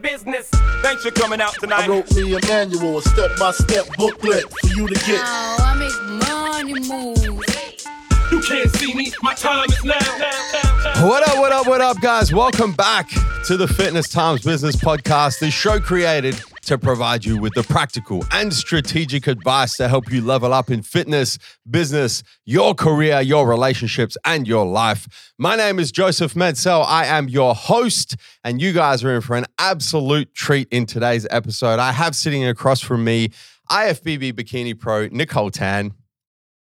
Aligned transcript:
business. 0.00 0.48
Thanks 0.82 1.02
for 1.02 1.10
coming 1.10 1.40
out 1.40 1.54
I 1.72 1.86
wrote 1.86 2.10
me 2.14 2.34
a 2.34 2.40
manual, 2.46 2.98
a 2.98 3.02
step-by-step 3.02 3.96
booklet 3.96 4.44
for 4.50 4.66
you 4.68 4.88
to 4.88 4.94
get. 4.94 5.20
Oh, 5.22 5.56
I 5.60 5.74
make 5.74 5.92
money 6.26 6.74
move. 6.88 7.44
You 8.30 8.40
can't 8.40 8.70
see 8.76 8.94
me. 8.94 9.12
My 9.22 9.34
time 9.34 9.68
is 9.68 9.84
now. 9.84 9.98
now, 9.98 10.30
now, 10.52 10.94
now. 10.94 11.08
What 11.08 11.28
up, 11.28 11.38
what 11.38 11.52
up, 11.52 11.66
what 11.66 11.80
up, 11.80 12.00
guys? 12.00 12.32
Welcome 12.32 12.72
back 12.72 13.10
to 13.46 13.56
the 13.56 13.66
Fitness 13.66 14.08
Times 14.08 14.42
Business 14.42 14.76
Podcast, 14.76 15.40
the 15.40 15.50
show 15.50 15.80
created 15.80 16.40
to 16.70 16.78
provide 16.78 17.24
you 17.24 17.36
with 17.36 17.52
the 17.54 17.64
practical 17.64 18.24
and 18.30 18.54
strategic 18.54 19.26
advice 19.26 19.76
to 19.76 19.88
help 19.88 20.08
you 20.12 20.20
level 20.20 20.54
up 20.54 20.70
in 20.70 20.82
fitness, 20.82 21.36
business, 21.68 22.22
your 22.44 22.76
career, 22.76 23.20
your 23.20 23.48
relationships, 23.48 24.16
and 24.24 24.46
your 24.46 24.64
life. 24.64 25.32
My 25.36 25.56
name 25.56 25.80
is 25.80 25.90
Joseph 25.90 26.34
Medsell. 26.34 26.84
I 26.86 27.06
am 27.06 27.28
your 27.28 27.56
host, 27.56 28.14
and 28.44 28.62
you 28.62 28.72
guys 28.72 29.02
are 29.02 29.12
in 29.16 29.20
for 29.20 29.34
an 29.34 29.46
absolute 29.58 30.32
treat 30.32 30.68
in 30.70 30.86
today's 30.86 31.26
episode. 31.28 31.80
I 31.80 31.90
have 31.90 32.14
sitting 32.14 32.46
across 32.46 32.80
from 32.80 33.02
me 33.02 33.30
IFBB 33.68 34.34
Bikini 34.34 34.78
Pro 34.78 35.08
Nicole 35.08 35.50
Tan. 35.50 35.92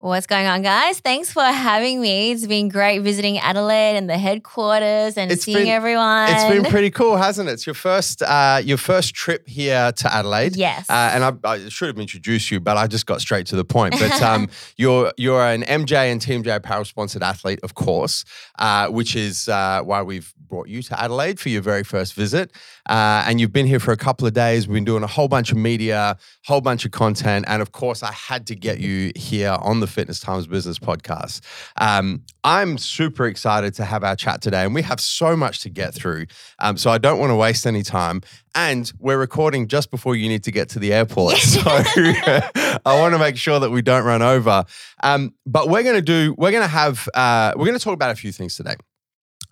What's 0.00 0.28
going 0.28 0.46
on, 0.46 0.62
guys? 0.62 1.00
Thanks 1.00 1.32
for 1.32 1.42
having 1.42 2.00
me. 2.00 2.30
It's 2.30 2.46
been 2.46 2.68
great 2.68 3.00
visiting 3.00 3.36
Adelaide 3.38 3.96
and 3.96 4.08
the 4.08 4.16
headquarters 4.16 5.18
and 5.18 5.32
It's 5.32 5.42
seeing 5.42 5.58
been- 5.64 5.66
everyone. 5.66 6.28
It's 6.30 6.54
been 6.54 6.64
pretty 6.70 6.90
cool, 6.90 7.16
hasn't 7.16 7.48
it? 7.48 7.54
It's 7.54 7.66
your 7.66 7.74
first 7.74 8.22
uh, 8.22 8.60
your 8.62 8.76
first 8.76 9.12
trip 9.12 9.48
here 9.48 9.90
to 9.90 10.14
Adelaide. 10.14 10.54
Yes. 10.54 10.88
Uh, 10.88 10.92
and 11.12 11.24
I, 11.24 11.32
I 11.42 11.68
should 11.68 11.88
have 11.88 11.98
introduced 11.98 12.48
you, 12.52 12.60
but 12.60 12.76
I 12.76 12.86
just 12.86 13.06
got 13.06 13.20
straight 13.20 13.46
to 13.48 13.56
the 13.56 13.64
point. 13.64 13.98
But 13.98 14.22
um, 14.22 14.48
you're 14.76 15.12
you're 15.16 15.42
an 15.44 15.62
MJ 15.64 16.12
and 16.12 16.22
Team 16.22 16.44
J 16.44 16.52
apparel 16.52 16.84
sponsored 16.84 17.24
athlete, 17.24 17.58
of 17.64 17.74
course, 17.74 18.24
uh, 18.60 18.86
which 18.90 19.16
is 19.16 19.48
uh, 19.48 19.82
why 19.82 20.02
we've 20.02 20.32
brought 20.48 20.68
you 20.68 20.80
to 20.80 21.02
Adelaide 21.02 21.40
for 21.40 21.48
your 21.48 21.60
very 21.60 21.82
first 21.82 22.14
visit. 22.14 22.52
Uh, 22.88 23.24
and 23.26 23.40
you've 23.40 23.52
been 23.52 23.66
here 23.66 23.80
for 23.80 23.92
a 23.92 23.96
couple 23.96 24.26
of 24.26 24.32
days. 24.32 24.66
We've 24.66 24.74
been 24.74 24.84
doing 24.84 25.02
a 25.02 25.08
whole 25.08 25.28
bunch 25.28 25.52
of 25.52 25.58
media, 25.58 26.16
whole 26.46 26.60
bunch 26.60 26.84
of 26.84 26.90
content, 26.90 27.44
and 27.48 27.60
of 27.60 27.72
course, 27.72 28.02
I 28.02 28.12
had 28.12 28.46
to 28.48 28.54
get 28.54 28.78
you 28.78 29.12
here 29.14 29.56
on 29.60 29.80
the 29.80 29.86
Fitness 29.86 30.20
Times 30.20 30.46
Business 30.46 30.78
Podcast. 30.78 31.40
Um, 31.76 32.22
I'm 32.44 32.78
super 32.78 33.26
excited 33.26 33.74
to 33.74 33.84
have 33.84 34.04
our 34.04 34.16
chat 34.16 34.40
today, 34.40 34.64
and 34.64 34.74
we 34.74 34.82
have 34.82 35.00
so 35.00 35.36
much 35.36 35.60
to 35.60 35.70
get 35.70 35.94
through. 35.94 36.26
Um, 36.58 36.76
so 36.76 36.90
I 36.90 36.98
don't 36.98 37.18
want 37.18 37.30
to 37.30 37.36
waste 37.36 37.66
any 37.66 37.82
time. 37.82 38.22
And 38.54 38.90
we're 38.98 39.18
recording 39.18 39.68
just 39.68 39.90
before 39.90 40.16
you 40.16 40.28
need 40.28 40.42
to 40.44 40.50
get 40.50 40.68
to 40.70 40.78
the 40.78 40.92
airport. 40.92 41.36
So 41.48 41.62
I 41.66 42.80
want 42.84 43.14
to 43.14 43.18
make 43.18 43.36
sure 43.36 43.58
that 43.58 43.70
we 43.70 43.82
don't 43.82 44.04
run 44.04 44.22
over. 44.22 44.64
Um, 45.02 45.34
but 45.46 45.68
we're 45.68 45.82
going 45.82 45.96
to 45.96 46.02
do, 46.02 46.34
we're 46.36 46.50
going 46.50 46.62
to 46.62 46.68
have, 46.68 47.08
uh, 47.14 47.52
we're 47.56 47.64
going 47.64 47.78
to 47.78 47.82
talk 47.82 47.94
about 47.94 48.10
a 48.10 48.14
few 48.14 48.32
things 48.32 48.54
today. 48.54 48.74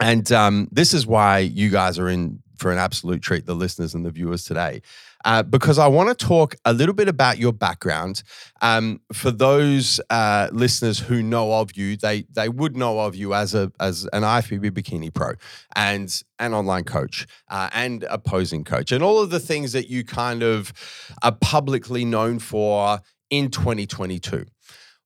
And 0.01 0.31
um, 0.31 0.69
this 0.71 0.93
is 0.93 1.07
why 1.07 1.39
you 1.39 1.71
guys 1.71 1.99
are 1.99 2.09
in 2.09 2.43
for 2.57 2.73
an 2.73 2.79
absolute 2.79 3.23
treat, 3.23 3.47
the 3.47 3.55
listeners 3.55 3.95
and 3.95 4.05
the 4.05 4.11
viewers 4.11 4.45
today, 4.45 4.83
uh, 5.25 5.43
because 5.43 5.79
I 5.79 5.87
want 5.87 6.09
to 6.09 6.27
talk 6.27 6.55
a 6.65 6.73
little 6.73 6.95
bit 6.95 7.09
about 7.09 7.39
your 7.39 7.53
background. 7.53 8.23
Um, 8.63 9.01
for 9.13 9.31
those 9.31 10.01
uh, 10.11 10.49
listeners 10.53 10.99
who 10.99 11.23
know 11.23 11.53
of 11.55 11.77
you, 11.77 11.97
they 11.97 12.27
they 12.31 12.49
would 12.49 12.77
know 12.77 13.01
of 13.01 13.15
you 13.15 13.35
as 13.35 13.55
a 13.55 13.73
as 13.81 14.09
an 14.13 14.23
IFBB 14.23 14.71
bikini 14.71 15.13
pro 15.13 15.33
and 15.75 16.23
an 16.39 16.55
online 16.55 16.85
coach 16.85 17.27
uh, 17.49 17.69
and 17.73 18.05
a 18.05 18.19
posing 18.19 18.65
coach, 18.65 18.93
and 18.93 19.03
all 19.03 19.21
of 19.21 19.31
the 19.31 19.41
things 19.41 19.73
that 19.73 19.89
you 19.89 20.05
kind 20.05 20.43
of 20.43 20.73
are 21.23 21.33
publicly 21.33 22.05
known 22.05 22.39
for 22.39 23.01
in 23.31 23.51
2022. 23.51 24.47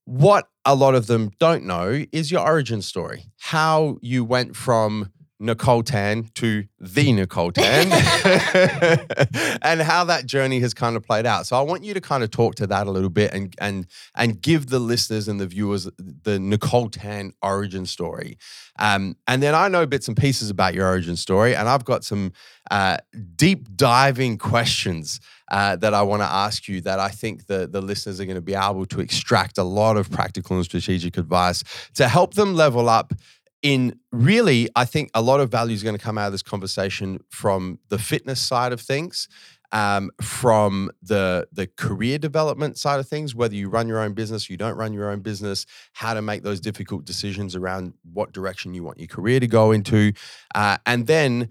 What 0.05 0.47
a 0.65 0.75
lot 0.75 0.95
of 0.95 1.07
them 1.07 1.31
don't 1.39 1.65
know 1.65 2.05
is 2.11 2.31
your 2.31 2.41
origin 2.41 2.81
story, 2.81 3.25
how 3.39 3.97
you 4.01 4.23
went 4.23 4.55
from 4.55 5.11
Nicole 5.41 5.81
Tan 5.81 6.29
to 6.35 6.65
the 6.79 7.11
Nicole 7.11 7.51
Tan, 7.51 7.91
and 9.63 9.81
how 9.81 10.03
that 10.03 10.25
journey 10.25 10.59
has 10.59 10.73
kind 10.73 10.95
of 10.95 11.03
played 11.03 11.25
out. 11.25 11.47
So 11.47 11.57
I 11.57 11.61
want 11.61 11.83
you 11.83 11.95
to 11.95 12.01
kind 12.01 12.23
of 12.23 12.29
talk 12.29 12.55
to 12.55 12.67
that 12.67 12.87
a 12.87 12.91
little 12.91 13.09
bit 13.09 13.33
and 13.33 13.53
and 13.59 13.87
and 14.15 14.41
give 14.41 14.67
the 14.67 14.79
listeners 14.79 15.27
and 15.27 15.39
the 15.39 15.47
viewers 15.47 15.89
the 15.97 16.39
Nicole 16.39 16.89
Tan 16.89 17.33
origin 17.41 17.85
story. 17.85 18.37
Um, 18.77 19.17
and 19.27 19.41
then 19.41 19.55
I 19.55 19.67
know 19.67 19.85
bits 19.85 20.07
and 20.07 20.15
pieces 20.15 20.49
about 20.49 20.73
your 20.73 20.87
origin 20.87 21.15
story, 21.15 21.55
and 21.55 21.67
I've 21.67 21.85
got 21.85 22.03
some 22.03 22.33
uh, 22.69 22.97
deep 23.35 23.75
diving 23.75 24.37
questions 24.37 25.19
uh, 25.51 25.75
that 25.77 25.93
I 25.93 26.01
want 26.03 26.21
to 26.21 26.27
ask 26.27 26.67
you 26.67 26.81
that 26.81 26.99
I 26.99 27.09
think 27.09 27.47
the, 27.47 27.67
the 27.67 27.81
listeners 27.81 28.19
are 28.21 28.25
going 28.25 28.35
to 28.35 28.41
be 28.41 28.55
able 28.55 28.85
to 28.85 29.01
extract 29.01 29.57
a 29.57 29.63
lot 29.63 29.97
of 29.97 30.09
practical 30.09 30.55
and 30.55 30.63
strategic 30.63 31.17
advice 31.17 31.63
to 31.95 32.07
help 32.07 32.35
them 32.35 32.55
level 32.55 32.87
up 32.87 33.13
in 33.61 33.99
really, 34.11 34.69
I 34.75 34.85
think 34.85 35.11
a 35.13 35.21
lot 35.21 35.39
of 35.39 35.49
value 35.49 35.73
is 35.73 35.83
going 35.83 35.97
to 35.97 36.03
come 36.03 36.17
out 36.17 36.27
of 36.27 36.31
this 36.31 36.41
conversation 36.41 37.19
from 37.29 37.79
the 37.89 37.99
fitness 37.99 38.39
side 38.39 38.73
of 38.73 38.81
things. 38.81 39.27
Um, 39.73 40.11
from 40.21 40.91
the 41.01 41.47
the 41.53 41.65
career 41.65 42.17
development 42.17 42.77
side 42.77 42.99
of 42.99 43.07
things, 43.07 43.33
whether 43.33 43.55
you 43.55 43.69
run 43.69 43.87
your 43.87 43.99
own 43.99 44.11
business, 44.11 44.49
you 44.49 44.57
don't 44.57 44.75
run 44.75 44.91
your 44.91 45.09
own 45.09 45.21
business, 45.21 45.65
how 45.93 46.13
to 46.13 46.21
make 46.21 46.43
those 46.43 46.59
difficult 46.59 47.05
decisions 47.05 47.55
around 47.55 47.93
what 48.11 48.33
direction 48.33 48.73
you 48.73 48.83
want 48.83 48.99
your 48.99 49.07
career 49.07 49.39
to 49.39 49.47
go 49.47 49.71
into, 49.71 50.11
uh, 50.55 50.77
and 50.85 51.07
then 51.07 51.47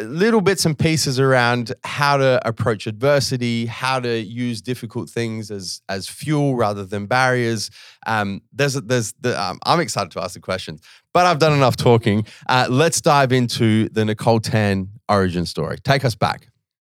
little 0.00 0.40
bits 0.40 0.66
and 0.66 0.78
pieces 0.78 1.20
around 1.20 1.72
how 1.84 2.16
to 2.16 2.40
approach 2.46 2.86
adversity, 2.86 3.66
how 3.66 4.00
to 4.00 4.20
use 4.20 4.60
difficult 4.60 5.08
things 5.10 5.50
as 5.50 5.82
as 5.88 6.08
fuel 6.08 6.56
rather 6.56 6.84
than 6.84 7.06
barriers. 7.06 7.70
Um, 8.06 8.42
there's 8.52 8.74
there's 8.74 9.12
the, 9.20 9.40
um, 9.40 9.58
I'm 9.64 9.80
excited 9.80 10.10
to 10.12 10.22
ask 10.22 10.34
the 10.34 10.40
questions, 10.40 10.80
but 11.12 11.26
I've 11.26 11.38
done 11.38 11.52
enough 11.52 11.76
talking. 11.76 12.26
Uh, 12.48 12.66
let's 12.68 13.00
dive 13.00 13.32
into 13.32 13.88
the 13.90 14.04
Nicole 14.04 14.40
Tan 14.40 14.88
origin 15.08 15.46
story. 15.46 15.78
Take 15.82 16.04
us 16.04 16.14
back. 16.14 16.48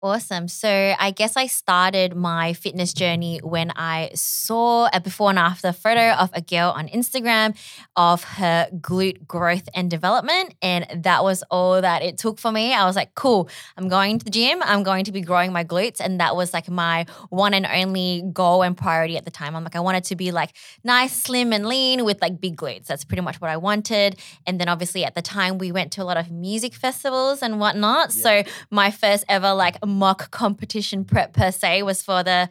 Awesome. 0.04 0.48
So 0.48 0.68
I 0.68 1.12
guess 1.12 1.34
I 1.34 1.46
started 1.46 2.14
my 2.14 2.52
fitness 2.52 2.92
journey 2.92 3.40
when 3.42 3.72
I 3.74 4.10
saw 4.14 4.86
a 4.92 5.00
before 5.00 5.30
and 5.30 5.38
after 5.38 5.72
photo 5.72 6.10
of 6.10 6.28
a 6.34 6.42
girl 6.42 6.74
on 6.76 6.88
Instagram 6.88 7.56
of 7.96 8.22
her 8.22 8.68
glute 8.82 9.26
growth 9.26 9.66
and 9.74 9.90
development. 9.90 10.56
And 10.60 11.04
that 11.04 11.24
was 11.24 11.42
all 11.50 11.80
that 11.80 12.02
it 12.02 12.18
took 12.18 12.38
for 12.38 12.52
me. 12.52 12.74
I 12.74 12.84
was 12.84 12.96
like, 12.96 13.14
cool, 13.14 13.48
I'm 13.78 13.88
going 13.88 14.18
to 14.18 14.24
the 14.26 14.30
gym. 14.30 14.62
I'm 14.62 14.82
going 14.82 15.06
to 15.06 15.12
be 15.12 15.22
growing 15.22 15.54
my 15.54 15.64
glutes. 15.64 16.00
And 16.00 16.20
that 16.20 16.36
was 16.36 16.52
like 16.52 16.68
my 16.68 17.06
one 17.30 17.54
and 17.54 17.64
only 17.64 18.24
goal 18.30 18.62
and 18.62 18.76
priority 18.76 19.16
at 19.16 19.24
the 19.24 19.30
time. 19.30 19.56
I'm 19.56 19.64
like, 19.64 19.74
I 19.74 19.80
wanted 19.80 20.04
to 20.04 20.16
be 20.16 20.32
like 20.32 20.50
nice, 20.84 21.14
slim, 21.14 21.50
and 21.50 21.64
lean 21.64 22.04
with 22.04 22.20
like 22.20 22.42
big 22.42 22.58
glutes. 22.58 22.88
That's 22.88 23.06
pretty 23.06 23.22
much 23.22 23.40
what 23.40 23.50
I 23.50 23.56
wanted. 23.56 24.20
And 24.46 24.60
then 24.60 24.68
obviously 24.68 25.02
at 25.02 25.14
the 25.14 25.22
time, 25.22 25.56
we 25.56 25.72
went 25.72 25.92
to 25.92 26.02
a 26.02 26.04
lot 26.04 26.18
of 26.18 26.30
music 26.30 26.74
festivals 26.74 27.40
and 27.40 27.58
whatnot. 27.58 28.12
So 28.12 28.42
my 28.70 28.90
first 28.90 29.24
ever 29.30 29.54
like 29.54 29.78
mock 29.94 30.30
competition 30.30 31.04
prep 31.04 31.32
per 31.32 31.50
se 31.50 31.82
was 31.82 32.02
for 32.02 32.22
the, 32.22 32.48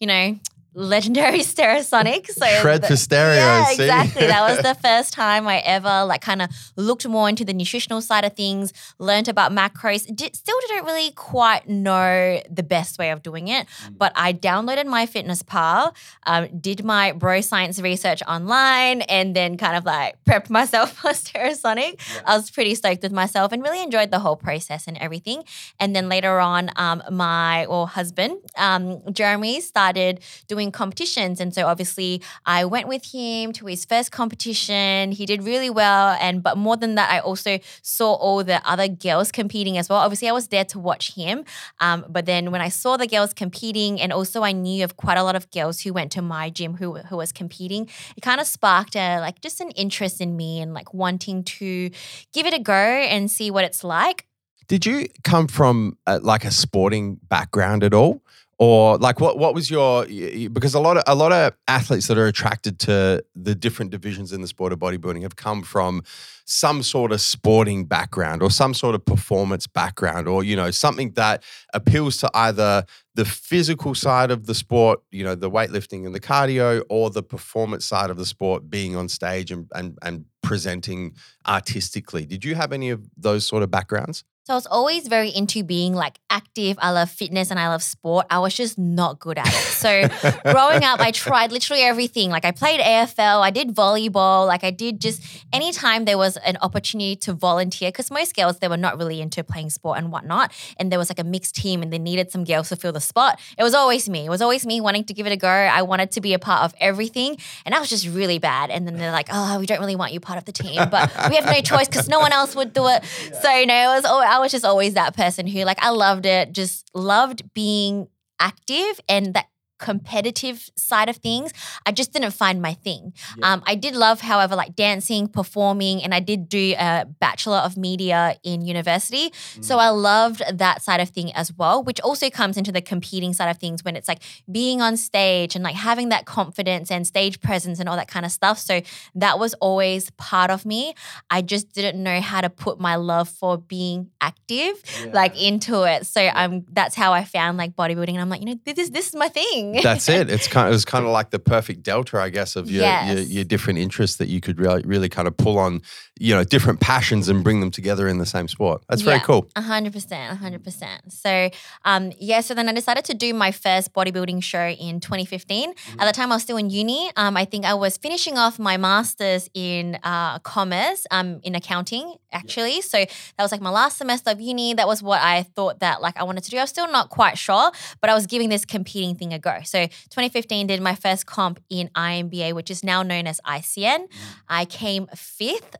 you 0.00 0.06
know, 0.06 0.38
legendary 0.76 1.38
Stereosonic. 1.54 2.28
So 2.30 2.46
Shred 2.60 2.82
the- 2.82 2.88
for 2.88 2.96
stereo, 2.96 3.36
Yeah, 3.40 3.64
see? 3.64 3.82
exactly. 3.84 4.26
That 4.26 4.48
was 4.48 4.62
the 4.62 4.74
first 4.88 5.12
time 5.14 5.48
I 5.48 5.58
ever 5.60 6.04
like 6.04 6.20
kind 6.20 6.42
of 6.42 6.50
looked 6.76 7.08
more 7.08 7.28
into 7.28 7.44
the 7.44 7.54
nutritional 7.54 8.00
side 8.02 8.24
of 8.24 8.34
things, 8.34 8.72
learned 8.98 9.26
about 9.28 9.52
macros. 9.52 10.06
Did, 10.14 10.36
still 10.36 10.56
didn't 10.68 10.84
really 10.84 11.10
quite 11.12 11.66
know 11.68 12.40
the 12.50 12.62
best 12.62 12.98
way 12.98 13.10
of 13.10 13.22
doing 13.22 13.48
it, 13.48 13.66
Mm. 13.66 13.98
but 13.98 14.12
I 14.14 14.32
downloaded 14.32 14.84
MyFitnessPal, 14.86 15.94
um, 16.26 16.48
did 16.60 16.84
my 16.84 17.12
bro 17.12 17.40
science 17.40 17.80
research 17.80 18.22
online, 18.28 19.00
and 19.02 19.34
then 19.34 19.56
kind 19.56 19.76
of 19.76 19.84
like 19.84 20.22
prepped 20.24 20.50
myself 20.50 20.92
for 20.98 21.10
Stereosonic. 21.10 22.00
I 22.26 22.36
was 22.36 22.50
pretty 22.50 22.74
stoked 22.74 23.02
with 23.02 23.12
myself 23.12 23.50
and 23.52 23.62
really 23.62 23.82
enjoyed 23.82 24.10
the 24.10 24.18
whole 24.18 24.36
process 24.36 24.86
and 24.86 24.96
everything. 24.98 25.42
And 25.80 25.96
then 25.96 26.08
later 26.08 26.38
on, 26.38 26.70
um, 26.76 27.02
my 27.10 27.64
or 27.66 27.88
husband, 27.88 28.38
um, 28.56 29.00
Jeremy, 29.12 29.60
started 29.60 30.20
doing 30.48 30.65
competitions, 30.72 31.40
and 31.40 31.54
so 31.54 31.66
obviously 31.66 32.22
I 32.44 32.64
went 32.64 32.88
with 32.88 33.12
him 33.12 33.52
to 33.54 33.66
his 33.66 33.84
first 33.84 34.12
competition. 34.12 35.12
He 35.12 35.26
did 35.26 35.42
really 35.42 35.70
well, 35.70 36.16
and 36.20 36.42
but 36.42 36.56
more 36.56 36.76
than 36.76 36.94
that, 36.96 37.10
I 37.10 37.20
also 37.20 37.58
saw 37.82 38.14
all 38.14 38.44
the 38.44 38.60
other 38.68 38.88
girls 38.88 39.32
competing 39.32 39.78
as 39.78 39.88
well. 39.88 39.98
Obviously, 39.98 40.28
I 40.28 40.32
was 40.32 40.48
there 40.48 40.64
to 40.66 40.78
watch 40.78 41.14
him, 41.14 41.44
um, 41.80 42.04
but 42.08 42.26
then 42.26 42.50
when 42.50 42.60
I 42.60 42.68
saw 42.68 42.96
the 42.96 43.06
girls 43.06 43.32
competing, 43.32 44.00
and 44.00 44.12
also 44.12 44.42
I 44.42 44.52
knew 44.52 44.84
of 44.84 44.96
quite 44.96 45.18
a 45.18 45.22
lot 45.22 45.36
of 45.36 45.50
girls 45.50 45.80
who 45.80 45.92
went 45.92 46.12
to 46.12 46.22
my 46.22 46.50
gym 46.50 46.74
who 46.74 46.94
who 46.94 47.16
was 47.16 47.32
competing, 47.32 47.88
it 48.16 48.20
kind 48.22 48.40
of 48.40 48.46
sparked 48.46 48.96
a 48.96 49.20
like 49.20 49.40
just 49.40 49.60
an 49.60 49.70
interest 49.72 50.20
in 50.20 50.36
me 50.36 50.60
and 50.60 50.74
like 50.74 50.92
wanting 50.94 51.44
to 51.44 51.90
give 52.32 52.46
it 52.46 52.54
a 52.54 52.58
go 52.58 52.72
and 52.72 53.30
see 53.30 53.50
what 53.50 53.64
it's 53.64 53.82
like. 53.84 54.26
Did 54.68 54.84
you 54.84 55.06
come 55.22 55.46
from 55.46 55.96
uh, 56.06 56.18
like 56.22 56.44
a 56.44 56.50
sporting 56.50 57.20
background 57.28 57.84
at 57.84 57.94
all? 57.94 58.22
Or 58.58 58.96
like 58.96 59.20
what 59.20 59.38
what 59.38 59.54
was 59.54 59.70
your 59.70 60.06
because 60.06 60.74
a 60.74 60.80
lot 60.80 60.96
of 60.96 61.02
a 61.06 61.14
lot 61.14 61.30
of 61.30 61.52
athletes 61.68 62.06
that 62.06 62.16
are 62.16 62.26
attracted 62.26 62.78
to 62.80 63.22
the 63.34 63.54
different 63.54 63.90
divisions 63.90 64.32
in 64.32 64.40
the 64.40 64.46
sport 64.46 64.72
of 64.72 64.78
bodybuilding 64.78 65.20
have 65.22 65.36
come 65.36 65.62
from 65.62 66.02
some 66.46 66.82
sort 66.82 67.12
of 67.12 67.20
sporting 67.20 67.84
background 67.84 68.42
or 68.42 68.50
some 68.50 68.72
sort 68.72 68.94
of 68.94 69.04
performance 69.04 69.66
background 69.66 70.26
or 70.26 70.42
you 70.42 70.56
know 70.56 70.70
something 70.70 71.10
that 71.12 71.42
appeals 71.74 72.16
to 72.18 72.30
either 72.32 72.82
the 73.14 73.26
physical 73.26 73.94
side 73.94 74.30
of 74.30 74.46
the 74.46 74.54
sport 74.54 75.00
you 75.10 75.22
know 75.22 75.34
the 75.34 75.50
weightlifting 75.50 76.06
and 76.06 76.14
the 76.14 76.20
cardio 76.20 76.82
or 76.88 77.10
the 77.10 77.22
performance 77.22 77.84
side 77.84 78.08
of 78.08 78.16
the 78.16 78.24
sport 78.24 78.70
being 78.70 78.96
on 78.96 79.06
stage 79.06 79.50
and 79.50 79.70
and, 79.74 79.98
and 80.00 80.24
presenting 80.42 81.12
artistically. 81.46 82.24
Did 82.24 82.44
you 82.44 82.54
have 82.54 82.72
any 82.72 82.90
of 82.90 83.02
those 83.16 83.44
sort 83.44 83.64
of 83.64 83.70
backgrounds 83.70 84.24
So 84.46 84.52
I 84.52 84.56
was 84.56 84.66
always 84.66 85.08
very 85.08 85.30
into 85.30 85.64
being 85.64 85.92
like 85.92 86.20
active, 86.30 86.78
I 86.80 86.92
love 86.92 87.10
fitness, 87.10 87.50
and 87.50 87.58
I 87.58 87.66
love 87.66 87.82
sport. 87.82 88.26
I 88.30 88.38
was 88.38 88.54
just 88.54 88.78
not 88.78 89.18
good 89.18 89.38
at 89.38 89.48
it. 89.48 89.52
So 89.52 90.06
growing 90.52 90.84
up, 90.84 91.00
I 91.00 91.10
tried 91.10 91.50
literally 91.50 91.82
everything. 91.82 92.30
Like 92.30 92.44
I 92.44 92.52
played 92.52 92.78
AFL, 92.78 93.40
I 93.42 93.50
did 93.50 93.74
volleyball, 93.74 94.46
like 94.46 94.62
I 94.62 94.70
did 94.70 95.00
just 95.00 95.20
anytime 95.52 96.04
there 96.04 96.16
was 96.16 96.36
an 96.36 96.58
opportunity 96.62 97.16
to 97.16 97.32
volunteer, 97.32 97.88
because 97.88 98.08
most 98.08 98.36
girls 98.36 98.60
they 98.60 98.68
were 98.68 98.76
not 98.76 98.98
really 98.98 99.20
into 99.20 99.42
playing 99.42 99.70
sport 99.70 99.98
and 99.98 100.12
whatnot. 100.12 100.52
And 100.78 100.92
there 100.92 100.98
was 101.00 101.10
like 101.10 101.18
a 101.18 101.24
mixed 101.24 101.56
team 101.56 101.82
and 101.82 101.92
they 101.92 101.98
needed 101.98 102.30
some 102.30 102.44
girls 102.44 102.68
to 102.68 102.76
fill 102.76 102.92
the 102.92 103.00
spot. 103.00 103.40
It 103.58 103.64
was 103.64 103.74
always 103.74 104.08
me. 104.08 104.26
It 104.26 104.30
was 104.30 104.42
always 104.42 104.64
me 104.64 104.80
wanting 104.80 105.06
to 105.06 105.12
give 105.12 105.26
it 105.26 105.32
a 105.32 105.36
go. 105.36 105.48
I 105.48 105.82
wanted 105.82 106.12
to 106.12 106.20
be 106.20 106.34
a 106.34 106.38
part 106.38 106.62
of 106.62 106.72
everything. 106.80 107.36
And 107.64 107.74
I 107.74 107.80
was 107.80 107.88
just 107.88 108.06
really 108.06 108.38
bad. 108.38 108.70
And 108.70 108.86
then 108.86 108.96
they're 108.96 109.10
like, 109.10 109.26
oh, 109.32 109.58
we 109.58 109.66
don't 109.66 109.80
really 109.80 109.96
want 109.96 110.12
you 110.12 110.20
part 110.20 110.38
of 110.38 110.44
the 110.44 110.52
team, 110.52 110.88
but 110.88 111.10
we 111.30 111.34
have 111.34 111.46
no 111.46 111.60
choice 111.62 111.88
because 111.88 112.08
no 112.08 112.20
one 112.20 112.30
else 112.30 112.54
would 112.54 112.72
do 112.72 112.86
it. 112.86 113.02
So, 113.42 113.52
you 113.52 113.66
know, 113.66 113.74
it 113.74 113.96
was 113.96 114.04
al- 114.04 114.35
I 114.36 114.38
was 114.38 114.52
just 114.52 114.64
always 114.64 114.94
that 114.94 115.16
person 115.16 115.46
who 115.46 115.64
like 115.64 115.82
I 115.82 115.90
loved 115.90 116.26
it, 116.26 116.52
just 116.52 116.90
loved 116.94 117.54
being 117.54 118.08
active 118.38 119.00
and 119.08 119.32
that 119.32 119.46
competitive 119.78 120.70
side 120.76 121.08
of 121.08 121.16
things 121.16 121.52
i 121.84 121.92
just 121.92 122.12
didn't 122.12 122.32
find 122.32 122.60
my 122.62 122.74
thing. 122.74 123.12
Um, 123.42 123.62
i 123.66 123.74
did 123.74 123.94
love 123.94 124.20
however 124.20 124.56
like 124.56 124.74
dancing 124.74 125.28
performing 125.28 126.02
and 126.02 126.14
i 126.14 126.20
did 126.20 126.48
do 126.48 126.74
a 126.78 127.06
bachelor 127.20 127.58
of 127.58 127.76
media 127.76 128.36
in 128.42 128.62
university. 128.62 129.32
So 129.60 129.78
i 129.78 129.88
loved 129.88 130.42
that 130.58 130.82
side 130.82 131.00
of 131.00 131.10
thing 131.10 131.32
as 131.34 131.52
well 131.52 131.82
which 131.82 132.00
also 132.00 132.30
comes 132.30 132.56
into 132.56 132.72
the 132.72 132.80
competing 132.82 133.32
side 133.32 133.50
of 133.50 133.58
things 133.58 133.84
when 133.84 133.96
it's 133.96 134.08
like 134.08 134.22
being 134.50 134.80
on 134.80 134.96
stage 134.96 135.54
and 135.54 135.62
like 135.64 135.74
having 135.74 136.08
that 136.10 136.24
confidence 136.26 136.90
and 136.90 137.06
stage 137.06 137.40
presence 137.40 137.78
and 137.80 137.88
all 137.88 137.96
that 137.96 138.08
kind 138.08 138.24
of 138.26 138.32
stuff. 138.32 138.58
So 138.58 138.82
that 139.14 139.38
was 139.38 139.54
always 139.54 140.10
part 140.12 140.50
of 140.50 140.64
me. 140.66 140.94
I 141.30 141.42
just 141.42 141.72
didn't 141.72 142.02
know 142.02 142.20
how 142.20 142.40
to 142.40 142.50
put 142.50 142.78
my 142.80 142.96
love 142.96 143.28
for 143.28 143.58
being 143.58 144.10
active 144.20 144.82
like 145.12 145.40
into 145.40 145.82
it. 145.82 146.06
So 146.06 146.20
i'm 146.20 146.64
that's 146.72 146.94
how 146.94 147.12
i 147.12 147.24
found 147.24 147.56
like 147.58 147.74
bodybuilding 147.76 148.10
and 148.10 148.20
i'm 148.20 148.28
like 148.28 148.40
you 148.40 148.46
know 148.46 148.58
this, 148.64 148.78
is 148.78 148.90
this 148.90 149.08
is 149.08 149.14
my 149.14 149.28
thing 149.28 149.65
That's 149.72 150.08
it. 150.08 150.30
It's 150.30 150.48
kind. 150.48 150.66
Of, 150.66 150.72
it 150.72 150.74
was 150.74 150.84
kind 150.94 151.04
of 151.04 151.10
like 151.12 151.30
the 151.30 151.38
perfect 151.38 151.82
delta, 151.82 152.18
I 152.18 152.30
guess, 152.30 152.56
of 152.56 152.70
your, 152.70 152.82
your 152.82 152.92
Yes. 153.16 153.28
your 153.28 153.44
different 153.44 153.78
interests 153.78 154.16
that 154.18 154.28
you 154.28 154.40
could 154.40 154.58
really 154.58 154.82
really 154.84 155.08
kind 155.08 155.28
of 155.28 155.36
pull 155.36 155.58
on, 155.58 155.82
you 156.18 156.34
know, 156.34 156.44
different 156.44 156.80
passions 156.80 157.28
and 157.28 157.42
bring 157.44 157.60
them 157.60 157.70
together 157.70 158.08
in 158.08 158.18
the 158.18 158.26
same 158.26 158.48
sport. 158.48 158.82
That's 158.88 159.02
very 159.02 159.20
cool. 159.20 159.48
A 159.56 159.62
hundred 159.62 159.92
percent, 159.92 160.32
a 160.32 160.36
hundred 160.36 160.64
percent. 160.64 161.12
So, 161.12 161.50
um, 161.84 162.12
yeah. 162.18 162.40
So 162.40 162.54
then 162.54 162.68
I 162.68 162.72
decided 162.72 163.04
to 163.06 163.14
do 163.14 163.34
my 163.34 163.52
first 163.52 163.92
bodybuilding 163.92 164.42
show 164.42 164.68
in 164.68 165.00
2015. 165.00 165.72
Mm-hmm. 165.72 166.00
At 166.00 166.06
the 166.06 166.12
time, 166.12 166.32
I 166.32 166.36
was 166.36 166.42
still 166.42 166.56
in 166.56 166.70
uni. 166.70 167.10
Um, 167.16 167.36
I 167.36 167.44
think 167.44 167.64
I 167.64 167.74
was 167.74 167.96
finishing 167.96 168.38
off 168.38 168.58
my 168.58 168.76
masters 168.76 169.48
in 169.54 169.98
uh, 170.02 170.38
commerce, 170.40 171.06
um, 171.10 171.40
in 171.42 171.54
accounting 171.54 172.14
actually. 172.32 172.82
So 172.82 172.98
that 172.98 173.38
was 173.38 173.50
like 173.50 173.60
my 173.60 173.70
last 173.70 173.98
semester 173.98 174.30
of 174.30 174.40
uni. 174.40 174.74
That 174.74 174.86
was 174.86 175.02
what 175.02 175.20
I 175.22 175.42
thought 175.42 175.80
that 175.80 176.02
like 176.02 176.16
I 176.16 176.24
wanted 176.24 176.44
to 176.44 176.50
do. 176.50 176.58
I 176.58 176.62
was 176.62 176.70
still 176.70 176.90
not 176.90 177.08
quite 177.08 177.38
sure, 177.38 177.70
but 178.00 178.10
I 178.10 178.14
was 178.14 178.26
giving 178.26 178.48
this 178.50 178.64
competing 178.64 179.14
thing 179.16 179.32
a 179.32 179.38
go. 179.38 179.55
So 179.64 179.86
2015 179.86 180.66
did 180.66 180.80
my 180.80 180.94
first 180.94 181.26
comp 181.26 181.60
in 181.70 181.88
INBA, 181.96 182.52
which 182.54 182.70
is 182.70 182.82
now 182.84 183.02
known 183.02 183.26
as 183.26 183.40
ICN. 183.46 184.06
I 184.48 184.64
came 184.64 185.06
fifth, 185.14 185.76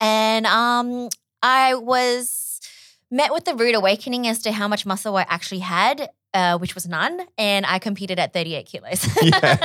and 0.00 0.46
um, 0.46 1.08
I 1.42 1.74
was 1.74 2.60
met 3.10 3.32
with 3.32 3.44
the 3.44 3.54
rude 3.54 3.74
awakening 3.74 4.26
as 4.26 4.40
to 4.42 4.52
how 4.52 4.66
much 4.68 4.84
muscle 4.86 5.16
I 5.16 5.24
actually 5.28 5.60
had, 5.60 6.08
uh, 6.32 6.58
which 6.58 6.74
was 6.74 6.86
none, 6.88 7.20
and 7.38 7.64
I 7.64 7.78
competed 7.78 8.18
at 8.18 8.32
38 8.32 8.66
kilos. 8.66 9.06
Yeah. 9.22 9.56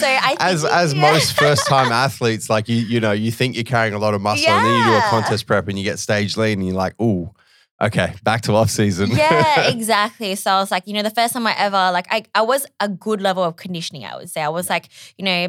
so 0.00 0.06
I 0.06 0.28
think 0.28 0.40
as 0.42 0.62
you- 0.62 0.68
as 0.68 0.94
yeah. 0.94 1.12
most 1.12 1.32
first 1.38 1.66
time 1.68 1.92
athletes, 1.92 2.50
like 2.50 2.68
you 2.68 2.76
you 2.76 3.00
know, 3.00 3.12
you 3.12 3.30
think 3.30 3.54
you're 3.54 3.64
carrying 3.64 3.94
a 3.94 3.98
lot 3.98 4.14
of 4.14 4.20
muscle, 4.20 4.48
and 4.50 4.66
then 4.66 4.78
you 4.78 4.84
do 4.84 4.96
a 4.98 5.02
contest 5.10 5.46
prep 5.46 5.68
and 5.68 5.78
you 5.78 5.84
get 5.84 5.98
stage 5.98 6.36
lean, 6.36 6.58
and 6.58 6.66
you're 6.66 6.76
like, 6.76 7.00
ooh, 7.00 7.30
okay, 7.80 8.14
back 8.22 8.42
to 8.42 8.54
off 8.54 8.70
season. 8.70 9.10
yeah, 9.10 9.68
exactly. 9.68 10.34
So 10.34 10.50
I 10.50 10.60
was 10.60 10.70
like, 10.70 10.86
you 10.86 10.94
know, 10.94 11.02
the 11.02 11.10
first 11.10 11.32
time 11.32 11.46
I 11.46 11.54
ever 11.58 11.90
like 11.92 12.06
I, 12.10 12.24
I 12.34 12.42
was 12.42 12.66
a 12.80 12.88
good 12.88 13.20
level 13.20 13.42
of 13.42 13.56
conditioning, 13.56 14.04
I 14.04 14.16
would 14.16 14.30
say. 14.30 14.42
I 14.42 14.48
was 14.48 14.68
like, 14.68 14.88
you 15.18 15.24
know, 15.24 15.48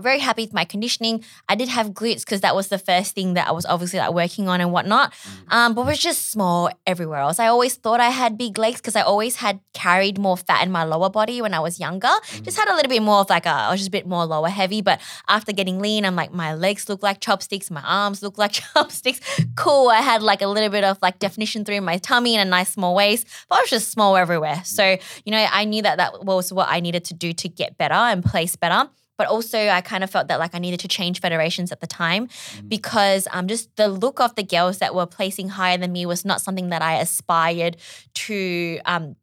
very 0.00 0.18
happy 0.18 0.42
with 0.42 0.52
my 0.52 0.64
conditioning. 0.64 1.24
I 1.48 1.54
did 1.54 1.68
have 1.68 1.88
glutes 1.88 2.20
because 2.20 2.42
that 2.42 2.54
was 2.54 2.68
the 2.68 2.78
first 2.78 3.14
thing 3.14 3.34
that 3.34 3.48
I 3.48 3.52
was 3.52 3.64
obviously 3.64 3.98
like 3.98 4.12
working 4.12 4.48
on 4.48 4.60
and 4.60 4.70
whatnot. 4.70 5.14
Um, 5.48 5.74
but 5.74 5.82
it 5.82 5.86
was 5.86 5.98
just 5.98 6.30
small 6.30 6.70
everywhere 6.86 7.20
else. 7.20 7.38
I 7.38 7.46
always 7.46 7.74
thought 7.74 8.00
I 8.00 8.10
had 8.10 8.36
big 8.36 8.58
legs 8.58 8.80
because 8.80 8.96
I 8.96 9.00
always 9.00 9.36
had 9.36 9.60
carried 9.72 10.18
more 10.18 10.36
fat 10.36 10.62
in 10.62 10.70
my 10.70 10.84
lower 10.84 11.08
body 11.08 11.40
when 11.40 11.54
I 11.54 11.60
was 11.60 11.80
younger. 11.80 12.10
Just 12.42 12.58
had 12.58 12.68
a 12.68 12.74
little 12.74 12.90
bit 12.90 13.02
more 13.02 13.20
of 13.20 13.30
like 13.30 13.46
a, 13.46 13.50
I 13.50 13.70
was 13.70 13.80
just 13.80 13.88
a 13.88 13.92
bit 13.92 14.06
more 14.06 14.26
lower 14.26 14.48
heavy. 14.48 14.82
But 14.82 15.00
after 15.28 15.52
getting 15.52 15.80
lean, 15.80 16.04
I'm 16.04 16.16
like, 16.16 16.32
my 16.32 16.54
legs 16.54 16.88
look 16.88 17.02
like 17.02 17.20
chopsticks, 17.20 17.70
my 17.70 17.82
arms 17.82 18.22
look 18.22 18.36
like 18.36 18.52
chopsticks. 18.74 19.20
Cool. 19.56 19.88
I 19.88 20.00
had 20.02 20.22
like 20.22 20.42
a 20.42 20.48
little 20.48 20.70
bit 20.70 20.84
of 20.84 20.98
like 21.00 21.18
definition 21.18 21.64
through 21.64 21.80
my 21.80 21.96
tummy 21.98 22.36
and 22.36 22.46
a 22.46 22.50
nice 22.50 22.72
small 22.72 22.94
waist, 22.94 23.26
but 23.48 23.58
I 23.58 23.62
was 23.62 23.70
just 23.70 23.90
small 23.90 24.16
everywhere. 24.16 24.60
So, 24.64 24.98
you 25.24 25.32
know, 25.32 25.46
I 25.50 25.64
knew 25.64 25.82
that 25.82 25.96
that 25.96 26.24
was 26.24 26.52
what 26.52 26.68
I 26.70 26.80
needed 26.80 27.06
to 27.06 27.14
do 27.14 27.32
to 27.32 27.48
get 27.48 27.78
better 27.78 27.94
and 27.94 28.22
place 28.22 28.54
better. 28.54 28.90
But 29.18 29.26
also, 29.26 29.58
I 29.58 29.80
kind 29.80 30.02
of 30.04 30.10
felt 30.10 30.28
that 30.28 30.38
like 30.38 30.54
I 30.54 30.58
needed 30.58 30.80
to 30.80 30.88
change 30.88 31.20
federations 31.20 31.72
at 31.72 31.80
the 31.80 31.86
time 31.86 32.28
because 32.68 33.26
um, 33.32 33.48
just 33.48 33.74
the 33.76 33.88
look 33.88 34.20
of 34.20 34.34
the 34.36 34.44
girls 34.44 34.78
that 34.78 34.94
were 34.94 35.06
placing 35.06 35.50
higher 35.50 35.76
than 35.76 35.92
me 35.92 36.06
was 36.06 36.24
not 36.24 36.40
something 36.40 36.68
that 36.70 36.82
I 36.82 37.00
aspired 37.00 37.76
to 38.14 38.78
um, 38.86 39.16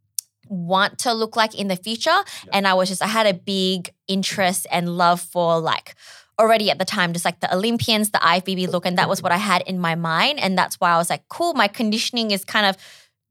want 0.47 0.99
to 0.99 1.13
look 1.13 1.35
like 1.35 1.57
in 1.57 1.69
the 1.69 1.77
future. 1.77 2.17
And 2.51 2.67
I 2.67 2.73
was 2.73 2.89
just, 2.89 3.01
I 3.01 3.07
had 3.07 3.25
a 3.25 3.33
big 3.33 3.89
interest 4.07 4.67
and 4.69 4.97
love 4.97 5.21
for 5.21 5.59
like, 5.59 5.95
already 6.37 6.69
at 6.69 6.79
the 6.79 6.85
time, 6.85 7.13
just 7.13 7.25
like 7.25 7.39
the 7.39 7.53
Olympians, 7.53 8.11
the 8.11 8.17
IFBB 8.17 8.67
look. 8.67 8.85
And 8.85 8.97
that 8.97 9.09
was 9.09 9.21
what 9.21 9.31
I 9.31 9.37
had 9.37 9.61
in 9.63 9.79
my 9.79 9.95
mind. 9.95 10.39
And 10.39 10.57
that's 10.57 10.75
why 10.79 10.91
I 10.91 10.97
was 10.97 11.09
like, 11.09 11.23
cool, 11.29 11.53
my 11.53 11.67
conditioning 11.67 12.31
is 12.31 12.43
kind 12.43 12.65
of 12.65 12.77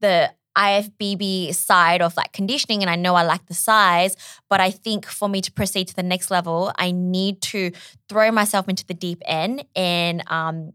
the 0.01 0.31
IFBB 0.55 1.53
side 1.53 2.01
of 2.01 2.15
like 2.17 2.31
conditioning. 2.31 2.81
And 2.81 2.89
I 2.89 2.95
know 2.95 3.15
I 3.15 3.23
like 3.23 3.45
the 3.47 3.53
size, 3.53 4.15
but 4.49 4.59
I 4.59 4.71
think 4.71 5.05
for 5.05 5.27
me 5.27 5.41
to 5.41 5.51
proceed 5.51 5.87
to 5.89 5.95
the 5.95 6.03
next 6.03 6.31
level, 6.31 6.71
I 6.77 6.91
need 6.91 7.41
to 7.43 7.71
throw 8.09 8.31
myself 8.31 8.69
into 8.69 8.85
the 8.85 8.93
deep 8.93 9.21
end 9.25 9.65
and 9.75 10.23
um, 10.29 10.73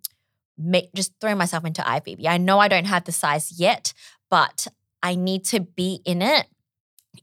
make, 0.58 0.92
just 0.94 1.12
throw 1.20 1.34
myself 1.34 1.64
into 1.64 1.82
IFBB. 1.82 2.26
I 2.26 2.38
know 2.38 2.58
I 2.58 2.68
don't 2.68 2.86
have 2.86 3.04
the 3.04 3.12
size 3.12 3.52
yet, 3.58 3.92
but 4.30 4.66
I 5.02 5.14
need 5.14 5.44
to 5.46 5.60
be 5.60 6.00
in 6.04 6.22
it. 6.22 6.46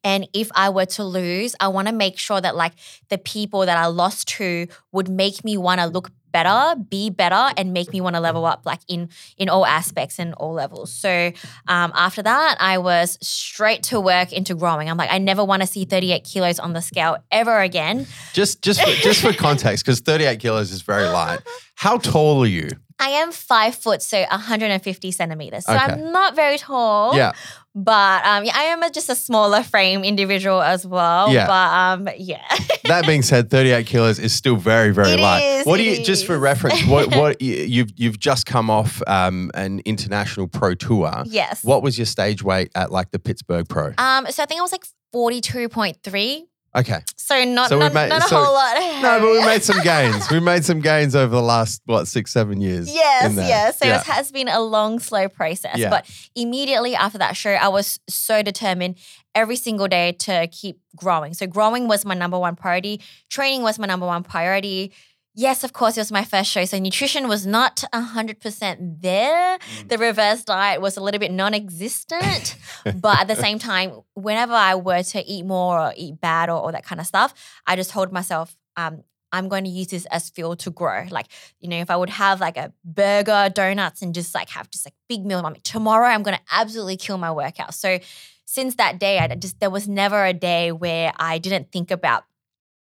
And 0.03 0.27
if 0.33 0.49
I 0.53 0.69
were 0.69 0.85
to 0.85 1.03
lose, 1.03 1.55
I 1.59 1.67
want 1.69 1.87
to 1.87 1.93
make 1.93 2.17
sure 2.17 2.39
that 2.41 2.55
like 2.55 2.73
the 3.09 3.17
people 3.17 3.65
that 3.65 3.77
I 3.77 3.87
lost 3.87 4.27
to 4.37 4.67
would 4.91 5.09
make 5.09 5.43
me 5.43 5.57
want 5.57 5.79
to 5.81 5.87
look 5.87 6.11
better, 6.31 6.75
be 6.79 7.09
better, 7.09 7.51
and 7.57 7.73
make 7.73 7.91
me 7.93 8.01
want 8.01 8.15
to 8.15 8.19
level 8.19 8.45
up 8.45 8.61
like 8.65 8.81
in 8.87 9.09
in 9.37 9.49
all 9.49 9.65
aspects 9.65 10.19
and 10.19 10.33
all 10.35 10.53
levels. 10.53 10.93
So 10.93 11.31
um, 11.67 11.91
after 11.95 12.21
that, 12.21 12.57
I 12.59 12.77
was 12.77 13.17
straight 13.21 13.83
to 13.83 13.99
work 13.99 14.33
into 14.33 14.53
growing. 14.53 14.89
I'm 14.89 14.97
like, 14.97 15.11
I 15.11 15.17
never 15.17 15.43
want 15.43 15.61
to 15.63 15.67
see 15.67 15.85
38 15.85 16.23
kilos 16.25 16.59
on 16.59 16.73
the 16.73 16.81
scale 16.81 17.17
ever 17.31 17.59
again. 17.61 18.05
Just 18.33 18.61
just 18.61 18.81
for, 18.81 18.91
just 19.01 19.21
for 19.21 19.33
context, 19.33 19.85
because 19.85 19.99
38 20.01 20.39
kilos 20.39 20.71
is 20.71 20.81
very 20.81 21.07
light. 21.07 21.39
How 21.75 21.97
tall 21.97 22.43
are 22.43 22.47
you? 22.47 22.69
I 22.99 23.09
am 23.09 23.31
five 23.31 23.75
foot, 23.75 24.01
so 24.01 24.19
150 24.21 25.11
centimeters. 25.11 25.65
So 25.65 25.73
Okay. 25.73 25.83
I'm 25.83 26.11
not 26.11 26.35
very 26.35 26.57
tall. 26.57 27.15
Yeah. 27.15 27.33
But 27.79 28.25
um, 28.25 28.43
yeah, 28.43 28.53
I 28.55 28.63
am 28.63 28.81
a, 28.81 28.89
just 28.89 29.07
a 29.07 29.13
smaller 29.15 29.61
frame 29.61 30.03
individual 30.03 30.63
as 30.63 30.83
well. 30.85 31.31
Yeah. 31.31 31.45
But 31.45 32.07
um, 32.09 32.15
yeah. 32.17 32.41
That 32.85 33.05
being 33.05 33.21
said, 33.21 33.49
38 33.51 33.85
kilos 33.85 34.17
is 34.17 34.33
still 34.33 34.55
very, 34.55 34.91
very 34.91 35.09
It 35.11 35.19
light. 35.19 35.43
is, 35.43 35.65
what 35.65 35.75
do 35.77 35.83
you 35.83 36.03
just 36.05 36.25
for 36.25 36.39
reference? 36.39 36.85
What 36.85 37.13
what 37.15 37.41
you- 37.41 37.63
you've 37.65 37.91
you've 37.97 38.17
just 38.19 38.45
come 38.45 38.69
off 38.69 39.01
um, 39.07 39.51
an 39.53 39.81
international 39.85 40.47
pro 40.47 40.73
tour. 40.73 41.23
yes. 41.25 41.63
What 41.63 41.83
was 41.83 41.97
your 41.99 42.05
stage 42.05 42.41
weight 42.43 42.71
at 42.75 42.91
like 42.91 43.11
the 43.11 43.19
Pittsburgh 43.19 43.67
Pro? 43.69 43.93
Um, 43.97 44.25
so 44.31 44.41
I 44.41 44.45
think 44.47 44.59
I 44.59 44.61
was 44.61 44.71
like 44.71 44.85
42.3. 45.13 46.43
Okay, 46.75 46.99
So 47.15 47.43
not, 47.43 47.69
So 47.69 47.79
not, 47.79 47.93
made- 47.93 48.09
not 48.09 48.23
a 48.23 48.27
so- 48.27 48.43
whole 48.43 48.53
lot. 48.53 48.75
no, 49.01 49.19
but 49.19 49.31
we 49.31 49.43
made 49.45 49.63
some 49.63 49.81
gains. 49.81 50.29
We 50.29 50.39
made 50.39 50.63
some 50.63 50.79
gains 50.79 51.15
over 51.15 51.33
the 51.33 51.41
last 51.41 51.81
what 51.85 52.07
six, 52.07 52.31
seven 52.31 52.61
years. 52.61 52.93
Yes, 52.93 53.33
yes. 53.35 53.79
So 53.79 53.85
Yeah. 53.87 53.99
it 54.01 54.05
has 54.05 54.31
been 54.31 54.47
a 54.47 54.59
long, 54.59 54.99
slow 54.99 55.27
process. 55.27 55.77
Yeah. 55.77 55.89
But 55.89 56.05
immediately 56.35 56.93
after 56.95 57.17
that 57.17 57.35
show, 57.35 57.51
I 57.51 57.69
was 57.69 57.99
so 58.07 58.43
determined 58.43 58.97
every 59.33 59.55
single 59.55 59.87
day 59.87 60.11
to 60.13 60.47
keep 60.51 60.79
growing. 60.95 61.33
So 61.33 61.47
growing 61.47 61.87
was 61.87 62.05
my 62.05 62.13
number 62.13 62.37
one 62.37 62.55
priority. 62.55 63.01
Training 63.29 63.61
was 63.63 63.79
my 63.79 63.87
number 63.87 64.05
one 64.05 64.21
priority. 64.23 64.93
Yes, 65.39 65.63
of 65.63 65.71
course, 65.71 65.97
it 65.97 65.99
was 65.99 66.11
my 66.11 66.23
first 66.23 66.49
show. 66.49 66.65
So 66.65 66.79
nutrition 66.79 67.27
was 67.27 67.45
not 67.45 67.83
100% 67.93 69.01
there. 69.01 69.59
Mm. 69.59 69.87
The 69.87 69.99
reverse 69.99 70.43
diet 70.43 70.81
was 70.81 70.97
a 70.97 71.01
little 71.01 71.19
bit 71.19 71.31
non 71.31 71.53
existent. 71.53 72.57
but 72.95 73.19
at 73.19 73.27
the 73.27 73.35
same 73.35 73.59
time, 73.59 74.01
whenever 74.15 74.53
I 74.53 74.73
were 74.73 75.03
to 75.03 75.23
eat 75.23 75.45
more 75.45 75.79
or 75.79 75.93
eat 75.95 76.19
bad 76.19 76.49
or, 76.49 76.57
all 76.57 76.71
that 76.71 76.83
kind 76.83 76.99
of 76.99 77.05
stuff, 77.05 77.35
I 77.67 77.75
just 77.75 77.91
told 77.91 78.11
myself, 78.11 78.57
um, 78.77 79.03
I'm 79.31 79.47
going 79.47 79.65
to 79.65 79.69
use 79.69 79.89
this 79.89 80.07
as 80.07 80.31
fuel 80.31 80.55
to 80.55 80.71
grow. 80.71 81.05
Like, 81.11 81.27
you 81.59 81.69
know, 81.69 81.77
if 81.77 81.91
I 81.91 81.97
would 81.97 82.09
have 82.09 82.39
like 82.39 82.57
a 82.57 82.73
burger, 82.83 83.51
donuts, 83.53 84.01
and 84.01 84.15
just 84.15 84.33
like 84.33 84.49
have 84.49 84.71
just 84.71 84.87
like 84.87 84.95
big 85.07 85.23
meal, 85.23 85.37
I'm 85.37 85.53
like, 85.53 85.61
tomorrow 85.61 86.07
I'm 86.07 86.23
going 86.23 86.37
to 86.37 86.43
absolutely 86.51 86.97
kill 86.97 87.19
my 87.19 87.31
workout. 87.31 87.75
So 87.75 87.99
since 88.45 88.73
that 88.77 88.99
day, 88.99 89.19
I 89.19 89.27
just 89.35 89.59
there 89.59 89.69
was 89.69 89.87
never 89.87 90.25
a 90.25 90.33
day 90.33 90.71
where 90.71 91.13
I 91.19 91.37
didn't 91.37 91.71
think 91.71 91.91
about 91.91 92.23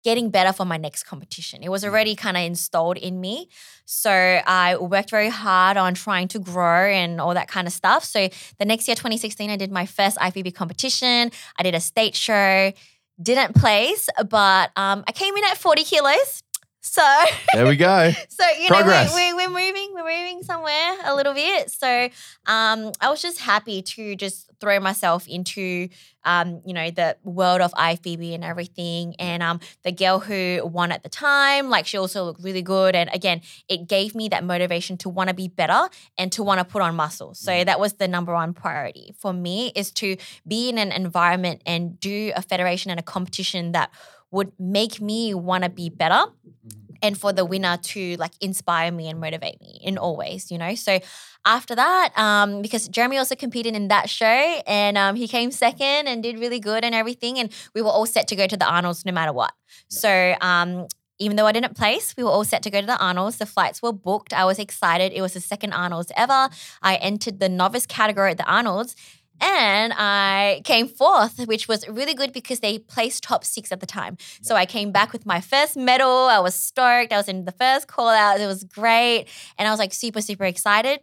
getting 0.02 0.30
better 0.30 0.52
for 0.52 0.64
my 0.64 0.76
next 0.76 1.04
competition. 1.04 1.62
It 1.62 1.68
was 1.70 1.84
already 1.84 2.14
kind 2.16 2.36
of 2.36 2.42
installed 2.42 2.96
in 2.96 3.20
me. 3.20 3.48
So 3.84 4.10
I 4.10 4.76
worked 4.76 5.10
very 5.10 5.28
hard 5.28 5.76
on 5.76 5.94
trying 5.94 6.28
to 6.28 6.38
grow 6.38 6.86
and 6.86 7.20
all 7.20 7.34
that 7.34 7.48
kind 7.48 7.66
of 7.66 7.72
stuff. 7.72 8.04
So 8.04 8.28
the 8.58 8.64
next 8.64 8.88
year, 8.88 8.94
2016, 8.94 9.50
I 9.50 9.56
did 9.56 9.70
my 9.70 9.86
first 9.86 10.16
IFBB 10.18 10.54
competition. 10.54 11.30
I 11.58 11.62
did 11.62 11.74
a 11.74 11.80
state 11.80 12.14
show, 12.14 12.72
didn't 13.22 13.54
place, 13.54 14.08
but 14.28 14.70
um, 14.76 15.04
I 15.06 15.12
came 15.12 15.36
in 15.36 15.44
at 15.44 15.58
40 15.58 15.84
kilos. 15.84 16.42
So 16.82 17.02
There 17.52 17.66
we 17.66 17.76
go. 17.76 18.10
so 18.28 18.44
you 18.58 18.66
Progress. 18.68 19.10
know 19.10 19.16
we, 19.16 19.34
we, 19.34 19.46
we're 19.46 19.66
moving 19.66 19.92
we're 19.94 20.04
moving 20.04 20.42
somewhere 20.42 20.96
a 21.04 21.14
little 21.14 21.34
bit 21.34 21.70
so 21.70 22.08
um 22.46 22.90
i 23.02 23.10
was 23.10 23.20
just 23.20 23.38
happy 23.38 23.82
to 23.82 24.16
just 24.16 24.49
throw 24.60 24.78
myself 24.80 25.26
into 25.26 25.88
um 26.24 26.60
you 26.66 26.74
know 26.74 26.90
the 26.90 27.16
world 27.24 27.60
of 27.60 27.72
ifbb 27.72 28.34
and 28.34 28.44
everything. 28.44 29.14
And 29.18 29.42
um 29.42 29.60
the 29.82 29.92
girl 29.92 30.20
who 30.20 30.60
won 30.64 30.92
at 30.92 31.02
the 31.02 31.08
time 31.08 31.70
like 31.70 31.86
she 31.86 31.96
also 31.98 32.24
looked 32.24 32.42
really 32.42 32.62
good. 32.62 32.94
And 32.94 33.10
again 33.12 33.40
it 33.68 33.88
gave 33.88 34.14
me 34.14 34.28
that 34.28 34.44
motivation 34.44 34.96
to 34.98 35.08
want 35.08 35.28
to 35.28 35.34
be 35.34 35.48
better 35.48 35.88
and 36.18 36.30
to 36.32 36.42
want 36.42 36.58
to 36.58 36.64
put 36.64 36.82
on 36.82 36.94
muscle. 36.94 37.34
So 37.34 37.64
that 37.64 37.80
was 37.80 37.94
the 37.94 38.08
number 38.08 38.32
one 38.34 38.52
priority 38.54 39.14
for 39.18 39.32
me 39.32 39.72
is 39.74 39.90
to 39.92 40.16
be 40.46 40.68
in 40.68 40.78
an 40.78 40.92
environment 40.92 41.62
and 41.66 41.98
do 42.00 42.32
a 42.36 42.42
federation 42.42 42.90
and 42.90 43.00
a 43.00 43.02
competition 43.02 43.72
that 43.72 43.90
would 44.30 44.52
make 44.58 45.00
me 45.00 45.34
want 45.34 45.64
to 45.64 45.70
be 45.70 45.88
better 45.88 46.24
and 47.02 47.18
for 47.18 47.32
the 47.32 47.44
winner 47.44 47.76
to 47.76 48.16
like 48.16 48.32
inspire 48.40 48.90
me 48.90 49.08
and 49.08 49.20
motivate 49.20 49.60
me 49.60 49.80
in 49.82 49.98
all 49.98 50.16
ways, 50.16 50.50
you 50.50 50.58
know. 50.58 50.74
So 50.74 51.00
after 51.44 51.74
that, 51.74 52.12
um, 52.16 52.62
because 52.62 52.88
Jeremy 52.88 53.18
also 53.18 53.34
competed 53.34 53.74
in 53.74 53.88
that 53.88 54.10
show 54.10 54.26
and 54.26 54.98
um, 54.98 55.16
he 55.16 55.26
came 55.26 55.50
second 55.50 56.08
and 56.08 56.22
did 56.22 56.38
really 56.38 56.60
good 56.60 56.84
and 56.84 56.94
everything, 56.94 57.38
and 57.38 57.50
we 57.74 57.82
were 57.82 57.90
all 57.90 58.06
set 58.06 58.28
to 58.28 58.36
go 58.36 58.46
to 58.46 58.56
the 58.56 58.66
Arnold's 58.66 59.04
no 59.04 59.12
matter 59.12 59.32
what. 59.32 59.52
So 59.88 60.34
um, 60.40 60.86
even 61.20 61.36
though 61.36 61.46
I 61.46 61.52
didn't 61.52 61.76
place, 61.76 62.14
we 62.16 62.24
were 62.24 62.30
all 62.30 62.44
set 62.44 62.62
to 62.62 62.70
go 62.70 62.80
to 62.80 62.86
the 62.86 62.98
Arnold's. 62.98 63.36
The 63.36 63.46
flights 63.46 63.82
were 63.82 63.92
booked. 63.92 64.32
I 64.32 64.46
was 64.46 64.58
excited. 64.58 65.12
It 65.12 65.20
was 65.20 65.34
the 65.34 65.40
second 65.40 65.74
Arnold's 65.74 66.10
ever. 66.16 66.48
I 66.82 66.96
entered 66.96 67.40
the 67.40 67.48
novice 67.48 67.86
category 67.86 68.30
at 68.30 68.38
the 68.38 68.50
Arnold's. 68.50 68.96
And 69.40 69.92
I 69.96 70.60
came 70.64 70.86
fourth, 70.86 71.46
which 71.46 71.66
was 71.66 71.88
really 71.88 72.14
good 72.14 72.32
because 72.32 72.60
they 72.60 72.78
placed 72.78 73.22
top 73.22 73.44
six 73.44 73.72
at 73.72 73.80
the 73.80 73.86
time. 73.86 74.18
So 74.42 74.54
I 74.54 74.66
came 74.66 74.92
back 74.92 75.12
with 75.12 75.24
my 75.24 75.40
first 75.40 75.76
medal. 75.76 76.08
I 76.08 76.40
was 76.40 76.54
stoked. 76.54 77.12
I 77.12 77.16
was 77.16 77.28
in 77.28 77.44
the 77.44 77.52
first 77.52 77.88
call 77.88 78.08
out. 78.08 78.40
It 78.40 78.46
was 78.46 78.64
great. 78.64 79.26
And 79.58 79.66
I 79.66 79.70
was 79.70 79.78
like 79.78 79.94
super, 79.94 80.20
super 80.20 80.44
excited. 80.44 81.00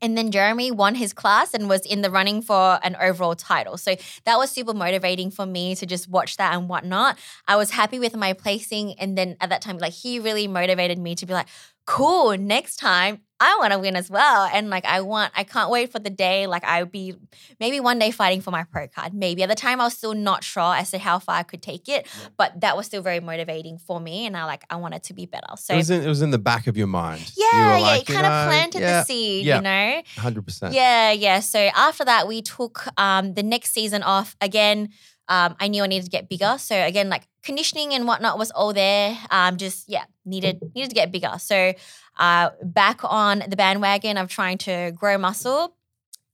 And 0.00 0.16
then 0.16 0.30
Jeremy 0.30 0.70
won 0.70 0.94
his 0.94 1.12
class 1.12 1.52
and 1.52 1.68
was 1.68 1.82
in 1.82 2.00
the 2.00 2.10
running 2.10 2.40
for 2.40 2.80
an 2.82 2.96
overall 3.00 3.34
title. 3.34 3.76
So 3.76 3.94
that 4.24 4.38
was 4.38 4.50
super 4.50 4.72
motivating 4.72 5.30
for 5.30 5.44
me 5.44 5.74
to 5.76 5.84
just 5.84 6.08
watch 6.08 6.38
that 6.38 6.54
and 6.54 6.68
whatnot. 6.68 7.18
I 7.46 7.56
was 7.56 7.70
happy 7.70 7.98
with 7.98 8.16
my 8.16 8.32
placing. 8.32 8.94
And 8.94 9.18
then 9.18 9.36
at 9.40 9.50
that 9.50 9.60
time, 9.60 9.78
like 9.78 9.92
he 9.92 10.18
really 10.18 10.48
motivated 10.48 10.98
me 10.98 11.14
to 11.16 11.26
be 11.26 11.34
like, 11.34 11.46
cool, 11.86 12.36
next 12.36 12.76
time 12.76 13.20
I 13.42 13.56
want 13.58 13.72
to 13.72 13.78
win 13.80 13.96
as 13.96 14.08
well. 14.08 14.48
And 14.52 14.70
like 14.70 14.84
I 14.84 15.00
want, 15.00 15.32
I 15.34 15.42
can't 15.42 15.68
wait 15.68 15.90
for 15.90 15.98
the 15.98 16.10
day. 16.10 16.46
Like 16.46 16.62
I'll 16.62 16.86
be 16.86 17.16
maybe 17.58 17.80
one 17.80 17.98
day 17.98 18.12
fighting 18.12 18.40
for 18.40 18.52
my 18.52 18.62
pro 18.62 18.86
card. 18.86 19.12
Maybe 19.14 19.42
at 19.42 19.48
the 19.48 19.56
time 19.56 19.80
I 19.80 19.84
was 19.84 19.94
still 19.94 20.14
not 20.14 20.44
sure 20.44 20.76
as 20.76 20.92
to 20.92 20.98
how 20.98 21.18
far 21.18 21.36
I 21.36 21.42
could 21.42 21.60
take 21.60 21.88
it, 21.88 22.06
but 22.36 22.60
that 22.60 22.76
was 22.76 22.86
still 22.86 23.02
very 23.02 23.18
motivating 23.18 23.78
for 23.78 23.98
me. 23.98 24.26
And 24.26 24.36
I 24.36 24.44
like 24.44 24.62
I 24.70 24.76
wanted 24.76 25.02
to 25.04 25.14
be 25.14 25.26
better. 25.26 25.56
So 25.56 25.74
It 25.74 25.78
was 25.78 25.90
in, 25.90 26.02
it 26.04 26.08
was 26.08 26.22
in 26.22 26.30
the 26.30 26.38
back 26.38 26.68
of 26.68 26.76
your 26.76 26.86
mind. 26.86 27.32
You 27.36 27.48
yeah, 27.52 27.78
yeah, 27.78 27.82
like, 27.82 28.02
it 28.02 28.08
you 28.08 28.14
kind 28.14 28.26
of 28.26 28.32
know, 28.32 28.48
planted 28.48 28.80
yeah, 28.80 29.00
the 29.00 29.04
seed, 29.06 29.46
yeah. 29.46 29.56
you 29.56 29.62
know. 29.62 30.02
Hundred 30.18 30.46
percent. 30.46 30.74
Yeah, 30.74 31.10
yeah. 31.10 31.40
So 31.40 31.58
after 31.58 32.04
that, 32.04 32.28
we 32.28 32.42
took 32.42 32.86
um, 32.96 33.34
the 33.34 33.42
next 33.42 33.72
season 33.72 34.04
off 34.04 34.36
again. 34.40 34.90
Um, 35.28 35.56
I 35.60 35.68
knew 35.68 35.82
I 35.82 35.86
needed 35.86 36.04
to 36.04 36.10
get 36.10 36.28
bigger. 36.28 36.56
So 36.58 36.76
again, 36.76 37.08
like 37.08 37.28
conditioning 37.42 37.94
and 37.94 38.06
whatnot 38.06 38.38
was 38.38 38.50
all 38.50 38.72
there. 38.72 39.16
Um, 39.30 39.56
just 39.56 39.88
yeah, 39.88 40.04
needed 40.24 40.60
needed 40.74 40.90
to 40.90 40.94
get 40.94 41.12
bigger. 41.12 41.34
So 41.38 41.72
uh, 42.18 42.50
back 42.62 43.00
on 43.04 43.42
the 43.48 43.56
bandwagon 43.56 44.18
of 44.18 44.28
trying 44.28 44.58
to 44.58 44.92
grow 44.94 45.18
muscle, 45.18 45.74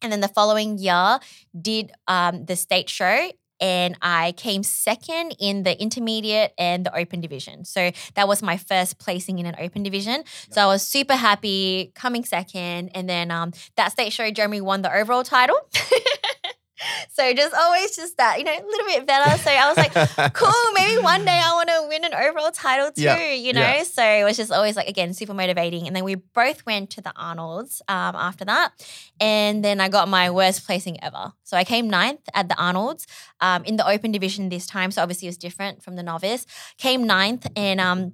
and 0.02 0.12
then 0.12 0.20
the 0.20 0.28
following 0.28 0.78
year 0.78 1.18
did 1.60 1.92
um, 2.06 2.44
the 2.44 2.56
state 2.56 2.88
show. 2.88 3.30
And 3.60 3.96
I 4.00 4.32
came 4.36 4.62
second 4.62 5.34
in 5.40 5.64
the 5.64 5.80
intermediate 5.82 6.52
and 6.58 6.86
the 6.86 6.96
open 6.96 7.20
division. 7.20 7.64
So 7.64 7.90
that 8.14 8.28
was 8.28 8.40
my 8.40 8.56
first 8.56 8.98
placing 8.98 9.40
in 9.40 9.46
an 9.46 9.56
open 9.58 9.82
division. 9.82 10.22
So 10.50 10.62
I 10.62 10.66
was 10.66 10.86
super 10.86 11.16
happy 11.16 11.90
coming 11.96 12.24
second. 12.24 12.90
And 12.94 13.08
then 13.08 13.32
um, 13.32 13.52
that 13.76 13.90
state 13.90 14.12
show, 14.12 14.30
Jeremy 14.30 14.60
won 14.60 14.82
the 14.82 14.94
overall 14.94 15.24
title. 15.24 15.56
so 17.12 17.32
just 17.34 17.54
always 17.54 17.94
just 17.96 18.16
that, 18.16 18.38
you 18.38 18.44
know, 18.44 18.52
a 18.52 18.64
little 18.66 18.86
bit 18.86 19.06
better. 19.06 19.36
So 19.38 19.50
I 19.50 19.68
was 19.68 19.76
like, 19.76 19.92
cool, 20.34 20.72
maybe 20.74 21.02
one 21.02 21.24
day 21.24 21.40
I 21.42 21.52
want 21.54 21.68
to 21.68 21.86
win 21.88 22.04
an 22.04 22.14
overall 22.14 22.50
title 22.50 22.90
too, 22.92 23.02
Yeah, 23.02 23.32
you 23.32 23.52
know? 23.52 23.60
yeah. 23.60 23.82
So 23.82 24.02
it 24.02 24.24
was 24.24 24.36
just 24.36 24.52
always 24.52 24.76
like, 24.76 24.88
again, 24.88 25.12
super 25.14 25.34
motivating. 25.34 25.86
And 25.86 25.94
then 25.96 26.04
we 26.04 26.14
both 26.16 26.64
went 26.66 26.90
to 26.90 27.00
the 27.00 27.12
Arnold's 27.16 27.82
um, 27.88 28.14
after 28.14 28.44
that. 28.44 28.72
And 29.20 29.64
then 29.64 29.80
I 29.80 29.88
got 29.88 30.08
my 30.08 30.30
worst 30.30 30.64
placing 30.66 31.02
ever. 31.02 31.32
So 31.44 31.56
I 31.56 31.64
came 31.64 31.88
ninth 31.88 32.20
at 32.34 32.48
the 32.48 32.56
Arnold's 32.56 33.06
um, 33.40 33.64
in 33.64 33.76
the 33.76 33.88
open 33.88 34.12
division 34.12 34.48
this 34.48 34.66
time. 34.66 34.90
So 34.90 35.02
obviously 35.02 35.26
it 35.26 35.30
was 35.30 35.38
different 35.38 35.82
from 35.82 35.96
the 35.96 36.02
novice. 36.02 36.46
Came 36.78 37.06
ninth 37.06 37.46
and 37.56 37.80
um, 37.80 38.12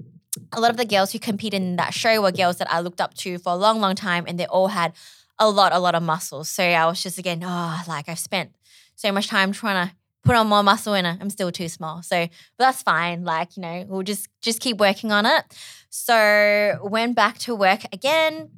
a 0.53 0.61
lot 0.61 0.71
of 0.71 0.77
the 0.77 0.85
girls 0.85 1.13
who 1.13 1.19
competed 1.19 1.61
in 1.63 1.77
that 1.77 1.95
show 1.95 2.21
were 2.21 2.33
girls 2.33 2.57
that 2.59 2.73
I 2.73 2.81
looked 2.81 3.01
up 3.01 3.15
to 3.15 3.39
for 3.39 3.53
a 3.53 3.57
long, 3.57 3.81
long 3.81 3.95
time, 3.95 4.25
and 4.27 4.39
they 4.39 4.47
all 4.47 4.69
had 4.69 4.93
a 5.39 5.49
lot, 5.49 5.73
a 5.73 5.79
lot 5.79 5.95
of 5.95 6.03
muscles. 6.03 6.49
So 6.49 6.63
I 6.63 6.87
was 6.87 7.03
just 7.03 7.19
again, 7.19 7.43
oh, 7.45 7.83
like 7.89 8.09
I've 8.09 8.19
spent 8.19 8.55
so 8.97 9.11
much 9.13 9.29
time 9.29 9.53
trying 9.53 9.89
to 9.89 9.95
put 10.25 10.37
on 10.37 10.47
more 10.47 10.63
muscle, 10.63 10.95
and 10.95 11.07
I'm 11.07 11.31
still 11.31 11.53
too 11.53 11.69
small. 11.69 12.03
So, 12.03 12.27
but 12.27 12.65
that's 12.65 12.83
fine. 12.83 13.25
Like 13.25 13.57
you 13.57 13.63
know, 13.63 13.85
we'll 13.89 14.03
just 14.03 14.29
just 14.41 14.61
keep 14.61 14.79
working 14.79 15.13
on 15.13 15.27
it. 15.27 15.45
So 15.91 16.79
went 16.83 17.15
back 17.15 17.39
to 17.41 17.55
work 17.55 17.81
again. 17.93 18.51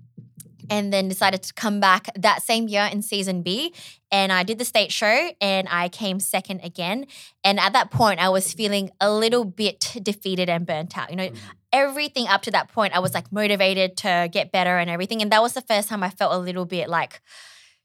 And 0.68 0.92
then 0.92 1.06
decided 1.06 1.44
to 1.44 1.54
come 1.54 1.78
back 1.78 2.08
that 2.18 2.42
same 2.42 2.66
year 2.66 2.88
in 2.90 3.00
season 3.00 3.42
B. 3.42 3.72
And 4.10 4.32
I 4.32 4.42
did 4.42 4.58
the 4.58 4.64
state 4.64 4.90
show 4.90 5.30
and 5.40 5.68
I 5.70 5.88
came 5.88 6.18
second 6.18 6.62
again. 6.64 7.06
And 7.44 7.60
at 7.60 7.72
that 7.74 7.92
point, 7.92 8.18
I 8.18 8.30
was 8.30 8.52
feeling 8.52 8.90
a 9.00 9.14
little 9.14 9.44
bit 9.44 9.94
defeated 10.02 10.48
and 10.48 10.66
burnt 10.66 10.98
out. 10.98 11.10
You 11.10 11.16
know, 11.16 11.28
mm. 11.28 11.36
Everything 11.76 12.26
up 12.26 12.42
to 12.42 12.50
that 12.52 12.72
point, 12.72 12.94
I 12.94 13.00
was 13.00 13.14
like 13.14 13.30
motivated 13.30 13.96
to 13.98 14.28
get 14.30 14.52
better 14.52 14.78
and 14.78 14.90
everything. 14.90 15.22
And 15.22 15.30
that 15.32 15.42
was 15.42 15.52
the 15.52 15.60
first 15.60 15.88
time 15.88 16.02
I 16.02 16.10
felt 16.10 16.32
a 16.32 16.38
little 16.38 16.64
bit 16.64 16.88
like, 16.88 17.20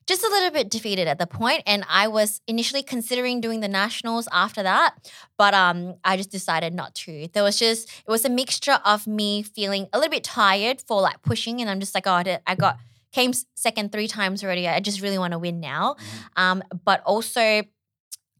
just 0.07 0.23
a 0.23 0.29
little 0.29 0.51
bit 0.51 0.69
defeated 0.69 1.07
at 1.07 1.19
the 1.19 1.27
point 1.27 1.61
and 1.65 1.85
i 1.87 2.07
was 2.07 2.41
initially 2.47 2.81
considering 2.81 3.39
doing 3.39 3.59
the 3.59 3.67
nationals 3.67 4.27
after 4.31 4.63
that 4.63 4.95
but 5.37 5.53
um 5.53 5.93
i 6.03 6.17
just 6.17 6.31
decided 6.31 6.73
not 6.73 6.93
to 6.95 7.27
there 7.33 7.43
was 7.43 7.57
just 7.57 7.87
it 7.87 8.09
was 8.09 8.25
a 8.25 8.29
mixture 8.29 8.79
of 8.83 9.05
me 9.05 9.43
feeling 9.43 9.87
a 9.93 9.99
little 9.99 10.11
bit 10.11 10.23
tired 10.23 10.81
for 10.81 11.01
like 11.01 11.21
pushing 11.21 11.61
and 11.61 11.69
i'm 11.69 11.79
just 11.79 11.93
like 11.93 12.07
oh 12.07 12.23
i 12.47 12.55
got 12.55 12.79
came 13.11 13.31
second 13.55 13.91
three 13.91 14.07
times 14.07 14.43
already 14.43 14.67
i 14.67 14.79
just 14.79 15.01
really 15.01 15.17
want 15.17 15.33
to 15.33 15.39
win 15.39 15.59
now 15.59 15.95
um 16.35 16.63
but 16.83 17.01
also 17.05 17.61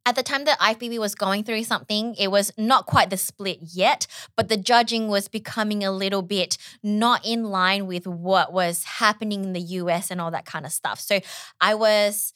at 0.05 0.15
the 0.15 0.24
time 0.24 0.46
that 0.46 0.60
IFBB 0.60 0.98
was 1.00 1.13
going 1.13 1.43
through 1.43 1.63
something, 1.63 2.15
it 2.15 2.29
was 2.29 2.51
not 2.58 2.86
quite 2.88 3.10
the 3.10 3.17
split 3.17 3.60
yet, 3.62 4.08
but 4.36 4.50
the 4.50 4.58
judging 4.58 5.08
was 5.08 5.27
becoming 5.27 5.84
a 5.84 5.91
little 5.91 6.24
bit 6.24 6.58
not 6.81 7.25
in 7.25 7.43
line 7.43 7.86
with 7.86 8.08
what 8.08 8.51
was 8.51 8.84
happening 8.84 9.43
in 9.43 9.53
the 9.53 9.60
US 9.60 10.10
and 10.10 10.20
all 10.20 10.31
that 10.31 10.46
kind 10.46 10.65
of 10.65 10.72
stuff. 10.72 11.00
So 11.00 11.20
I 11.60 11.75
was 11.75 12.34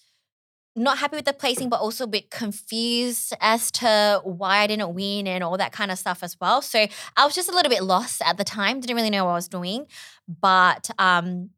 not 0.76 0.98
happy 0.98 1.16
with 1.16 1.26
the 1.26 1.34
placing, 1.34 1.70
but 1.70 1.80
also 1.80 2.04
a 2.04 2.08
bit 2.08 2.30
confused 2.30 3.34
as 3.40 3.72
to 3.72 4.22
why 4.24 4.58
I 4.58 4.68
didn't 4.68 4.94
win 4.94 5.26
and 5.26 5.44
all 5.44 5.58
that 5.58 5.72
kind 5.72 5.90
of 5.90 5.98
stuff 5.98 6.22
as 6.22 6.38
well. 6.40 6.62
So 6.62 6.86
I 7.16 7.26
was 7.26 7.34
just 7.34 7.50
a 7.50 7.54
little 7.54 7.70
bit 7.70 7.84
lost 7.84 8.22
at 8.24 8.38
the 8.38 8.44
time, 8.44 8.82
didn't 8.82 8.96
really 8.96 9.10
know 9.10 9.26
what 9.26 9.32
I 9.32 9.36
was 9.36 9.48
doing. 9.48 9.88
But 10.28 10.90
um, 11.00 11.52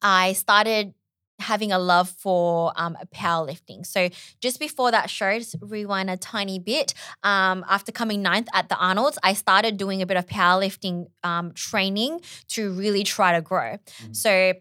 I 0.00 0.32
started 0.32 0.94
having 1.38 1.72
a 1.72 1.78
love 1.78 2.08
for 2.08 2.72
um, 2.76 2.96
powerlifting. 3.14 3.84
So 3.84 4.08
just 4.40 4.58
before 4.60 4.90
that 4.90 5.10
show, 5.10 5.38
just 5.38 5.56
rewind 5.60 6.10
a 6.10 6.16
tiny 6.16 6.58
bit. 6.58 6.94
Um, 7.22 7.64
after 7.68 7.92
coming 7.92 8.22
ninth 8.22 8.48
at 8.54 8.68
the 8.68 8.76
Arnold's, 8.76 9.18
I 9.22 9.34
started 9.34 9.76
doing 9.76 10.00
a 10.02 10.06
bit 10.06 10.16
of 10.16 10.26
powerlifting 10.26 11.06
um, 11.22 11.52
training 11.52 12.20
to 12.48 12.72
really 12.72 13.04
try 13.04 13.32
to 13.32 13.42
grow. 13.42 13.78
So 14.12 14.54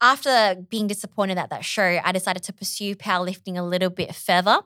after 0.00 0.56
being 0.68 0.86
disappointed 0.86 1.38
at 1.38 1.50
that 1.50 1.64
show, 1.64 2.00
I 2.04 2.12
decided 2.12 2.42
to 2.44 2.52
pursue 2.52 2.96
powerlifting 2.96 3.56
a 3.56 3.62
little 3.62 3.90
bit 3.90 4.14
further. 4.14 4.60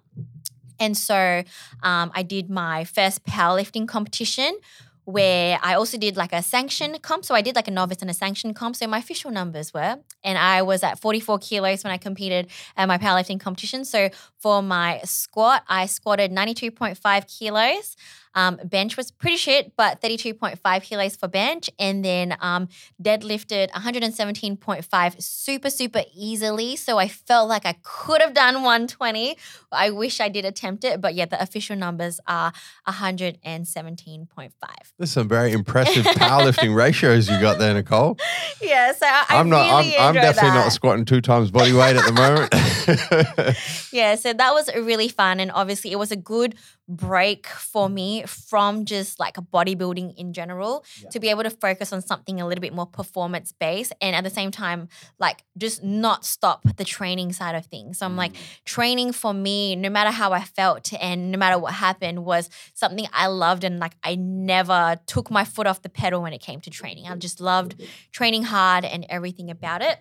And 0.79 0.97
so 0.97 1.43
um, 1.83 2.11
I 2.15 2.23
did 2.23 2.51
my 2.51 2.85
first 2.85 3.25
powerlifting 3.25 3.87
competition 3.87 4.59
where 5.05 5.59
I 5.63 5.75
also 5.75 5.99
did 5.99 6.17
like 6.17 6.33
a 6.33 6.43
sanction 6.43 6.97
comp. 7.01 7.25
So 7.25 7.35
I 7.35 7.43
did 7.43 7.57
like 7.57 7.69
a 7.69 7.71
novice 7.71 8.01
and 8.01 8.11
a 8.11 8.15
sanction 8.15 8.55
comp. 8.55 8.77
So 8.77 8.87
my 8.87 8.99
official 8.99 9.31
numbers 9.31 9.75
were, 9.75 9.99
and 10.23 10.39
I 10.39 10.63
was 10.63 10.83
at 10.83 10.99
44 10.99 11.39
kilos 11.39 11.85
when 11.85 11.93
I 11.93 11.99
competed 11.99 12.49
at 12.77 12.89
my 12.89 12.99
powerlifting 12.99 13.41
competition. 13.41 13.85
So 13.85 14.11
for 14.39 14.63
my 14.63 15.01
squat, 15.05 15.63
I 15.69 15.87
squatted 15.87 16.31
92.5 16.31 17.39
kilos. 17.39 17.97
Um, 18.35 18.59
bench 18.65 18.97
was 18.97 19.11
pretty 19.11 19.37
shit, 19.37 19.73
but 19.77 20.01
32.5 20.01 20.83
kilos 20.83 21.17
for 21.17 21.29
bench. 21.29 21.71
And 21.79 22.05
then 22.05 22.37
um, 22.41 22.69
deadlifted 23.03 23.71
117.5 23.71 25.23
super, 25.23 25.71
super 25.71 26.03
easily. 26.15 26.77
So 26.77 26.99
I 26.99 27.09
felt 27.09 27.49
like 27.49 27.67
I 27.67 27.77
could 27.83 28.21
have 28.21 28.35
done 28.35 28.57
120. 28.57 29.37
I 29.73 29.91
wish 29.91 30.21
I 30.21 30.29
did 30.29 30.45
attempt 30.45 30.85
it, 30.85 31.01
but 31.01 31.15
yeah, 31.15 31.27
the 31.27 31.41
official 31.41 31.77
numbers 31.77 32.21
are 32.27 32.53
117.5. 32.89 34.51
There's 34.99 35.13
some 35.13 35.29
very 35.29 35.53
impressive 35.53 36.05
powerlifting 36.05 36.75
ratios 36.77 37.29
you 37.29 37.41
got 37.41 37.59
there, 37.59 37.75
Nicole. 37.75 38.19
Yeah, 38.61 38.93
so 38.93 39.07
I, 39.07 39.25
I'm 39.31 39.49
not. 39.49 39.79
really 39.79 39.97
I'm, 39.97 40.09
I'm 40.09 40.15
definitely 40.15 40.51
that. 40.51 40.65
not 40.65 40.73
squatting 40.73 41.05
two 41.05 41.21
times 41.21 41.51
body 41.51 41.73
weight 41.73 41.97
at 41.97 42.07
the 42.07 42.13
moment. 42.13 42.55
Yeah, 43.95 44.17
so 44.17 44.33
that 44.33 44.53
was 44.53 44.69
really 44.75 45.07
fun. 45.07 45.39
And 45.39 45.53
obviously, 45.53 45.93
it 45.93 45.99
was 46.01 46.11
a 46.11 46.17
good 46.17 46.57
break 46.89 47.47
for 47.47 47.89
me 47.89 48.24
from 48.29 48.85
just 48.85 49.19
like 49.21 49.35
bodybuilding 49.35 50.17
in 50.17 50.33
general 50.33 50.85
to 51.11 51.21
be 51.21 51.29
able 51.29 51.43
to 51.43 51.51
focus 51.51 51.93
on 51.93 52.03
something 52.03 52.41
a 52.41 52.47
little 52.47 52.63
bit 52.63 52.73
more 52.73 52.87
performance 52.87 53.53
based 53.53 53.93
and 54.01 54.15
at 54.15 54.25
the 54.25 54.31
same 54.31 54.51
time, 54.51 54.89
like 55.19 55.45
just 55.57 55.83
not 55.83 56.25
stop 56.25 56.63
the 56.77 56.85
training 56.85 57.33
side 57.33 57.55
of 57.55 57.67
things. 57.67 57.99
So 57.99 58.07
I'm 58.07 58.17
like, 58.17 58.33
training 58.65 59.13
for 59.13 59.33
me, 59.33 59.77
no 59.77 59.91
matter 59.91 60.11
how 60.11 60.33
I 60.33 60.43
felt 60.43 60.93
and 60.95 61.31
no 61.31 61.39
matter 61.39 61.59
what 61.59 61.75
happened, 61.75 62.25
was 62.25 62.51
something 62.75 63.07
I 63.13 63.27
loved. 63.27 63.65
And 63.65 63.79
like, 63.79 63.95
I 64.03 64.15
never 64.17 65.01
took 65.07 65.31
my 65.31 65.45
foot 65.45 65.67
off 65.67 65.83
the 65.83 65.89
pedal 65.89 66.23
when 66.23 66.33
it 66.33 66.41
came 66.41 66.61
to 66.63 66.71
training. 66.71 67.07
I 67.07 67.15
just 67.17 67.41
loved 67.41 67.83
training 68.13 68.45
hard 68.45 68.85
and 68.85 69.07
everything 69.09 69.51
about 69.51 69.83
it. 69.83 69.99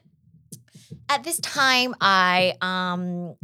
At 1.10 1.24
this 1.24 1.39
time, 1.39 1.96
I 2.00 2.53
um, 2.62 3.36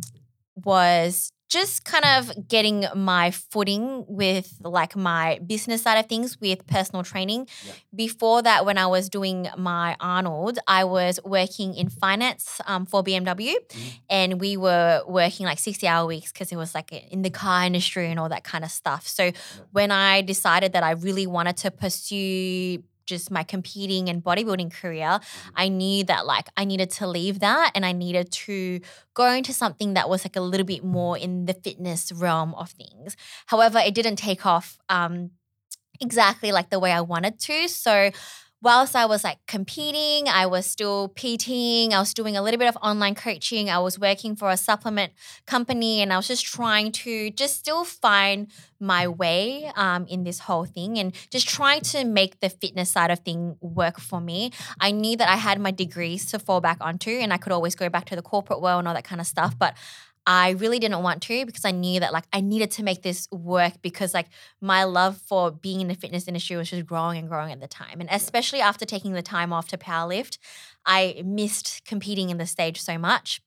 was 0.55 1.31
just 1.49 1.83
kind 1.83 2.05
of 2.05 2.47
getting 2.47 2.85
my 2.95 3.31
footing 3.31 4.05
with 4.07 4.53
like 4.61 4.95
my 4.95 5.39
business 5.45 5.81
side 5.81 5.97
of 5.97 6.05
things 6.05 6.39
with 6.39 6.65
personal 6.67 7.03
training. 7.03 7.47
Before 7.93 8.41
that, 8.43 8.65
when 8.65 8.77
I 8.77 8.85
was 8.85 9.09
doing 9.09 9.47
my 9.57 9.95
Arnold, 9.99 10.59
I 10.67 10.83
was 10.83 11.19
working 11.25 11.73
in 11.73 11.89
finance 11.89 12.61
um, 12.67 12.85
for 12.85 13.03
BMW 13.03 13.55
and 14.09 14.39
we 14.39 14.57
were 14.57 15.01
working 15.07 15.47
like 15.47 15.57
60 15.57 15.87
hour 15.87 16.05
weeks 16.05 16.31
because 16.31 16.51
it 16.51 16.55
was 16.55 16.75
like 16.75 16.91
in 16.91 17.23
the 17.23 17.31
car 17.31 17.65
industry 17.65 18.11
and 18.11 18.19
all 18.19 18.29
that 18.29 18.43
kind 18.43 18.63
of 18.63 18.69
stuff. 18.69 19.07
So 19.07 19.31
when 19.71 19.91
I 19.91 20.21
decided 20.21 20.73
that 20.73 20.83
I 20.83 20.91
really 20.91 21.25
wanted 21.25 21.57
to 21.57 21.71
pursue 21.71 22.83
just 23.09 23.31
my 23.31 23.43
competing 23.43 24.09
and 24.09 24.23
bodybuilding 24.23 24.71
career, 24.71 25.19
I 25.55 25.67
knew 25.67 26.03
that 26.05 26.25
like 26.25 26.47
I 26.55 26.63
needed 26.63 26.91
to 26.91 27.07
leave 27.07 27.39
that 27.39 27.71
and 27.75 27.85
I 27.85 27.91
needed 27.91 28.31
to 28.31 28.79
go 29.13 29.31
into 29.31 29.51
something 29.51 29.95
that 29.95 30.09
was 30.09 30.23
like 30.23 30.35
a 30.35 30.41
little 30.41 30.65
bit 30.65 30.83
more 30.83 31.17
in 31.17 31.45
the 31.45 31.53
fitness 31.53 32.11
realm 32.11 32.53
of 32.55 32.69
things. 32.71 33.17
However, 33.47 33.79
it 33.79 33.95
didn't 33.95 34.17
take 34.17 34.45
off 34.45 34.77
um, 34.87 35.31
exactly 35.99 36.51
like 36.51 36.69
the 36.69 36.79
way 36.79 36.91
I 36.91 37.01
wanted 37.01 37.39
to. 37.39 37.67
So 37.67 38.11
whilst 38.61 38.95
I 38.95 39.05
was 39.05 39.23
like 39.23 39.39
competing, 39.47 40.27
I 40.27 40.45
was 40.45 40.65
still 40.65 41.09
PTing, 41.09 41.91
I 41.93 41.99
was 41.99 42.13
doing 42.13 42.35
a 42.35 42.41
little 42.41 42.57
bit 42.57 42.67
of 42.67 42.77
online 42.81 43.15
coaching, 43.15 43.69
I 43.69 43.79
was 43.79 43.97
working 43.97 44.35
for 44.35 44.49
a 44.49 44.57
supplement 44.57 45.13
company, 45.45 46.01
and 46.01 46.11
I 46.11 46.17
was 46.17 46.27
just 46.27 46.45
trying 46.45 46.91
to 47.03 47.31
just 47.31 47.57
still 47.57 47.83
find 47.85 48.47
my 48.79 49.07
way 49.07 49.71
um, 49.75 50.05
in 50.07 50.23
this 50.23 50.39
whole 50.39 50.65
thing 50.65 50.97
and 50.97 51.13
just 51.29 51.47
trying 51.47 51.81
to 51.81 52.05
make 52.05 52.39
the 52.39 52.49
fitness 52.49 52.89
side 52.89 53.11
of 53.11 53.19
thing 53.19 53.57
work 53.61 53.99
for 53.99 54.19
me. 54.19 54.51
I 54.79 54.91
knew 54.91 55.17
that 55.17 55.29
I 55.29 55.35
had 55.35 55.59
my 55.59 55.71
degrees 55.71 56.25
to 56.31 56.39
fall 56.39 56.61
back 56.61 56.77
onto, 56.81 57.11
and 57.11 57.33
I 57.33 57.37
could 57.37 57.51
always 57.51 57.75
go 57.75 57.89
back 57.89 58.05
to 58.05 58.15
the 58.15 58.21
corporate 58.21 58.61
world 58.61 58.79
and 58.79 58.87
all 58.87 58.93
that 58.93 59.03
kind 59.03 59.21
of 59.21 59.27
stuff, 59.27 59.57
but 59.57 59.75
I 60.31 60.51
really 60.51 60.77
didn't 60.77 61.01
want 61.01 61.24
to 61.24 61.43
because 61.43 61.65
I 61.65 61.71
knew 61.71 62.00
that 62.01 62.13
like 62.13 62.25
I 62.31 62.39
needed 62.39 62.69
to 62.74 62.83
make 62.83 63.01
this 63.01 63.27
work 63.31 63.81
because 63.81 64.13
like 64.13 64.27
my 64.62 64.83
love 64.83 65.17
for 65.17 65.50
being 65.50 65.81
in 65.81 65.88
the 65.88 65.95
fitness 65.95 66.27
industry 66.27 66.55
was 66.55 66.69
just 66.69 66.86
growing 66.86 67.17
and 67.17 67.27
growing 67.27 67.51
at 67.51 67.59
the 67.59 67.67
time. 67.67 68.00
And 68.00 68.07
especially 68.12 68.62
after 68.62 68.86
taking 68.86 69.13
the 69.13 69.24
time 69.24 69.51
off 69.51 69.69
to 69.69 69.77
powerlift, 69.77 70.38
I 70.86 71.24
missed 71.25 71.83
competing 71.83 72.29
in 72.29 72.38
the 72.38 72.45
stage 72.45 72.79
so 72.79 73.00
much. 73.00 73.41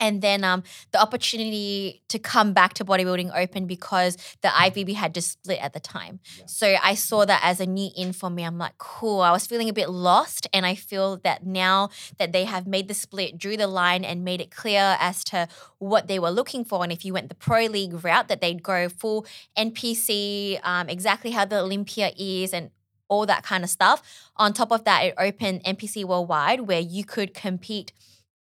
And 0.00 0.22
then 0.22 0.44
um, 0.44 0.62
the 0.92 1.00
opportunity 1.00 2.02
to 2.08 2.18
come 2.18 2.52
back 2.52 2.74
to 2.74 2.84
bodybuilding 2.84 3.30
opened 3.34 3.68
because 3.68 4.16
the 4.42 4.48
IFBB 4.48 4.94
had 4.94 5.14
just 5.14 5.32
split 5.32 5.58
at 5.60 5.72
the 5.72 5.80
time. 5.80 6.20
So 6.46 6.76
I 6.82 6.94
saw 6.94 7.24
that 7.24 7.40
as 7.42 7.60
a 7.60 7.66
new 7.66 7.90
in 7.96 8.12
for 8.12 8.30
me. 8.30 8.44
I'm 8.44 8.58
like, 8.58 8.78
cool. 8.78 9.20
I 9.20 9.32
was 9.32 9.46
feeling 9.46 9.68
a 9.68 9.72
bit 9.72 9.90
lost. 9.90 10.46
And 10.52 10.64
I 10.64 10.74
feel 10.74 11.18
that 11.18 11.44
now 11.46 11.90
that 12.18 12.32
they 12.32 12.44
have 12.44 12.66
made 12.66 12.88
the 12.88 12.94
split, 12.94 13.38
drew 13.38 13.56
the 13.56 13.66
line, 13.66 14.04
and 14.04 14.24
made 14.24 14.40
it 14.40 14.50
clear 14.50 14.96
as 15.00 15.24
to 15.24 15.48
what 15.78 16.08
they 16.08 16.18
were 16.18 16.30
looking 16.30 16.64
for. 16.64 16.82
And 16.82 16.92
if 16.92 17.04
you 17.04 17.12
went 17.12 17.28
the 17.28 17.34
Pro 17.34 17.66
League 17.66 18.04
route, 18.04 18.28
that 18.28 18.40
they'd 18.40 18.62
go 18.62 18.88
full 18.88 19.26
NPC, 19.56 20.60
um, 20.64 20.88
exactly 20.88 21.32
how 21.32 21.44
the 21.44 21.60
Olympia 21.60 22.12
is, 22.16 22.52
and 22.52 22.70
all 23.08 23.26
that 23.26 23.42
kind 23.42 23.64
of 23.64 23.70
stuff. 23.70 24.02
On 24.36 24.52
top 24.52 24.72
of 24.72 24.84
that, 24.84 25.04
it 25.04 25.14
opened 25.18 25.62
NPC 25.64 26.04
Worldwide 26.04 26.62
where 26.62 26.80
you 26.80 27.04
could 27.04 27.34
compete 27.34 27.92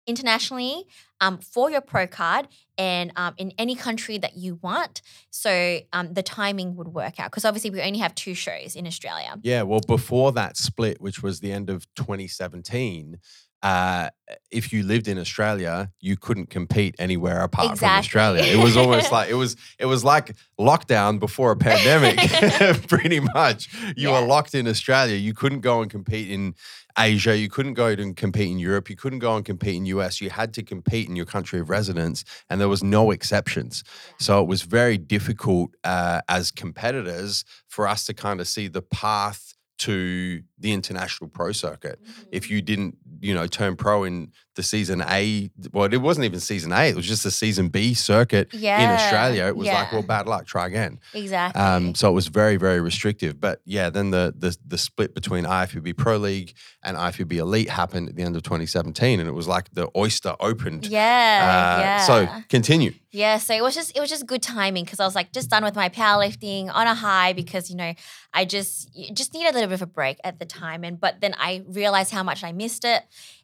internationally 0.08 0.86
um, 1.22 1.38
for 1.38 1.70
your 1.72 1.82
pro 1.82 2.08
card 2.08 2.48
and 2.78 3.12
um, 3.16 3.34
in 3.38 3.52
any 3.58 3.76
country 3.76 4.18
that 4.18 4.36
you 4.38 4.60
want. 4.62 5.02
So 5.30 5.80
um, 5.94 6.14
the 6.14 6.24
timing 6.24 6.76
would 6.76 6.90
work 6.90 7.20
out 7.20 7.32
because 7.32 7.46
obviously 7.46 7.70
we 7.70 7.82
only 7.82 8.00
have 8.00 8.14
two 8.16 8.34
shows 8.34 8.76
in 8.76 8.86
Australia. 8.88 9.36
Yeah, 9.42 9.62
well, 9.64 9.82
before 9.88 10.32
that 10.34 10.58
split, 10.58 11.00
which 11.02 11.24
was 11.24 11.40
the 11.40 11.52
end 11.52 11.70
of 11.70 11.86
2017, 11.96 13.20
uh, 13.62 14.10
if 14.52 14.74
you 14.74 14.84
lived 14.84 15.08
in 15.08 15.18
Australia, 15.18 15.90
you 16.02 16.18
couldn't 16.18 16.50
compete 16.50 16.96
anywhere 17.00 17.44
apart 17.44 17.72
Exactly. 17.72 17.88
from 17.88 18.00
Australia. 18.00 18.44
It 18.44 18.62
was 18.62 18.76
almost 18.76 19.10
like 19.10 19.30
it 19.30 19.36
was 19.36 19.56
it 19.80 19.86
was 19.86 20.04
like 20.04 20.36
lockdown 20.60 21.18
before 21.18 21.52
a 21.52 21.56
pandemic, 21.70 22.88
pretty 22.90 23.22
much. 23.22 23.70
You 23.96 24.10
Yeah. 24.10 24.20
were 24.20 24.28
locked 24.28 24.54
in 24.54 24.68
Australia. 24.68 25.16
You 25.16 25.34
couldn't 25.34 25.62
go 25.62 25.82
and 25.82 25.90
compete 25.90 26.30
in 26.30 26.56
Asia. 26.98 27.38
You 27.38 27.50
couldn't 27.50 27.74
go 27.74 27.88
and 27.88 28.16
compete 28.16 28.50
in 28.50 28.60
Europe. 28.60 28.90
You 28.90 28.96
couldn't 28.96 29.20
go 29.20 29.36
and 29.36 29.46
compete 29.46 29.76
in 29.76 29.86
US. 29.88 30.22
You 30.22 30.30
had 30.30 30.54
to 30.56 30.64
compete 30.64 31.10
in 31.10 31.16
your 31.16 31.26
country 31.26 31.60
of 31.60 31.70
residence, 31.70 32.24
and 32.50 32.60
there 32.60 32.70
was 32.70 32.84
no 32.84 33.12
exceptions. 33.12 33.84
So 34.20 34.42
it 34.42 34.48
was 34.48 34.64
very 34.64 34.98
difficult 34.98 35.72
uh, 35.84 36.22
as 36.30 36.52
competitors 36.52 37.46
for 37.68 37.88
us 37.88 38.06
to 38.06 38.14
kind 38.14 38.40
of 38.40 38.48
see 38.48 38.68
the 38.68 38.82
path 38.82 39.54
to 39.80 40.42
the 40.58 40.72
international 40.72 41.30
pro 41.30 41.52
circuit. 41.52 42.00
If 42.32 42.50
you 42.50 42.62
didn't, 42.62 42.98
you 43.20 43.34
know, 43.34 43.48
turn 43.48 43.76
pro 43.76 44.04
in 44.04 44.32
the 44.56 44.64
season 44.64 45.02
A, 45.08 45.50
well, 45.72 45.92
it 45.92 45.98
wasn't 46.02 46.26
even 46.26 46.40
season 46.40 46.72
A, 46.72 46.90
it 46.90 46.96
was 46.96 47.08
just 47.08 47.24
the 47.24 47.32
season 47.32 47.70
B 47.70 47.94
circuit 47.94 48.54
in 48.54 48.90
Australia. 48.90 49.46
It 49.46 49.56
was 49.56 49.68
like, 49.84 49.92
well, 49.92 50.04
bad 50.04 50.28
luck, 50.28 50.46
try 50.46 50.68
again. 50.68 51.00
Exactly. 51.14 51.62
Um, 51.62 51.96
so 51.96 52.10
it 52.10 52.14
was 52.14 52.28
very, 52.28 52.58
very 52.58 52.80
restrictive. 52.82 53.40
But 53.40 53.62
yeah, 53.66 53.90
then 53.90 54.12
the 54.12 54.34
the 54.38 54.56
the 54.68 54.78
split 54.78 55.14
between 55.16 55.44
IFBB 55.46 55.98
Pro 55.98 56.18
League 56.18 56.54
and 56.84 56.98
IFBB 56.98 57.34
Elite 57.38 57.70
happened 57.70 58.10
at 58.10 58.16
the 58.16 58.24
end 58.24 58.36
of 58.36 58.44
2017, 58.44 59.20
and 59.20 59.28
it 59.28 59.34
was 59.34 59.48
like 59.48 59.74
the 59.74 59.90
oyster 59.96 60.36
opened. 60.40 60.86
yeah, 60.86 61.78
Uh, 61.78 61.80
yeah. 61.82 61.98
So 62.06 62.28
continue. 62.50 62.94
Yeah, 63.12 63.38
so 63.38 63.54
it 63.54 63.62
was 63.62 63.76
just 63.76 63.96
it 63.96 64.00
was 64.00 64.10
just 64.10 64.26
good 64.26 64.42
timing 64.42 64.86
because 64.86 65.00
I 65.00 65.06
was 65.06 65.14
like 65.16 65.32
just 65.32 65.50
done 65.50 65.64
with 65.64 65.76
my 65.76 65.90
powerlifting 65.90 66.74
on 66.74 66.88
a 66.88 66.96
high 66.96 67.34
because 67.34 67.70
you 67.70 67.76
know 67.76 67.94
I 68.34 68.46
just 68.46 68.90
just 69.14 69.34
needed 69.34 69.52
a 69.52 69.54
little 69.54 69.68
bit 69.70 69.76
of 69.76 69.82
a 69.84 69.86
break 69.88 70.18
at 70.24 70.40
the 70.40 70.46
time 70.46 70.84
and 70.84 71.00
but 71.00 71.22
then 71.22 71.36
I 71.38 71.64
realized 71.68 72.12
how 72.12 72.24
much 72.24 72.44
I 72.44 72.52
missed 72.52 72.84
it 72.86 73.04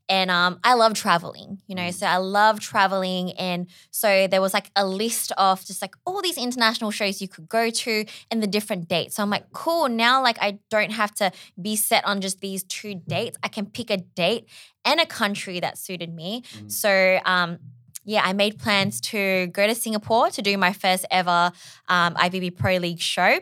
and 0.10 0.32
um, 0.32 0.60
I 0.64 0.74
love 0.74 0.96
traveling, 0.96 1.62
you 1.68 1.76
know, 1.76 1.92
so 1.92 2.08
I 2.08 2.18
love 2.18 2.60
traveling 2.60 3.32
and 3.34 3.68
so 3.92 4.28
there 4.28 4.42
was 4.42 4.54
like 4.54 4.72
a 4.76 4.86
list 4.86 5.32
of 5.38 5.64
just 5.64 5.82
like 5.84 5.94
all 6.06 6.22
these 6.22 6.38
international 6.38 6.90
shows 6.90 7.22
you 7.22 7.28
could 7.28 7.48
go 7.48 7.70
to 7.70 8.06
and 8.32 8.42
the 8.42 8.48
different 8.48 8.88
dates. 8.88 9.16
So 9.16 9.24
I'm 9.24 9.30
like, 9.30 9.52
cool, 9.54 9.88
now 9.88 10.24
like 10.24 10.38
I 10.42 10.58
don't 10.72 10.92
have 10.92 11.14
to 11.16 11.32
be 11.62 11.76
set 11.76 12.06
on 12.06 12.22
just 12.22 12.42
these 12.42 12.64
two 12.64 12.96
dates. 13.08 13.38
I 13.44 13.50
can 13.50 13.68
pick 13.68 13.92
a 13.92 13.98
date 13.98 14.50
and 14.84 15.00
a 15.00 15.06
country 15.06 15.60
that 15.60 15.78
suited 15.78 16.14
me. 16.14 16.44
So 16.68 17.20
um 17.26 17.60
yeah, 18.06 18.22
I 18.24 18.34
made 18.34 18.58
plans 18.58 19.00
to 19.02 19.48
go 19.48 19.68
to 19.68 19.76
Singapore 19.76 20.32
to 20.32 20.42
do 20.42 20.58
my 20.58 20.74
first 20.74 21.06
ever 21.12 21.52
um, 21.88 22.16
IFBB 22.16 22.58
Pro 22.58 22.78
League 22.78 23.00
show. 23.00 23.40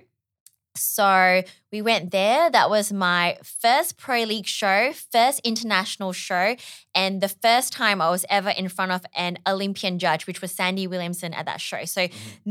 So 0.77 1.43
we 1.71 1.81
went 1.81 2.11
there. 2.11 2.49
That 2.49 2.69
was 2.69 2.93
my 2.93 3.37
first 3.43 3.97
Pro 3.97 4.23
League 4.23 4.47
show, 4.47 4.93
first 5.11 5.41
international 5.43 6.13
show, 6.13 6.55
and 7.01 7.21
the 7.21 7.29
first 7.29 7.69
time 7.81 7.97
I 8.01 8.09
was 8.09 8.25
ever 8.37 8.49
in 8.49 8.67
front 8.69 8.91
of 8.91 9.01
an 9.15 9.37
Olympian 9.53 9.99
judge, 9.99 10.25
which 10.27 10.41
was 10.41 10.51
Sandy 10.51 10.87
Williamson 10.87 11.31
at 11.39 11.45
that 11.45 11.61
show. 11.61 11.85
So 11.85 12.07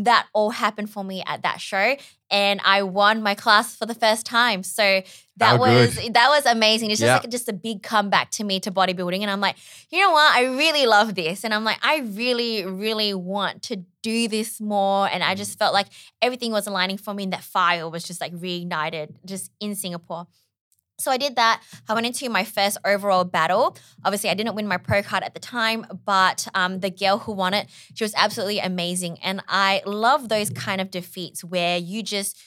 that 0.08 0.26
all 0.32 0.50
happened 0.50 0.88
for 0.90 1.02
me 1.02 1.22
at 1.26 1.42
that 1.42 1.60
show. 1.60 1.96
And 2.30 2.60
I 2.64 2.82
won 2.82 3.22
my 3.22 3.34
class 3.34 3.76
for 3.78 3.86
the 3.86 3.94
first 3.94 4.24
time. 4.26 4.62
So 4.62 5.02
that 5.38 5.52
How 5.54 5.58
was 5.58 5.96
good. 5.98 6.14
that 6.14 6.28
was 6.28 6.44
amazing. 6.46 6.90
It's 6.90 7.00
just 7.00 7.06
Yeah. 7.08 7.18
like 7.22 7.30
just 7.30 7.48
a 7.48 7.52
big 7.52 7.82
comeback 7.82 8.30
to 8.38 8.44
me 8.44 8.58
to 8.60 8.70
bodybuilding. 8.70 9.20
And 9.22 9.30
I'm 9.30 9.40
like, 9.40 9.56
you 9.90 10.00
know 10.00 10.12
what? 10.12 10.34
I 10.34 10.42
really 10.44 10.86
love 10.86 11.14
this. 11.14 11.44
And 11.44 11.52
I'm 11.54 11.64
like, 11.64 11.78
I 11.82 11.98
really, 12.22 12.64
really 12.64 13.12
want 13.14 13.62
to 13.68 13.76
do 14.02 14.28
this 14.28 14.60
more. 14.60 15.08
And 15.12 15.22
I 15.24 15.34
Mm. 15.34 15.38
just 15.38 15.58
felt 15.58 15.72
like 15.74 15.88
everything 16.22 16.52
was 16.52 16.66
aligning 16.66 16.98
for 16.98 17.12
me 17.14 17.24
and 17.24 17.32
that 17.32 17.44
fire 17.44 17.88
was 17.88 18.02
just 18.10 18.20
like 18.20 18.32
reignited 18.46 19.08
just 19.24 19.50
in 19.60 19.74
Singapore. 19.74 20.26
So 20.98 21.10
I 21.10 21.18
did 21.18 21.36
that. 21.36 21.62
I 21.88 21.94
went 21.94 22.06
into 22.06 22.28
my 22.30 22.44
first 22.44 22.78
overall 22.84 23.24
battle. 23.24 23.76
Obviously, 24.04 24.30
I 24.30 24.34
didn't 24.34 24.54
win 24.54 24.66
my 24.66 24.78
pro 24.78 25.02
card 25.02 25.22
at 25.22 25.34
the 25.34 25.40
time, 25.40 25.86
but 26.04 26.48
um, 26.54 26.80
the 26.80 26.90
girl 26.90 27.18
who 27.18 27.32
won 27.32 27.54
it, 27.54 27.68
she 27.94 28.04
was 28.04 28.14
absolutely 28.16 28.60
amazing. 28.60 29.18
And 29.22 29.42
I 29.48 29.82
love 29.84 30.28
those 30.28 30.50
kind 30.50 30.80
of 30.80 30.90
defeats 30.90 31.44
where 31.44 31.76
you 31.76 32.02
just 32.02 32.38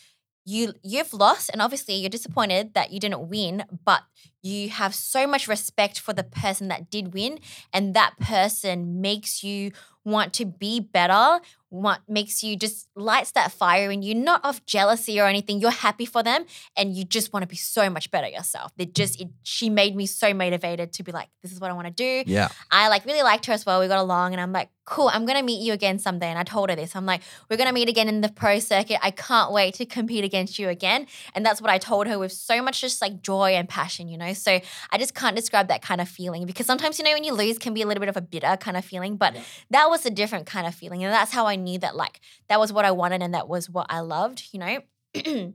you 0.45 0.73
you've 0.83 1.13
lost 1.13 1.51
and 1.53 1.61
obviously 1.61 1.93
you're 1.95 2.09
disappointed 2.09 2.73
that 2.73 2.91
you 2.91 2.99
didn't 2.99 3.29
win, 3.29 3.65
but 3.85 4.01
you 4.41 4.69
have 4.69 4.95
so 4.95 5.27
much 5.27 5.47
respect 5.47 5.99
for 5.99 6.13
the 6.13 6.23
person 6.23 6.67
that 6.69 6.89
did 6.89 7.13
win 7.13 7.39
and 7.73 7.93
that 7.93 8.17
person 8.19 9.01
makes 9.01 9.43
you 9.43 9.71
want 10.05 10.31
to 10.33 10.45
be 10.45 10.79
better 10.79 11.39
what 11.67 11.99
makes 12.07 12.41
you 12.41 12.55
just 12.55 12.87
lights 12.95 13.31
that 13.31 13.51
fire 13.51 13.91
in 13.91 14.01
you 14.01 14.15
not 14.15 14.43
of 14.43 14.65
jealousy 14.65 15.19
or 15.19 15.27
anything 15.27 15.59
you're 15.59 15.69
happy 15.69 16.05
for 16.05 16.23
them 16.23 16.45
and 16.75 16.95
you 16.95 17.03
just 17.03 17.31
want 17.31 17.43
to 17.43 17.47
be 17.47 17.55
so 17.55 17.89
much 17.89 18.09
better 18.09 18.27
yourself 18.27 18.71
they 18.77 18.85
just 18.85 19.21
it, 19.21 19.27
she 19.43 19.69
made 19.69 19.95
me 19.95 20.05
so 20.05 20.33
motivated 20.33 20.91
to 20.91 21.03
be 21.03 21.11
like 21.11 21.27
this 21.43 21.51
is 21.51 21.59
what 21.59 21.69
i 21.69 21.73
want 21.73 21.85
to 21.85 21.93
do 21.93 22.23
Yeah. 22.31 22.47
I 22.71 22.87
like 22.87 23.05
really 23.05 23.21
liked 23.23 23.45
her 23.47 23.53
as 23.53 23.65
well. 23.65 23.79
We 23.79 23.87
got 23.87 23.99
along, 23.99 24.33
and 24.33 24.41
I'm 24.41 24.51
like, 24.51 24.69
cool. 24.85 25.09
I'm 25.09 25.25
gonna 25.25 25.43
meet 25.43 25.61
you 25.61 25.73
again 25.73 25.99
someday. 25.99 26.27
And 26.27 26.37
I 26.39 26.43
told 26.43 26.69
her 26.69 26.75
this. 26.75 26.95
I'm 26.95 27.05
like, 27.05 27.21
we're 27.49 27.57
gonna 27.57 27.73
meet 27.73 27.89
again 27.89 28.07
in 28.07 28.21
the 28.21 28.29
pro 28.29 28.59
circuit. 28.59 28.97
I 29.01 29.11
can't 29.11 29.51
wait 29.51 29.75
to 29.75 29.85
compete 29.85 30.23
against 30.23 30.59
you 30.59 30.69
again. 30.69 31.07
And 31.33 31.45
that's 31.45 31.61
what 31.61 31.69
I 31.69 31.77
told 31.77 32.07
her 32.07 32.17
with 32.19 32.31
so 32.31 32.61
much 32.61 32.81
just 32.81 33.01
like 33.01 33.21
joy 33.21 33.51
and 33.51 33.67
passion, 33.67 34.07
you 34.07 34.17
know. 34.17 34.28
So 34.33 34.59
I 34.91 34.97
just 34.97 35.15
can't 35.15 35.35
describe 35.35 35.67
that 35.67 35.81
kind 35.81 36.01
of 36.01 36.09
feeling 36.09 36.45
because 36.45 36.65
sometimes 36.65 36.99
you 36.99 37.05
know 37.05 37.13
when 37.13 37.23
you 37.23 37.33
lose 37.33 37.57
can 37.57 37.73
be 37.73 37.81
a 37.81 37.87
little 37.87 37.99
bit 37.99 38.09
of 38.09 38.17
a 38.17 38.21
bitter 38.21 38.57
kind 38.57 38.77
of 38.77 38.85
feeling, 38.85 39.17
but 39.17 39.35
that 39.69 39.89
was 39.89 40.05
a 40.05 40.09
different 40.09 40.45
kind 40.45 40.67
of 40.67 40.75
feeling, 40.75 41.03
and 41.03 41.13
that's 41.13 41.31
how 41.31 41.45
I 41.45 41.55
knew 41.55 41.79
that 41.79 41.95
like 41.95 42.19
that 42.47 42.59
was 42.59 42.73
what 42.73 42.85
I 42.85 42.91
wanted 42.91 43.21
and 43.21 43.33
that 43.33 43.47
was 43.47 43.69
what 43.69 43.87
I 43.89 43.99
loved, 44.01 44.49
you 44.51 44.59
know. 44.59 44.79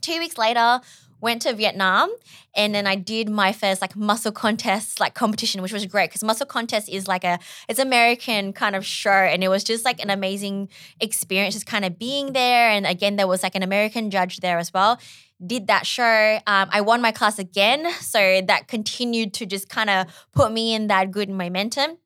Two 0.00 0.18
weeks 0.18 0.38
later, 0.38 0.80
went 1.22 1.40
to 1.40 1.54
Vietnam 1.54 2.12
and 2.54 2.74
then 2.74 2.86
I 2.86 2.96
did 2.96 3.30
my 3.30 3.52
first 3.52 3.80
like 3.80 3.96
muscle 3.96 4.32
contest 4.32 4.98
like 5.00 5.14
competition, 5.14 5.62
which 5.62 5.72
was 5.72 5.86
great 5.86 6.10
because 6.10 6.24
muscle 6.24 6.44
contest 6.44 6.88
is 6.88 7.06
like 7.06 7.24
a 7.24 7.38
it's 7.68 7.78
American 7.78 8.52
kind 8.52 8.74
of 8.76 8.84
show 8.84 9.10
and 9.10 9.42
it 9.42 9.48
was 9.48 9.64
just 9.64 9.84
like 9.84 10.02
an 10.02 10.10
amazing 10.10 10.68
experience 11.00 11.54
just 11.54 11.64
kind 11.64 11.84
of 11.84 11.98
being 11.98 12.32
there 12.32 12.68
and 12.68 12.86
again 12.86 13.16
there 13.16 13.28
was 13.28 13.42
like 13.42 13.54
an 13.54 13.62
American 13.62 14.10
judge 14.10 14.40
there 14.40 14.58
as 14.58 14.74
well. 14.74 14.98
Did 15.44 15.66
that 15.66 15.86
show. 15.86 16.38
Um, 16.46 16.68
I 16.70 16.80
won 16.82 17.02
my 17.02 17.12
class 17.12 17.38
again, 17.38 17.90
so 18.00 18.42
that 18.46 18.68
continued 18.68 19.34
to 19.34 19.46
just 19.46 19.68
kind 19.68 19.90
of 19.90 20.06
put 20.32 20.52
me 20.52 20.74
in 20.74 20.86
that 20.86 21.10
good 21.10 21.28
momentum. 21.28 21.98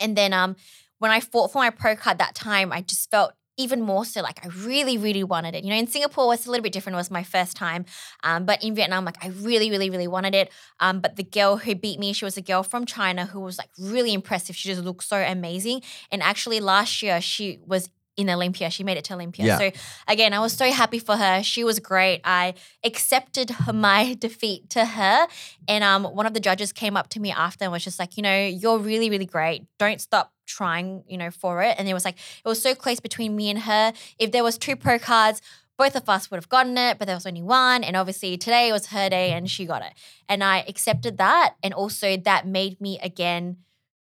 And 0.00 0.16
then 0.16 0.32
um, 0.32 0.56
when 0.98 1.10
I 1.10 1.20
fought 1.20 1.52
for 1.52 1.58
my 1.58 1.70
pro 1.70 1.96
card 1.96 2.18
that 2.18 2.34
time, 2.34 2.72
I 2.72 2.82
just 2.82 3.10
felt 3.10 3.32
even 3.58 3.82
more 3.82 4.04
so 4.04 4.22
like 4.22 4.44
I 4.44 4.48
really, 4.48 4.96
really 4.96 5.24
wanted 5.24 5.54
it. 5.54 5.64
You 5.64 5.70
know, 5.70 5.76
in 5.76 5.88
Singapore, 5.88 6.32
it's 6.32 6.46
a 6.46 6.50
little 6.50 6.62
bit 6.62 6.72
different. 6.72 6.94
It 6.94 6.98
was 6.98 7.10
my 7.10 7.24
first 7.24 7.56
time. 7.56 7.84
Um, 8.22 8.44
but 8.46 8.62
in 8.62 8.74
Vietnam, 8.74 9.04
like 9.04 9.22
I 9.22 9.28
really, 9.28 9.68
really, 9.70 9.90
really 9.90 10.06
wanted 10.06 10.34
it. 10.34 10.50
Um, 10.78 11.00
but 11.00 11.16
the 11.16 11.24
girl 11.24 11.56
who 11.56 11.74
beat 11.74 11.98
me, 11.98 12.12
she 12.12 12.24
was 12.24 12.36
a 12.36 12.42
girl 12.42 12.62
from 12.62 12.86
China 12.86 13.26
who 13.26 13.40
was 13.40 13.58
like 13.58 13.70
really 13.78 14.14
impressive. 14.14 14.54
She 14.54 14.68
just 14.68 14.84
looked 14.84 15.02
so 15.04 15.18
amazing. 15.18 15.82
And 16.12 16.22
actually 16.22 16.60
last 16.60 17.02
year 17.02 17.20
she 17.20 17.58
was 17.66 17.90
in 18.18 18.28
Olympia. 18.28 18.68
She 18.68 18.82
made 18.82 18.98
it 18.98 19.04
to 19.04 19.14
Olympia. 19.14 19.46
Yeah. 19.46 19.58
So 19.58 19.70
again, 20.08 20.34
I 20.34 20.40
was 20.40 20.52
so 20.52 20.70
happy 20.70 20.98
for 20.98 21.16
her. 21.16 21.42
She 21.42 21.62
was 21.62 21.78
great. 21.78 22.20
I 22.24 22.54
accepted 22.84 23.50
her, 23.50 23.72
my 23.72 24.14
defeat 24.18 24.68
to 24.70 24.84
her. 24.84 25.26
And 25.68 25.84
um, 25.84 26.04
one 26.04 26.26
of 26.26 26.34
the 26.34 26.40
judges 26.40 26.72
came 26.72 26.96
up 26.96 27.08
to 27.10 27.20
me 27.20 27.30
after 27.30 27.64
and 27.64 27.72
was 27.72 27.84
just 27.84 27.98
like, 27.98 28.16
you 28.16 28.22
know, 28.24 28.46
you're 28.46 28.78
really, 28.78 29.08
really 29.08 29.24
great. 29.24 29.66
Don't 29.78 30.00
stop 30.00 30.32
trying, 30.46 31.04
you 31.06 31.16
know, 31.16 31.30
for 31.30 31.62
it. 31.62 31.76
And 31.78 31.88
it 31.88 31.94
was 31.94 32.04
like, 32.04 32.16
it 32.44 32.48
was 32.48 32.60
so 32.60 32.74
close 32.74 32.98
between 32.98 33.36
me 33.36 33.50
and 33.50 33.60
her. 33.60 33.92
If 34.18 34.32
there 34.32 34.42
was 34.42 34.58
two 34.58 34.74
pro 34.74 34.98
cards, 34.98 35.40
both 35.76 35.94
of 35.94 36.08
us 36.08 36.28
would 36.28 36.38
have 36.38 36.48
gotten 36.48 36.76
it, 36.76 36.98
but 36.98 37.06
there 37.06 37.14
was 37.14 37.26
only 37.26 37.42
one. 37.42 37.84
And 37.84 37.94
obviously 37.94 38.36
today 38.36 38.72
was 38.72 38.86
her 38.86 39.08
day 39.08 39.30
and 39.30 39.48
she 39.48 39.64
got 39.64 39.82
it. 39.82 39.92
And 40.28 40.42
I 40.42 40.64
accepted 40.66 41.18
that. 41.18 41.54
And 41.62 41.72
also 41.72 42.16
that 42.16 42.48
made 42.48 42.80
me 42.80 42.98
again 43.00 43.58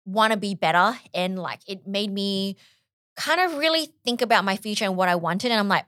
want 0.05 0.33
to 0.33 0.37
be 0.37 0.57
better. 0.57 0.99
And 1.15 1.39
like 1.39 1.61
it 1.69 1.87
made 1.87 2.13
me 2.13 2.57
kind 3.17 3.41
of 3.41 3.59
really 3.59 3.89
think 4.05 4.23
about 4.23 4.45
my 4.45 4.57
future 4.57 4.85
and 4.85 4.97
what 4.97 5.09
I 5.09 5.17
wanted. 5.17 5.51
And 5.51 5.61
I'm 5.61 5.69
like, 5.69 5.87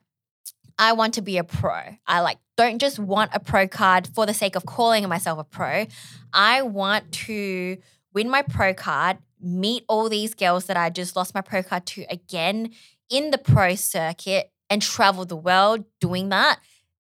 I 0.78 0.92
want 0.92 1.14
to 1.14 1.22
be 1.22 1.38
a 1.38 1.44
pro. 1.44 1.80
I 2.06 2.20
like 2.20 2.38
don't 2.56 2.78
just 2.78 2.98
want 2.98 3.30
a 3.34 3.40
pro 3.40 3.66
card 3.68 4.06
for 4.06 4.26
the 4.26 4.34
sake 4.34 4.56
of 4.56 4.66
calling 4.66 5.08
myself 5.08 5.38
a 5.38 5.44
pro. 5.44 5.86
I 6.32 6.62
want 6.62 7.12
to 7.12 7.78
win 8.12 8.28
my 8.28 8.42
pro 8.42 8.74
card, 8.74 9.18
meet 9.40 9.84
all 9.88 10.08
these 10.08 10.34
girls 10.34 10.66
that 10.66 10.76
I 10.76 10.90
just 10.90 11.16
lost 11.16 11.34
my 11.34 11.40
pro 11.40 11.62
card 11.62 11.86
to 11.86 12.04
again 12.10 12.70
in 13.10 13.30
the 13.30 13.38
pro 13.38 13.74
circuit 13.74 14.50
and 14.70 14.82
travel 14.82 15.24
the 15.24 15.36
world 15.36 15.84
doing 16.00 16.30
that. 16.30 16.58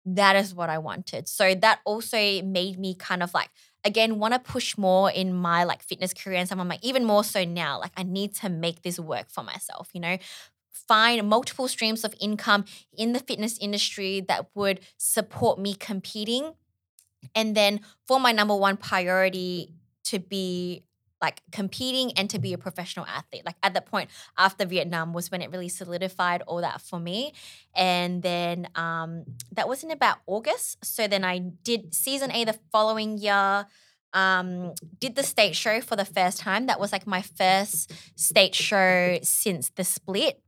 That 0.05 0.35
is 0.35 0.53
what 0.53 0.69
I 0.69 0.79
wanted. 0.79 1.27
So 1.27 1.53
that 1.55 1.79
also 1.85 2.41
made 2.41 2.79
me 2.79 2.95
kind 2.95 3.21
of 3.21 3.33
like 3.33 3.49
again 3.83 4.19
want 4.19 4.33
to 4.33 4.39
push 4.39 4.77
more 4.77 5.11
in 5.11 5.33
my 5.33 5.63
like 5.63 5.81
fitness 5.81 6.13
career 6.13 6.37
and 6.37 6.47
stuff. 6.47 6.59
I'm 6.59 6.67
like 6.67 6.83
even 6.83 7.05
more 7.05 7.23
so 7.23 7.43
now. 7.43 7.79
Like 7.79 7.91
I 7.97 8.03
need 8.03 8.35
to 8.35 8.49
make 8.49 8.81
this 8.81 8.99
work 8.99 9.29
for 9.29 9.43
myself. 9.43 9.89
You 9.93 10.01
know, 10.01 10.17
find 10.71 11.27
multiple 11.27 11.67
streams 11.67 12.03
of 12.03 12.13
income 12.19 12.65
in 12.97 13.13
the 13.13 13.19
fitness 13.19 13.57
industry 13.59 14.21
that 14.27 14.47
would 14.55 14.79
support 14.97 15.59
me 15.59 15.73
competing. 15.73 16.53
And 17.35 17.55
then 17.55 17.81
for 18.07 18.19
my 18.19 18.31
number 18.31 18.55
one 18.55 18.77
priority 18.77 19.73
to 20.05 20.19
be 20.19 20.83
like 21.21 21.41
competing 21.51 22.11
and 22.13 22.29
to 22.29 22.39
be 22.39 22.53
a 22.53 22.57
professional 22.57 23.05
athlete. 23.05 23.45
Like 23.45 23.55
at 23.63 23.73
that 23.73 23.85
point 23.85 24.09
after 24.37 24.65
Vietnam 24.65 25.13
was 25.13 25.29
when 25.31 25.41
it 25.41 25.51
really 25.51 25.69
solidified 25.69 26.41
all 26.43 26.61
that 26.61 26.81
for 26.81 26.99
me. 26.99 27.33
And 27.75 28.23
then 28.23 28.67
um, 28.75 29.25
that 29.51 29.67
was 29.67 29.83
in 29.83 29.91
about 29.91 30.17
August. 30.25 30.83
So 30.83 31.07
then 31.07 31.23
I 31.23 31.39
did 31.39 31.93
season 31.93 32.31
A 32.31 32.45
the 32.45 32.57
following 32.71 33.17
year. 33.17 33.65
Um, 34.13 34.73
did 34.99 35.15
the 35.15 35.23
state 35.23 35.55
show 35.55 35.79
for 35.79 35.95
the 35.95 36.03
first 36.03 36.39
time. 36.39 36.65
That 36.65 36.81
was 36.81 36.91
like 36.91 37.07
my 37.07 37.21
first 37.21 37.93
state 38.15 38.53
show 38.53 39.19
since 39.23 39.69
the 39.69 39.85
split. 39.85 40.41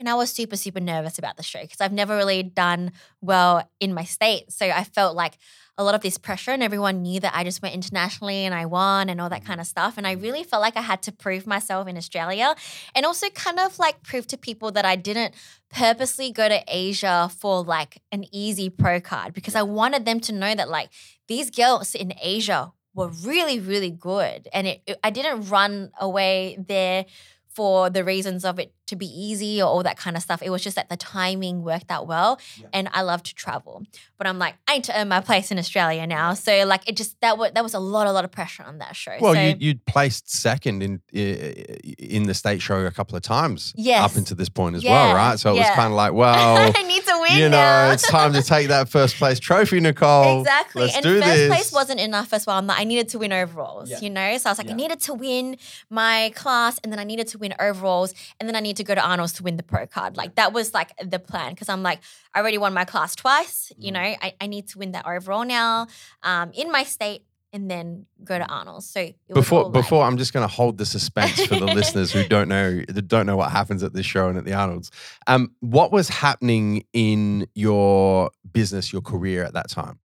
And 0.00 0.08
I 0.08 0.14
was 0.14 0.30
super, 0.30 0.56
super 0.56 0.80
nervous 0.80 1.18
about 1.18 1.36
the 1.36 1.42
show 1.42 1.62
because 1.62 1.80
I've 1.80 1.92
never 1.92 2.16
really 2.16 2.42
done 2.42 2.92
well 3.20 3.68
in 3.78 3.94
my 3.94 4.04
state. 4.04 4.52
So 4.52 4.66
I 4.66 4.84
felt 4.84 5.14
like 5.14 5.38
a 5.76 5.82
lot 5.84 5.94
of 5.94 6.02
this 6.02 6.18
pressure, 6.18 6.52
and 6.52 6.62
everyone 6.62 7.02
knew 7.02 7.18
that 7.20 7.34
I 7.34 7.42
just 7.42 7.60
went 7.60 7.74
internationally 7.74 8.44
and 8.44 8.54
I 8.54 8.66
won 8.66 9.08
and 9.08 9.20
all 9.20 9.28
that 9.28 9.40
mm-hmm. 9.40 9.48
kind 9.48 9.60
of 9.60 9.66
stuff. 9.66 9.98
And 9.98 10.06
I 10.06 10.12
really 10.12 10.44
felt 10.44 10.62
like 10.62 10.76
I 10.76 10.82
had 10.82 11.02
to 11.02 11.12
prove 11.12 11.46
myself 11.46 11.88
in 11.88 11.96
Australia 11.96 12.54
and 12.94 13.04
also 13.04 13.28
kind 13.30 13.58
of 13.58 13.78
like 13.78 14.02
prove 14.02 14.26
to 14.28 14.36
people 14.36 14.70
that 14.72 14.84
I 14.84 14.96
didn't 14.96 15.34
purposely 15.70 16.30
go 16.30 16.48
to 16.48 16.62
Asia 16.68 17.28
for 17.36 17.64
like 17.64 18.00
an 18.12 18.24
easy 18.32 18.70
pro 18.70 19.00
card 19.00 19.32
because 19.32 19.56
I 19.56 19.62
wanted 19.62 20.04
them 20.04 20.20
to 20.20 20.32
know 20.32 20.54
that 20.54 20.68
like 20.68 20.90
these 21.26 21.50
girls 21.50 21.94
in 21.94 22.12
Asia 22.22 22.72
were 22.94 23.08
really, 23.08 23.58
really 23.58 23.90
good. 23.90 24.48
And 24.52 24.68
it, 24.68 24.82
it- 24.86 25.00
I 25.02 25.10
didn't 25.10 25.48
run 25.48 25.90
away 25.98 26.56
there 26.68 27.06
for 27.48 27.88
the 27.88 28.04
reasons 28.04 28.44
of 28.44 28.58
it 28.58 28.72
to 28.86 28.96
be 28.96 29.06
easy 29.06 29.60
or 29.62 29.66
all 29.66 29.82
that 29.82 29.96
kind 29.96 30.16
of 30.16 30.22
stuff. 30.22 30.42
It 30.42 30.50
was 30.50 30.62
just 30.62 30.76
that 30.76 30.88
the 30.88 30.96
timing 30.96 31.62
worked 31.62 31.90
out 31.90 32.06
well 32.06 32.38
and 32.72 32.88
I 32.92 33.02
love 33.02 33.22
to 33.24 33.34
travel. 33.34 33.82
But 34.18 34.26
I'm 34.26 34.38
like, 34.38 34.54
I 34.68 34.74
need 34.76 34.84
to 34.84 34.98
earn 35.00 35.08
my 35.08 35.20
place 35.20 35.50
in 35.50 35.58
Australia 35.58 36.06
now. 36.06 36.34
So 36.34 36.64
like 36.66 36.88
it 36.88 36.96
just 36.96 37.20
that 37.20 37.38
was 37.38 37.52
that 37.54 37.62
was 37.62 37.74
a 37.74 37.78
lot, 37.78 38.06
a 38.06 38.12
lot 38.12 38.24
of 38.24 38.30
pressure 38.30 38.62
on 38.62 38.78
that 38.78 38.94
show. 38.96 39.16
Well, 39.20 39.34
so, 39.34 39.40
you 39.40 39.56
you'd 39.58 39.84
placed 39.86 40.30
second 40.30 40.82
in 40.82 41.00
in 41.12 42.24
the 42.24 42.34
state 42.34 42.60
show 42.62 42.84
a 42.84 42.90
couple 42.90 43.16
of 43.16 43.22
times 43.22 43.72
Yes. 43.76 44.04
up 44.10 44.16
until 44.16 44.36
this 44.36 44.48
point 44.48 44.76
as 44.76 44.84
well, 44.84 45.14
right? 45.14 45.38
So 45.38 45.54
it 45.54 45.58
was 45.58 45.70
kind 45.70 45.88
of 45.88 45.96
like, 45.96 46.12
well, 46.22 46.72
I 46.76 46.82
need 46.82 47.04
to 47.04 47.18
win 47.28 47.38
you 47.38 47.48
know, 47.48 47.56
now. 47.56 47.90
it's 47.90 48.06
time 48.08 48.32
to 48.34 48.42
take 48.42 48.68
that 48.68 48.88
first 48.88 49.16
place 49.16 49.38
trophy, 49.40 49.80
Nicole. 49.80 50.40
Exactly. 50.40 50.82
Let's 50.82 50.96
and 50.96 51.02
do 51.02 51.20
first 51.20 51.26
this. 51.34 51.48
place 51.48 51.72
wasn't 51.72 52.00
enough 52.00 52.32
as 52.32 52.46
well. 52.46 52.56
I'm 52.58 52.66
like, 52.66 52.80
I 52.80 52.84
needed 52.84 53.08
to 53.10 53.18
win 53.18 53.32
overalls, 53.32 53.90
Yeah. 53.90 54.00
you 54.00 54.10
know? 54.10 54.36
So 54.38 54.48
I 54.48 54.52
was 54.52 54.58
like, 54.58 54.66
Yeah. 54.68 54.74
I 54.74 54.76
needed 54.76 55.00
to 55.00 55.14
win 55.14 55.56
my 55.90 56.32
class 56.34 56.78
and 56.82 56.92
then 56.92 56.98
I 56.98 57.04
needed 57.04 57.28
to 57.28 57.38
win 57.38 57.54
overalls 57.58 58.14
and 58.38 58.48
then 58.48 58.56
I 58.56 58.60
need 58.74 58.78
to 58.78 58.84
go 58.84 58.94
to 58.94 59.00
Arnold's 59.08 59.32
to 59.34 59.42
win 59.42 59.56
the 59.56 59.62
pro 59.62 59.86
card. 59.86 60.16
Like 60.16 60.34
that 60.34 60.52
was 60.52 60.74
like 60.74 60.92
the 61.02 61.18
plan 61.18 61.50
because 61.50 61.68
I'm 61.68 61.82
like, 61.82 62.00
I 62.34 62.40
already 62.40 62.58
won 62.58 62.74
my 62.74 62.84
class 62.84 63.14
twice, 63.14 63.70
you 63.78 63.90
Mm. 63.90 63.94
know, 63.94 64.00
I, 64.00 64.34
I 64.40 64.46
need 64.48 64.68
to 64.68 64.78
win 64.78 64.92
that 64.92 65.06
overall 65.06 65.44
now 65.44 65.86
um, 66.22 66.50
in 66.54 66.70
my 66.72 66.82
state 66.84 67.22
and 67.52 67.70
then 67.70 68.06
go 68.24 68.36
to 68.36 68.44
Arnold's. 68.44 68.90
So 68.90 68.98
it 69.00 69.16
was 69.28 69.34
Before 69.36 69.64
like- 69.64 69.72
before 69.72 70.04
I'm 70.04 70.16
just 70.18 70.32
going 70.32 70.46
to 70.48 70.52
hold 70.52 70.76
the 70.78 70.86
suspense 70.86 71.46
for 71.46 71.54
the 71.54 71.66
listeners 71.66 72.10
who 72.12 72.26
don't 72.26 72.48
know 72.48 72.82
that 72.88 73.06
don't 73.08 73.26
know 73.26 73.36
what 73.36 73.52
happens 73.52 73.82
at 73.84 73.92
this 73.92 74.06
show 74.06 74.28
and 74.28 74.36
at 74.36 74.44
the 74.44 74.54
Arnold's. 74.54 74.90
Um, 75.28 75.52
what 75.60 75.92
was 75.92 76.08
happening 76.08 76.84
in 76.92 77.46
your 77.54 78.30
business, 78.52 78.92
your 78.92 79.02
career 79.02 79.44
at 79.44 79.52
that 79.54 79.70
time? 79.70 80.00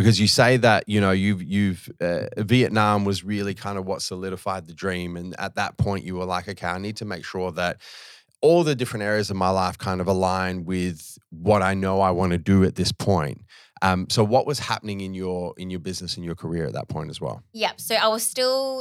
Because 0.00 0.20
you 0.20 0.26
say 0.26 0.56
that 0.58 0.88
you 0.88 1.00
know 1.00 1.10
you've 1.10 1.42
you've 1.42 1.90
uh, 2.00 2.26
Vietnam 2.38 3.04
was 3.04 3.24
really 3.24 3.54
kind 3.54 3.78
of 3.78 3.86
what 3.86 4.02
solidified 4.02 4.66
the 4.66 4.74
dream, 4.74 5.16
and 5.16 5.38
at 5.38 5.54
that 5.56 5.76
point 5.76 6.04
you 6.04 6.16
were 6.16 6.24
like, 6.24 6.48
okay, 6.48 6.66
I 6.66 6.78
need 6.78 6.96
to 6.96 7.04
make 7.04 7.24
sure 7.24 7.52
that 7.52 7.78
all 8.40 8.64
the 8.64 8.74
different 8.74 9.02
areas 9.02 9.30
of 9.30 9.36
my 9.36 9.50
life 9.50 9.76
kind 9.76 10.00
of 10.00 10.08
align 10.08 10.64
with 10.64 11.18
what 11.30 11.62
I 11.62 11.74
know 11.74 12.00
I 12.00 12.10
want 12.10 12.32
to 12.32 12.38
do 12.38 12.64
at 12.64 12.74
this 12.74 12.92
point. 12.92 13.42
Um, 13.82 14.06
so 14.10 14.24
what 14.24 14.46
was 14.46 14.58
happening 14.58 15.00
in 15.00 15.14
your 15.14 15.54
in 15.56 15.70
your 15.70 15.80
business 15.80 16.16
and 16.16 16.24
your 16.24 16.34
career 16.34 16.66
at 16.66 16.74
that 16.74 16.88
point 16.88 17.10
as 17.10 17.20
well? 17.20 17.42
Yep. 17.52 17.80
So 17.80 17.94
I 17.94 18.08
was 18.08 18.22
still 18.22 18.78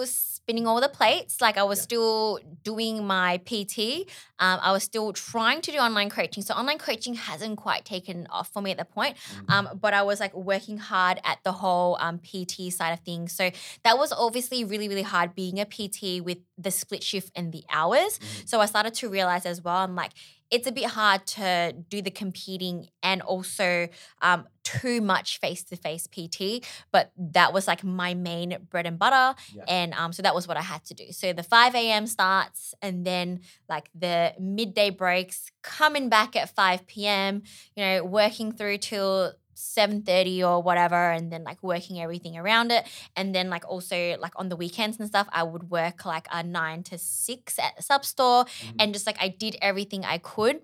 spinning 0.49 0.65
all 0.65 0.81
the 0.81 0.89
plates. 0.89 1.41
Like 1.41 1.59
I 1.59 1.63
was 1.63 1.79
still 1.79 2.39
doing 2.63 3.05
my 3.05 3.37
PT. 3.45 4.09
Um, 4.39 4.59
I 4.63 4.71
was 4.71 4.81
still 4.81 5.13
trying 5.13 5.61
to 5.61 5.71
do 5.71 5.77
online 5.77 6.09
coaching. 6.09 6.41
So 6.41 6.55
online 6.55 6.79
coaching 6.79 7.13
hasn't 7.13 7.57
quite 7.57 7.85
taken 7.85 8.25
off 8.31 8.51
for 8.51 8.59
me 8.59 8.71
at 8.71 8.79
the 8.79 8.85
point. 8.85 9.15
Um, 9.47 9.69
but 9.79 9.93
I 9.93 10.01
was 10.01 10.19
like 10.19 10.35
working 10.35 10.79
hard 10.79 11.19
at 11.23 11.37
the 11.43 11.51
whole 11.51 11.97
um, 11.99 12.17
PT 12.17 12.73
side 12.73 12.93
of 12.93 13.01
things. 13.01 13.31
So 13.31 13.51
that 13.83 13.99
was 13.99 14.11
obviously 14.11 14.65
really, 14.65 14.89
really 14.89 15.03
hard 15.03 15.35
being 15.35 15.59
a 15.59 15.65
PT 15.65 16.25
with 16.25 16.39
the 16.57 16.71
split 16.71 17.03
shift 17.03 17.31
and 17.35 17.53
the 17.53 17.63
hours. 17.71 18.19
So 18.45 18.59
I 18.59 18.65
started 18.65 18.95
to 18.95 19.07
realize 19.07 19.45
as 19.45 19.63
well, 19.63 19.77
I'm 19.77 19.93
like, 19.95 20.13
it's 20.51 20.67
a 20.67 20.71
bit 20.71 20.85
hard 20.85 21.25
to 21.27 21.75
do 21.89 22.01
the 22.01 22.11
competing 22.11 22.89
and 23.03 23.21
also 23.21 23.87
um, 24.21 24.47
too 24.63 25.01
much 25.01 25.39
face 25.39 25.63
to 25.63 25.75
face 25.75 26.07
PT. 26.07 26.65
But 26.91 27.11
that 27.17 27.53
was 27.53 27.67
like 27.67 27.83
my 27.83 28.13
main 28.13 28.57
bread 28.69 28.85
and 28.85 28.97
butter. 28.97 29.39
Yeah. 29.53 29.63
And 29.67 29.93
um, 29.93 30.13
so 30.13 30.21
that 30.23 30.33
was 30.33 30.47
what 30.47 30.57
I 30.57 30.61
had 30.61 30.83
to 30.85 30.93
do. 30.93 31.11
So 31.11 31.33
the 31.33 31.43
5 31.43 31.75
a.m. 31.75 32.07
starts 32.07 32.73
and 32.81 33.05
then 33.05 33.41
like 33.67 33.89
the 33.93 34.33
midday 34.39 34.89
breaks, 34.89 35.51
coming 35.61 36.09
back 36.09 36.35
at 36.35 36.53
5 36.55 36.87
p.m., 36.87 37.43
you 37.75 37.83
know, 37.83 38.03
working 38.03 38.51
through 38.51 38.79
till 38.79 39.33
7:30 39.59 40.43
or 40.43 40.61
whatever 40.63 41.11
and 41.11 41.31
then 41.31 41.43
like 41.43 41.61
working 41.61 41.99
everything 42.01 42.37
around 42.37 42.71
it. 42.71 42.87
And 43.15 43.35
then 43.35 43.49
like 43.49 43.67
also 43.67 44.17
like 44.19 44.33
on 44.35 44.49
the 44.49 44.55
weekends 44.55 44.99
and 44.99 45.07
stuff 45.07 45.27
I 45.31 45.43
would 45.43 45.69
work 45.69 46.05
like 46.05 46.27
a 46.31 46.41
9 46.43 46.83
to 46.83 46.97
6 46.97 47.59
at 47.59 47.75
the 47.75 47.83
sub 47.83 48.05
store 48.05 48.45
and 48.79 48.93
just 48.93 49.05
like 49.05 49.17
I 49.21 49.27
did 49.27 49.57
everything 49.61 50.05
I 50.05 50.17
could 50.17 50.61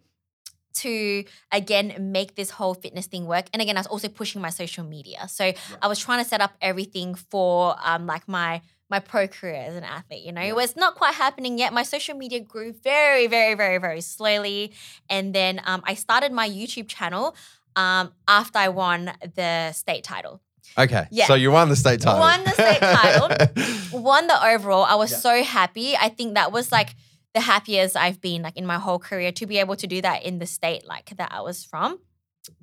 to 0.76 1.24
again 1.52 1.96
make 2.12 2.36
this 2.36 2.50
whole 2.52 2.74
fitness 2.74 3.08
thing 3.08 3.26
work. 3.26 3.46
And 3.54 3.62
again 3.62 3.78
I 3.78 3.82
was 3.82 3.88
also 3.88 4.08
pushing 4.08 4.42
my 4.42 4.50
social 4.50 4.84
media. 4.84 5.28
So 5.28 5.54
I 5.82 5.88
was 5.88 6.00
trying 6.00 6.24
to 6.24 6.30
set 6.30 6.42
up 6.42 6.54
everything 6.62 7.16
for 7.16 7.76
um 7.84 8.06
like 8.08 8.28
my 8.28 8.62
my 8.90 9.00
pro 9.00 9.28
career 9.28 9.56
as 9.56 9.76
an 9.76 9.84
athlete 9.84 10.24
you 10.24 10.32
know? 10.32 10.42
It 10.42 10.56
was 10.56 10.76
not 10.76 10.96
quite 10.96 11.16
happening 11.16 11.58
yet. 11.58 11.74
My 11.74 11.84
social 11.84 12.16
media 12.16 12.40
grew 12.40 12.74
very 12.74 13.28
very 13.28 13.56
very 13.56 13.78
very 13.78 14.02
slowly. 14.02 14.74
And 15.10 15.34
then 15.34 15.62
um, 15.66 15.82
I 15.86 15.96
started 15.96 16.32
my 16.32 16.48
YouTube 16.48 16.88
channel 16.88 17.36
um, 17.76 18.12
after 18.28 18.60
I 18.60 18.70
won 18.70 19.12
the 19.36 19.72
state 19.74 20.04
title 20.04 20.42
Okay. 20.78 21.08
Yeah. 21.12 21.28
So 21.28 21.36
you 21.36 21.52
won 21.52 21.70
the 21.70 21.76
state 21.76 22.02
title. 22.02 22.20
Won 22.20 22.44
the 22.44 22.52
state 22.52 22.80
title. 22.82 23.30
won 24.02 24.26
the 24.28 24.46
overall. 24.46 24.84
I 24.84 24.96
was 24.96 25.12
Yeah. 25.12 25.18
so 25.20 25.44
happy. 25.44 25.96
I 25.96 26.10
think 26.10 26.34
that 26.34 26.52
was 26.52 26.72
like 26.72 26.96
the 27.36 27.40
happiest 27.42 27.96
I've 27.96 28.20
been 28.20 28.42
like 28.42 28.58
in 28.58 28.66
my 28.66 28.78
whole 28.80 28.98
career 29.00 29.32
to 29.34 29.46
be 29.46 29.58
able 29.60 29.76
to 29.76 29.88
do 29.88 30.02
that 30.02 30.24
in 30.24 30.40
the 30.40 30.46
state 30.48 30.86
like 30.88 31.16
that 31.18 31.32
I 31.32 31.42
was 31.42 31.64
from. 31.64 32.00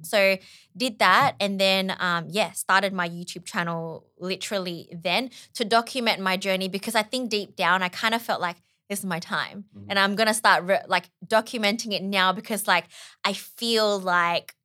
So 0.03 0.37
did 0.77 0.98
that 0.98 1.37
and 1.40 1.61
then 1.61 1.94
um 2.01 2.27
yeah, 2.29 2.51
started 2.53 2.92
my 2.92 3.09
YouTube 3.09 3.44
channel 3.44 4.05
literally 4.18 4.88
then 4.92 5.31
to 5.55 5.64
document 5.64 6.20
my 6.20 6.37
journey 6.37 6.68
because 6.68 6.94
I 6.94 7.03
think 7.03 7.31
deep 7.31 7.57
down 7.57 7.83
I 7.83 7.88
kind 7.88 8.14
of 8.14 8.22
felt 8.22 8.40
like 8.40 8.57
this 8.90 8.98
is 8.98 9.05
my 9.05 9.20
time 9.20 9.64
Mhm. 9.77 9.87
and 9.90 9.98
I'm 9.98 10.16
going 10.16 10.27
to 10.29 10.35
start 10.35 10.64
re- 10.64 10.85
like 10.88 11.07
documenting 11.27 11.92
it 11.92 12.03
now 12.03 12.33
because 12.33 12.66
like 12.66 12.87
I 13.25 13.33
feel 13.33 13.98
like 14.01 14.55
it's 14.55 14.62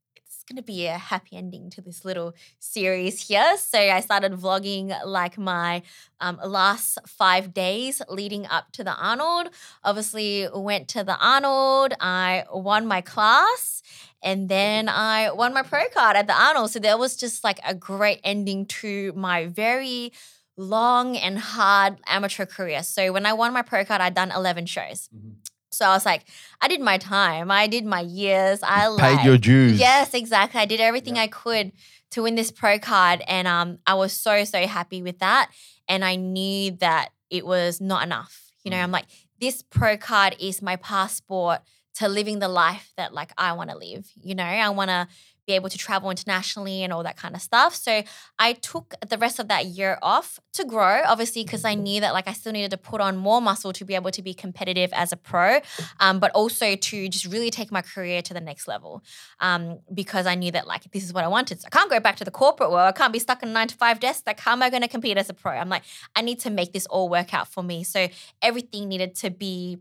going 0.48 0.58
to 0.58 0.64
be 0.64 0.88
a 0.88 0.98
happy 0.98 1.36
ending 1.36 1.70
to 1.72 1.82
this 1.82 2.06
little 2.06 2.34
series 2.60 3.28
here. 3.28 3.58
So 3.58 3.78
I 3.78 4.00
started 4.00 4.32
vlogging 4.34 4.96
like 5.06 5.38
my 5.38 5.84
um, 6.20 6.40
last 6.44 6.98
five 7.06 7.54
days 7.54 8.02
leading 8.10 8.46
up 8.48 8.72
to 8.74 8.84
the 8.84 8.96
Arnold. 8.96 9.50
Obviously, 9.84 10.48
went 10.54 10.88
to 10.90 11.04
the 11.04 11.18
Arnold. 11.18 11.94
I 12.00 12.46
won 12.52 12.88
my 12.88 13.02
class. 13.02 13.84
And 14.24 14.50
then 14.50 14.90
I 15.14 15.32
won 15.32 15.54
my 15.54 15.64
pro 15.64 15.88
card 15.90 16.16
at 16.16 16.28
the 16.28 16.34
Arnold. 16.34 16.72
So 16.72 16.80
there 16.80 16.98
was 16.98 17.16
just 17.16 17.44
like 17.44 17.60
a 17.66 17.76
great 17.76 18.20
ending 18.24 18.66
to 18.82 19.14
my 19.16 19.48
very 19.48 20.14
long 20.56 21.16
and 21.16 21.38
hard 21.38 21.98
amateur 22.08 22.46
career. 22.46 22.82
So 22.84 23.14
when 23.14 23.26
I 23.26 23.34
won 23.34 23.54
my 23.54 23.62
pro 23.62 23.86
card, 23.86 24.02
I'd 24.02 24.16
done 24.16 24.32
11 24.32 24.66
shows. 24.66 25.10
Mhm. 25.16 25.36
So 25.72 25.86
I 25.86 25.90
was 25.94 26.06
like, 26.06 26.24
I 26.62 26.68
did 26.68 26.82
my 26.82 26.98
time. 26.98 27.52
I 27.52 27.68
did 27.68 27.86
my 27.86 28.02
years. 28.02 28.60
I 28.64 28.86
Paid 28.98 29.16
like, 29.18 29.26
your 29.26 29.38
dues. 29.38 29.80
Yes, 29.80 30.14
exactly. 30.14 30.60
I 30.60 30.66
did 30.66 30.80
everything 30.80 31.16
Yeah. 31.18 31.24
I 31.24 31.28
could 31.28 31.72
to 32.12 32.24
win 32.24 32.36
this 32.36 32.52
pro 32.52 32.80
card, 32.80 33.22
and 33.28 33.48
um, 33.48 33.80
I 33.86 33.96
was 33.96 34.14
so 34.14 34.44
so 34.46 34.66
happy 34.66 35.02
with 35.02 35.20
that. 35.20 35.52
And 35.90 36.06
I 36.06 36.16
knew 36.16 36.72
that 36.80 37.10
it 37.30 37.46
was 37.46 37.82
not 37.82 38.04
enough. 38.04 38.52
You 38.64 38.72
know, 38.72 38.78
Mm. 38.78 38.84
I'm 38.84 38.92
like, 38.92 39.06
this 39.40 39.62
pro 39.62 39.98
card 39.98 40.36
is 40.40 40.62
my 40.62 40.78
passport 40.78 41.60
to 41.96 42.08
living 42.08 42.40
the 42.40 42.48
life 42.48 42.94
that 42.98 43.14
like 43.14 43.32
I 43.38 43.54
want 43.54 43.70
to 43.72 43.78
live. 43.78 44.10
You 44.16 44.36
know, 44.36 44.44
I 44.44 44.70
want 44.70 44.90
to 44.90 45.08
be 45.48 45.54
able 45.54 45.70
to 45.70 45.78
travel 45.78 46.12
internationally 46.12 46.84
and 46.84 46.94
all 46.94 47.02
that 47.04 47.16
kind 47.16 47.34
of 47.34 47.42
stuff. 47.42 47.74
So 47.74 48.04
I 48.38 48.54
took 48.54 48.94
the 49.10 49.18
rest 49.18 49.40
of 49.40 49.48
that 49.48 49.66
year 49.66 49.98
off 50.02 50.40
to 50.54 50.66
grow, 50.66 51.02
obviously, 51.06 51.44
because 51.44 51.64
I 51.64 51.74
knew 51.74 52.02
that 52.02 52.14
like 52.14 52.28
I 52.28 52.34
still 52.34 52.52
needed 52.52 52.72
to 52.72 52.78
put 52.78 53.00
on 53.00 53.16
more 53.18 53.42
muscle 53.42 53.72
to 53.74 53.86
be 53.86 53.96
able 53.96 54.12
to 54.12 54.22
be 54.22 54.34
competitive 54.34 54.92
as 54.94 55.12
a 55.12 55.18
pro, 55.18 55.62
um, 56.00 56.20
but 56.20 56.32
also 56.32 56.76
to 56.76 57.10
just 57.10 57.26
really 57.26 57.50
take 57.50 57.72
my 57.72 57.82
career 57.82 58.22
to 58.22 58.34
the 58.34 58.42
next 58.42 58.68
level. 58.68 59.02
Um, 59.40 59.80
because 59.94 60.28
I 60.28 60.36
knew 60.36 60.52
that 60.52 60.68
like 60.68 60.92
this 60.92 61.04
is 61.04 61.14
what 61.14 61.24
I 61.24 61.28
wanted. 61.30 61.62
So 61.62 61.68
I 61.72 61.76
can't 61.76 61.90
go 61.90 62.00
back 62.00 62.18
to 62.18 62.26
the 62.26 62.32
corporate 62.32 62.70
world. 62.70 62.90
I 62.90 62.92
can't 62.92 63.14
be 63.14 63.20
stuck 63.20 63.42
in 63.42 63.50
a 63.50 63.54
nine 63.54 63.70
to 63.70 63.76
five 63.76 64.00
desk. 64.02 64.24
Like, 64.28 64.42
how 64.42 64.52
am 64.52 64.62
I 64.62 64.70
going 64.70 64.84
to 64.84 64.90
compete 64.90 65.18
as 65.18 65.30
a 65.30 65.34
pro? 65.34 65.54
I'm 65.54 65.70
like, 65.70 65.84
I 66.16 66.22
need 66.22 66.42
to 66.42 66.50
make 66.50 66.74
this 66.74 66.86
all 66.88 67.08
work 67.08 67.34
out 67.34 67.48
for 67.48 67.64
me. 67.64 67.84
So 67.86 68.10
everything 68.42 68.90
needed 68.90 69.16
to 69.16 69.30
be 69.30 69.78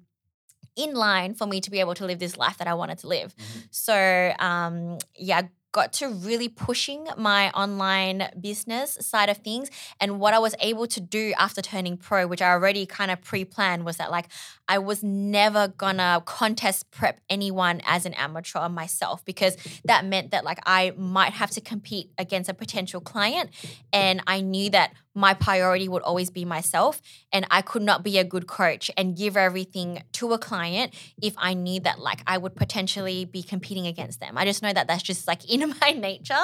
in 0.76 0.94
line 0.94 1.34
for 1.34 1.46
me 1.46 1.60
to 1.62 1.70
be 1.70 1.80
able 1.80 1.94
to 1.94 2.04
live 2.04 2.18
this 2.18 2.36
life 2.36 2.58
that 2.58 2.68
I 2.68 2.74
wanted 2.74 2.98
to 2.98 3.08
live. 3.08 3.34
So 3.70 4.32
um, 4.38 4.98
yeah, 5.16 5.42
got 5.76 5.92
to 5.92 6.08
really 6.08 6.48
pushing 6.48 7.06
my 7.18 7.50
online 7.50 8.30
business 8.40 8.96
side 9.02 9.28
of 9.28 9.36
things. 9.36 9.70
And 10.00 10.18
what 10.18 10.32
I 10.32 10.38
was 10.38 10.54
able 10.58 10.86
to 10.86 11.00
do 11.02 11.34
after 11.38 11.60
turning 11.60 11.98
pro, 11.98 12.26
which 12.26 12.40
I 12.40 12.50
already 12.50 12.86
kind 12.86 13.10
of 13.10 13.20
pre-planned, 13.20 13.84
was 13.84 13.98
that 13.98 14.10
like 14.10 14.28
I 14.68 14.78
was 14.78 15.02
never 15.02 15.68
gonna 15.68 16.22
contest 16.24 16.90
prep 16.90 17.20
anyone 17.28 17.82
as 17.86 18.06
an 18.06 18.14
amateur 18.14 18.66
myself 18.70 19.22
because 19.26 19.54
that 19.84 20.06
meant 20.06 20.30
that 20.30 20.44
like 20.44 20.60
I 20.64 20.92
might 20.96 21.34
have 21.34 21.50
to 21.50 21.60
compete 21.60 22.10
against 22.16 22.48
a 22.48 22.54
potential 22.54 23.02
client. 23.02 23.50
And 23.92 24.22
I 24.26 24.40
knew 24.40 24.70
that 24.70 24.94
my 25.16 25.32
priority 25.32 25.88
would 25.88 26.02
always 26.02 26.30
be 26.30 26.44
myself. 26.44 27.00
And 27.32 27.46
I 27.50 27.62
could 27.62 27.82
not 27.82 28.04
be 28.04 28.18
a 28.18 28.24
good 28.24 28.46
coach 28.46 28.90
and 28.96 29.16
give 29.16 29.36
everything 29.36 30.02
to 30.12 30.32
a 30.32 30.38
client 30.38 30.94
if 31.22 31.34
I 31.38 31.54
knew 31.54 31.80
that 31.80 31.98
like 31.98 32.20
I 32.26 32.36
would 32.36 32.54
potentially 32.54 33.24
be 33.24 33.42
competing 33.42 33.86
against 33.86 34.20
them. 34.20 34.36
I 34.36 34.44
just 34.44 34.62
know 34.62 34.72
that 34.72 34.86
that's 34.86 35.02
just 35.02 35.26
like 35.26 35.50
in 35.50 35.62
my 35.80 35.90
nature. 35.92 36.34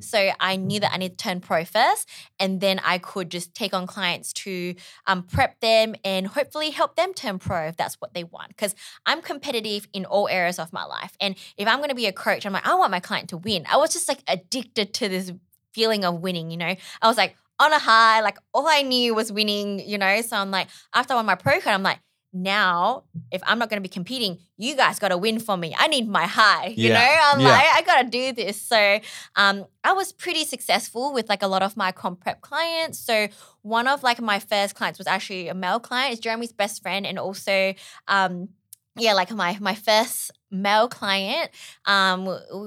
So 0.00 0.30
I 0.40 0.56
knew 0.56 0.80
that 0.80 0.92
I 0.92 0.96
need 0.96 1.18
to 1.18 1.22
turn 1.24 1.40
pro 1.40 1.64
first, 1.64 2.08
and 2.38 2.60
then 2.60 2.80
I 2.84 2.98
could 2.98 3.30
just 3.30 3.54
take 3.54 3.74
on 3.74 3.86
clients 3.86 4.32
to 4.44 4.74
um, 5.06 5.22
prep 5.22 5.60
them 5.60 5.94
and 6.04 6.26
hopefully 6.26 6.70
help 6.70 6.96
them 6.96 7.14
turn 7.14 7.38
pro 7.38 7.68
if 7.68 7.76
that's 7.76 7.96
what 7.96 8.14
they 8.14 8.24
want. 8.24 8.48
Because 8.48 8.74
I'm 9.06 9.22
competitive 9.22 9.88
in 9.92 10.04
all 10.04 10.28
areas 10.28 10.58
of 10.58 10.72
my 10.72 10.84
life, 10.84 11.16
and 11.20 11.34
if 11.56 11.68
I'm 11.68 11.78
going 11.78 11.90
to 11.90 11.94
be 11.94 12.06
a 12.06 12.12
coach, 12.12 12.46
I'm 12.46 12.52
like 12.52 12.66
I 12.66 12.74
want 12.74 12.90
my 12.90 13.00
client 13.00 13.30
to 13.30 13.36
win. 13.36 13.64
I 13.70 13.76
was 13.76 13.92
just 13.92 14.08
like 14.08 14.22
addicted 14.28 14.94
to 14.94 15.08
this 15.08 15.32
feeling 15.72 16.04
of 16.04 16.20
winning. 16.20 16.50
You 16.50 16.56
know, 16.56 16.74
I 17.02 17.08
was 17.08 17.16
like 17.16 17.36
on 17.58 17.72
a 17.72 17.78
high, 17.78 18.20
like 18.20 18.38
all 18.52 18.66
I 18.66 18.82
knew 18.82 19.14
was 19.14 19.32
winning. 19.32 19.80
You 19.80 19.98
know, 19.98 20.20
so 20.22 20.36
I'm 20.36 20.50
like 20.50 20.68
after 20.94 21.14
I 21.14 21.16
won 21.16 21.26
my 21.26 21.34
pro 21.34 21.60
card, 21.60 21.74
I'm 21.74 21.82
like 21.82 22.00
now 22.34 23.04
if 23.30 23.42
I'm 23.46 23.58
not 23.58 23.70
going 23.70 23.78
to 23.82 23.88
be 23.88 23.92
competing, 23.92 24.38
you 24.56 24.76
guys 24.76 24.98
got 24.98 25.08
to 25.08 25.16
win 25.16 25.38
for 25.40 25.56
me. 25.56 25.74
I 25.76 25.86
need 25.88 26.08
my 26.08 26.26
high. 26.26 26.66
You 26.76 26.88
Yeah. 26.88 26.94
know, 26.94 27.18
I'm 27.32 27.40
Yeah. 27.40 27.50
like 27.50 27.66
I 27.74 27.82
got 27.82 28.02
to 28.02 28.08
do 28.08 28.32
this. 28.32 28.60
So 28.60 29.00
um, 29.36 29.66
I 29.82 29.92
was 29.92 30.12
pretty 30.12 30.44
successful 30.44 31.12
with 31.12 31.28
like 31.28 31.42
a 31.42 31.46
lot 31.48 31.62
of 31.62 31.76
my 31.76 31.92
comp 31.92 32.20
prep 32.20 32.40
clients. 32.42 32.98
So 32.98 33.28
one 33.62 33.88
of 33.88 34.02
like 34.02 34.20
my 34.20 34.38
first 34.38 34.74
clients 34.74 34.98
was 34.98 35.06
actually 35.06 35.48
a 35.48 35.54
male 35.54 35.80
client. 35.80 36.12
It's 36.12 36.20
Jeremy's 36.20 36.52
best 36.52 36.82
friend, 36.82 37.06
and 37.06 37.18
also 37.18 37.74
um, 38.08 38.48
yeah, 38.96 39.12
like 39.14 39.30
my 39.32 39.58
my 39.60 39.74
first 39.74 40.30
male 40.50 40.86
client 40.86 41.50
um 41.84 42.26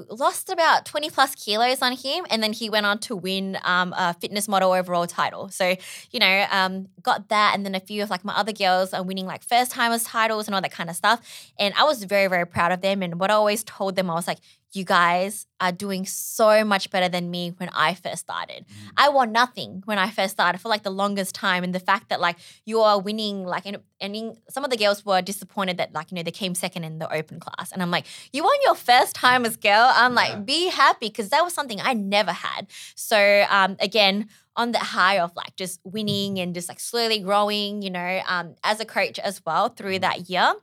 lost 0.10 0.50
about 0.50 0.86
20 0.86 1.10
plus 1.10 1.34
kilos 1.36 1.82
on 1.82 1.94
him 1.94 2.26
and 2.30 2.44
then 2.44 2.52
he 2.52 2.70
went 2.70 2.86
on 2.86 3.00
to 3.00 3.16
win 3.16 3.58
um 3.64 3.94
a 3.98 4.14
fitness 4.16 4.46
model 4.50 4.74
overall 4.74 5.08
title. 5.08 5.48
So 5.50 5.76
you 6.12 6.20
know 6.20 6.46
um 6.52 6.88
got 7.02 7.30
that 7.30 7.54
and 7.56 7.66
then 7.66 7.76
a 7.76 7.80
few 7.80 8.04
of 8.04 8.10
like 8.10 8.26
my 8.26 8.36
other 8.36 8.52
girls 8.52 8.94
are 8.94 9.04
winning 9.04 9.26
like 9.26 9.42
first 9.42 9.72
timers 9.72 10.04
titles 10.04 10.48
and 10.48 10.56
all 10.56 10.62
that 10.62 10.72
kind 10.72 10.90
of 10.90 10.96
stuff 10.96 11.22
and 11.58 11.74
i 11.78 11.84
was 11.84 12.04
very 12.04 12.28
very 12.28 12.46
proud 12.46 12.72
of 12.72 12.82
them 12.82 13.02
and 13.02 13.20
what 13.20 13.32
i 13.32 13.34
always 13.34 13.64
told 13.64 13.96
them 13.96 14.10
i 14.10 14.14
was 14.14 14.28
like 14.28 14.40
you 14.74 14.84
guys 14.84 15.48
are 15.60 15.72
doing 15.72 16.06
so 16.06 16.64
much 16.64 16.90
better 16.92 17.10
than 17.10 17.32
me 17.32 17.54
when 17.58 17.70
I 17.74 17.94
first 17.94 18.20
started. 18.20 18.66
I 18.96 19.10
won 19.10 19.32
nothing 19.32 19.82
when 19.86 19.98
I 19.98 20.10
first 20.10 20.34
started 20.34 20.60
for 20.60 20.68
like 20.70 20.84
the 20.84 20.92
longest 20.92 21.34
time. 21.34 21.64
And 21.64 21.74
the 21.74 21.80
fact 21.80 22.10
that 22.10 22.20
like 22.20 22.38
you 22.66 22.82
are 22.82 23.00
winning, 23.00 23.44
like, 23.46 23.66
and, 23.66 23.78
and 24.02 24.38
some 24.50 24.64
of 24.64 24.70
the 24.70 24.78
girls 24.78 25.06
were 25.06 25.22
disappointed 25.22 25.78
that 25.78 25.94
like, 25.94 26.12
you 26.12 26.16
know, 26.16 26.24
they 26.24 26.32
came 26.32 26.54
second 26.54 26.84
in 26.84 27.00
the 27.00 27.12
open 27.12 27.40
class. 27.40 27.72
And 27.72 27.82
I'm 27.82 27.92
like, 27.92 28.06
you 28.34 28.44
won 28.44 28.58
your 28.66 28.76
first 28.76 29.16
time 29.16 29.46
as 29.46 29.56
girl. 29.58 29.90
I'm 29.94 30.14
like, 30.14 30.30
Yeah. 30.32 30.40
be 30.40 30.68
happy 30.70 31.08
because 31.08 31.30
that 31.30 31.44
was 31.44 31.54
something 31.54 31.80
I 31.82 31.94
never 31.94 32.32
had. 32.34 32.68
So 32.96 33.46
um, 33.50 33.78
again, 33.80 34.28
on 34.56 34.72
the 34.74 34.80
high 34.80 35.20
of 35.20 35.36
like 35.36 35.56
just 35.56 35.80
winning 35.86 36.40
and 36.40 36.54
just 36.54 36.68
like 36.68 36.80
slowly 36.80 37.20
growing, 37.20 37.82
you 37.82 37.90
know, 37.90 38.22
um, 38.28 38.56
as 38.64 38.80
a 38.80 38.86
coach 38.86 39.18
as 39.20 39.42
well 39.46 39.70
through 39.70 40.00
that 40.00 40.30
year. 40.30 40.54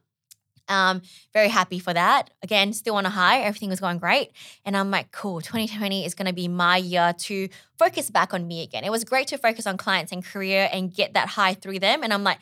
Um, 0.69 1.03
very 1.33 1.49
happy 1.49 1.79
for 1.79 1.93
that. 1.93 2.31
Again, 2.43 2.73
still 2.73 2.97
on 2.97 3.07
a 3.07 3.11
high. 3.11 3.41
Everything 3.41 3.69
was 3.69 3.81
going 3.81 3.99
great. 3.99 4.31
And 4.65 4.77
I'm 4.77 4.91
like, 4.91 5.13
cool, 5.13 5.41
2020 5.41 6.07
is 6.07 6.15
going 6.15 6.27
to 6.27 6.33
be 6.33 6.49
my 6.49 6.77
year 6.77 7.15
to 7.19 7.49
focus 7.79 8.11
back 8.11 8.33
on 8.33 8.47
me 8.47 8.63
again. 8.63 8.85
It 8.85 8.91
was 8.91 9.05
great 9.05 9.29
to 9.29 9.39
focus 9.39 9.67
on 9.67 9.77
clients 9.77 10.13
and 10.13 10.25
career 10.25 10.69
and 10.73 10.93
get 10.95 11.15
that 11.15 11.29
high 11.29 11.55
through 11.55 11.81
them. 11.81 12.03
And 12.03 12.13
I'm 12.13 12.25
like, 12.25 12.39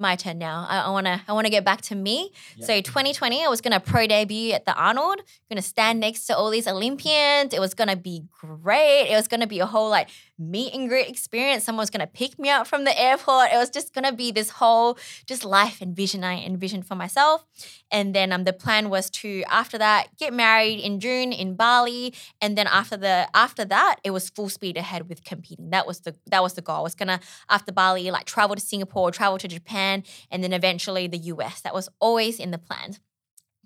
my 0.00 0.16
turn 0.16 0.38
now. 0.38 0.66
I, 0.68 0.80
I 0.80 0.90
wanna 0.90 1.22
I 1.28 1.32
wanna 1.34 1.50
get 1.50 1.64
back 1.64 1.82
to 1.82 1.94
me. 1.94 2.32
So 2.60 2.80
2020, 2.80 3.44
I 3.44 3.48
was 3.48 3.60
gonna 3.60 3.80
pro 3.80 4.06
debut 4.06 4.52
at 4.52 4.64
the 4.64 4.74
Arnold. 4.74 5.20
Gonna 5.50 5.62
stand 5.62 6.00
next 6.00 6.24
to 6.26 6.36
all 6.36 6.50
these 6.50 6.66
Olympians. 6.66 7.52
It 7.52 7.60
was 7.60 7.74
gonna 7.74 7.96
be 7.96 8.24
great. 8.40 9.08
It 9.10 9.14
was 9.14 9.28
gonna 9.28 9.46
be 9.46 9.60
a 9.60 9.66
whole 9.66 9.90
like 9.90 10.08
meet 10.40 10.74
and 10.74 10.88
greet 10.88 11.08
experience. 11.08 11.64
Someone 11.64 11.82
was 11.82 11.90
gonna 11.90 12.06
pick 12.06 12.38
me 12.38 12.48
up 12.48 12.66
from 12.66 12.84
the 12.84 12.98
airport. 12.98 13.52
It 13.52 13.56
was 13.56 13.70
just 13.70 13.94
gonna 13.94 14.12
be 14.12 14.32
this 14.32 14.50
whole 14.50 14.98
just 15.26 15.44
life 15.44 15.80
and 15.80 15.94
vision 15.94 16.24
I 16.24 16.44
envisioned 16.44 16.86
for 16.86 16.94
myself. 16.94 17.44
And 17.90 18.14
then 18.14 18.32
um, 18.32 18.44
the 18.44 18.52
plan 18.52 18.88
was 18.88 19.10
to 19.10 19.42
after 19.48 19.78
that 19.78 20.16
get 20.16 20.32
married 20.32 20.80
in 20.80 21.00
June 21.00 21.32
in 21.32 21.54
Bali, 21.54 22.14
and 22.40 22.56
then 22.56 22.66
after 22.66 22.96
the 22.96 23.28
after 23.34 23.64
that 23.66 23.96
it 24.02 24.10
was 24.10 24.30
full 24.30 24.48
speed 24.48 24.76
ahead 24.76 25.08
with 25.08 25.24
competing. 25.24 25.70
That 25.70 25.86
was 25.86 26.00
the 26.00 26.14
that 26.30 26.42
was 26.42 26.54
the 26.54 26.62
goal. 26.62 26.76
I 26.76 26.80
was 26.80 26.94
gonna 26.94 27.20
after 27.48 27.72
Bali 27.72 28.10
like 28.10 28.24
travel 28.24 28.56
to 28.56 28.62
Singapore, 28.62 29.10
travel 29.10 29.38
to 29.38 29.48
Japan, 29.48 30.02
and 30.30 30.42
then 30.42 30.52
eventually 30.52 31.06
the 31.06 31.18
US. 31.18 31.60
That 31.60 31.74
was 31.74 31.88
always 32.00 32.40
in 32.40 32.50
the 32.50 32.58
plans. 32.58 33.00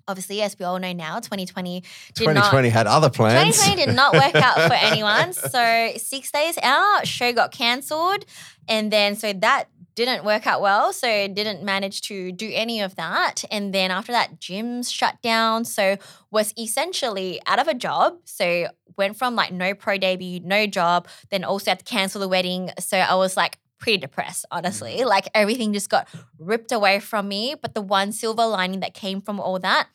Obviously, 0.07 0.41
as 0.41 0.57
we 0.59 0.65
all 0.65 0.79
know 0.79 0.93
now, 0.93 1.15
2020 1.19 1.81
did 2.13 2.25
not 2.25 2.33
2020 2.33 2.69
had 2.69 2.87
other 2.87 3.09
plans. 3.09 3.55
2020 3.57 3.85
did 3.85 3.95
not 3.95 4.13
work 4.13 4.35
out 4.35 4.55
for 4.67 4.73
anyone. 4.73 5.33
So 5.33 5.91
six 5.97 6.31
days 6.31 6.57
out, 6.61 7.07
show 7.07 7.33
got 7.33 7.51
cancelled, 7.51 8.25
and 8.67 8.91
then 8.91 9.15
so 9.15 9.33
that 9.33 9.65
didn't 9.95 10.25
work 10.25 10.45
out 10.45 10.61
well. 10.61 10.93
So 10.93 11.07
didn't 11.27 11.63
manage 11.63 12.01
to 12.01 12.31
do 12.31 12.51
any 12.53 12.81
of 12.81 12.95
that. 12.97 13.43
And 13.49 13.73
then 13.73 13.91
after 13.91 14.11
that, 14.11 14.39
gyms 14.39 14.91
shut 14.91 15.21
down. 15.21 15.65
So 15.65 15.97
was 16.31 16.53
essentially 16.57 17.41
out 17.47 17.59
of 17.59 17.67
a 17.67 17.73
job. 17.73 18.17
So 18.25 18.67
went 18.97 19.17
from 19.17 19.35
like 19.35 19.51
no 19.51 19.73
pro 19.73 19.97
debut, 19.97 20.41
no 20.41 20.67
job, 20.67 21.07
then 21.29 21.43
also 21.43 21.71
had 21.71 21.79
to 21.79 21.85
cancel 21.85 22.21
the 22.21 22.27
wedding. 22.27 22.71
So 22.79 22.97
I 22.97 23.15
was 23.15 23.35
like 23.37 23.57
pretty 23.79 23.97
depressed, 23.97 24.45
honestly. 24.51 25.03
Like 25.03 25.27
everything 25.33 25.73
just 25.73 25.89
got 25.89 26.07
ripped 26.39 26.71
away 26.71 26.99
from 26.99 27.27
me. 27.27 27.55
But 27.61 27.73
the 27.73 27.81
one 27.81 28.11
silver 28.11 28.45
lining 28.45 28.79
that 28.81 28.93
came 28.93 29.21
from 29.21 29.39
all 29.39 29.59
that 29.59 29.87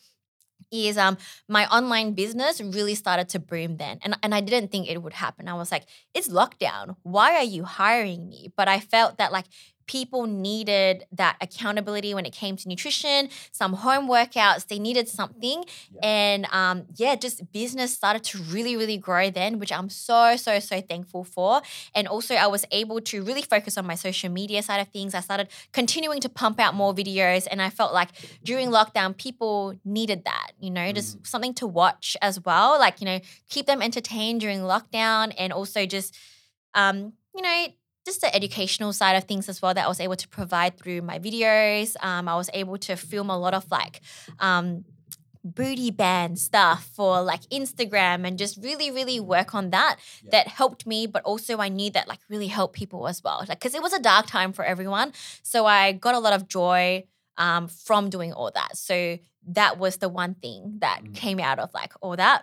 is 0.70 0.96
um 0.96 1.16
my 1.48 1.66
online 1.66 2.12
business 2.12 2.60
really 2.60 2.94
started 2.94 3.28
to 3.28 3.38
boom 3.38 3.76
then 3.76 3.98
and, 4.02 4.16
and 4.22 4.34
i 4.34 4.40
didn't 4.40 4.70
think 4.70 4.88
it 4.88 5.02
would 5.02 5.12
happen 5.14 5.48
i 5.48 5.54
was 5.54 5.72
like 5.72 5.84
it's 6.14 6.28
lockdown 6.28 6.96
why 7.02 7.34
are 7.34 7.42
you 7.44 7.64
hiring 7.64 8.28
me 8.28 8.52
but 8.56 8.68
i 8.68 8.78
felt 8.78 9.18
that 9.18 9.32
like 9.32 9.46
people 9.90 10.28
needed 10.28 11.04
that 11.10 11.36
accountability 11.40 12.14
when 12.14 12.24
it 12.24 12.32
came 12.32 12.54
to 12.54 12.68
nutrition 12.68 13.28
some 13.50 13.72
home 13.72 14.06
workouts 14.08 14.68
they 14.68 14.78
needed 14.78 15.08
something. 15.08 15.64
And 16.00 16.46
um 16.52 16.84
yeah 16.94 17.16
just 17.16 17.50
business 17.52 17.92
started 17.92 18.22
to 18.30 18.38
really 18.54 18.76
really 18.76 18.98
grow 18.98 19.30
then 19.30 19.58
which 19.58 19.72
i'm 19.72 19.88
so 19.88 20.36
so 20.36 20.60
so 20.60 20.80
thankful 20.80 21.24
for. 21.24 21.62
And 21.92 22.06
also 22.06 22.34
i 22.36 22.46
was 22.46 22.64
able 22.70 23.00
to 23.10 23.16
really 23.28 23.42
focus 23.42 23.76
on 23.76 23.84
my 23.84 23.96
social 23.96 24.30
media 24.30 24.62
side 24.62 24.80
of 24.80 24.88
things. 24.88 25.12
I 25.12 25.20
started 25.20 25.48
continuing 25.72 26.20
to 26.20 26.28
pump 26.28 26.60
out 26.60 26.74
more 26.74 26.94
videos 26.94 27.48
and 27.50 27.60
i 27.60 27.70
felt 27.78 27.92
like 27.92 28.10
during 28.44 28.68
lockdown 28.68 29.16
people 29.16 29.74
needed 29.84 30.24
that 30.24 30.52
you 30.60 30.70
know 30.70 30.92
just 30.92 31.26
something 31.26 31.54
to 31.54 31.66
watch 31.66 32.16
as 32.22 32.36
well 32.44 32.78
like 32.78 33.00
you 33.00 33.06
know 33.06 33.18
keep 33.48 33.66
them 33.66 33.82
entertained 33.82 34.40
during 34.40 34.60
lockdown 34.60 35.34
and 35.36 35.52
also 35.52 35.84
just 35.84 36.16
um 36.74 37.12
you 37.34 37.42
know 37.42 37.66
just 38.10 38.22
the 38.22 38.34
educational 38.34 38.92
side 38.92 39.14
of 39.14 39.24
things 39.24 39.48
as 39.48 39.62
well 39.62 39.72
that 39.72 39.84
I 39.84 39.88
was 39.88 40.00
able 40.00 40.16
to 40.16 40.28
provide 40.28 40.76
through 40.76 41.02
my 41.02 41.20
videos. 41.20 41.94
Um, 42.02 42.28
I 42.28 42.34
was 42.34 42.50
able 42.52 42.76
to 42.78 42.96
film 42.96 43.30
a 43.30 43.38
lot 43.38 43.54
of 43.54 43.70
like 43.70 44.00
um, 44.40 44.84
booty 45.44 45.92
band 45.92 46.38
stuff 46.38 46.90
for 46.96 47.22
like 47.22 47.42
Instagram 47.50 48.26
and 48.26 48.36
just 48.36 48.58
really, 48.62 48.90
really 48.90 49.20
work 49.20 49.54
on 49.54 49.70
that. 49.70 49.96
That 50.32 50.48
helped 50.48 50.86
me, 50.86 51.06
but 51.06 51.22
also 51.22 51.58
I 51.58 51.68
knew 51.68 51.90
that 51.90 52.08
like 52.08 52.18
really 52.28 52.48
helped 52.48 52.74
people 52.74 53.06
as 53.06 53.22
well. 53.22 53.44
Like, 53.48 53.60
because 53.60 53.76
it 53.76 53.82
was 53.82 53.92
a 53.92 54.00
dark 54.00 54.26
time 54.26 54.52
for 54.52 54.64
everyone. 54.64 55.12
So 55.44 55.66
I 55.66 55.92
got 55.92 56.16
a 56.16 56.18
lot 56.18 56.32
of 56.32 56.48
joy 56.48 57.04
um, 57.38 57.68
from 57.68 58.10
doing 58.10 58.32
all 58.32 58.50
that. 58.52 58.76
So 58.76 59.18
that 59.46 59.78
was 59.78 59.98
the 59.98 60.08
one 60.08 60.34
thing 60.34 60.78
that 60.80 61.00
came 61.14 61.38
out 61.38 61.60
of 61.60 61.72
like 61.72 61.92
all 62.00 62.16
that. 62.16 62.42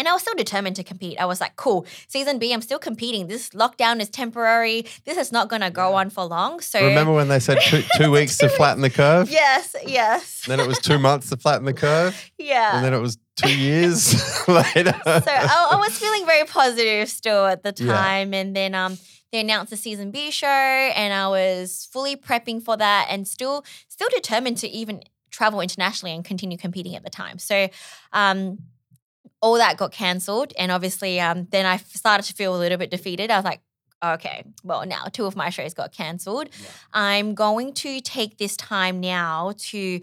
And 0.00 0.08
I 0.08 0.14
was 0.14 0.22
still 0.22 0.34
determined 0.34 0.76
to 0.76 0.82
compete. 0.82 1.20
I 1.20 1.26
was 1.26 1.42
like, 1.42 1.56
cool, 1.56 1.84
season 2.08 2.38
B, 2.38 2.54
I'm 2.54 2.62
still 2.62 2.78
competing. 2.78 3.26
This 3.26 3.50
lockdown 3.50 4.00
is 4.00 4.08
temporary. 4.08 4.86
This 5.04 5.18
is 5.18 5.30
not 5.30 5.48
going 5.50 5.60
to 5.60 5.68
go 5.70 5.92
on 5.92 6.08
for 6.08 6.24
long. 6.24 6.60
So 6.60 6.82
Remember 6.82 7.12
when 7.12 7.28
they 7.28 7.38
said 7.38 7.58
two, 7.60 7.82
two 7.96 8.10
weeks 8.10 8.38
to 8.38 8.48
flatten 8.48 8.80
the 8.80 8.88
curve? 8.88 9.28
Yes, 9.30 9.76
yes. 9.86 10.46
Then 10.46 10.58
it 10.58 10.66
was 10.66 10.78
two 10.78 10.98
months 10.98 11.28
to 11.28 11.36
flatten 11.36 11.66
the 11.66 11.74
curve. 11.74 12.16
yeah. 12.38 12.76
And 12.76 12.82
then 12.84 12.94
it 12.94 12.98
was 13.00 13.18
two 13.36 13.54
years 13.68 14.14
later. 14.48 14.94
so 15.04 15.10
I, 15.26 15.68
I 15.72 15.76
was 15.76 15.98
feeling 15.98 16.24
very 16.24 16.46
positive 16.46 17.10
still 17.10 17.44
at 17.44 17.62
the 17.62 17.74
Yeah. 17.76 17.92
time. 17.92 18.32
And 18.32 18.56
then 18.56 18.74
um, 18.74 18.96
they 19.32 19.40
announced 19.40 19.68
the 19.68 19.76
season 19.76 20.10
B 20.12 20.30
show, 20.30 20.46
and 20.48 21.12
I 21.12 21.28
was 21.28 21.86
fully 21.92 22.16
prepping 22.16 22.62
for 22.62 22.74
that, 22.78 23.08
and 23.10 23.28
still 23.28 23.66
still 23.88 24.08
determined 24.14 24.56
to 24.58 24.68
even 24.68 25.02
travel 25.30 25.60
internationally 25.60 26.14
and 26.14 26.24
continue 26.24 26.56
competing 26.56 26.96
at 26.96 27.04
the 27.04 27.10
time. 27.10 27.38
So. 27.38 27.68
Um, 28.14 28.60
all 29.42 29.54
that 29.54 29.76
got 29.76 29.92
cancelled, 29.92 30.52
and 30.58 30.70
obviously, 30.70 31.20
um, 31.20 31.46
then 31.50 31.66
I 31.66 31.78
started 31.78 32.24
to 32.24 32.34
feel 32.34 32.54
a 32.54 32.58
little 32.58 32.78
bit 32.78 32.90
defeated. 32.90 33.30
I 33.30 33.36
was 33.36 33.44
like, 33.44 33.60
okay, 34.02 34.44
well, 34.64 34.86
now 34.86 35.04
two 35.04 35.26
of 35.26 35.36
my 35.36 35.50
shows 35.50 35.74
got 35.74 35.92
cancelled. 35.92 36.48
I'm 36.92 37.34
going 37.34 37.72
to 37.74 38.00
take 38.00 38.38
this 38.38 38.56
time 38.56 39.00
now 39.00 39.52
to 39.58 40.00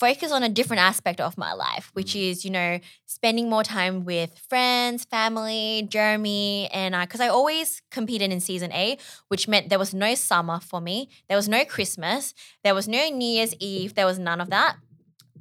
focus 0.00 0.32
on 0.32 0.42
a 0.42 0.48
different 0.48 0.80
aspect 0.80 1.20
of 1.20 1.36
my 1.36 1.52
life, 1.52 1.90
which 1.92 2.16
is, 2.16 2.44
you 2.44 2.50
know, 2.50 2.80
spending 3.06 3.50
more 3.50 3.62
time 3.62 4.04
with 4.04 4.38
friends, 4.48 5.04
family, 5.04 5.86
Jeremy, 5.90 6.68
and 6.72 6.96
I, 6.96 7.04
because 7.04 7.20
I 7.20 7.28
always 7.28 7.82
competed 7.90 8.32
in 8.32 8.40
season 8.40 8.72
A, 8.72 8.96
which 9.28 9.46
meant 9.46 9.68
there 9.68 9.78
was 9.78 9.92
no 9.92 10.14
summer 10.14 10.58
for 10.58 10.80
me, 10.80 11.10
there 11.28 11.36
was 11.36 11.48
no 11.48 11.64
Christmas, 11.64 12.32
there 12.64 12.74
was 12.74 12.88
no 12.88 13.08
New 13.08 13.26
Year's 13.26 13.54
Eve, 13.58 13.94
there 13.94 14.06
was 14.06 14.18
none 14.18 14.40
of 14.40 14.48
that. 14.50 14.76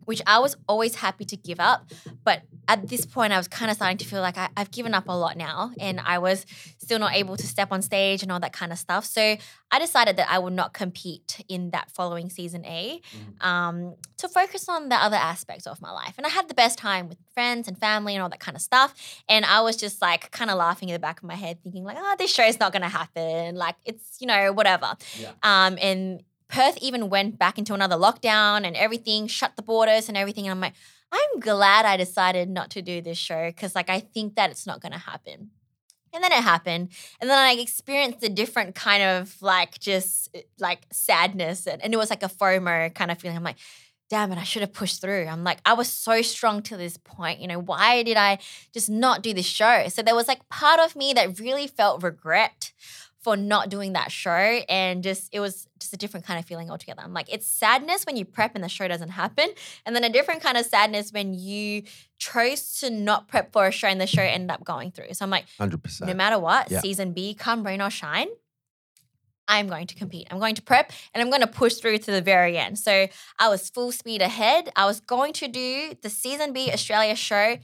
Which 0.06 0.24
I 0.26 0.40
was 0.40 0.58
always 0.68 0.96
happy 0.96 1.24
to 1.26 1.38
give 1.38 1.60
up. 1.60 1.92
But 2.24 2.42
at 2.70 2.88
this 2.88 3.04
point, 3.04 3.34
I 3.34 3.38
was 3.38 3.48
kind 3.48 3.72
of 3.72 3.78
starting 3.78 3.98
to 3.98 4.06
feel 4.06 4.22
like 4.22 4.38
I, 4.38 4.48
I've 4.56 4.70
given 4.70 4.94
up 4.94 5.06
a 5.08 5.12
lot 5.12 5.36
now. 5.36 5.72
And 5.80 6.00
I 6.00 6.20
was 6.20 6.46
still 6.78 7.00
not 7.00 7.16
able 7.16 7.36
to 7.36 7.48
step 7.48 7.72
on 7.72 7.82
stage 7.82 8.22
and 8.22 8.32
all 8.32 8.40
that 8.42 8.54
kind 8.54 8.72
of 8.72 8.78
stuff. 8.78 9.06
So 9.06 9.38
I 9.72 9.80
decided 9.80 10.18
that 10.18 10.30
I 10.30 10.38
would 10.38 10.54
not 10.54 10.72
compete 10.72 11.44
in 11.50 11.72
that 11.72 11.90
following 11.90 12.30
season 12.30 12.64
A 12.66 13.02
um, 13.42 13.96
to 14.18 14.30
focus 14.30 14.70
on 14.70 14.90
the 14.90 14.96
other 14.96 15.18
aspects 15.18 15.66
of 15.66 15.82
my 15.82 15.90
life. 15.90 16.14
And 16.18 16.28
I 16.28 16.30
had 16.30 16.48
the 16.48 16.54
best 16.54 16.78
time 16.78 17.10
with 17.10 17.18
friends 17.34 17.68
and 17.68 17.76
family 17.76 18.14
and 18.14 18.22
all 18.22 18.30
that 18.30 18.40
kind 18.40 18.56
of 18.56 18.62
stuff. 18.62 18.94
And 19.28 19.46
I 19.46 19.62
was 19.62 19.76
just 19.76 20.00
like 20.00 20.30
kind 20.30 20.52
of 20.52 20.58
laughing 20.58 20.90
in 20.90 20.94
the 20.94 21.00
back 21.00 21.18
of 21.18 21.24
my 21.24 21.36
head, 21.36 21.64
thinking 21.64 21.84
like, 21.84 21.98
oh, 22.00 22.16
this 22.20 22.32
show 22.32 22.46
is 22.46 22.60
not 22.60 22.72
going 22.72 22.84
to 22.84 22.88
happen. 22.88 23.56
Like 23.56 23.78
it's, 23.84 24.18
you 24.20 24.28
know, 24.28 24.54
whatever. 24.54 24.94
Yeah. 25.20 25.32
Um, 25.42 25.80
and 25.82 26.22
Perth 26.50 26.78
even 26.84 27.10
went 27.10 27.40
back 27.40 27.58
into 27.58 27.74
another 27.74 27.96
lockdown 27.96 28.64
and 28.64 28.76
everything, 28.76 29.26
shut 29.26 29.56
the 29.56 29.64
borders 29.64 30.08
and 30.08 30.16
everything. 30.16 30.46
And 30.46 30.52
I'm 30.52 30.60
like, 30.60 30.74
I'm 31.12 31.40
glad 31.40 31.86
I 31.86 31.98
decided 31.98 32.50
not 32.50 32.70
to 32.72 32.82
do 32.82 33.02
this 33.02 33.18
show 33.18 33.48
because 33.48 33.76
like 33.76 33.90
I 33.90 34.00
think 34.00 34.36
that 34.36 34.52
it's 34.52 34.68
not 34.68 34.82
going 34.82 34.92
to 34.92 35.00
happen. 35.00 35.52
And 36.14 36.24
then 36.24 36.32
it 36.32 36.44
happened. 36.44 36.90
And 37.22 37.30
then 37.30 37.38
I 37.38 37.52
experienced 37.54 38.24
a 38.24 38.30
different 38.30 38.74
kind 38.76 39.04
of 39.04 39.40
like 39.42 39.80
just 39.80 40.30
eh, 40.34 40.42
like 40.60 40.88
sadness. 40.92 41.68
And, 41.68 41.84
and 41.84 41.94
it 41.94 41.98
was 41.98 42.10
like 42.10 42.24
a 42.24 42.30
FOMO 42.30 42.94
kind 42.96 43.12
of 43.12 43.20
feeling. 43.20 43.38
I'm 43.38 43.44
like, 43.44 43.58
damn 44.10 44.32
it, 44.32 44.40
I 44.40 44.44
should 44.44 44.62
have 44.64 44.74
pushed 44.74 45.02
through. 45.02 45.28
I'm 45.28 45.44
like, 45.44 45.60
I 45.66 45.74
was 45.74 45.88
so 45.88 46.22
strong 46.24 46.64
to 46.64 46.78
this 46.78 46.98
point. 46.98 47.40
You 47.40 47.48
know, 47.48 47.60
why 47.60 48.02
did 48.02 48.18
I 48.18 48.40
just 48.74 48.90
not 48.90 49.22
do 49.22 49.34
this 49.34 49.46
show? 49.46 49.88
So 49.90 50.02
there 50.02 50.16
was 50.16 50.28
like 50.28 50.50
part 50.50 50.80
of 50.80 50.96
me 50.96 51.14
that 51.14 51.40
really 51.40 51.68
felt 51.68 52.02
regret 52.02 52.74
for 53.22 53.36
not 53.36 53.70
doing 53.70 53.94
that 53.94 54.12
show. 54.12 54.32
And 54.70 55.04
just, 55.04 55.30
it 55.34 55.40
was 55.42 55.68
just 55.80 55.94
a 55.94 55.98
different 55.98 56.26
kind 56.26 56.40
of 56.40 56.46
feeling 56.46 56.72
altogether. 56.72 57.02
I'm 57.04 57.14
like, 57.14 57.32
it's 57.32 57.46
sadness 57.46 58.06
when 58.06 58.16
you 58.16 58.24
prep 58.24 58.56
and 58.56 58.64
the 58.64 58.70
show 58.70 58.88
doesn't 58.88 59.10
happen. 59.10 59.50
And 59.86 59.94
then 59.96 60.04
a 60.06 60.10
different 60.10 60.42
kind 60.42 60.58
of 60.58 60.66
sadness 60.66 61.12
when 61.12 61.34
you 61.34 61.84
chose 62.18 62.80
to 62.80 62.90
not 62.90 63.28
prep 63.28 63.52
for 63.52 63.68
a 63.68 63.72
show 63.72 63.88
and 63.88 64.00
the 64.00 64.08
show 64.08 64.22
ended 64.22 64.52
up 64.52 64.64
going 64.64 64.92
through. 64.92 65.14
So 65.14 65.26
I'm 65.26 65.30
like, 65.32 65.46
100%. 65.60 66.08
no 66.08 66.14
matter 66.14 66.40
what, 66.40 66.72
Yeah. 66.72 66.80
season 66.80 67.12
B, 67.12 67.34
come 67.34 67.66
rain 67.66 67.82
or 67.82 67.90
shine, 67.90 68.28
I'm 69.50 69.68
going 69.68 69.88
to 69.88 69.96
compete. 69.96 70.28
I'm 70.30 70.40
going 70.40 70.56
to 70.56 70.62
prep 70.62 70.92
and 71.14 71.22
I'm 71.22 71.30
going 71.30 71.42
to 71.42 71.48
push 71.48 71.76
through 71.76 71.98
to 72.00 72.12
the 72.12 72.22
very 72.22 72.58
end. 72.58 72.78
So 72.78 73.08
I 73.40 73.50
was 73.50 73.70
full 73.70 73.92
speed 73.92 74.22
ahead. 74.22 74.70
I 74.76 74.86
was 74.86 75.00
going 75.00 75.34
to 75.34 75.48
do 75.48 75.96
the 76.02 76.10
season 76.10 76.54
B 76.54 76.72
Australia 76.72 77.16
show 77.16 77.58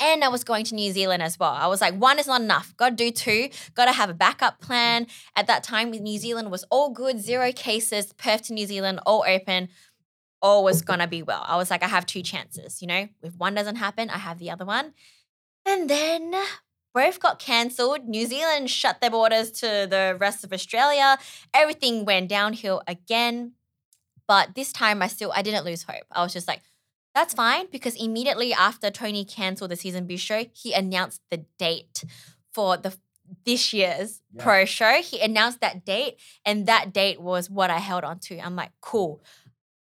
and 0.00 0.24
I 0.24 0.28
was 0.28 0.44
going 0.44 0.64
to 0.64 0.74
New 0.74 0.92
Zealand 0.92 1.22
as 1.22 1.38
well. 1.38 1.52
I 1.52 1.66
was 1.66 1.80
like, 1.80 1.94
one 1.94 2.18
is 2.18 2.26
not 2.26 2.40
enough. 2.40 2.74
Got 2.76 2.90
to 2.90 2.96
do 2.96 3.10
two. 3.10 3.50
Got 3.74 3.84
to 3.84 3.92
have 3.92 4.08
a 4.08 4.14
backup 4.14 4.60
plan. 4.60 5.06
At 5.36 5.46
that 5.46 5.62
time, 5.62 5.90
New 5.90 6.18
Zealand 6.18 6.50
was 6.50 6.64
all 6.70 6.90
good, 6.90 7.20
zero 7.20 7.52
cases. 7.52 8.12
Perth 8.14 8.42
to 8.44 8.54
New 8.54 8.66
Zealand, 8.66 9.00
all 9.04 9.24
open. 9.28 9.68
All 10.42 10.64
was 10.64 10.80
gonna 10.80 11.06
be 11.06 11.22
well. 11.22 11.44
I 11.46 11.56
was 11.56 11.70
like, 11.70 11.82
I 11.82 11.88
have 11.88 12.06
two 12.06 12.22
chances. 12.22 12.80
You 12.80 12.88
know, 12.88 13.08
if 13.22 13.36
one 13.36 13.54
doesn't 13.54 13.76
happen, 13.76 14.08
I 14.08 14.16
have 14.16 14.38
the 14.38 14.50
other 14.50 14.64
one. 14.64 14.94
And 15.66 15.90
then 15.90 16.34
both 16.94 17.20
got 17.20 17.38
cancelled. 17.38 18.08
New 18.08 18.26
Zealand 18.26 18.70
shut 18.70 19.02
their 19.02 19.10
borders 19.10 19.50
to 19.52 19.86
the 19.88 20.16
rest 20.18 20.42
of 20.42 20.52
Australia. 20.54 21.18
Everything 21.52 22.06
went 22.06 22.30
downhill 22.30 22.80
again. 22.86 23.52
But 24.26 24.54
this 24.54 24.72
time 24.72 25.02
I 25.02 25.08
still 25.08 25.30
I 25.34 25.42
didn't 25.42 25.66
lose 25.66 25.82
hope. 25.82 26.04
I 26.10 26.22
was 26.22 26.32
just 26.32 26.48
like, 26.48 26.62
that's 27.14 27.34
fine 27.34 27.66
because 27.70 27.94
immediately 27.96 28.52
after 28.52 28.90
Tony 28.90 29.24
cancelled 29.24 29.70
the 29.70 29.76
season 29.76 30.06
B 30.06 30.16
show, 30.16 30.44
he 30.52 30.72
announced 30.72 31.20
the 31.30 31.44
date 31.58 32.04
for 32.52 32.76
the 32.76 32.96
this 33.44 33.72
year's 33.72 34.22
Yeah. 34.34 34.42
pro 34.42 34.64
show. 34.64 35.00
He 35.02 35.20
announced 35.20 35.60
that 35.60 35.84
date, 35.84 36.16
and 36.44 36.66
that 36.66 36.92
date 36.92 37.20
was 37.20 37.48
what 37.48 37.70
I 37.70 37.78
held 37.78 38.02
on 38.04 38.18
to. 38.20 38.38
I'm 38.38 38.56
like, 38.56 38.72
cool. 38.80 39.22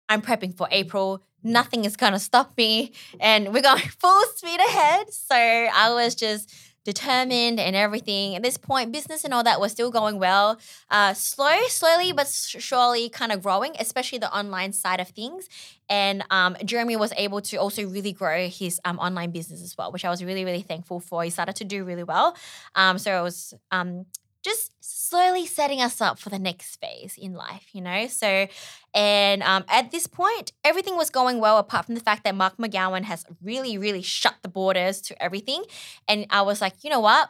I'm 0.08 0.22
prepping 0.22 0.56
for 0.56 0.68
April. 0.70 1.22
Nothing 1.42 1.84
is 1.84 1.96
gonna 1.96 2.18
stop 2.18 2.56
me, 2.56 2.92
and 3.20 3.52
we're 3.52 3.62
going 3.62 3.82
full 4.00 4.22
speed 4.34 4.58
ahead. 4.60 5.12
So 5.12 5.34
I 5.36 5.92
was 5.92 6.14
just 6.14 6.50
determined 6.86 7.60
and 7.60 7.76
everything. 7.76 8.34
At 8.36 8.42
this 8.42 8.56
point, 8.56 8.92
business 8.92 9.24
and 9.24 9.34
all 9.34 9.44
that 9.44 9.60
was 9.60 9.72
still 9.72 9.90
going 9.90 10.18
well. 10.18 10.58
Uh, 10.90 11.12
slow, 11.12 11.58
slowly 11.68 12.12
but 12.12 12.28
surely, 12.28 13.10
kind 13.10 13.32
of 13.32 13.42
growing, 13.42 13.72
especially 13.78 14.18
the 14.18 14.34
online 14.34 14.72
side 14.72 15.00
of 15.00 15.08
things. 15.08 15.48
And 15.88 16.24
um, 16.30 16.56
Jeremy 16.64 16.96
was 16.96 17.12
able 17.16 17.40
to 17.42 17.56
also 17.58 17.86
really 17.86 18.12
grow 18.12 18.48
his 18.48 18.80
um, 18.84 18.98
online 18.98 19.30
business 19.32 19.62
as 19.62 19.76
well, 19.76 19.92
which 19.92 20.04
I 20.04 20.10
was 20.10 20.24
really, 20.24 20.44
really 20.44 20.62
thankful 20.62 21.00
for. 21.00 21.22
He 21.22 21.30
started 21.30 21.56
to 21.56 21.64
do 21.64 21.84
really 21.84 22.04
well. 22.04 22.36
Um, 22.74 22.98
so 22.98 23.18
it 23.18 23.22
was 23.22 23.52
um, 23.70 24.06
just 24.46 24.72
slowly 24.80 25.44
setting 25.44 25.82
us 25.82 26.00
up 26.00 26.20
for 26.20 26.30
the 26.30 26.38
next 26.38 26.76
phase 26.76 27.18
in 27.18 27.34
life, 27.34 27.66
you 27.72 27.80
know? 27.80 28.06
So, 28.06 28.46
and 28.94 29.42
um, 29.42 29.64
at 29.68 29.90
this 29.90 30.06
point, 30.06 30.52
everything 30.62 30.96
was 30.96 31.10
going 31.10 31.40
well, 31.40 31.58
apart 31.58 31.86
from 31.86 31.96
the 31.96 32.00
fact 32.00 32.22
that 32.22 32.34
Mark 32.36 32.56
McGowan 32.56 33.02
has 33.02 33.26
really, 33.42 33.76
really 33.76 34.02
shut 34.02 34.36
the 34.42 34.48
borders 34.48 35.00
to 35.02 35.20
everything. 35.20 35.64
And 36.06 36.26
I 36.30 36.42
was 36.42 36.60
like, 36.60 36.84
you 36.84 36.90
know 36.90 37.00
what? 37.00 37.28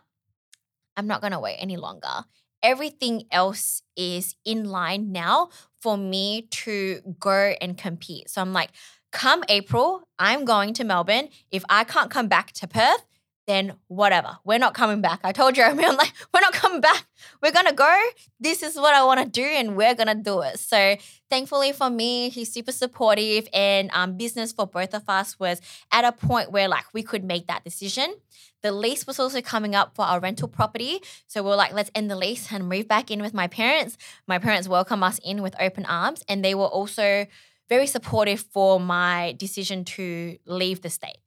I'm 0.94 1.06
not 1.06 1.22
going 1.22 1.32
to 1.32 1.40
wait 1.40 1.56
any 1.58 1.78
longer. 1.78 2.24
Everything 2.62 3.24
else 3.30 3.82
is 3.96 4.34
in 4.44 4.64
line 4.64 5.10
now 5.10 5.48
for 5.80 5.96
me 5.96 6.48
to 6.50 7.00
go 7.18 7.54
and 7.62 7.78
compete. 7.78 8.28
So 8.28 8.42
I'm 8.42 8.52
like, 8.52 8.70
come 9.10 9.42
April, 9.48 10.06
I'm 10.18 10.44
going 10.44 10.74
to 10.74 10.84
Melbourne. 10.84 11.30
If 11.50 11.64
I 11.70 11.84
can't 11.84 12.10
come 12.10 12.28
back 12.28 12.52
to 12.52 12.66
Perth, 12.66 13.06
then 13.46 13.74
whatever. 13.86 14.38
We're 14.44 14.58
not 14.58 14.74
coming 14.74 15.00
back. 15.00 15.20
I 15.22 15.32
told 15.32 15.54
Jeremy, 15.54 15.84
I'm 15.86 15.96
like, 15.96 16.12
we're 16.34 16.40
not 16.40 16.52
coming 16.52 16.80
back. 16.80 17.06
We're 17.42 17.52
gonna 17.52 17.72
go. 17.72 18.00
This 18.40 18.62
is 18.62 18.76
what 18.76 18.94
I 18.94 19.04
want 19.04 19.20
to 19.20 19.26
do, 19.26 19.44
and 19.44 19.76
we're 19.76 19.94
gonna 19.94 20.14
do 20.14 20.40
it. 20.42 20.58
So 20.58 20.96
thankfully 21.30 21.72
for 21.72 21.88
me, 21.88 22.28
he's 22.28 22.52
super 22.52 22.72
supportive, 22.72 23.48
and 23.52 23.90
um, 23.92 24.16
business 24.16 24.52
for 24.52 24.66
both 24.66 24.94
of 24.94 25.04
us 25.08 25.38
was 25.38 25.60
at 25.92 26.04
a 26.04 26.12
point 26.12 26.50
where 26.50 26.68
like 26.68 26.86
we 26.92 27.02
could 27.02 27.24
make 27.24 27.46
that 27.46 27.64
decision. 27.64 28.14
The 28.62 28.72
lease 28.72 29.06
was 29.06 29.20
also 29.20 29.40
coming 29.40 29.74
up 29.74 29.94
for 29.94 30.04
our 30.04 30.18
rental 30.18 30.48
property, 30.48 31.00
so 31.28 31.42
we 31.42 31.50
are 31.50 31.56
like, 31.56 31.72
let's 31.72 31.90
end 31.94 32.10
the 32.10 32.16
lease 32.16 32.52
and 32.52 32.68
move 32.68 32.88
back 32.88 33.10
in 33.10 33.22
with 33.22 33.32
my 33.32 33.46
parents. 33.46 33.96
My 34.26 34.38
parents 34.38 34.66
welcome 34.68 35.02
us 35.02 35.20
in 35.24 35.42
with 35.42 35.54
open 35.60 35.84
arms, 35.84 36.22
and 36.28 36.44
they 36.44 36.54
were 36.54 36.66
also 36.66 37.26
very 37.68 37.86
supportive 37.86 38.40
for 38.40 38.80
my 38.80 39.34
decision 39.38 39.84
to 39.84 40.38
leave 40.46 40.82
the 40.82 40.90
state 40.90 41.18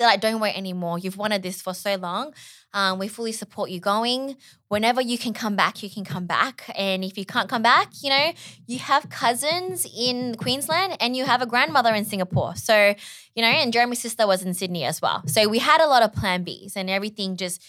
they're 0.00 0.08
like, 0.08 0.22
don't 0.22 0.40
wait 0.40 0.56
anymore. 0.56 0.98
You've 0.98 1.18
wanted 1.18 1.42
this 1.42 1.60
for 1.60 1.74
so 1.74 1.94
long. 1.96 2.32
Um, 2.72 2.98
we 2.98 3.06
fully 3.06 3.32
support 3.32 3.68
you 3.68 3.80
going. 3.80 4.38
Whenever 4.68 5.02
you 5.02 5.18
can 5.18 5.34
come 5.34 5.56
back, 5.56 5.82
you 5.82 5.90
can 5.90 6.06
come 6.06 6.24
back. 6.24 6.72
And 6.74 7.04
if 7.04 7.18
you 7.18 7.26
can't 7.26 7.50
come 7.50 7.60
back, 7.60 7.90
you 8.02 8.08
know, 8.08 8.32
you 8.66 8.78
have 8.78 9.10
cousins 9.10 9.86
in 9.94 10.36
Queensland 10.36 10.96
and 11.00 11.14
you 11.14 11.26
have 11.26 11.42
a 11.42 11.46
grandmother 11.46 11.94
in 11.94 12.06
Singapore. 12.06 12.56
So, 12.56 12.94
you 13.34 13.42
know, 13.42 13.48
and 13.48 13.74
Jeremy's 13.74 14.00
sister 14.00 14.26
was 14.26 14.42
in 14.42 14.54
Sydney 14.54 14.84
as 14.84 15.02
well. 15.02 15.22
So 15.26 15.46
we 15.48 15.58
had 15.58 15.82
a 15.82 15.86
lot 15.86 16.02
of 16.02 16.14
plan 16.14 16.46
Bs 16.46 16.76
and 16.76 16.88
everything 16.88 17.36
just, 17.36 17.62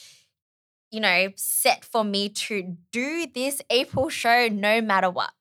you 0.89 1.01
know, 1.01 1.31
set 1.35 1.83
for 1.83 2.05
me 2.05 2.29
to 2.29 2.77
do 2.93 3.27
this 3.27 3.61
April 3.69 4.07
show 4.07 4.47
no 4.47 4.79
matter 4.79 5.09
what. 5.09 5.31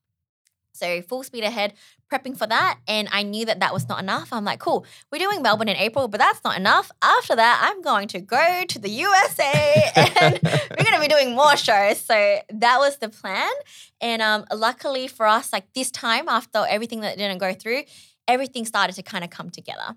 So 0.81 1.03
full 1.03 1.23
speed 1.23 1.45
ahead, 1.45 1.75
prepping 2.11 2.37
for 2.37 2.47
that. 2.47 2.79
And 2.89 3.09
I 3.13 3.23
knew 3.23 3.45
that 3.45 3.61
that 3.61 3.73
was 3.73 3.89
not 3.89 4.03
enough. 4.03 4.33
I'm 4.33 4.45
like, 4.45 4.59
cool, 4.59 4.87
we're 5.13 5.19
doing 5.19 5.43
Melbourne 5.43 5.69
in 5.69 5.77
April, 5.77 6.09
but 6.09 6.19
that's 6.19 6.43
not 6.43 6.57
enough. 6.57 6.91
After 7.03 7.37
that, 7.37 7.61
I'm 7.63 7.83
going 7.83 8.09
to 8.09 8.21
go 8.21 8.65
to 8.67 8.79
the 8.79 8.89
USA 8.89 9.91
and 9.97 10.41
we're 10.43 10.85
going 10.85 10.95
to 10.95 11.01
be 11.01 11.09
doing 11.09 11.35
more 11.35 11.57
shows. 11.57 12.01
So 12.01 12.39
that 12.49 12.79
was 12.79 12.97
the 12.97 13.11
plan. 13.11 13.53
And 14.01 14.23
um, 14.23 14.47
luckily 14.55 15.07
for 15.07 15.27
us, 15.27 15.53
like 15.53 15.73
this 15.75 15.91
time, 15.91 16.29
after 16.29 16.65
everything 16.69 17.01
that 17.01 17.19
didn't 17.19 17.39
go 17.39 17.53
through, 17.53 17.83
everything 18.27 18.65
started 18.65 18.95
to 18.97 19.03
kind 19.03 19.23
of 19.23 19.31
come 19.31 19.51
together. 19.51 19.97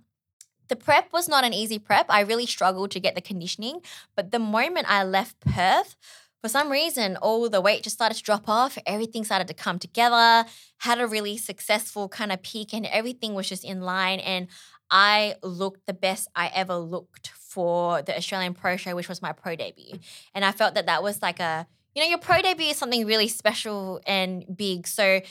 The 0.70 0.76
prep 0.76 1.12
was 1.14 1.28
not 1.28 1.44
an 1.44 1.54
easy 1.54 1.78
prep. 1.78 2.08
I 2.10 2.22
really 2.22 2.46
struggled 2.46 2.92
to 2.92 3.00
get 3.00 3.16
the 3.16 3.22
conditioning. 3.22 3.82
But 4.16 4.32
the 4.32 4.40
moment 4.40 4.90
I 4.90 5.04
left 5.04 5.40
Perth, 5.40 5.96
for 6.44 6.50
some 6.50 6.70
reason, 6.70 7.16
all 7.16 7.50
the 7.50 7.62
weight 7.62 7.84
just 7.84 7.96
started 7.96 8.16
to 8.16 8.22
drop 8.22 8.50
off. 8.50 8.78
Everything 8.86 9.24
started 9.24 9.48
to 9.48 9.54
come 9.54 9.80
together, 9.80 10.44
had 10.80 11.00
a 11.00 11.08
really 11.08 11.38
successful 11.38 12.10
kind 12.10 12.34
of 12.34 12.44
peak, 12.44 12.74
and 12.74 12.86
everything 12.88 13.34
was 13.34 13.48
just 13.48 13.64
in 13.64 13.80
line. 13.80 14.20
And 14.20 14.48
I 14.92 15.36
looked 15.42 15.86
the 15.86 15.94
best 15.94 16.28
I 16.36 16.52
ever 16.54 16.76
looked 16.76 17.30
for 17.30 18.02
the 18.02 18.18
Australian 18.18 18.56
Pro 18.56 18.76
Show, 18.76 18.94
which 18.94 19.08
was 19.08 19.22
my 19.22 19.32
pro 19.32 19.56
debut. 19.56 20.00
And 20.36 20.44
I 20.44 20.52
felt 20.52 20.74
that 20.74 20.88
that 20.88 21.02
was 21.02 21.22
like 21.22 21.40
a, 21.40 21.66
you 21.96 22.02
know, 22.04 22.10
your 22.10 22.18
pro 22.18 22.42
debut 22.42 22.72
is 22.72 22.78
something 22.78 23.06
really 23.06 23.30
special 23.30 24.02
and 24.06 24.44
big. 24.54 24.86
So 24.86 25.22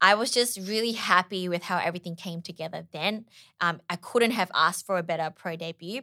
I 0.00 0.14
was 0.14 0.30
just 0.30 0.58
really 0.58 0.92
happy 0.92 1.50
with 1.50 1.64
how 1.64 1.76
everything 1.76 2.16
came 2.16 2.40
together 2.40 2.86
then. 2.92 3.26
Um, 3.60 3.82
I 3.90 3.96
couldn't 3.96 4.30
have 4.30 4.50
asked 4.54 4.86
for 4.86 4.96
a 4.96 5.02
better 5.02 5.30
pro 5.36 5.54
debut. 5.54 6.00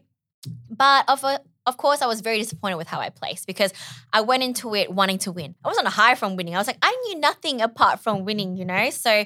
But 0.69 1.05
of, 1.07 1.23
a, 1.23 1.39
of 1.65 1.77
course, 1.77 2.01
I 2.01 2.07
was 2.07 2.21
very 2.21 2.37
disappointed 2.37 2.77
with 2.77 2.87
how 2.87 2.99
I 2.99 3.09
placed 3.09 3.47
because 3.47 3.73
I 4.13 4.21
went 4.21 4.43
into 4.43 4.75
it 4.75 4.91
wanting 4.91 5.19
to 5.19 5.31
win. 5.31 5.55
I 5.63 5.67
was 5.67 5.77
on 5.77 5.85
a 5.85 5.89
high 5.91 6.15
from 6.15 6.35
winning. 6.35 6.55
I 6.55 6.57
was 6.57 6.67
like, 6.67 6.77
I 6.81 6.91
knew 7.07 7.19
nothing 7.19 7.61
apart 7.61 7.99
from 7.99 8.25
winning, 8.25 8.55
you 8.57 8.65
know? 8.65 8.89
So 8.89 9.25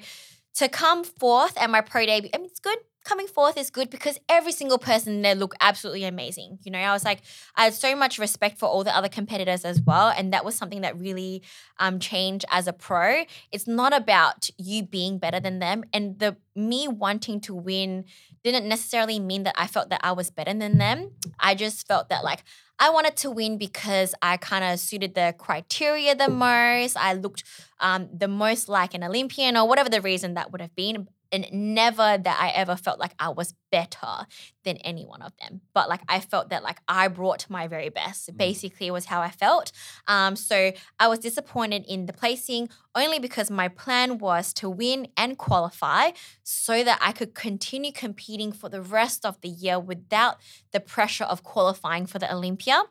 to 0.55 0.70
come 0.70 1.03
fourth 1.03 1.57
at 1.57 1.70
my 1.70 1.82
pro 1.82 2.05
debut, 2.05 2.30
I 2.34 2.38
mean, 2.38 2.47
it's 2.47 2.59
good. 2.59 2.78
Coming 3.04 3.28
fourth 3.28 3.58
is 3.58 3.70
good 3.70 3.89
because 3.89 4.18
every 4.30 4.54
single 4.54 4.78
person 4.78 5.22
there 5.22 5.36
looked 5.36 5.58
absolutely 5.60 6.06
amazing. 6.06 6.60
You 6.64 6.72
know, 6.72 6.80
I 6.80 6.93
was 6.93 7.04
like, 7.04 7.20
I 7.56 7.66
had 7.66 7.74
so 7.74 7.95
much 7.95 8.18
respect 8.18 8.58
for 8.58 8.68
all 8.68 8.86
the 8.86 8.95
other 8.95 9.10
competitors 9.10 9.66
as 9.66 9.82
well. 9.82 10.14
And 10.16 10.32
that 10.32 10.45
was 10.45 10.56
something 10.56 10.82
that 10.82 10.97
really 10.97 11.43
um, 11.80 11.99
changed 11.99 12.45
as 12.49 12.66
a 12.66 12.74
pro. 12.74 13.26
It's 13.51 13.68
not 13.68 13.93
about 13.93 14.49
you 14.58 14.84
being 14.84 15.18
better 15.18 15.41
than 15.41 15.60
them. 15.60 15.84
And 15.91 16.18
the 16.20 16.38
me 16.56 16.88
wanting 16.88 17.41
to 17.41 17.54
win 17.54 18.06
didn't 18.43 18.68
necessarily 18.68 19.20
mean 19.20 19.43
that 19.43 19.56
I 19.58 19.68
felt 19.68 19.89
that 19.89 20.01
I 20.04 20.14
was 20.14 20.30
better 20.30 20.54
than 20.54 20.78
them. 20.78 21.12
I 21.39 21.56
just 21.56 21.88
felt 21.88 22.10
that 22.10 22.24
like 22.24 22.43
I 22.80 22.89
wanted 22.89 23.16
to 23.18 23.32
win 23.32 23.58
because 23.58 24.16
I 24.22 24.38
kind 24.38 24.64
of 24.64 24.80
suited 24.80 25.16
the 25.16 25.34
criteria 25.38 26.16
the 26.16 26.30
most. 26.30 26.97
I 26.97 27.14
looked 27.14 27.43
um, 27.80 28.10
the 28.14 28.28
most 28.28 28.68
like 28.68 28.93
an 28.93 29.04
Olympian 29.04 29.58
or 29.58 29.68
whatever 29.68 29.89
the 29.89 30.01
reason 30.01 30.34
that 30.36 30.51
would 30.51 30.62
have 30.62 30.76
been. 30.76 31.08
And 31.34 31.47
never 31.51 32.17
that 32.17 32.39
I 32.39 32.49
ever 32.49 32.75
felt 32.75 32.99
like 32.99 33.15
I 33.19 33.29
was 33.29 33.53
better 33.71 34.27
than 34.63 34.77
any 34.77 35.03
one 35.03 35.21
of 35.21 35.34
them. 35.41 35.61
But 35.73 35.89
like 35.89 36.01
I 36.07 36.19
felt 36.19 36.49
that 36.49 36.63
like 36.63 36.79
I 36.88 37.07
brought 37.07 37.49
my 37.49 37.67
very 37.67 37.89
best. 37.89 38.38
Basically, 38.38 38.91
was 38.91 39.05
how 39.05 39.21
I 39.21 39.31
felt. 39.31 39.71
Um, 40.07 40.36
so 40.36 40.71
I 40.99 41.07
was 41.07 41.19
disappointed 41.19 41.84
in 41.88 42.05
the 42.05 42.13
placing 42.13 42.69
only 42.95 43.19
because 43.19 43.49
my 43.49 43.67
plan 43.67 44.19
was 44.19 44.53
to 44.53 44.69
win 44.69 45.07
and 45.17 45.38
qualify 45.38 46.11
so 46.43 46.84
that 46.84 46.99
I 47.01 47.11
could 47.11 47.34
continue 47.34 47.91
competing 47.91 48.51
for 48.51 48.69
the 48.69 48.81
rest 48.81 49.25
of 49.25 49.41
the 49.41 49.49
year 49.49 49.79
without 49.79 50.38
the 50.71 50.79
pressure 50.79 51.23
of 51.23 51.43
qualifying 51.43 52.05
for 52.05 52.19
the 52.19 52.31
Olympia. 52.31 52.84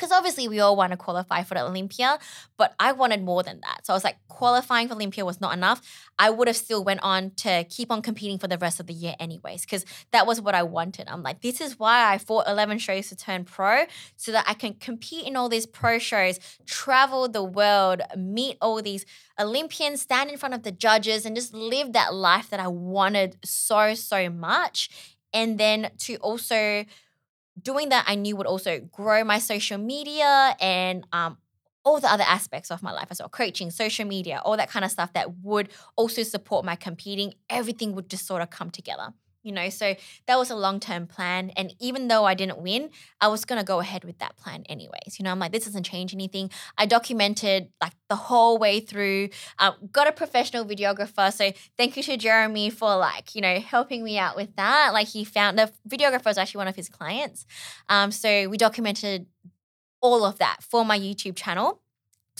Because 0.00 0.12
obviously 0.12 0.48
we 0.48 0.60
all 0.60 0.76
want 0.76 0.92
to 0.92 0.96
qualify 0.96 1.42
for 1.42 1.52
the 1.52 1.62
Olympia, 1.62 2.18
but 2.56 2.74
I 2.80 2.92
wanted 2.92 3.22
more 3.22 3.42
than 3.42 3.60
that. 3.60 3.84
So 3.84 3.92
I 3.92 3.96
was 3.96 4.02
like, 4.02 4.16
qualifying 4.28 4.88
for 4.88 4.94
Olympia 4.94 5.26
was 5.26 5.42
not 5.42 5.52
enough. 5.52 5.82
I 6.18 6.30
would 6.30 6.48
have 6.48 6.56
still 6.56 6.82
went 6.82 7.00
on 7.02 7.32
to 7.36 7.64
keep 7.64 7.92
on 7.92 8.00
competing 8.00 8.38
for 8.38 8.48
the 8.48 8.56
rest 8.56 8.80
of 8.80 8.86
the 8.86 8.94
year 8.94 9.14
anyways, 9.20 9.60
because 9.60 9.84
that 10.12 10.26
was 10.26 10.40
what 10.40 10.54
I 10.54 10.62
wanted. 10.62 11.06
I'm 11.06 11.22
like, 11.22 11.42
this 11.42 11.60
is 11.60 11.78
why 11.78 12.10
I 12.10 12.16
fought 12.16 12.48
11 12.48 12.78
shows 12.78 13.10
to 13.10 13.16
turn 13.16 13.44
pro, 13.44 13.84
so 14.16 14.32
that 14.32 14.46
I 14.48 14.54
can 14.54 14.72
compete 14.72 15.26
in 15.26 15.36
all 15.36 15.50
these 15.50 15.66
pro 15.66 15.98
shows, 15.98 16.40
travel 16.64 17.28
the 17.28 17.44
world, 17.44 18.00
meet 18.16 18.56
all 18.62 18.80
these 18.80 19.04
Olympians, 19.38 20.00
stand 20.00 20.30
in 20.30 20.38
front 20.38 20.54
of 20.54 20.62
the 20.62 20.72
judges, 20.72 21.26
and 21.26 21.36
just 21.36 21.52
live 21.52 21.92
that 21.92 22.14
life 22.14 22.48
that 22.48 22.60
I 22.60 22.68
wanted 22.68 23.36
so, 23.44 23.92
so 23.92 24.30
much. 24.30 24.88
And 25.34 25.58
then 25.58 25.90
to 25.98 26.16
also 26.16 26.86
doing 27.60 27.88
that, 27.90 28.04
I 28.06 28.14
knew 28.14 28.36
would 28.36 28.46
also 28.46 28.80
grow 28.80 29.24
my 29.24 29.38
social 29.38 29.78
media 29.78 30.56
and 30.60 31.06
um, 31.12 31.38
all 31.84 32.00
the 32.00 32.10
other 32.12 32.24
aspects 32.26 32.70
of 32.70 32.82
my 32.82 32.92
life 32.92 33.08
as 33.10 33.20
well 33.20 33.28
coaching, 33.28 33.70
social 33.70 34.06
media, 34.06 34.40
all 34.44 34.56
that 34.56 34.70
kind 34.70 34.84
of 34.84 34.90
stuff 34.90 35.12
that 35.14 35.38
would 35.42 35.68
also 35.96 36.22
support 36.22 36.64
my 36.64 36.76
competing. 36.76 37.34
Everything 37.48 37.94
would 37.94 38.08
just 38.08 38.26
sort 38.26 38.42
of 38.42 38.50
come 38.50 38.70
together. 38.70 39.12
You 39.42 39.52
know, 39.52 39.70
so 39.70 39.94
that 40.26 40.38
was 40.38 40.50
a 40.50 40.54
long 40.54 40.80
term 40.80 41.06
plan. 41.06 41.50
And 41.56 41.74
even 41.80 42.08
though 42.08 42.24
I 42.24 42.34
didn't 42.34 42.58
win, 42.58 42.90
I 43.20 43.28
was 43.28 43.46
going 43.46 43.58
to 43.58 43.64
go 43.64 43.80
ahead 43.80 44.04
with 44.04 44.18
that 44.18 44.36
plan 44.36 44.64
anyways. 44.68 45.18
You 45.18 45.24
know, 45.24 45.30
I'm 45.30 45.38
like, 45.38 45.52
this 45.52 45.64
doesn't 45.64 45.84
change 45.84 46.12
anything. 46.12 46.50
I 46.76 46.84
documented 46.84 47.68
like 47.80 47.94
the 48.10 48.16
whole 48.16 48.58
way 48.58 48.80
through, 48.80 49.30
uh, 49.58 49.72
got 49.92 50.06
a 50.06 50.12
professional 50.12 50.66
videographer. 50.66 51.32
So 51.32 51.52
thank 51.78 51.96
you 51.96 52.02
to 52.02 52.16
Jeremy 52.18 52.68
for 52.68 52.96
like, 52.96 53.34
you 53.34 53.40
know, 53.40 53.60
helping 53.60 54.04
me 54.04 54.18
out 54.18 54.36
with 54.36 54.54
that. 54.56 54.92
Like, 54.92 55.08
he 55.08 55.24
found 55.24 55.58
the 55.58 55.72
videographer 55.88 56.26
was 56.26 56.38
actually 56.38 56.58
one 56.58 56.68
of 56.68 56.76
his 56.76 56.90
clients. 56.90 57.46
Um, 57.88 58.12
so 58.12 58.48
we 58.48 58.58
documented 58.58 59.26
all 60.02 60.24
of 60.24 60.38
that 60.38 60.58
for 60.62 60.84
my 60.84 60.98
YouTube 60.98 61.36
channel 61.36 61.80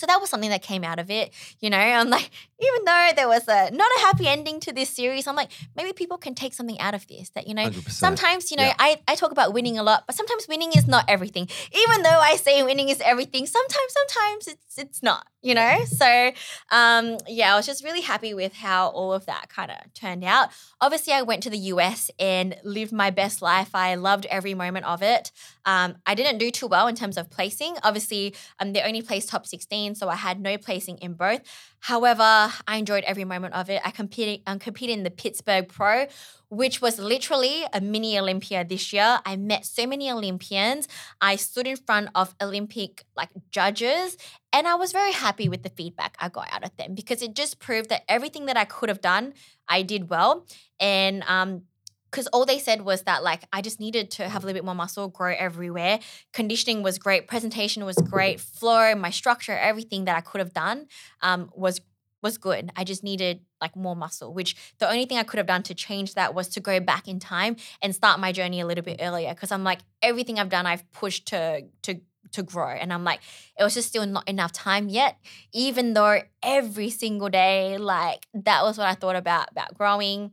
So 0.01 0.07
that 0.07 0.19
was 0.19 0.31
something 0.31 0.49
that 0.49 0.63
came 0.63 0.83
out 0.83 0.97
of 0.97 1.11
it. 1.11 1.31
You 1.59 1.69
know, 1.69 1.77
I'm 1.77 2.09
like, 2.09 2.31
even 2.59 2.85
though 2.85 3.09
there 3.15 3.27
was 3.27 3.47
a 3.47 3.69
not 3.69 3.91
a 3.97 3.99
happy 3.99 4.27
ending 4.27 4.59
to 4.61 4.73
this 4.73 4.89
series, 4.89 5.27
I'm 5.27 5.35
like, 5.35 5.51
maybe 5.75 5.93
people 5.93 6.17
can 6.17 6.33
take 6.33 6.55
something 6.55 6.79
out 6.79 6.95
of 6.95 7.05
this. 7.07 7.29
That, 7.29 7.47
you 7.47 7.53
know, 7.53 7.69
100%. 7.69 7.87
sometimes, 7.91 8.49
you 8.49 8.57
know, 8.57 8.63
Yeah. 8.63 8.73
I, 8.79 8.99
I 9.07 9.13
talk 9.13 9.31
about 9.31 9.53
winning 9.53 9.77
a 9.77 9.83
lot, 9.83 10.05
but 10.07 10.15
sometimes 10.15 10.47
winning 10.47 10.73
is 10.73 10.87
not 10.87 11.05
everything. 11.07 11.47
Even 11.71 12.01
though 12.01 12.19
I 12.19 12.35
say 12.35 12.63
winning 12.63 12.89
is 12.89 12.99
everything, 13.01 13.45
sometimes, 13.45 13.93
sometimes 13.93 14.47
it's 14.47 14.77
it's 14.79 15.03
not, 15.03 15.27
you 15.43 15.53
know? 15.53 15.75
So 15.85 16.31
um 16.71 17.17
yeah, 17.27 17.53
I 17.53 17.57
was 17.57 17.67
just 17.67 17.83
really 17.83 18.01
happy 18.01 18.33
with 18.33 18.53
how 18.53 18.87
all 18.87 19.13
of 19.13 19.27
that 19.27 19.49
kind 19.49 19.69
of 19.69 19.93
turned 19.93 20.23
out. 20.23 20.49
Obviously, 20.79 21.13
I 21.13 21.21
went 21.21 21.43
to 21.43 21.51
the 21.51 21.59
US 21.73 22.09
and 22.17 22.55
lived 22.63 22.91
my 22.91 23.11
best 23.11 23.43
life. 23.43 23.69
I 23.75 23.93
loved 23.95 24.25
every 24.31 24.55
moment 24.55 24.85
of 24.87 25.03
it. 25.03 25.31
Um, 25.65 25.95
I 26.05 26.15
didn't 26.15 26.37
do 26.37 26.51
too 26.51 26.67
well 26.67 26.87
in 26.87 26.95
terms 26.95 27.17
of 27.17 27.29
placing. 27.29 27.75
Obviously, 27.83 28.35
um, 28.59 28.73
they 28.73 28.81
only 28.81 29.01
placed 29.01 29.29
top 29.29 29.45
16, 29.45 29.95
so 29.95 30.09
I 30.09 30.15
had 30.15 30.39
no 30.39 30.57
placing 30.57 30.97
in 30.97 31.13
both. 31.13 31.41
However, 31.79 32.51
I 32.67 32.77
enjoyed 32.77 33.03
every 33.05 33.25
moment 33.25 33.53
of 33.55 33.69
it. 33.69 33.81
I 33.83 33.91
competed, 33.91 34.41
um, 34.45 34.59
competed 34.59 34.97
in 34.97 35.03
the 35.03 35.09
Pittsburgh 35.09 35.67
Pro, 35.67 36.07
which 36.49 36.81
was 36.81 36.99
literally 36.99 37.63
a 37.73 37.81
mini 37.81 38.19
Olympia 38.19 38.63
this 38.63 38.93
year. 38.93 39.19
I 39.25 39.35
met 39.35 39.65
so 39.65 39.87
many 39.87 40.11
Olympians. 40.11 40.87
I 41.19 41.37
stood 41.37 41.65
in 41.65 41.77
front 41.77 42.09
of 42.13 42.35
Olympic 42.41 43.03
like 43.15 43.29
judges, 43.51 44.17
and 44.53 44.67
I 44.67 44.75
was 44.75 44.91
very 44.91 45.13
happy 45.13 45.49
with 45.49 45.63
the 45.63 45.69
feedback 45.69 46.15
I 46.19 46.29
got 46.29 46.49
out 46.51 46.63
of 46.63 46.75
them 46.77 46.93
because 46.93 47.21
it 47.21 47.35
just 47.35 47.59
proved 47.59 47.89
that 47.89 48.03
everything 48.07 48.45
that 48.45 48.57
I 48.57 48.65
could 48.65 48.89
have 48.89 49.01
done, 49.01 49.33
I 49.67 49.81
did 49.81 50.09
well. 50.09 50.45
And 50.79 51.23
um, 51.27 51.63
because 52.11 52.27
all 52.27 52.45
they 52.45 52.59
said 52.59 52.81
was 52.81 53.03
that 53.03 53.23
like 53.23 53.43
I 53.53 53.61
just 53.61 53.79
needed 53.79 54.11
to 54.11 54.27
have 54.27 54.43
a 54.43 54.45
little 54.45 54.57
bit 54.57 54.65
more 54.65 54.75
muscle, 54.75 55.07
grow 55.07 55.33
everywhere. 55.37 55.99
Conditioning 56.33 56.83
was 56.83 56.99
great, 56.99 57.27
presentation 57.27 57.85
was 57.85 57.95
great, 57.95 58.39
flow, 58.39 58.93
my 58.95 59.09
structure, 59.09 59.57
everything 59.57 60.05
that 60.05 60.17
I 60.17 60.21
could 60.21 60.39
have 60.39 60.53
done 60.53 60.87
um, 61.21 61.49
was 61.55 61.79
was 62.21 62.37
good. 62.37 62.71
I 62.75 62.83
just 62.83 63.03
needed 63.03 63.41
like 63.59 63.75
more 63.75 63.95
muscle, 63.95 64.33
which 64.33 64.55
the 64.79 64.87
only 64.87 65.05
thing 65.05 65.17
I 65.17 65.23
could 65.23 65.37
have 65.37 65.47
done 65.47 65.63
to 65.63 65.73
change 65.73 66.13
that 66.13 66.35
was 66.35 66.47
to 66.49 66.59
go 66.59 66.79
back 66.79 67.07
in 67.07 67.19
time 67.19 67.55
and 67.81 67.95
start 67.95 68.19
my 68.19 68.31
journey 68.31 68.59
a 68.59 68.67
little 68.67 68.83
bit 68.83 68.99
earlier. 69.01 69.33
Because 69.33 69.51
I'm 69.51 69.63
like 69.63 69.79
everything 70.01 70.37
I've 70.37 70.49
done, 70.49 70.65
I've 70.65 70.89
pushed 70.91 71.27
to 71.29 71.63
to 71.83 71.99
to 72.33 72.43
grow, 72.43 72.69
and 72.69 72.93
I'm 72.93 73.03
like 73.03 73.21
it 73.57 73.63
was 73.63 73.73
just 73.73 73.87
still 73.87 74.05
not 74.05 74.27
enough 74.27 74.51
time 74.51 74.89
yet. 74.89 75.17
Even 75.53 75.93
though 75.93 76.21
every 76.43 76.89
single 76.89 77.29
day, 77.29 77.77
like 77.77 78.27
that 78.33 78.63
was 78.63 78.77
what 78.77 78.87
I 78.87 78.93
thought 78.95 79.15
about 79.15 79.51
about 79.51 79.77
growing 79.77 80.31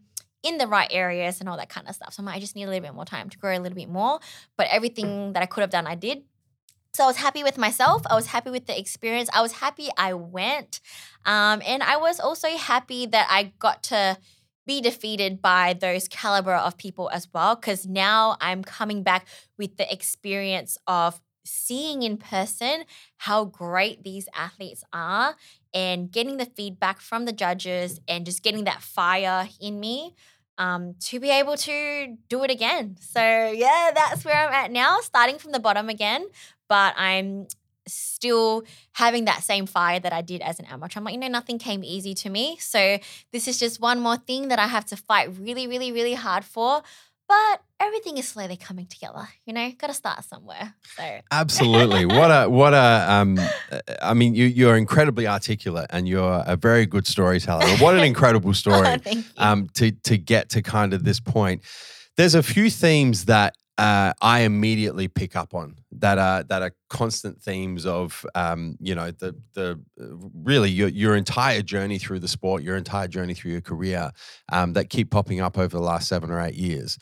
in 0.48 0.58
the 0.58 0.66
right 0.66 0.88
areas 0.90 1.40
and 1.40 1.48
all 1.48 1.56
that 1.58 1.68
kind 1.68 1.88
of 1.88 1.94
stuff. 1.94 2.14
So 2.14 2.20
I'm 2.20 2.26
like, 2.26 2.36
I 2.36 2.40
just 2.40 2.56
need 2.56 2.64
a 2.64 2.68
little 2.68 2.82
bit 2.82 2.94
more 2.94 3.04
time 3.04 3.28
to 3.30 3.38
grow 3.38 3.56
a 3.56 3.60
little 3.60 3.76
bit 3.76 3.88
more. 3.88 4.18
But 4.56 4.68
everything 4.70 5.34
that 5.34 5.42
I 5.42 5.46
could 5.46 5.60
have 5.60 5.70
done, 5.70 5.86
I 5.86 5.94
did. 5.94 6.22
So 6.94 7.04
I 7.04 7.06
was 7.06 7.16
happy 7.16 7.44
with 7.44 7.58
myself. 7.58 8.02
I 8.10 8.14
was 8.14 8.26
happy 8.26 8.50
with 8.50 8.66
the 8.66 8.78
experience. 8.78 9.28
I 9.32 9.42
was 9.42 9.52
happy 9.52 9.88
I 9.96 10.14
went. 10.14 10.80
Um, 11.26 11.62
and 11.66 11.82
I 11.82 11.96
was 11.98 12.18
also 12.18 12.48
happy 12.56 13.06
that 13.06 13.26
I 13.30 13.52
got 13.58 13.82
to 13.84 14.18
be 14.66 14.80
defeated 14.80 15.40
by 15.40 15.74
those 15.74 16.08
caliber 16.08 16.54
of 16.54 16.76
people 16.76 17.10
as 17.10 17.28
well. 17.32 17.56
Because 17.56 17.86
now 17.86 18.36
I'm 18.40 18.64
coming 18.64 19.02
back 19.02 19.26
with 19.58 19.76
the 19.76 19.90
experience 19.92 20.78
of 20.86 21.20
seeing 21.44 22.02
in 22.02 22.16
person 22.16 22.84
how 23.16 23.44
great 23.44 24.02
these 24.02 24.28
athletes 24.34 24.84
are 24.92 25.36
and 25.72 26.10
getting 26.10 26.36
the 26.36 26.44
feedback 26.44 27.00
from 27.00 27.24
the 27.24 27.32
judges 27.32 28.00
and 28.06 28.26
just 28.26 28.42
getting 28.42 28.64
that 28.64 28.82
fire 28.82 29.48
in 29.60 29.80
me 29.80 30.14
um, 30.58 30.94
to 31.00 31.20
be 31.20 31.30
able 31.30 31.56
to 31.56 32.16
do 32.28 32.44
it 32.44 32.50
again. 32.50 32.96
So, 33.00 33.20
yeah, 33.20 33.90
that's 33.94 34.24
where 34.24 34.34
I'm 34.34 34.52
at 34.52 34.70
now, 34.70 34.98
starting 35.00 35.38
from 35.38 35.52
the 35.52 35.60
bottom 35.60 35.88
again, 35.88 36.26
but 36.68 36.94
I'm 36.96 37.46
still 37.86 38.64
having 38.92 39.24
that 39.24 39.42
same 39.42 39.64
fire 39.64 39.98
that 39.98 40.12
I 40.12 40.20
did 40.20 40.42
as 40.42 40.58
an 40.58 40.66
amateur. 40.66 40.98
I'm 40.98 41.04
like, 41.04 41.14
you 41.14 41.20
know, 41.20 41.28
nothing 41.28 41.58
came 41.58 41.82
easy 41.82 42.12
to 42.14 42.28
me. 42.28 42.58
So, 42.60 42.98
this 43.32 43.48
is 43.48 43.58
just 43.58 43.80
one 43.80 44.00
more 44.00 44.16
thing 44.16 44.48
that 44.48 44.58
I 44.58 44.66
have 44.66 44.84
to 44.86 44.96
fight 44.96 45.30
really, 45.38 45.66
really, 45.66 45.92
really 45.92 46.14
hard 46.14 46.44
for. 46.44 46.82
But 47.28 47.62
everything 47.78 48.16
is 48.16 48.26
slowly 48.26 48.56
coming 48.56 48.86
together, 48.86 49.28
you 49.44 49.52
know, 49.52 49.70
got 49.78 49.88
to 49.88 49.94
start 49.94 50.24
somewhere. 50.24 50.74
So, 50.96 51.20
Absolutely. 51.30 52.06
what 52.06 52.30
a 52.30 52.48
what 52.48 52.72
a 52.72 53.06
um 53.08 53.38
I 54.00 54.14
mean 54.14 54.34
you 54.34 54.46
you're 54.46 54.76
incredibly 54.76 55.26
articulate 55.26 55.86
and 55.90 56.08
you're 56.08 56.42
a 56.46 56.56
very 56.56 56.86
good 56.86 57.06
storyteller. 57.06 57.66
What 57.78 57.94
an 57.94 58.02
incredible 58.12 58.54
story. 58.54 58.98
thank 58.98 59.26
you. 59.26 59.32
um, 59.36 59.68
to 59.74 59.90
to 59.90 60.16
get 60.16 60.48
to 60.50 60.62
kind 60.62 60.94
of 60.94 61.04
this 61.04 61.20
point. 61.20 61.62
There's 62.16 62.34
a 62.34 62.42
few 62.42 62.70
themes 62.70 63.26
that 63.26 63.54
uh, 63.78 64.12
I 64.20 64.40
immediately 64.40 65.06
pick 65.06 65.36
up 65.36 65.54
on 65.54 65.76
that 65.92 66.18
are 66.18 66.42
that 66.42 66.62
are 66.62 66.72
constant 66.90 67.40
themes 67.40 67.86
of 67.86 68.26
um, 68.34 68.76
you 68.80 68.94
know 68.94 69.12
the 69.12 69.36
the 69.54 69.80
uh, 70.00 70.06
really 70.34 70.70
your 70.70 70.88
your 70.88 71.16
entire 71.16 71.62
journey 71.62 71.98
through 71.98 72.18
the 72.18 72.28
sport, 72.28 72.62
your 72.62 72.76
entire 72.76 73.08
journey 73.08 73.34
through 73.34 73.52
your 73.52 73.60
career 73.60 74.10
um, 74.50 74.72
that 74.72 74.90
keep 74.90 75.10
popping 75.10 75.40
up 75.40 75.56
over 75.56 75.76
the 75.76 75.82
last 75.82 76.08
seven 76.08 76.30
or 76.30 76.40
eight 76.40 76.56
years. 76.56 76.98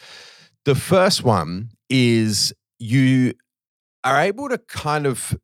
The 0.67 0.75
first 0.75 1.25
one 1.25 1.71
is 1.89 2.53
you 2.79 3.33
are 4.05 4.21
able 4.21 4.49
to 4.51 4.59
kind 4.59 5.07
of 5.07 5.37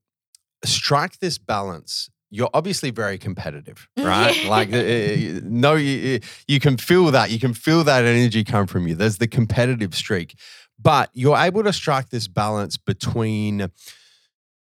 strike 0.65 1.19
this 1.19 1.39
balance. 1.39 2.11
You're 2.35 2.51
obviously 2.55 2.91
very 2.91 3.19
competitive, 3.19 3.89
right? 3.99 4.45
Like, 4.47 4.73
uh, 4.73 4.79
uh, 4.79 5.41
no, 5.45 5.75
you, 5.75 6.21
you 6.49 6.61
can 6.61 6.79
feel 6.79 7.11
that. 7.11 7.31
You 7.31 7.39
can 7.39 7.53
feel 7.53 7.85
that 7.85 8.05
energy 8.05 8.43
come 8.43 8.67
from 8.67 8.89
you. 8.89 8.95
There's 8.95 9.19
the 9.19 9.29
competitive 9.29 9.95
streak, 9.95 10.39
but 10.83 11.11
you're 11.13 11.37
able 11.37 11.63
to 11.65 11.73
strike 11.73 12.11
this 12.11 12.29
balance 12.29 12.77
between 12.77 13.71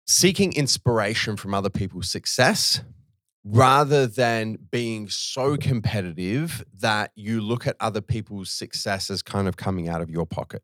seeking 0.06 0.52
inspiration 0.52 1.36
from 1.36 1.54
other 1.54 1.70
people's 1.70 2.10
success 2.10 2.82
rather 3.44 4.06
than 4.06 4.58
being 4.70 5.08
so 5.08 5.56
competitive 5.56 6.64
that 6.80 7.10
you 7.14 7.40
look 7.40 7.66
at 7.66 7.76
other 7.80 8.00
people's 8.00 8.50
success 8.50 9.10
as 9.10 9.22
kind 9.22 9.46
of 9.48 9.56
coming 9.56 9.88
out 9.88 10.00
of 10.00 10.10
your 10.10 10.26
pocket 10.26 10.62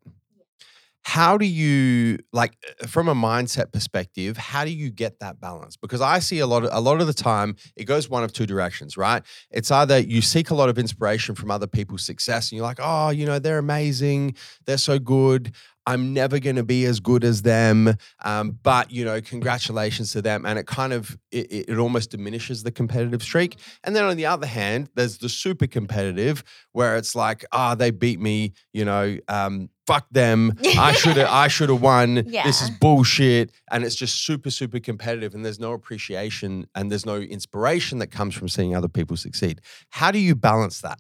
how 1.03 1.39
do 1.39 1.47
you 1.47 2.19
like 2.33 2.57
uh, 2.83 2.87
from 2.87 3.09
a 3.09 3.15
mindset 3.15 3.73
perspective 3.73 4.37
how 4.37 4.65
do 4.65 4.71
you 4.71 4.91
get 4.91 5.19
that 5.21 5.41
balance? 5.41 5.77
Because 5.77 6.01
i 6.01 6.19
see 6.19 6.39
a 6.41 6.47
lot 6.47 6.65
of 6.65 6.71
a 6.73 6.81
lot 6.81 7.01
of 7.01 7.07
the 7.07 7.15
time 7.15 7.57
it 7.77 7.85
goes 7.85 8.09
one 8.09 8.25
of 8.25 8.33
two 8.33 8.47
directions 8.47 8.97
right? 8.97 9.23
It's 9.51 9.71
either 9.71 9.99
you 9.99 10.23
seek 10.23 10.51
a 10.51 10.55
lot 10.55 10.69
of 10.69 10.79
inspiration 10.79 11.35
from 11.35 11.51
other 11.51 11.67
people's 11.67 12.05
success 12.05 12.51
and 12.51 12.57
you're 12.57 12.67
like 12.67 12.81
oh 12.81 13.11
you 13.11 13.27
know 13.27 13.39
they're 13.39 13.59
amazing 13.59 14.35
they're 14.67 14.79
so 14.79 14.99
good 14.99 15.55
i'm 15.87 16.13
never 16.13 16.39
going 16.39 16.57
to 16.57 16.63
be 16.63 16.85
as 16.85 17.01
good 17.01 17.25
as 17.25 17.43
them 17.43 17.95
um, 18.25 18.59
but 18.63 18.91
you 18.91 19.05
know 19.05 19.21
congratulations 19.21 20.13
to 20.13 20.21
them 20.23 20.45
and 20.45 20.59
it 20.59 20.67
kind 20.67 20.93
of 20.93 21.17
it, 21.31 21.71
it 21.71 21.79
almost 21.79 22.11
diminishes 22.11 22.63
the 22.63 22.71
competitive 22.71 23.23
streak. 23.23 23.57
And 23.85 23.95
then 23.95 24.05
on 24.05 24.17
the 24.17 24.27
other 24.27 24.47
hand 24.47 24.91
there's 24.95 25.19
the 25.19 25.29
super 25.29 25.67
competitive 25.67 26.43
where 26.73 26.97
it's 26.97 27.15
like 27.15 27.45
ah 27.53 27.75
they 27.75 27.91
beat 27.91 28.21
me 28.21 28.53
you 28.73 28.85
know 28.85 29.17
um, 29.29 29.71
fuck 29.91 30.07
them. 30.11 30.53
I 30.79 30.93
should 31.01 31.17
have 31.17 31.29
i 31.29 31.49
should 31.49 31.69
have 31.69 31.81
won 31.81 32.15
this 32.15 32.63
is 32.63 32.71
bullshit. 32.71 33.51
And 33.71 33.85
it's 33.85 33.95
just 33.95 34.25
super 34.25 34.51
super 34.51 34.81
competitive. 34.81 35.35
And 35.35 35.45
there's 35.45 35.61
no 35.61 35.73
appreciation 35.73 36.67
and 36.75 36.91
there's 36.91 37.07
no 37.07 37.17
inspiration 37.17 37.99
that 37.99 38.09
comes 38.09 38.35
from 38.35 38.49
seeing 38.49 38.75
other 38.75 38.89
people 38.89 39.17
succeed. 39.17 39.61
How 39.91 40.11
do 40.11 40.19
you 40.19 40.35
balance 40.35 40.81
that? 40.81 40.99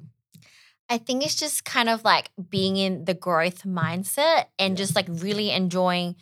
I 0.88 0.98
think 0.98 1.24
it's 1.24 1.36
just 1.36 1.64
kind 1.64 1.88
of 1.88 2.02
like 2.04 2.30
being 2.50 2.76
in 2.76 3.04
the 3.04 3.14
growth 3.14 3.62
mindset 3.62 4.46
and 4.58 4.76
just 4.76 4.96
like 4.96 5.06
really 5.08 5.52
enjoying 5.52 6.16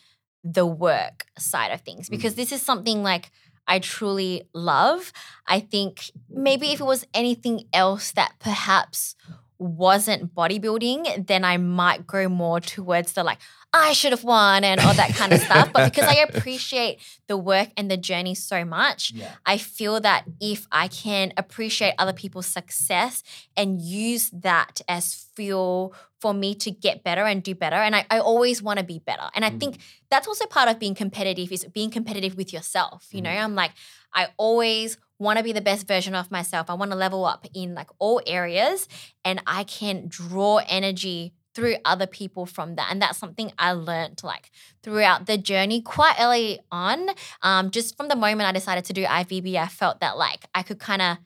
the 0.44 0.66
work 0.66 1.24
side 1.38 1.72
of 1.72 1.80
things. 1.80 2.10
Because 2.10 2.34
mm. 2.34 2.36
this 2.36 2.52
is 2.52 2.60
something 2.60 3.02
like 3.02 3.30
I 3.66 3.78
truly 3.78 4.48
love. 4.54 5.12
I 5.46 5.60
think 5.60 6.10
maybe 6.28 6.72
if 6.72 6.80
it 6.80 6.84
was 6.84 7.06
anything 7.14 7.64
else 7.72 8.12
that 8.12 8.34
perhaps 8.40 9.14
wasn't 9.58 10.34
bodybuilding, 10.34 11.26
then 11.26 11.44
I 11.44 11.56
might 11.56 12.06
go 12.06 12.28
more 12.28 12.60
towards 12.60 13.12
the 13.12 13.24
like, 13.24 13.38
I 13.72 13.92
should 13.92 14.12
have 14.12 14.24
won 14.24 14.64
and 14.64 14.80
all 14.80 14.94
that 14.94 15.14
kind 15.14 15.32
of 15.32 15.40
stuff. 15.40 15.72
But 15.72 15.92
because 15.92 16.08
I 16.08 16.14
appreciate 16.28 17.00
the 17.26 17.36
work 17.36 17.68
and 17.76 17.90
the 17.90 17.96
journey 17.96 18.34
so 18.34 18.64
much, 18.64 19.12
I 19.44 19.58
feel 19.58 20.00
that 20.00 20.24
if 20.40 20.66
I 20.72 20.88
can 20.88 21.32
appreciate 21.36 21.94
other 21.98 22.12
people's 22.12 22.46
success 22.46 23.22
and 23.56 23.80
use 23.80 24.30
that 24.30 24.80
as 24.88 25.26
fuel 25.34 25.94
for 26.20 26.32
me 26.32 26.54
to 26.54 26.70
get 26.70 27.04
better 27.04 27.24
and 27.24 27.42
do 27.42 27.54
better, 27.54 27.76
and 27.76 27.94
I, 27.94 28.06
I 28.10 28.20
always 28.20 28.62
want 28.62 28.78
to 28.78 28.84
be 28.84 29.00
better. 29.00 29.28
And 29.34 29.44
I 29.44 29.50
think 29.50 29.76
mm. 29.76 29.80
that's 30.10 30.26
also 30.26 30.46
part 30.46 30.68
of 30.68 30.78
being 30.78 30.94
competitive 30.94 31.52
is 31.52 31.64
being 31.66 31.90
competitive 31.90 32.36
with 32.36 32.52
yourself. 32.52 33.06
You 33.10 33.22
know, 33.22 33.30
mm. 33.30 33.44
I'm 33.44 33.54
like, 33.54 33.72
I 34.14 34.28
always 34.36 34.96
want 35.18 35.38
to 35.38 35.44
be 35.44 35.52
the 35.52 35.60
best 35.60 35.86
version 35.86 36.14
of 36.14 36.30
myself. 36.30 36.70
I 36.70 36.74
want 36.74 36.90
to 36.90 36.96
level 36.96 37.24
up 37.24 37.46
in 37.54 37.74
like 37.74 37.90
all 37.98 38.20
areas, 38.26 38.88
and 39.24 39.42
I 39.46 39.64
can 39.64 40.06
draw 40.08 40.60
energy 40.68 41.34
through 41.54 41.76
other 41.84 42.06
people 42.06 42.46
from 42.46 42.76
that. 42.76 42.88
And 42.90 43.02
that's 43.02 43.18
something 43.18 43.52
I 43.58 43.72
learned 43.72 44.22
like 44.22 44.50
throughout 44.82 45.26
the 45.26 45.36
journey 45.36 45.80
quite 45.82 46.14
early 46.20 46.60
on. 46.70 47.08
Um, 47.42 47.72
just 47.72 47.96
from 47.96 48.06
the 48.06 48.14
moment 48.14 48.48
I 48.48 48.52
decided 48.52 48.84
to 48.84 48.92
do 48.92 49.04
IFBB, 49.04 49.56
I 49.56 49.66
felt 49.66 49.98
that 50.00 50.16
like 50.16 50.44
I 50.54 50.62
could 50.62 50.78
kind 50.78 51.02
of 51.02 51.16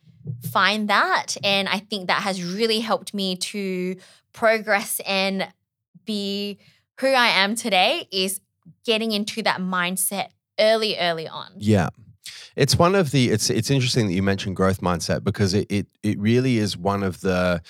find 0.50 0.88
that. 0.88 1.36
And 1.44 1.68
I 1.68 1.80
think 1.80 2.06
that 2.06 2.22
has 2.22 2.42
really 2.42 2.80
helped 2.80 3.12
me 3.12 3.36
to 3.36 3.96
progress 4.32 5.00
and 5.06 5.48
be 6.06 6.58
who 7.00 7.08
I 7.08 7.28
am 7.28 7.54
today 7.54 8.08
is 8.10 8.40
getting 8.84 9.12
into 9.12 9.42
that 9.42 9.60
mindset 9.60 10.28
early, 10.58 10.98
early 10.98 11.28
on. 11.28 11.52
Yeah. 11.58 11.90
It's 12.56 12.78
one 12.78 12.94
of 12.94 13.10
the 13.10 13.30
it's 13.30 13.50
it's 13.50 13.70
interesting 13.70 14.06
that 14.06 14.14
you 14.14 14.22
mentioned 14.22 14.56
growth 14.56 14.80
mindset 14.80 15.24
because 15.24 15.54
it 15.54 15.66
it 15.70 15.86
it 16.02 16.18
really 16.18 16.58
is 16.58 16.76
one 16.76 17.02
of 17.02 17.20
the 17.20 17.62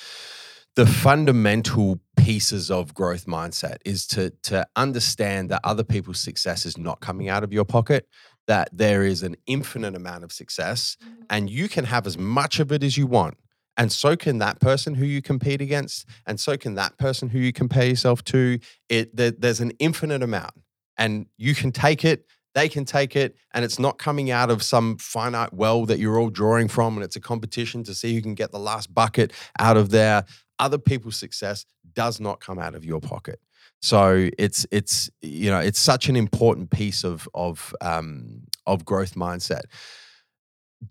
the 0.75 0.87
fundamental 0.87 2.01
pieces 2.17 2.71
of 2.71 2.95
growth 2.95 3.27
mindset 3.27 3.77
is 3.85 4.07
to 4.09 4.31
to 4.43 4.67
understand 4.77 5.51
that 5.51 5.61
other 5.65 5.85
people's 5.85 6.21
success 6.21 6.65
is 6.67 6.79
not 6.79 7.01
coming 7.01 7.29
out 7.29 7.45
of 7.45 7.53
your 7.53 7.65
pocket 7.65 8.07
that 8.49 8.69
there 8.73 9.05
is 9.05 9.23
an 9.23 9.37
infinite 9.47 9.95
amount 9.95 10.25
of 10.25 10.33
success 10.33 10.97
mm-hmm. 11.03 11.23
and 11.31 11.51
you 11.51 11.69
can 11.69 11.85
have 11.85 12.07
as 12.07 12.19
much 12.19 12.59
of 12.59 12.73
it 12.73 12.83
as 12.83 12.97
you 12.97 13.07
want 13.07 13.37
and 13.77 13.91
so 13.91 14.17
can 14.17 14.39
that 14.39 14.61
person 14.61 14.95
who 14.95 15.05
you 15.05 15.23
compete 15.23 15.61
against 15.61 16.07
and 16.27 16.39
so 16.39 16.57
can 16.57 16.75
that 16.75 16.99
person 16.99 17.29
who 17.29 17.39
you 17.39 17.53
compare 17.53 17.87
yourself 17.87 18.23
to. 18.25 18.59
It 18.89 19.17
there, 19.17 19.31
there's 19.31 19.61
an 19.61 19.73
infinite 19.79 20.23
amount 20.23 20.55
and 20.99 21.27
you 21.37 21.55
can 21.55 21.73
take 21.73 22.05
it 22.05 22.27
they 22.55 22.69
can 22.69 22.85
take 22.85 23.17
it 23.17 23.37
and 23.55 23.65
it's 23.65 23.79
not 23.79 23.99
coming 23.99 24.31
out 24.31 24.51
of 24.51 24.63
some 24.63 24.97
finite 24.99 25.53
well 25.53 25.87
that 25.87 25.99
you're 25.99 26.19
all 26.19 26.31
drawing 26.31 26.69
from 26.69 26.95
and 26.95 27.05
it's 27.05 27.17
a 27.17 27.21
competition 27.21 27.83
to 27.85 27.95
see 27.95 28.15
who 28.15 28.23
can 28.23 28.35
get 28.35 28.53
the 28.53 28.59
last 28.59 28.93
bucket 28.93 29.33
out 29.59 29.77
of 29.77 29.91
there. 29.91 30.25
Other 30.59 30.79
people's 30.79 31.17
success 31.17 31.65
does 31.95 32.21
not 32.21 32.41
come 32.41 32.59
out 32.59 32.75
of 32.75 32.85
your 32.85 33.01
pocket. 33.01 33.41
So 33.81 34.31
it's 34.39 34.65
it's 34.71 35.11
you 35.23 35.51
know 35.51 35.59
it's 35.59 35.81
such 35.81 36.09
an 36.09 36.15
important 36.15 36.71
piece 36.71 37.03
of 37.03 37.29
of 37.35 37.75
um, 37.81 38.43
of 38.65 38.85
growth 38.85 39.15
mindset. 39.15 39.63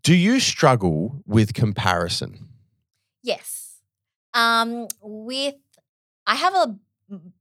Do 0.04 0.14
you 0.14 0.40
struggle 0.40 1.22
with 1.26 1.54
comparison? 1.54 2.50
Yes. 3.24 3.78
Um, 4.34 4.88
with 5.02 5.56
I 6.28 6.36
have 6.36 6.54
a 6.54 6.76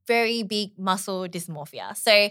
very 0.07 0.43
big 0.45 0.79
muscle 0.79 1.27
dysmorphia. 1.29 1.97
So 1.97 2.29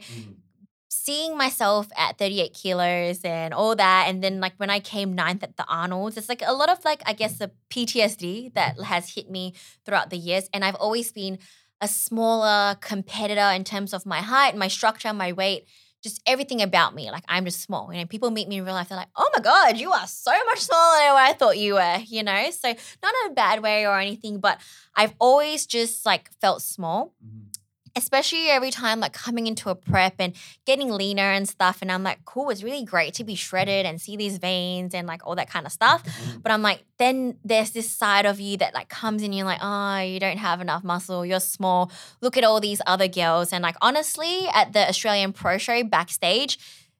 seeing 1.09 1.35
myself 1.35 1.87
at 1.97 2.19
38 2.19 2.53
kilos 2.53 3.21
and 3.23 3.51
all 3.51 3.75
that, 3.75 4.05
and 4.07 4.23
then 4.23 4.39
like 4.39 4.53
when 4.57 4.69
I 4.69 4.79
came 4.79 5.15
ninth 5.15 5.41
at 5.41 5.57
the 5.57 5.65
Arnold's, 5.65 6.17
it's 6.17 6.29
like 6.29 6.43
a 6.45 6.53
lot 6.53 6.69
of 6.69 6.85
like 6.85 7.01
I 7.03 7.13
guess 7.13 7.39
the 7.39 7.49
PTSD 7.71 8.53
that 8.53 8.79
has 8.79 9.15
hit 9.15 9.27
me 9.27 9.55
throughout 9.85 10.11
the 10.11 10.17
years. 10.17 10.47
And 10.53 10.63
I've 10.63 10.75
always 10.75 11.11
been 11.11 11.39
a 11.81 11.87
smaller 11.87 12.75
competitor 12.79 13.49
in 13.55 13.63
terms 13.63 13.91
of 13.91 14.05
my 14.05 14.19
height, 14.19 14.55
my 14.55 14.67
structure, 14.67 15.11
my 15.11 15.31
weight, 15.31 15.65
just 16.03 16.21
everything 16.27 16.61
about 16.61 16.93
me. 16.93 17.09
Like 17.09 17.23
I'm 17.27 17.43
just 17.43 17.61
small. 17.61 17.91
You 17.91 18.01
know, 18.01 18.05
people 18.05 18.29
meet 18.29 18.47
me 18.47 18.57
in 18.57 18.65
real 18.65 18.75
life, 18.75 18.89
they're 18.89 18.97
like, 18.97 19.07
oh 19.15 19.31
my 19.35 19.41
God, 19.41 19.77
you 19.77 19.91
are 19.91 20.05
so 20.05 20.31
much 20.45 20.59
smaller 20.59 20.99
than 20.99 21.13
what 21.15 21.23
I 21.23 21.33
thought 21.33 21.57
you 21.57 21.73
were, 21.73 21.97
you 22.05 22.21
know? 22.21 22.51
So 22.51 22.67
not 23.01 23.13
in 23.25 23.31
a 23.31 23.33
bad 23.33 23.63
way 23.63 23.87
or 23.87 23.97
anything, 23.99 24.39
but 24.39 24.61
I've 24.95 25.15
always 25.17 25.65
just 25.65 26.05
like 26.05 26.29
felt 26.39 26.61
small. 26.61 27.15
Mm-hmm. 27.25 27.48
Especially 27.95 28.49
every 28.49 28.71
time 28.71 28.99
like 28.99 29.13
coming 29.13 29.47
into 29.47 29.69
a 29.69 29.75
prep 29.75 30.15
and 30.19 30.35
getting 30.65 30.91
leaner 30.91 31.31
and 31.31 31.47
stuff. 31.47 31.79
And 31.81 31.91
I'm 31.91 32.03
like, 32.03 32.25
cool, 32.25 32.49
it's 32.49 32.63
really 32.63 32.83
great 32.83 33.13
to 33.15 33.23
be 33.23 33.35
shredded 33.35 33.85
and 33.85 34.01
see 34.01 34.17
these 34.17 34.37
veins 34.37 34.93
and 34.93 35.07
like 35.07 35.25
all 35.25 35.35
that 35.35 35.49
kind 35.49 35.65
of 35.65 35.71
stuff. 35.71 36.03
Mm-hmm. 36.03 36.39
But 36.39 36.51
I'm 36.51 36.61
like, 36.61 36.83
then 36.97 37.37
there's 37.43 37.71
this 37.71 37.89
side 37.89 38.25
of 38.25 38.39
you 38.39 38.57
that 38.57 38.73
like 38.73 38.89
comes 38.89 39.23
in, 39.23 39.33
you're 39.33 39.45
like, 39.45 39.59
oh, 39.61 39.99
you 39.99 40.19
don't 40.19 40.37
have 40.37 40.61
enough 40.61 40.83
muscle, 40.83 41.25
you're 41.25 41.39
small. 41.39 41.91
Look 42.21 42.37
at 42.37 42.43
all 42.43 42.59
these 42.59 42.81
other 42.85 43.07
girls. 43.07 43.53
And 43.53 43.63
like 43.63 43.75
honestly, 43.81 44.47
at 44.53 44.73
the 44.73 44.87
Australian 44.87 45.33
Pro 45.33 45.57
Show 45.57 45.83
backstage, 45.83 46.59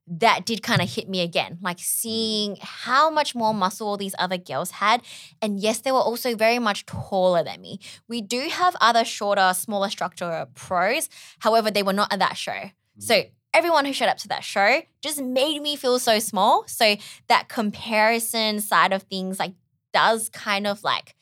that 0.10 0.46
did 0.46 0.64
kind 0.64 0.82
of 0.82 0.90
hit 0.90 1.08
me 1.08 1.22
again, 1.22 1.60
like 1.62 1.78
seeing 1.80 2.58
how 2.62 3.10
much 3.10 3.36
more 3.36 3.54
muscle 3.54 3.88
all 3.88 3.98
these 3.98 4.16
other 4.18 4.38
girls 4.38 4.72
had. 4.72 5.02
And 5.42 5.60
yes, 5.60 5.80
they 5.80 5.92
were 5.92 6.00
also 6.00 6.36
very 6.36 6.58
much 6.58 6.86
taller 6.86 7.44
than 7.44 7.62
me. 7.62 7.80
We 8.08 8.22
do 8.22 8.50
have 8.50 8.76
other 8.82 9.06
shorter, 9.06 9.54
smaller 9.54 9.90
structure 9.90 10.48
pros. 10.56 11.10
However, 11.40 11.70
they 11.70 11.84
were 11.84 11.94
not 11.94 12.12
at 12.12 12.20
that 12.20 12.38
show. 12.38 12.52
Mm. 12.52 12.72
So 12.98 13.24
everyone 13.54 13.86
who 13.86 13.94
showed 13.94 14.10
up 14.10 14.18
to 14.18 14.28
that 14.30 14.44
show 14.44 14.82
just 15.02 15.22
made 15.22 15.62
me 15.62 15.76
feel 15.76 16.00
so 16.00 16.18
small. 16.18 16.64
So 16.68 16.96
that 17.28 17.48
comparison 17.48 18.60
side 18.62 18.94
of 18.94 19.04
things 19.04 19.38
like 19.38 19.54
does 19.94 20.30
kind 20.30 20.66
of 20.66 20.84
like 20.84 21.16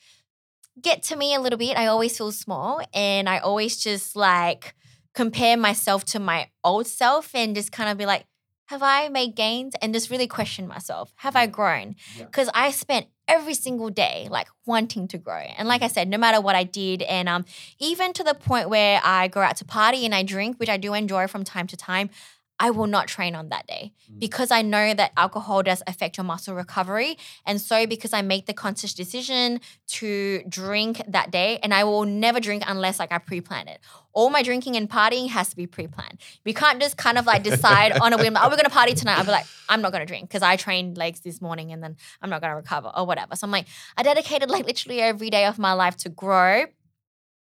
get 0.82 1.04
to 1.04 1.18
me 1.18 1.36
a 1.36 1.42
little 1.42 1.60
bit. 1.60 1.78
I 1.78 1.88
always 1.88 2.18
feel 2.18 2.32
small 2.32 2.82
and 2.94 3.28
I 3.28 3.40
always 3.40 3.78
just 3.78 4.16
like 4.16 4.76
compare 5.14 5.58
myself 5.58 6.06
to 6.06 6.20
my 6.20 6.50
old 6.64 6.88
self 6.88 7.34
and 7.34 7.56
just 7.56 7.72
kind 7.72 7.90
of 7.90 7.98
be 7.98 8.06
like, 8.06 8.26
have 8.68 8.84
I 8.84 9.10
made 9.10 9.36
gains? 9.36 9.76
And 9.82 9.94
just 9.94 10.10
really 10.10 10.28
question 10.28 10.68
myself. 10.68 11.14
Have 11.18 11.36
I 11.36 11.48
grown? 11.48 11.96
Because 12.18 12.50
I 12.54 12.72
spent 12.72 13.08
every 13.28 13.54
single 13.54 13.90
day 13.90 14.28
like 14.30 14.48
wanting 14.66 15.08
to 15.10 15.18
grow. 15.18 15.42
And 15.58 15.68
like 15.68 15.82
I 15.82 15.88
said, 15.88 16.08
no 16.08 16.18
matter 16.18 16.40
what 16.40 16.56
I 16.56 16.64
did, 16.64 17.02
and 17.02 17.28
um, 17.28 17.46
even 17.80 18.14
to 18.14 18.24
the 18.24 18.34
point 18.34 18.70
where 18.70 19.02
I 19.04 19.28
go 19.28 19.42
out 19.42 19.58
to 19.58 19.66
party 19.66 20.06
and 20.06 20.14
I 20.16 20.24
drink, 20.24 20.58
which 20.58 20.70
I 20.70 20.78
do 20.78 20.94
enjoy 20.94 21.28
from 21.28 21.44
time 21.44 21.68
to 21.68 21.78
time, 21.78 22.10
I 22.60 22.72
will 22.72 22.88
not 22.88 23.08
train 23.08 23.36
on 23.36 23.50
that 23.50 23.68
day 23.68 23.94
mm. 24.12 24.20
because 24.20 24.50
I 24.52 24.62
know 24.62 24.94
that 24.94 25.12
alcohol 25.16 25.62
does 25.64 25.84
affect 25.86 26.18
your 26.18 26.24
muscle 26.24 26.56
recovery. 26.56 27.18
And 27.46 27.62
so, 27.62 27.86
because 27.86 28.14
I 28.14 28.22
make 28.22 28.48
the 28.48 28.54
conscious 28.54 28.94
decision 28.94 29.62
to 29.88 30.44
drink 30.50 31.02
that 31.08 31.30
day, 31.32 31.60
and 31.62 31.74
I 31.74 31.84
will 31.84 32.06
never 32.06 32.40
drink 32.40 32.64
unless 32.66 33.00
like 33.00 33.12
I 33.12 33.20
pre 33.20 33.42
plan 33.42 33.68
it. 33.68 33.80
All 34.14 34.32
my 34.32 34.42
drinking 34.42 34.76
and 34.76 34.90
partying 34.90 35.30
has 35.30 35.50
to 35.50 35.56
be 35.56 35.68
pre 35.68 35.88
planned. 35.88 36.18
We 36.46 36.54
can't 36.54 36.82
just 36.82 36.98
kind 36.98 37.18
of 37.18 37.26
like 37.26 37.44
decide 37.44 37.92
on 38.02 38.14
a 38.14 38.18
whim, 38.18 38.34
like, 38.34 38.44
oh, 38.44 38.48
we're 38.48 38.56
going 38.56 38.66
to 38.66 38.72
party 38.72 38.96
tonight. 38.96 39.20
I'll 39.20 39.26
be 39.26 39.32
like, 39.32 39.46
I'm 39.70 39.82
not 39.82 39.92
going 39.92 40.02
to 40.02 40.08
drink 40.08 40.28
because 40.30 40.42
I 40.42 40.56
trained 40.56 40.98
legs 40.98 41.20
this 41.20 41.42
morning 41.42 41.72
and 41.72 41.84
then 41.84 41.96
I'm 42.22 42.30
not 42.30 42.42
going 42.42 42.52
to 42.52 42.56
recover 42.56 42.92
or 42.96 43.06
whatever. 43.06 43.36
So, 43.36 43.46
I'm 43.46 43.52
like, 43.52 43.68
I 43.96 44.04
dedicated 44.04 44.50
like 44.50 44.66
literally 44.66 45.02
every 45.02 45.30
day 45.30 45.46
of 45.46 45.60
my 45.60 45.74
life 45.74 45.96
to 45.98 46.10
grow. 46.10 46.66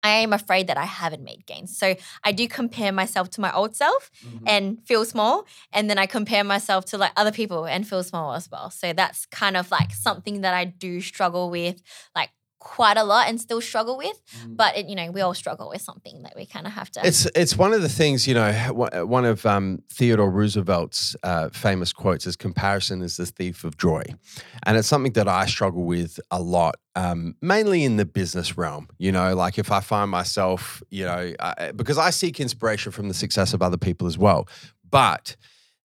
I 0.05 0.09
am 0.17 0.33
afraid 0.33 0.67
that 0.67 0.77
I 0.77 0.85
haven't 0.85 1.23
made 1.23 1.45
gains. 1.47 1.75
So 1.75 1.95
I 2.23 2.31
do 2.31 2.47
compare 2.47 2.91
myself 2.91 3.29
to 3.31 3.41
my 3.41 3.51
old 3.51 3.75
self 3.75 4.11
mm-hmm. 4.23 4.47
and 4.47 4.77
feel 4.85 5.03
small. 5.03 5.47
And 5.73 5.89
then 5.89 5.97
I 5.97 6.05
compare 6.05 6.43
myself 6.43 6.85
to 6.85 6.97
like 6.97 7.11
other 7.17 7.31
people 7.31 7.65
and 7.65 7.87
feel 7.87 8.03
small 8.03 8.33
as 8.33 8.49
well. 8.51 8.69
So 8.69 8.93
that's 8.93 9.25
kind 9.25 9.57
of 9.57 9.71
like 9.71 9.91
something 9.91 10.41
that 10.41 10.53
I 10.53 10.65
do 10.65 11.01
struggle 11.01 11.49
with, 11.49 11.81
like 12.15 12.29
quite 12.65 12.97
a 12.97 13.03
lot 13.03 13.29
and 13.29 13.39
still 13.39 13.61
struggle 13.61 13.95
with. 13.95 14.19
But 14.47 14.75
it, 14.75 14.87
you 14.87 14.95
know, 14.95 15.11
we 15.11 15.21
all 15.21 15.35
struggle 15.35 15.69
with 15.69 15.81
something 15.81 16.23
that 16.23 16.33
we 16.35 16.47
kind 16.47 16.65
of 16.65 16.73
have 16.73 16.89
to. 16.91 17.07
It's 17.07 17.27
it's 17.35 17.55
one 17.55 17.73
of 17.73 17.81
the 17.83 17.89
things 17.89 18.27
you 18.27 18.33
know. 18.33 18.51
One 18.73 19.23
of 19.23 19.45
um, 19.45 19.83
Theodore 19.89 20.29
Roosevelt's 20.31 21.15
uh, 21.23 21.49
famous 21.49 21.93
quotes 21.93 22.25
is 22.25 22.35
"Comparison 22.35 23.01
is 23.01 23.17
the 23.17 23.27
thief 23.27 23.63
of 23.63 23.77
joy," 23.77 24.03
and 24.63 24.77
it's 24.77 24.87
something 24.87 25.13
that 25.13 25.27
I 25.27 25.45
struggle 25.45 25.85
with 25.85 26.19
a 26.31 26.41
lot, 26.41 26.75
um, 26.95 27.35
mainly 27.41 27.83
in 27.83 27.97
the 27.97 28.05
business 28.05 28.57
realm. 28.57 28.89
You 28.97 29.11
know, 29.11 29.35
like 29.35 29.59
if 29.59 29.71
I 29.71 29.79
find 29.79 30.09
myself, 30.09 30.81
you 30.89 31.05
know, 31.05 31.33
I, 31.39 31.71
because 31.71 31.99
I 31.99 32.09
seek 32.09 32.39
inspiration 32.39 32.91
from 32.91 33.07
the 33.07 33.13
success 33.13 33.53
of 33.53 33.61
other 33.61 33.77
people 33.77 34.07
as 34.07 34.17
well, 34.17 34.47
but 34.89 35.35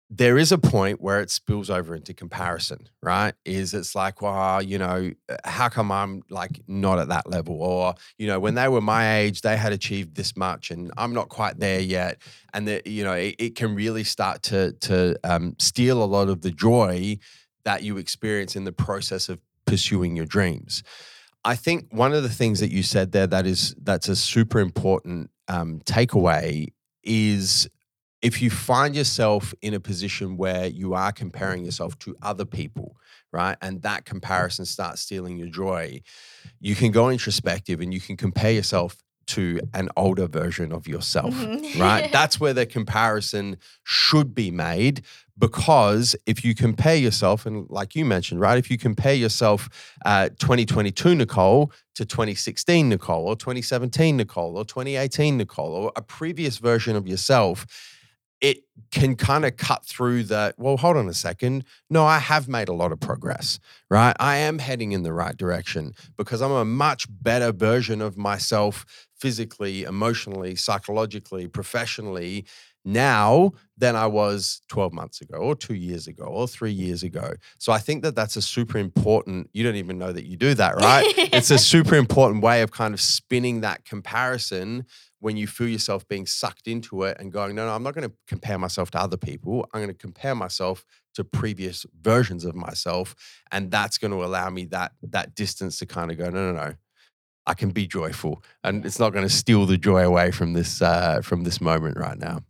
there 0.10 0.38
is 0.38 0.52
a 0.52 0.58
point 0.58 1.02
where 1.02 1.20
it 1.20 1.32
spills 1.32 1.70
over 1.70 1.96
into 1.96 2.14
comparison, 2.14 2.90
right? 3.02 3.34
Is 3.44 3.74
it's 3.74 3.96
like, 3.96 4.22
well, 4.22 4.62
you 4.62 4.78
know, 4.78 5.12
uh, 5.28 5.36
how 5.44 5.68
come 5.68 5.92
I'm 5.92 6.22
like 6.30 6.62
not 6.68 7.00
at 7.00 7.08
that 7.08 7.30
level? 7.30 7.62
Or, 7.62 7.96
you 8.18 8.28
know, 8.28 8.40
when 8.40 8.54
they 8.54 8.68
were 8.68 8.82
my 8.82 9.18
age, 9.18 9.42
they 9.42 9.58
had 9.58 9.74
achieved 9.74 10.16
this 10.16 10.38
much 10.38 10.70
and 10.70 10.92
I'm 10.96 11.14
not 11.14 11.30
quite 11.30 11.60
there 11.60 11.80
yet. 11.80 12.22
And 12.54 12.68
that, 12.68 12.86
you 12.86 13.04
know, 13.04 13.14
it, 13.14 13.36
it 13.40 13.56
can 13.56 13.74
really 13.74 14.04
start 14.04 14.44
to 14.44 14.74
to 14.74 15.18
um, 15.24 15.56
steal 15.58 16.04
a 16.04 16.06
lot 16.06 16.30
of 16.30 16.42
the 16.42 16.52
joy 16.52 17.18
that 17.64 17.82
you 17.82 17.98
experience 17.98 18.56
in 18.56 18.64
the 18.64 18.72
process 18.72 19.28
of 19.28 19.40
pursuing 19.66 20.16
your 20.16 20.26
dreams. 20.26 20.84
I 21.44 21.56
think 21.56 21.88
one 21.92 22.14
of 22.14 22.22
the 22.22 22.30
things 22.30 22.60
that 22.60 22.72
you 22.72 22.84
said 22.84 23.12
there 23.12 23.28
that 23.28 23.48
is 23.48 23.76
that's 23.82 24.08
a 24.08 24.16
super 24.16 24.60
important 24.60 25.32
um, 25.48 25.82
takeaway 25.86 26.68
is 27.04 27.68
if 28.26 28.42
you 28.42 28.50
find 28.50 28.96
yourself 28.96 29.54
in 29.62 29.74
a 29.76 29.80
position 29.80 30.36
where 30.36 30.66
you 30.66 30.96
are 30.96 31.12
comparing 31.12 31.64
yourself 31.64 31.98
to 32.00 32.16
other 32.24 32.46
people, 32.60 32.98
right, 33.32 33.56
and 33.62 33.84
that 33.84 34.04
comparison 34.06 34.66
starts 34.66 35.02
stealing 35.02 35.38
your 35.38 35.48
joy, 35.64 36.02
you 36.60 36.74
can 36.76 36.92
go 36.92 37.10
introspective 37.10 37.80
and 37.82 37.94
you 37.94 38.02
can 38.02 38.18
compare 38.18 38.52
yourself 38.52 38.98
to 39.28 39.60
an 39.74 39.90
older 39.96 40.28
version 40.28 40.72
of 40.72 40.88
yourself, 40.88 41.34
Mhm. 41.36 41.80
right? 41.80 42.12
That's 42.18 42.40
where 42.40 42.54
the 42.54 42.66
comparison 42.66 43.58
should 43.84 44.34
be 44.34 44.50
made 44.52 45.02
because 45.38 46.16
if 46.26 46.44
you 46.46 46.56
compare 46.56 46.96
yourself, 46.96 47.46
and 47.46 47.68
like 47.70 47.96
you 47.96 48.06
mentioned, 48.06 48.40
right, 48.40 48.58
if 48.58 48.72
you 48.72 48.78
compare 48.78 49.14
yourself 49.16 49.70
uh, 50.06 50.30
2022 50.40 51.14
Nicole 51.16 51.72
to 51.96 52.06
2016 52.06 52.90
Nicole, 52.90 53.26
or 53.28 53.36
2017 53.36 54.18
Nicole, 54.18 54.58
or 54.58 54.66
2018 54.66 55.38
Nicole, 55.38 55.74
or 55.74 55.92
a 55.96 56.02
previous 56.02 56.58
version 56.58 56.96
of 56.96 57.08
yourself, 57.08 57.66
it 58.42 58.64
can 58.92 59.16
kind 59.16 59.46
of 59.46 59.58
cut 59.58 59.86
through 59.86 60.24
the, 60.24 60.54
well, 60.58 60.78
hold 60.78 60.98
on 60.98 61.08
a 61.08 61.14
second. 61.14 61.64
No, 61.90 62.06
I 62.06 62.20
have 62.20 62.48
made 62.48 62.68
a 62.68 62.74
lot 62.74 62.92
of 62.92 63.00
progress, 63.00 63.60
right? 63.90 64.16
I 64.20 64.38
am 64.38 64.60
heading 64.60 64.92
in 64.92 65.04
the 65.04 65.14
right 65.14 65.36
direction 65.36 65.94
because 66.18 66.42
I'm 66.42 66.52
a 66.52 66.66
much 66.66 67.08
better 67.10 67.52
version 67.52 68.02
of 68.02 68.18
myself 68.18 68.86
physically, 69.18 69.84
emotionally, 69.84 70.56
psychologically, 70.56 71.48
professionally 71.48 72.46
now 72.86 73.52
than 73.78 73.96
I 73.96 74.06
was 74.06 74.62
12 74.70 74.94
months 74.94 75.20
ago 75.20 75.38
or 75.38 75.56
two 75.56 75.74
years 75.74 76.08
ago 76.08 76.26
or 76.26 76.48
three 76.48 76.72
years 76.72 77.02
ago. 77.02 77.34
So 77.58 77.74
I 77.74 77.80
think 77.80 78.04
that 78.04 78.16
that's 78.16 78.36
a 78.36 78.42
super 78.42 78.78
important, 78.78 79.50
you 79.54 79.64
don't 79.64 79.76
even 79.76 79.98
know 79.98 80.12
that 80.12 80.26
you 80.26 80.38
do 80.38 80.54
that, 80.54 80.76
right? 80.76 81.06
it's 81.18 81.52
a 81.52 81.58
super 81.74 81.96
important 81.96 82.44
way 82.44 82.62
of 82.62 82.72
kind 82.72 82.94
of 82.94 83.02
spinning 83.02 83.62
that 83.62 83.84
comparison 83.86 84.86
when 85.26 85.38
you 85.38 85.48
feel 85.48 85.68
yourself 85.68 86.08
being 86.08 86.28
sucked 86.28 86.68
into 86.68 87.02
it 87.02 87.18
and 87.20 87.32
going, 87.32 87.56
no, 87.56 87.66
no, 87.66 87.74
I'm 87.74 87.82
not 87.82 87.96
going 87.96 88.08
to 88.08 88.16
compare 88.28 88.60
myself 88.60 88.92
to 88.92 89.00
other 89.00 89.18
people. 89.18 89.68
I'm 89.74 89.82
going 89.82 89.88
to 89.92 90.00
compare 90.00 90.36
myself 90.36 90.86
to 91.16 91.24
previous 91.24 91.84
versions 92.00 92.46
of 92.46 92.54
myself, 92.54 93.16
and 93.52 93.72
that's 93.72 93.98
going 93.98 94.12
to 94.12 94.24
allow 94.24 94.52
me 94.52 94.66
that 94.66 94.92
that 95.02 95.34
distance 95.34 95.80
to 95.80 95.88
kind 95.88 96.12
of 96.12 96.20
go, 96.20 96.30
no, 96.30 96.52
no, 96.52 96.54
no. 96.54 96.76
I 97.48 97.56
can 97.56 97.72
be 97.72 97.88
joyful, 97.88 98.44
and 98.64 98.86
it's 98.86 99.00
not 99.00 99.14
going 99.14 99.28
to 99.28 99.34
steal 99.34 99.66
the 99.66 99.80
joy 99.80 100.04
away 100.04 100.30
from 100.30 100.54
this 100.54 100.80
uh, 100.80 101.22
from 101.24 101.44
this 101.44 101.60
moment 101.60 101.98
right 101.98 102.20
now. 102.20 102.42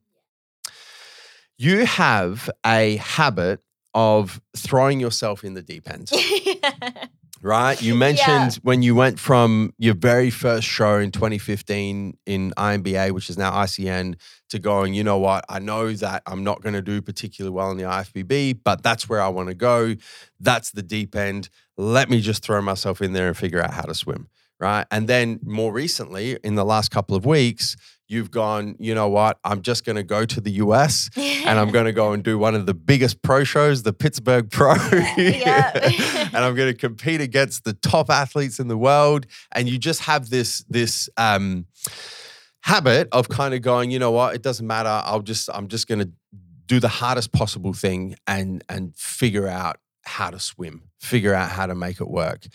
You 1.57 1.86
have 1.86 2.49
a 2.65 2.97
habit 2.97 3.61
of 3.93 4.41
throwing 4.57 4.99
yourself 4.99 5.45
in 5.45 5.53
the 5.53 5.61
deep 5.61 5.89
end 5.89 6.11
right? 7.46 7.80
You 7.82 7.96
mentioned 8.08 8.56
when 8.64 8.82
you 8.82 8.96
went 8.96 9.20
from 9.20 9.74
your 9.78 9.93
very 9.93 10.30
first 10.30 10.68
show 10.68 10.98
in 10.98 11.12
2015 11.12 12.18
in 12.26 12.54
INBA, 12.58 13.12
which 13.12 13.30
is 13.30 13.38
now 13.38 13.52
ICN, 13.52 14.16
to 14.50 14.60
going, 14.60 14.93
you 14.93 15.04
know 15.04 15.18
what? 15.18 15.46
I 15.48 15.60
know 15.60 15.93
that 15.93 16.24
I'm 16.26 16.43
not 16.43 16.62
going 16.62 16.74
to 16.74 16.82
do 16.82 17.02
particularly 17.02 17.54
well 17.54 17.72
in 17.72 17.78
the 17.78 17.84
IFBB, 17.84 18.60
but 18.64 18.84
that's 18.84 19.08
where 19.08 19.22
I 19.22 19.28
want 19.28 19.50
to 19.50 19.56
go. 19.56 19.96
That's 20.39 20.72
the 20.72 20.84
deep 20.84 21.16
end. 21.16 21.50
Let 21.78 22.10
me 22.10 22.20
just 22.20 22.43
throw 22.43 22.62
myself 22.62 23.02
in 23.02 23.14
there 23.14 23.28
and 23.28 23.38
figure 23.38 23.62
out 23.62 23.74
how 23.74 23.84
to 23.84 23.93
swim, 23.93 24.28
right? 24.60 24.86
And 24.91 25.08
then 25.08 25.39
more 25.43 25.72
recently, 25.72 26.38
in 26.43 26.56
the 26.56 26.66
last 26.66 26.89
couple 26.89 27.16
of 27.16 27.26
weeks, 27.26 27.76
you've 28.08 28.32
gone, 28.32 28.76
you 28.80 28.93
know 28.93 29.10
what? 29.10 29.39
I'm 29.43 29.62
just 29.62 29.86
going 29.86 29.95
to 29.95 30.03
go 30.03 30.26
to 30.26 30.41
the 30.41 30.51
US 30.51 31.10
and 31.18 31.60
I'm 31.60 31.72
going 31.72 31.86
to 31.86 31.91
go 31.91 32.14
and 32.14 32.24
do 32.24 32.38
one 32.38 32.56
of 32.56 32.66
the 32.66 32.74
biggest 32.74 33.22
pro 33.22 33.43
shows, 33.43 33.84
the 33.84 33.93
Pittsburgh 33.93 34.49
Pro. 34.49 34.74
and 35.18 36.38
I'm 36.38 36.56
going 36.56 36.72
to 36.72 36.78
compete 36.78 37.22
against 37.22 37.64
the 37.64 37.74
top 37.74 38.10
athletes 38.10 38.60
in 38.60 38.68
the 38.68 38.78
world. 38.78 39.26
And 39.51 39.68
you 39.68 39.78
just 39.78 40.01
have 40.01 40.30
this, 40.30 40.64
this, 40.70 41.10
um, 41.18 41.66
habit 42.62 43.08
of 43.12 43.30
kind 43.30 43.53
of 43.53 43.62
going, 43.62 43.91
you 43.91 43.99
know 43.99 44.12
what, 44.12 44.34
it 44.34 44.41
doesn't 44.41 44.66
matter. 44.66 44.89
I'll 44.89 45.22
just, 45.22 45.49
I'm 45.53 45.68
just 45.68 45.88
going 45.88 45.99
to 45.99 46.10
do 46.68 46.80
the 46.80 46.88
hardest 46.88 47.32
possible 47.32 47.74
thing 47.74 48.16
and 48.28 48.64
and 48.70 48.95
figure 48.95 49.47
out 49.47 49.78
how 50.03 50.30
to 50.30 50.39
swim, 50.39 50.84
figure 50.99 51.34
out 51.34 51.51
how 51.51 51.66
to 51.66 51.76
make 51.76 51.99
it 51.99 52.10
work. 52.10 52.45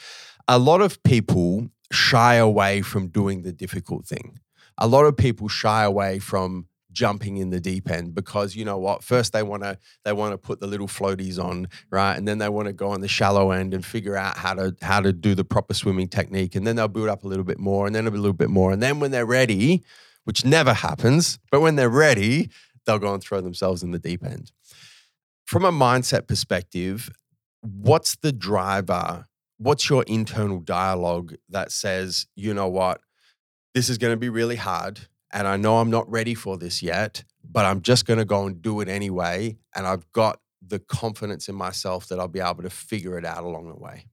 A 0.49 0.59
lot 0.59 0.81
of 0.81 1.03
people 1.03 1.69
shy 1.93 2.37
away 2.37 2.83
from 2.83 3.09
doing 3.09 3.43
the 3.43 3.53
difficult 3.53 4.07
thing. 4.07 4.39
A 4.81 4.89
lot 4.89 5.05
of 5.05 5.17
people 5.17 5.49
shy 5.49 5.85
away 5.85 6.19
from 6.19 6.67
jumping 6.93 7.37
in 7.37 7.51
the 7.51 7.61
deep 7.61 7.91
end 7.91 8.15
because 8.15 8.57
you 8.57 8.65
know 8.65 8.79
what 8.79 9.05
first 9.05 9.33
they 9.33 9.43
want 9.43 9.63
to 9.63 9.79
they 10.05 10.13
want 10.13 10.33
to 10.33 10.39
put 10.39 10.61
the 10.61 10.67
little 10.67 10.89
floaties 10.89 11.43
on 11.43 11.69
right? 11.91 12.17
And 12.17 12.27
then 12.27 12.39
they 12.39 12.49
want 12.49 12.67
to 12.67 12.73
go 12.73 12.91
on 12.91 13.01
the 13.01 13.09
shallow 13.09 13.51
end 13.51 13.75
and 13.75 13.85
figure 13.85 14.17
out 14.17 14.37
how 14.37 14.55
to 14.55 14.75
how 14.83 15.01
to 15.01 15.13
do 15.13 15.35
the 15.35 15.45
proper 15.45 15.75
swimming 15.75 16.09
technique. 16.09 16.55
And 16.55 16.67
then 16.67 16.77
they'll 16.77 16.89
build 16.89 17.09
up 17.09 17.25
a 17.25 17.29
little 17.29 17.45
bit 17.45 17.59
more 17.59 17.87
and 17.87 17.95
then 17.95 18.07
a 18.07 18.11
little 18.11 18.33
bit 18.33 18.51
more. 18.51 18.73
And 18.73 18.83
then 18.83 19.01
when 19.01 19.11
they're 19.11 19.27
ready 19.27 19.83
which 20.25 20.45
never 20.45 20.73
happens 20.73 21.39
but 21.51 21.61
when 21.61 21.77
they're 21.77 21.89
ready 21.89 22.51
they'll 22.87 22.99
go 22.99 23.15
and 23.15 23.23
throw 23.23 23.41
themselves 23.41 23.83
in 23.83 23.91
the 23.93 23.99
deep 23.99 24.25
end. 24.25 24.53
From 25.45 25.65
a 25.65 25.73
mindset 25.73 26.27
perspective 26.27 27.11
what's 27.63 28.17
the 28.17 28.33
driver? 28.33 29.27
What's 29.59 29.91
your 29.91 30.03
internal 30.05 30.61
dialogue 30.61 31.35
that 31.51 31.71
says 31.71 32.27
you 32.35 32.55
know 32.55 32.69
what 32.69 33.01
this 33.75 33.89
is 33.89 33.99
going 33.99 34.13
to 34.13 34.17
be 34.17 34.29
really 34.29 34.57
hard 34.57 35.01
and 35.33 35.47
I 35.47 35.57
know 35.57 35.79
I'm 35.79 35.91
not 35.91 36.11
ready 36.11 36.35
for 36.35 36.59
this 36.59 36.83
yet, 36.83 37.25
but 37.49 37.65
I'm 37.65 37.83
just 37.83 38.07
going 38.07 38.19
to 38.19 38.25
go 38.25 38.47
and 38.47 38.61
do 38.61 38.81
it 38.81 38.89
anyway. 38.89 39.59
And 39.75 39.87
I've 39.87 40.11
got 40.13 40.41
the 40.67 40.79
confidence 40.79 41.49
in 41.49 41.55
myself 41.55 42.09
that 42.09 42.19
I'll 42.19 42.29
be 42.29 42.41
able 42.41 42.63
to 42.63 42.71
figure 42.71 43.17
it 43.17 43.25
out 43.25 43.45
along 43.45 43.69
the 43.69 43.77
way. 43.77 44.07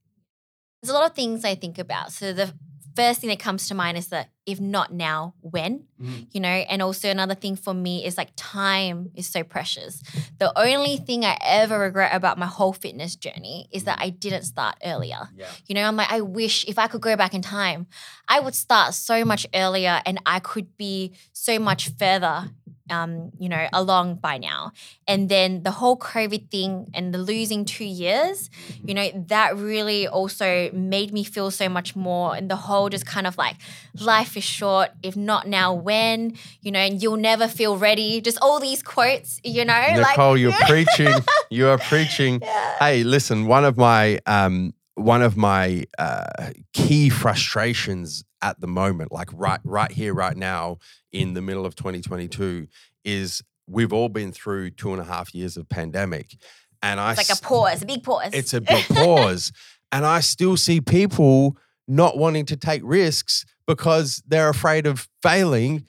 There's 0.82 0.92
a 0.92 0.94
lot 0.94 1.10
of 1.10 1.16
things 1.16 1.44
I 1.44 1.56
think 1.56 1.80
about. 1.80 2.12
So 2.12 2.34
the 2.34 2.54
first 2.98 3.20
thing 3.22 3.30
that 3.30 3.40
comes 3.40 3.68
to 3.68 3.74
mind 3.76 3.98
is 3.98 4.08
that 4.08 4.26
if 4.46 4.60
not 4.62 4.88
now, 4.94 5.34
when? 5.42 5.74
Mhm. 6.02 6.28
You 6.34 6.40
know, 6.46 6.58
and 6.72 6.82
also 6.82 7.10
another 7.10 7.36
thing 7.44 7.56
for 7.66 7.74
me 7.74 8.06
is 8.08 8.18
like 8.18 8.32
time 8.36 9.12
is 9.14 9.28
so 9.36 9.44
precious. 9.44 10.02
The 10.40 10.50
only 10.68 10.96
thing 11.08 11.26
I 11.26 11.36
ever 11.42 11.78
regret 11.80 12.12
about 12.16 12.38
my 12.38 12.46
whole 12.58 12.74
fitness 12.74 13.16
journey 13.16 13.68
is 13.72 13.84
that 13.88 13.98
I 14.02 14.10
didn't 14.10 14.44
start 14.54 14.76
earlier. 14.92 15.30
Yeah. 15.36 15.46
You 15.68 15.76
know, 15.76 15.86
I'm 15.88 15.98
like, 16.02 16.12
I 16.12 16.22
wish 16.22 16.66
if 16.66 16.78
I 16.80 16.88
could 16.88 17.02
go 17.02 17.16
back 17.18 17.34
in 17.34 17.42
time, 17.42 17.88
I 18.28 18.40
would 18.40 18.56
start 18.56 18.94
so 18.94 19.26
much 19.26 19.46
earlier 19.54 20.02
and 20.06 20.20
I 20.26 20.40
could 20.40 20.70
be 20.78 21.12
so 21.34 21.60
much 21.60 21.90
further, 22.00 22.52
um, 22.90 23.32
you 23.40 23.50
know, 23.50 23.68
along 23.74 24.16
by 24.16 24.38
now. 24.38 24.72
And 25.08 25.30
then 25.30 25.64
the 25.64 25.72
whole 25.72 25.98
COVID 25.98 26.50
thing 26.50 26.90
and 26.94 27.14
the 27.14 27.18
losing 27.18 27.66
two 27.66 27.86
years, 27.86 28.50
you 28.84 28.94
know, 28.94 29.10
that 29.28 29.56
really 29.58 30.08
also 30.08 30.70
made 30.72 31.14
me 31.14 31.24
feel 31.24 31.52
so 31.52 31.70
much 31.70 31.96
more. 31.96 32.36
And 32.36 32.50
the 32.50 32.56
whole 32.56 32.90
just 32.90 33.06
kind 33.06 33.28
of 33.28 33.38
like, 33.38 33.56
life 34.00 34.38
is 34.38 34.44
short. 34.44 34.92
If 35.04 35.16
not 35.16 35.48
now, 35.48 35.74
when? 35.74 36.38
You 36.62 36.72
know, 36.72 36.80
and 36.80 37.02
you'll 37.02 37.18
never 37.18 37.48
feel 37.48 37.78
ready. 37.78 38.22
Just 38.22 38.38
all 38.42 38.60
these 38.60 38.82
quotes, 38.84 39.40
you 39.44 39.66
know, 39.66 39.82
Nicole, 39.96 40.32
like 40.32 40.40
you're 40.40 40.54
preaching. 40.68 41.14
You 41.50 41.70
are 41.70 41.78
preaching. 41.78 42.42
Hey, 42.80 43.04
listen, 43.04 43.46
one 43.48 43.64
of 43.64 43.78
my 43.78 44.20
um, 44.26 44.74
one 44.98 45.22
of 45.22 45.38
my 45.38 45.86
uh, 46.00 46.52
key 46.74 47.10
frustrations 47.10 48.24
at 48.42 48.60
the 48.60 48.68
moment, 48.68 49.12
like 49.12 49.30
right 49.34 49.60
right 49.64 49.92
here, 49.92 50.14
right 50.14 50.36
now, 50.36 50.78
in 51.12 51.34
the 51.34 51.42
middle 51.42 51.66
of 51.66 51.76
2022, 51.76 52.68
is 53.06 53.42
we've 53.68 53.94
all 53.94 54.10
been 54.10 54.32
through 54.32 54.72
two 54.72 54.92
and 54.92 55.02
a 55.02 55.06
half 55.06 55.34
years 55.36 55.56
of 55.56 55.70
pandemic, 55.70 56.36
and 56.82 57.00
I 57.00 57.12
it's 57.12 57.30
like 57.30 57.38
a 57.38 57.42
pause, 57.42 57.84
a 57.84 57.86
big 57.86 58.04
pause. 58.04 58.32
it's 58.34 58.54
a 58.54 58.62
big 58.62 58.86
pause. 58.86 59.52
And 59.90 60.06
I 60.06 60.20
still 60.20 60.58
see 60.58 60.82
people 60.82 61.56
not 61.88 62.18
wanting 62.18 62.46
to 62.48 62.58
take 62.58 62.82
risks 62.84 63.46
because 63.66 64.22
they're 64.28 64.50
afraid 64.50 64.86
of 64.86 65.08
failing. 65.24 65.86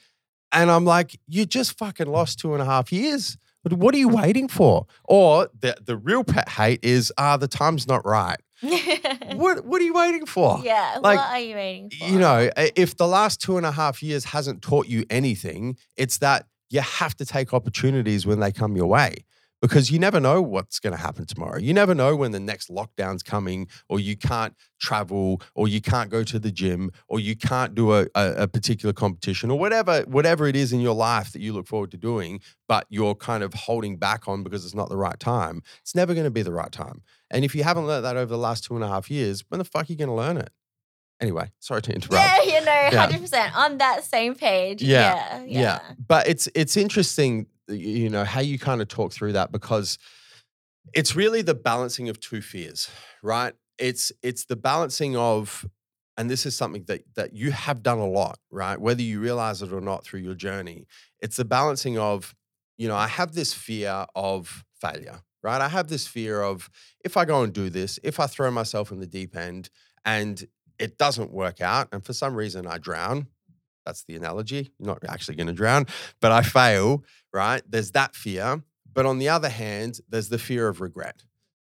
And 0.52 0.70
I'm 0.70 0.84
like, 0.84 1.18
you 1.26 1.44
just 1.44 1.76
fucking 1.76 2.06
lost 2.06 2.38
two 2.38 2.52
and 2.52 2.62
a 2.62 2.64
half 2.64 2.92
years. 2.92 3.36
But 3.64 3.72
What 3.72 3.92
are 3.96 3.98
you 3.98 4.08
waiting 4.08 4.46
for? 4.46 4.86
Or 5.04 5.48
the, 5.58 5.76
the 5.84 5.96
real 5.96 6.22
pet 6.22 6.48
hate 6.48 6.78
is, 6.84 7.12
ah, 7.18 7.36
the 7.36 7.48
time's 7.48 7.88
not 7.88 8.06
right. 8.06 8.38
What 9.36 9.64
what 9.64 9.80
are 9.80 9.84
you 9.84 9.94
waiting 9.94 10.26
for? 10.26 10.60
yeah. 10.64 10.98
Like, 11.00 11.18
what 11.18 11.30
are 11.30 11.40
you 11.40 11.54
waiting 11.54 11.90
for? 11.90 12.06
You 12.06 12.18
know, 12.18 12.50
if 12.56 12.96
the 12.96 13.06
last 13.06 13.40
two 13.40 13.56
and 13.56 13.64
a 13.64 13.72
half 13.72 14.02
years 14.02 14.24
hasn't 14.24 14.62
taught 14.62 14.86
you 14.86 15.04
anything, 15.10 15.76
it's 15.96 16.18
that 16.18 16.46
you 16.70 16.80
have 16.80 17.14
to 17.16 17.24
take 17.24 17.54
opportunities 17.54 18.26
when 18.26 18.40
they 18.40 18.52
come 18.52 18.76
your 18.76 18.86
way 18.86 19.24
because 19.60 19.90
you 19.90 19.98
never 19.98 20.20
know 20.20 20.40
what's 20.40 20.78
going 20.78 20.94
to 20.94 21.00
happen 21.00 21.26
tomorrow. 21.26 21.58
You 21.58 21.74
never 21.74 21.94
know 21.94 22.14
when 22.14 22.30
the 22.32 22.40
next 22.40 22.70
lockdown's 22.70 23.22
coming, 23.22 23.68
or 23.88 23.98
you 23.98 24.16
can't 24.16 24.54
travel, 24.80 25.42
or 25.54 25.66
you 25.68 25.80
can't 25.80 26.10
go 26.10 26.22
to 26.24 26.38
the 26.38 26.50
gym, 26.52 26.90
or 27.08 27.18
you 27.20 27.34
can't 27.36 27.74
do 27.74 27.92
a, 27.92 28.06
a, 28.14 28.32
a 28.42 28.48
particular 28.48 28.92
competition, 28.92 29.50
or 29.50 29.58
whatever 29.58 30.02
whatever 30.02 30.46
it 30.46 30.54
is 30.56 30.72
in 30.72 30.80
your 30.80 30.94
life 30.94 31.32
that 31.32 31.40
you 31.42 31.52
look 31.52 31.66
forward 31.66 31.90
to 31.90 31.96
doing, 31.96 32.40
but 32.68 32.86
you're 32.88 33.14
kind 33.14 33.42
of 33.42 33.52
holding 33.54 33.96
back 33.96 34.28
on 34.28 34.42
because 34.42 34.64
it's 34.64 34.74
not 34.74 34.88
the 34.88 34.96
right 34.96 35.18
time. 35.18 35.62
It's 35.82 35.94
never 35.94 36.14
going 36.14 36.24
to 36.24 36.30
be 36.30 36.42
the 36.42 36.52
right 36.52 36.70
time. 36.72 37.02
And 37.30 37.44
if 37.44 37.54
you 37.54 37.64
haven't 37.64 37.86
learned 37.86 38.04
that 38.04 38.16
over 38.16 38.30
the 38.30 38.38
last 38.38 38.64
two 38.64 38.74
and 38.74 38.84
a 38.84 38.88
half 38.88 39.10
years, 39.10 39.44
when 39.48 39.58
the 39.58 39.64
fuck 39.64 39.88
are 39.88 39.92
you 39.92 39.96
going 39.96 40.08
to 40.08 40.14
learn 40.14 40.36
it? 40.36 40.50
Anyway, 41.20 41.50
sorry 41.58 41.82
to 41.82 41.92
interrupt. 41.92 42.24
Yeah, 42.24 42.42
you 42.44 42.64
know, 42.64 42.72
Yeah. 42.92 43.00
hundred 43.00 43.20
percent 43.22 43.56
on 43.56 43.78
that 43.78 44.04
same 44.04 44.36
page. 44.36 44.82
Yeah, 44.82 45.40
Yeah, 45.44 45.60
yeah. 45.60 45.78
but 46.06 46.28
it's 46.28 46.48
it's 46.54 46.76
interesting 46.76 47.46
you 47.68 48.08
know 48.08 48.24
how 48.24 48.40
you 48.40 48.58
kind 48.58 48.80
of 48.80 48.88
talk 48.88 49.12
through 49.12 49.32
that 49.32 49.52
because 49.52 49.98
it's 50.94 51.14
really 51.14 51.42
the 51.42 51.54
balancing 51.54 52.08
of 52.08 52.20
two 52.20 52.40
fears 52.40 52.90
right? 53.22 53.54
It's 53.78 54.10
it's 54.22 54.46
the 54.46 54.56
balancing 54.56 55.16
of 55.16 55.66
and 56.16 56.28
this 56.28 56.46
is 56.46 56.56
something 56.56 56.84
that 56.88 57.02
that 57.14 57.32
you 57.32 57.50
have 57.52 57.82
done 57.82 57.98
a 57.98 58.08
lot 58.08 58.38
right? 58.50 58.80
Whether 58.80 59.02
you 59.02 59.20
realize 59.20 59.62
it 59.62 59.72
or 59.72 59.80
not 59.80 60.04
through 60.04 60.20
your 60.20 60.34
journey 60.34 60.86
it's 61.20 61.36
the 61.36 61.44
balancing 61.44 61.98
of 61.98 62.34
you 62.76 62.88
know 62.88 62.96
i 62.96 63.06
have 63.08 63.32
this 63.34 63.52
fear 63.52 64.06
of 64.14 64.64
failure 64.80 65.20
right? 65.42 65.60
I 65.60 65.68
have 65.68 65.88
this 65.88 66.06
fear 66.06 66.42
of 66.42 66.68
if 67.04 67.16
i 67.16 67.24
go 67.24 67.42
and 67.42 67.52
do 67.52 67.70
this 67.70 67.98
if 68.02 68.18
i 68.20 68.26
throw 68.26 68.50
myself 68.50 68.90
in 68.90 69.00
the 69.00 69.06
deep 69.06 69.36
end 69.36 69.70
and 70.04 70.44
it 70.78 70.98
doesn't 70.98 71.32
work 71.32 71.60
out 71.60 71.88
and 71.92 72.04
for 72.04 72.12
some 72.12 72.34
reason 72.34 72.66
i 72.66 72.78
drown 72.78 73.28
that's 73.88 74.04
the 74.04 74.16
analogy. 74.16 74.70
You're 74.78 74.86
not 74.86 75.02
actually 75.08 75.36
going 75.36 75.46
to 75.46 75.54
drown, 75.54 75.86
but 76.20 76.30
I 76.30 76.42
fail, 76.42 77.02
right? 77.32 77.62
There's 77.66 77.92
that 77.92 78.14
fear. 78.14 78.62
But 78.92 79.06
on 79.06 79.18
the 79.18 79.28
other 79.28 79.48
hand, 79.48 80.00
there's 80.08 80.28
the 80.28 80.38
fear 80.38 80.68
of 80.68 80.80
regret. 80.80 81.22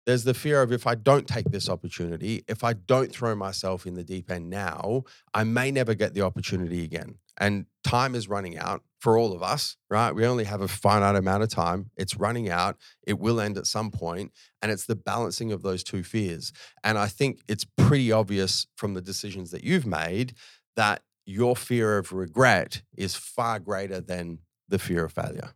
There's 0.05 0.23
the 0.23 0.33
fear 0.33 0.61
of 0.61 0.71
if 0.71 0.87
I 0.87 0.95
don't 0.95 1.27
take 1.27 1.51
this 1.51 1.69
opportunity, 1.69 2.43
if 2.47 2.63
I 2.63 2.73
don't 2.73 3.11
throw 3.11 3.35
myself 3.35 3.85
in 3.85 3.93
the 3.93 4.03
deep 4.03 4.31
end 4.31 4.49
now, 4.49 5.03
I 5.33 5.43
may 5.43 5.71
never 5.71 5.93
get 5.93 6.13
the 6.13 6.21
opportunity 6.21 6.83
again. 6.83 7.19
And 7.37 7.67
time 7.83 8.15
is 8.15 8.27
running 8.27 8.57
out 8.57 8.81
for 8.99 9.17
all 9.17 9.33
of 9.33 9.43
us, 9.43 9.77
right? 9.89 10.13
We 10.13 10.25
only 10.25 10.43
have 10.43 10.61
a 10.61 10.67
finite 10.67 11.15
amount 11.15 11.43
of 11.43 11.49
time. 11.49 11.91
It's 11.95 12.17
running 12.17 12.49
out. 12.49 12.75
It 13.05 13.19
will 13.19 13.39
end 13.39 13.57
at 13.57 13.67
some 13.67 13.91
point, 13.91 14.31
And 14.61 14.71
it's 14.71 14.87
the 14.87 14.95
balancing 14.95 15.51
of 15.51 15.61
those 15.61 15.83
two 15.83 16.03
fears. 16.03 16.51
And 16.83 16.97
I 16.97 17.07
think 17.07 17.41
it's 17.47 17.65
pretty 17.77 18.11
obvious 18.11 18.67
from 18.75 18.93
the 18.95 19.01
decisions 19.01 19.51
that 19.51 19.63
you've 19.63 19.85
made 19.85 20.33
that 20.75 21.03
your 21.29 21.55
fear 21.55 21.99
of 21.99 22.11
regret 22.11 22.81
is 22.97 23.15
far 23.15 23.59
greater 23.59 24.01
than 24.01 24.39
the 24.67 24.79
fear 24.79 25.05
of 25.05 25.13
failure. 25.13 25.53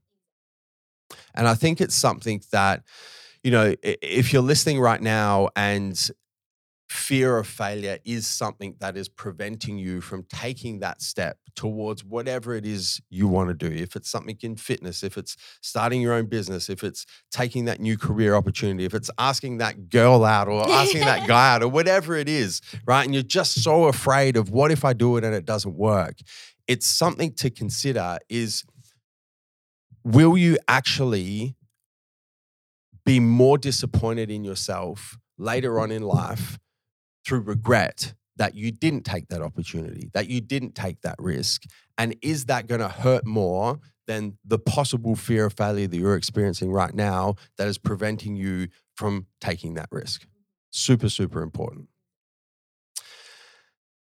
And 1.34 1.48
I 1.48 1.56
think 1.56 1.82
it's 1.82 1.96
something 1.96 2.44
that, 2.52 2.84
you 3.44 3.50
know, 3.50 3.74
if 3.82 4.32
you're 4.32 4.44
listening 4.44 4.80
right 4.80 5.02
now 5.02 5.50
and 5.56 6.12
fear 6.94 7.40
of 7.40 7.48
failure 7.48 7.98
is 8.06 8.28
something 8.28 8.76
that 8.80 8.96
is 8.96 9.10
preventing 9.10 9.80
you 9.80 10.00
from 10.00 10.24
taking 10.30 10.80
that 10.80 11.02
step 11.02 11.38
towards 11.56 12.04
whatever 12.04 12.54
it 12.54 12.68
is 12.68 13.02
you 13.10 13.28
want 13.28 13.50
to 13.50 13.56
do. 13.56 13.76
If 13.76 13.96
it's 13.96 14.10
something 14.10 14.38
in 14.44 14.56
fitness, 14.58 15.02
if 15.02 15.18
it's 15.18 15.36
starting 15.62 16.02
your 16.02 16.14
own 16.14 16.28
business, 16.28 16.70
if 16.70 16.84
it's 16.84 17.08
taking 17.32 17.66
that 17.66 17.82
new 17.82 17.98
career 17.98 18.36
opportunity, 18.36 18.86
if 18.86 18.94
it's 18.94 19.10
asking 19.18 19.58
that 19.58 19.90
girl 19.90 20.24
out 20.24 20.48
or 20.48 20.70
asking 20.70 21.02
that 21.02 21.28
guy 21.28 21.56
out 21.56 21.64
or 21.64 21.68
whatever 21.80 22.16
it 22.16 22.30
is, 22.30 22.62
right? 22.86 23.04
And 23.04 23.14
you're 23.14 23.24
just 23.24 23.64
so 23.64 23.86
afraid 23.86 24.38
of 24.38 24.52
what 24.52 24.70
if 24.70 24.86
I 24.86 24.94
do 24.94 25.18
it 25.18 25.24
and 25.24 25.34
it 25.34 25.46
doesn't 25.46 25.76
work. 25.76 26.20
It's 26.68 26.86
something 26.86 27.34
to 27.38 27.50
consider 27.50 28.20
is 28.30 28.64
will 30.04 30.38
you 30.38 30.60
actually 30.68 31.56
be 33.04 33.20
more 33.20 33.58
disappointed 33.58 34.30
in 34.30 34.44
yourself 34.44 35.18
later 35.40 35.80
on 35.80 35.92
in 35.92 36.04
life 36.04 36.60
through 37.26 37.42
regret 37.42 38.14
that 38.38 38.56
you 38.56 38.72
didn't 38.72 39.04
take 39.04 39.28
that 39.30 39.42
opportunity, 39.42 40.10
that 40.14 40.28
you 40.28 40.42
didn't 40.42 40.74
take 40.76 41.02
that 41.02 41.16
risk? 41.20 41.64
And 41.98 42.16
is 42.22 42.46
that 42.46 42.68
going 42.68 42.82
to 42.82 42.90
hurt 42.90 43.26
more 43.26 43.80
than 44.08 44.38
the 44.44 44.60
possible 44.60 45.16
fear 45.16 45.46
of 45.46 45.54
failure 45.54 45.88
that 45.88 45.98
you're 45.98 46.16
experiencing 46.16 46.72
right 46.72 46.94
now 46.94 47.36
that 47.58 47.68
is 47.68 47.78
preventing 47.78 48.36
you 48.36 48.68
from 48.96 49.28
taking 49.40 49.76
that 49.76 49.88
risk? 49.92 50.26
Super, 50.72 51.10
super 51.10 51.42
important. 51.42 51.88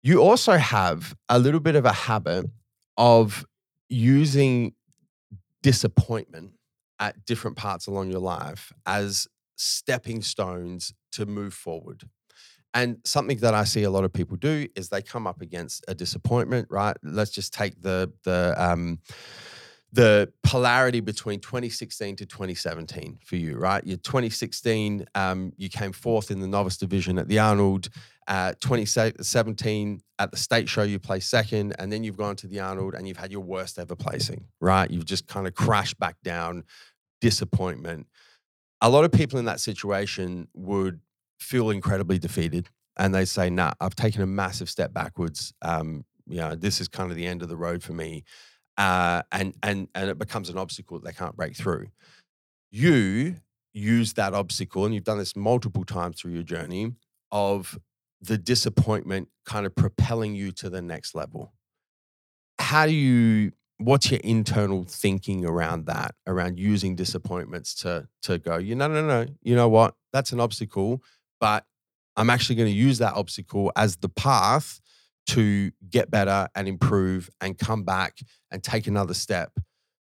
You 0.01 0.21
also 0.21 0.53
have 0.57 1.15
a 1.27 1.39
little 1.39 1.59
bit 1.59 1.75
of 1.75 1.85
a 1.85 1.91
habit 1.91 2.45
of 2.97 3.45
using 3.89 4.73
disappointment 5.61 6.51
at 6.99 7.25
different 7.25 7.57
parts 7.57 7.87
along 7.87 8.11
your 8.11 8.19
life 8.19 8.71
as 8.85 9.27
stepping 9.55 10.21
stones 10.21 10.93
to 11.11 11.25
move 11.25 11.53
forward. 11.53 12.03
And 12.73 12.97
something 13.03 13.37
that 13.39 13.53
I 13.53 13.63
see 13.63 13.83
a 13.83 13.89
lot 13.89 14.03
of 14.03 14.13
people 14.13 14.37
do 14.37 14.67
is 14.75 14.89
they 14.89 15.01
come 15.01 15.25
up 15.25 15.41
against 15.41 15.83
a 15.87 15.95
disappointment, 15.95 16.67
right? 16.69 16.95
Let's 17.03 17.31
just 17.31 17.53
take 17.53 17.81
the 17.81 18.11
the 18.23 18.53
um, 18.57 18.99
the 19.91 20.31
polarity 20.43 20.99
between 20.99 21.39
2016 21.39 22.17
to 22.17 22.25
2017 22.25 23.19
for 23.25 23.35
you, 23.35 23.57
right? 23.57 23.83
You're 23.85 23.97
2016, 23.97 25.05
um, 25.15 25.51
you 25.57 25.67
came 25.67 25.91
fourth 25.91 26.29
in 26.29 26.39
the 26.39 26.47
novice 26.47 26.77
division 26.77 27.17
at 27.17 27.27
the 27.27 27.39
Arnold. 27.39 27.89
Uh, 28.27 28.53
2017 28.61 30.01
at 30.19 30.29
the 30.29 30.37
state 30.37 30.69
show, 30.69 30.83
you 30.83 30.99
placed 30.99 31.31
second, 31.31 31.75
and 31.79 31.91
then 31.91 32.03
you've 32.03 32.17
gone 32.17 32.35
to 32.35 32.45
the 32.45 32.59
Arnold 32.59 32.93
and 32.93 33.07
you've 33.07 33.17
had 33.17 33.31
your 33.31 33.41
worst 33.41 33.79
ever 33.79 33.95
placing, 33.95 34.45
right? 34.61 34.91
You've 34.91 35.05
just 35.05 35.27
kind 35.27 35.47
of 35.47 35.55
crashed 35.55 35.97
back 35.97 36.17
down, 36.23 36.65
disappointment. 37.21 38.05
A 38.81 38.89
lot 38.89 39.05
of 39.05 39.11
people 39.11 39.39
in 39.39 39.45
that 39.45 39.59
situation 39.59 40.47
would 40.53 40.99
feel 41.39 41.69
incredibly 41.69 42.19
defeated 42.19 42.69
and 42.97 43.15
they 43.15 43.25
say, 43.25 43.49
nah, 43.49 43.71
I've 43.79 43.95
taken 43.95 44.21
a 44.21 44.27
massive 44.27 44.69
step 44.69 44.93
backwards. 44.93 45.53
Um, 45.61 46.05
you 46.27 46.37
know, 46.37 46.53
this 46.53 46.81
is 46.81 46.87
kind 46.87 47.09
of 47.09 47.17
the 47.17 47.25
end 47.25 47.41
of 47.41 47.49
the 47.49 47.57
road 47.57 47.81
for 47.81 47.93
me. 47.93 48.23
Uh, 48.77 49.23
and 49.31 49.55
and 49.63 49.87
and 49.95 50.09
it 50.09 50.17
becomes 50.17 50.49
an 50.49 50.57
obstacle 50.57 50.99
that 50.99 51.05
they 51.05 51.13
can't 51.13 51.35
break 51.35 51.55
through. 51.55 51.87
You 52.71 53.37
use 53.73 54.13
that 54.13 54.33
obstacle, 54.33 54.85
and 54.85 54.93
you've 54.93 55.03
done 55.03 55.17
this 55.17 55.35
multiple 55.35 55.83
times 55.83 56.19
through 56.19 56.33
your 56.33 56.43
journey 56.43 56.93
of 57.31 57.77
the 58.21 58.37
disappointment 58.37 59.29
kind 59.45 59.65
of 59.65 59.75
propelling 59.75 60.35
you 60.35 60.51
to 60.51 60.69
the 60.69 60.81
next 60.81 61.15
level. 61.15 61.53
How 62.59 62.85
do 62.85 62.93
you 62.93 63.53
what's 63.77 64.11
your 64.11 64.19
internal 64.23 64.83
thinking 64.83 65.45
around 65.45 65.85
that, 65.85 66.13
around 66.27 66.59
using 66.59 66.95
disappointments 66.95 67.73
to 67.75 68.07
to 68.23 68.37
go, 68.37 68.57
you 68.57 68.75
know, 68.75 68.87
no, 68.87 69.01
no, 69.01 69.23
no, 69.23 69.31
you 69.41 69.55
know 69.55 69.69
what? 69.69 69.95
That's 70.13 70.31
an 70.31 70.39
obstacle, 70.39 71.01
but 71.39 71.65
I'm 72.15 72.29
actually 72.29 72.55
going 72.55 72.69
to 72.69 72.75
use 72.75 72.97
that 72.97 73.13
obstacle 73.13 73.71
as 73.75 73.97
the 73.97 74.09
path 74.09 74.79
to 75.27 75.71
get 75.89 76.09
better 76.09 76.47
and 76.55 76.67
improve 76.67 77.29
and 77.39 77.57
come 77.57 77.83
back 77.83 78.19
and 78.51 78.63
take 78.63 78.87
another 78.87 79.13
step. 79.13 79.51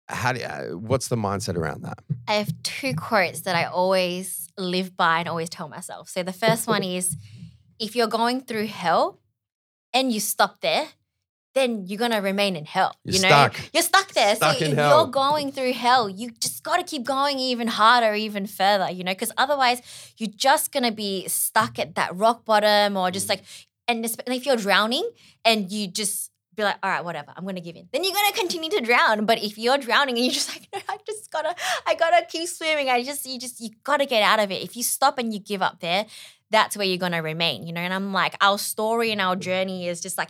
How 0.10 0.34
do 0.34 0.40
you, 0.40 0.46
uh, 0.46 0.64
what's 0.72 1.08
the 1.08 1.16
mindset 1.16 1.56
around 1.56 1.84
that? 1.84 2.00
I 2.28 2.34
have 2.34 2.52
two 2.64 2.94
quotes 2.94 3.42
that 3.42 3.56
I 3.56 3.66
always 3.66 4.50
live 4.58 4.98
by 4.98 5.20
and 5.20 5.30
always 5.30 5.50
tell 5.50 5.70
myself. 5.70 6.10
So 6.10 6.24
the 6.24 6.34
first 6.34 6.68
one 6.68 6.84
is 6.84 7.16
if 7.80 7.96
you're 7.96 8.08
going 8.08 8.42
through 8.42 8.68
hell 8.68 9.20
and 9.94 10.12
you 10.12 10.20
stop 10.20 10.62
there, 10.62 10.88
then 11.56 11.86
you're 11.88 12.00
gonna 12.00 12.22
remain 12.22 12.56
in 12.56 12.66
hell. 12.66 12.96
You're 13.04 13.16
you 13.16 13.22
know, 13.22 13.28
stuck. 13.28 13.56
you're 13.74 13.84
stuck 13.84 14.12
there. 14.14 14.36
Stuck 14.36 14.58
so 14.58 14.66
in 14.66 14.72
if 14.72 14.78
hell. 14.78 14.98
you're 15.04 15.12
going 15.12 15.52
through 15.52 15.74
hell, 15.74 16.10
you 16.10 16.32
just 16.40 16.64
gotta 16.64 16.84
keep 16.84 17.04
going 17.04 17.38
even 17.40 17.68
harder, 17.68 18.14
even 18.16 18.48
further. 18.48 18.90
You 18.92 19.04
know, 19.04 19.12
because 19.14 19.32
otherwise 19.38 19.82
you're 20.18 20.32
just 20.36 20.72
gonna 20.72 20.92
be 20.92 21.28
stuck 21.28 21.78
at 21.80 21.96
that 21.96 22.16
rock 22.16 22.44
bottom, 22.46 22.98
or 22.98 23.10
Mm. 23.10 23.14
just 23.14 23.30
like, 23.30 23.44
and 23.88 24.04
if 24.28 24.46
you're 24.46 24.56
drowning 24.56 25.08
and 25.46 25.72
you 25.72 25.88
just 25.88 26.32
be 26.56 26.64
like, 26.64 26.78
all 26.84 26.90
right, 26.90 27.04
whatever, 27.04 27.34
I'm 27.36 27.46
gonna 27.46 27.62
give 27.62 27.76
in. 27.76 27.88
Then 27.92 28.04
you're 28.04 28.14
gonna 28.14 28.34
continue 28.36 28.70
to 28.72 28.82
drown. 28.82 29.26
But 29.26 29.44
if 29.44 29.58
you're 29.58 29.78
drowning 29.78 30.16
and 30.18 30.26
you're 30.26 30.34
just 30.34 30.50
like, 30.56 30.68
no, 30.74 30.80
I 30.90 30.98
just 31.06 31.32
gotta, 31.32 31.56
I 31.86 31.96
gotta 31.96 32.26
keep 32.28 32.48
swimming. 32.48 32.90
I 32.90 33.04
just, 33.04 33.26
you 33.28 33.40
just, 33.40 33.60
you 33.62 33.70
gotta 33.84 34.06
get 34.06 34.24
out 34.24 34.40
of 34.40 34.52
it. 34.52 34.62
If 34.64 34.76
you 34.78 34.84
stop 34.84 35.18
and 35.20 35.34
you 35.34 35.40
give 35.40 35.62
up 35.62 35.80
there, 35.82 36.06
that's 36.52 36.78
where 36.78 36.86
you're 36.86 36.98
gonna 37.00 37.22
remain. 37.24 37.66
You 37.68 37.74
know, 37.74 37.82
and 37.82 37.94
I'm 37.94 38.14
like, 38.14 38.36
our 38.42 38.58
story 38.60 39.12
and 39.12 39.20
our 39.22 39.36
journey 39.36 39.88
is 39.88 40.00
just 40.02 40.18
like, 40.18 40.30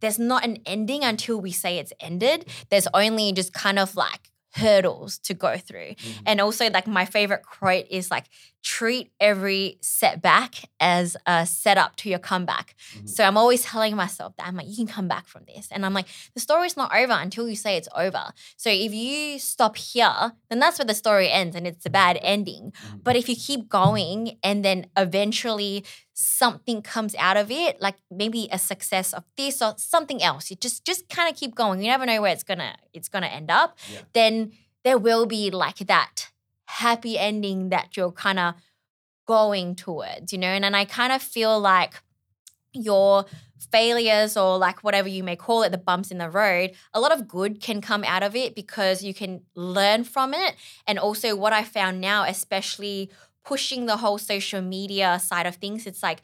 there's 0.00 0.18
not 0.18 0.44
an 0.44 0.58
ending 0.66 1.04
until 1.04 1.40
we 1.40 1.52
say 1.52 1.78
it's 1.78 1.92
ended. 2.00 2.46
There's 2.70 2.88
only 2.94 3.32
just 3.32 3.52
kind 3.52 3.78
of 3.78 3.96
like 3.96 4.30
hurdles 4.54 5.18
to 5.18 5.34
go 5.34 5.56
through. 5.56 5.94
Mm-hmm. 5.94 6.22
And 6.26 6.40
also, 6.40 6.68
like, 6.70 6.86
my 6.86 7.04
favorite 7.04 7.42
quote 7.44 7.86
is 7.88 8.10
like, 8.10 8.26
treat 8.62 9.10
every 9.20 9.78
setback 9.80 10.56
as 10.80 11.16
a 11.24 11.46
setup 11.46 11.96
to 11.96 12.10
your 12.10 12.18
comeback. 12.18 12.74
Mm-hmm. 12.94 13.06
So 13.06 13.24
I'm 13.24 13.38
always 13.38 13.62
telling 13.62 13.96
myself 13.96 14.36
that 14.36 14.46
I'm 14.46 14.56
like, 14.56 14.68
you 14.68 14.76
can 14.76 14.86
come 14.86 15.08
back 15.08 15.26
from 15.28 15.44
this. 15.46 15.68
And 15.70 15.86
I'm 15.86 15.94
like, 15.94 16.06
the 16.34 16.40
story's 16.40 16.76
not 16.76 16.94
over 16.94 17.12
until 17.12 17.48
you 17.48 17.56
say 17.56 17.76
it's 17.76 17.88
over. 17.96 18.32
So 18.56 18.68
if 18.70 18.92
you 18.92 19.38
stop 19.38 19.76
here, 19.76 20.32
then 20.50 20.58
that's 20.58 20.78
where 20.78 20.84
the 20.84 20.94
story 20.94 21.30
ends 21.30 21.56
and 21.56 21.66
it's 21.66 21.86
a 21.86 21.90
bad 21.90 22.18
ending. 22.20 22.72
Mm-hmm. 22.86 22.98
But 23.02 23.16
if 23.16 23.28
you 23.28 23.36
keep 23.36 23.68
going 23.68 24.36
and 24.42 24.62
then 24.64 24.86
eventually 24.96 25.84
something 26.12 26.82
comes 26.82 27.14
out 27.16 27.36
of 27.36 27.50
it, 27.50 27.80
like 27.80 27.96
maybe 28.10 28.48
a 28.52 28.58
success 28.58 29.12
of 29.12 29.24
this 29.36 29.62
or 29.62 29.74
something 29.78 30.22
else, 30.22 30.50
you 30.50 30.56
just 30.56 30.84
just 30.84 31.08
kind 31.08 31.30
of 31.30 31.38
keep 31.38 31.54
going. 31.54 31.80
You 31.80 31.88
never 31.88 32.06
know 32.06 32.20
where 32.20 32.32
it's 32.32 32.44
gonna 32.44 32.76
it's 32.92 33.08
gonna 33.08 33.26
end 33.26 33.50
up. 33.50 33.78
Yeah. 33.92 34.00
Then 34.12 34.52
there 34.84 34.98
will 34.98 35.26
be 35.26 35.50
like 35.50 35.78
that 35.78 36.30
happy 36.66 37.18
ending 37.18 37.70
that 37.70 37.96
you're 37.96 38.12
kind 38.12 38.38
of 38.38 38.54
going 39.26 39.74
towards, 39.74 40.32
you 40.32 40.38
know? 40.38 40.48
And, 40.48 40.64
and 40.64 40.76
I 40.76 40.84
kind 40.84 41.12
of 41.12 41.22
feel 41.22 41.58
like 41.60 41.94
your 42.72 43.26
failures 43.70 44.36
or 44.36 44.58
like 44.58 44.82
whatever 44.82 45.08
you 45.08 45.22
may 45.22 45.36
call 45.36 45.62
it, 45.62 45.70
the 45.70 45.78
bumps 45.78 46.10
in 46.10 46.18
the 46.18 46.30
road, 46.30 46.72
a 46.94 47.00
lot 47.00 47.12
of 47.12 47.28
good 47.28 47.60
can 47.60 47.80
come 47.80 48.04
out 48.04 48.22
of 48.22 48.34
it 48.34 48.54
because 48.54 49.02
you 49.02 49.12
can 49.12 49.42
learn 49.54 50.04
from 50.04 50.32
it. 50.32 50.56
And 50.86 50.98
also, 50.98 51.36
what 51.36 51.52
I 51.52 51.64
found 51.64 52.00
now, 52.00 52.24
especially 52.24 53.10
pushing 53.44 53.86
the 53.86 53.98
whole 53.98 54.18
social 54.18 54.62
media 54.62 55.18
side 55.18 55.46
of 55.46 55.56
things, 55.56 55.86
it's 55.86 56.02
like 56.02 56.22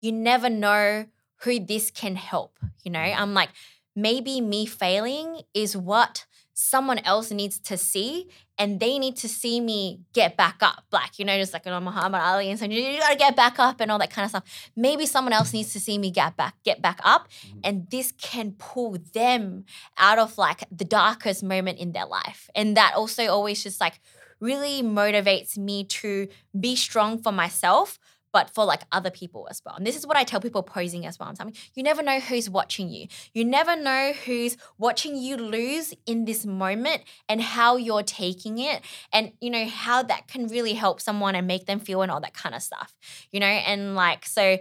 you 0.00 0.12
never 0.12 0.50
know 0.50 1.06
who 1.42 1.58
this 1.58 1.90
can 1.90 2.16
help. 2.16 2.58
You 2.84 2.90
know, 2.90 3.00
mm. 3.00 3.18
I'm 3.18 3.34
like, 3.34 3.50
maybe 3.96 4.40
me 4.40 4.66
failing 4.66 5.42
is 5.54 5.76
what 5.76 6.26
someone 6.56 6.98
else 7.00 7.32
needs 7.32 7.58
to 7.58 7.76
see 7.76 8.28
and 8.56 8.78
they 8.78 8.96
need 8.96 9.16
to 9.16 9.28
see 9.28 9.60
me 9.60 10.00
get 10.12 10.36
back 10.36 10.58
up. 10.62 10.84
Like 10.92 11.18
you 11.18 11.24
know 11.24 11.36
just 11.36 11.52
like 11.52 11.64
you 11.66 11.72
know, 11.72 11.80
muhammad 11.80 12.20
ali 12.20 12.48
and 12.48 12.58
so 12.58 12.66
you, 12.66 12.80
you 12.80 12.98
gotta 13.00 13.16
get 13.16 13.34
back 13.34 13.58
up 13.58 13.80
and 13.80 13.90
all 13.90 13.98
that 13.98 14.10
kind 14.10 14.24
of 14.24 14.30
stuff. 14.30 14.70
Maybe 14.76 15.04
someone 15.04 15.32
else 15.32 15.52
needs 15.52 15.72
to 15.72 15.80
see 15.80 15.98
me 15.98 16.10
get 16.12 16.36
back 16.36 16.54
get 16.62 16.80
back 16.80 17.00
up 17.02 17.28
mm. 17.46 17.60
and 17.64 17.90
this 17.90 18.12
can 18.12 18.52
pull 18.52 18.96
them 19.12 19.64
out 19.98 20.20
of 20.20 20.38
like 20.38 20.62
the 20.70 20.84
darkest 20.84 21.42
moment 21.42 21.78
in 21.78 21.92
their 21.92 22.06
life. 22.06 22.48
And 22.54 22.76
that 22.76 22.94
also 22.94 23.26
always 23.26 23.62
just 23.62 23.80
like 23.80 24.00
really 24.44 24.82
motivates 24.82 25.56
me 25.56 25.84
to 25.84 26.28
be 26.58 26.76
strong 26.76 27.18
for 27.22 27.32
myself 27.32 27.98
but 28.34 28.50
for 28.50 28.64
like 28.64 28.82
other 28.90 29.12
people 29.12 29.46
as 29.48 29.62
well. 29.64 29.76
And 29.76 29.86
this 29.86 29.96
is 29.96 30.04
what 30.04 30.16
I 30.16 30.24
tell 30.24 30.40
people 30.40 30.64
posing 30.64 31.06
as 31.06 31.20
well. 31.20 31.32
I'm 31.38 31.48
you, 31.48 31.54
you 31.76 31.82
never 31.84 32.02
know 32.02 32.18
who's 32.18 32.50
watching 32.50 32.88
you. 32.88 33.06
You 33.32 33.44
never 33.44 33.76
know 33.76 34.12
who's 34.24 34.56
watching 34.76 35.16
you 35.16 35.36
lose 35.36 35.94
in 36.04 36.24
this 36.24 36.44
moment 36.44 37.02
and 37.28 37.40
how 37.40 37.76
you're 37.76 38.02
taking 38.02 38.58
it 38.58 38.82
and 39.12 39.32
you 39.40 39.50
know 39.50 39.66
how 39.66 40.02
that 40.02 40.26
can 40.26 40.48
really 40.48 40.72
help 40.72 41.00
someone 41.00 41.36
and 41.36 41.46
make 41.46 41.66
them 41.66 41.78
feel 41.78 42.02
and 42.02 42.10
all 42.10 42.20
that 42.22 42.34
kind 42.34 42.56
of 42.56 42.62
stuff. 42.62 42.92
You 43.30 43.38
know, 43.38 43.46
and 43.46 43.94
like 43.94 44.26
so 44.26 44.58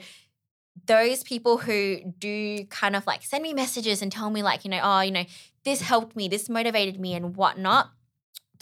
those 0.85 1.23
people 1.23 1.57
who 1.57 2.13
do 2.19 2.65
kind 2.65 2.95
of 2.95 3.07
like 3.07 3.23
send 3.23 3.41
me 3.41 3.53
messages 3.55 4.03
and 4.03 4.11
tell 4.11 4.29
me 4.29 4.43
like, 4.43 4.65
you 4.65 4.69
know, 4.69 4.81
oh, 4.83 5.01
you 5.01 5.11
know, 5.11 5.25
this 5.65 5.81
helped 5.81 6.15
me, 6.15 6.27
this 6.27 6.47
motivated 6.47 6.99
me 6.99 7.15
and 7.15 7.35
whatnot 7.35 7.89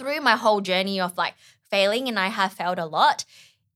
through 0.02 0.20
my 0.22 0.36
whole 0.36 0.62
journey 0.62 1.00
of 1.00 1.18
like 1.18 1.36
failing 1.70 2.08
and 2.08 2.20
I 2.20 2.28
have 2.28 2.54
failed 2.54 2.80
a 2.80 2.86
lot 2.86 3.24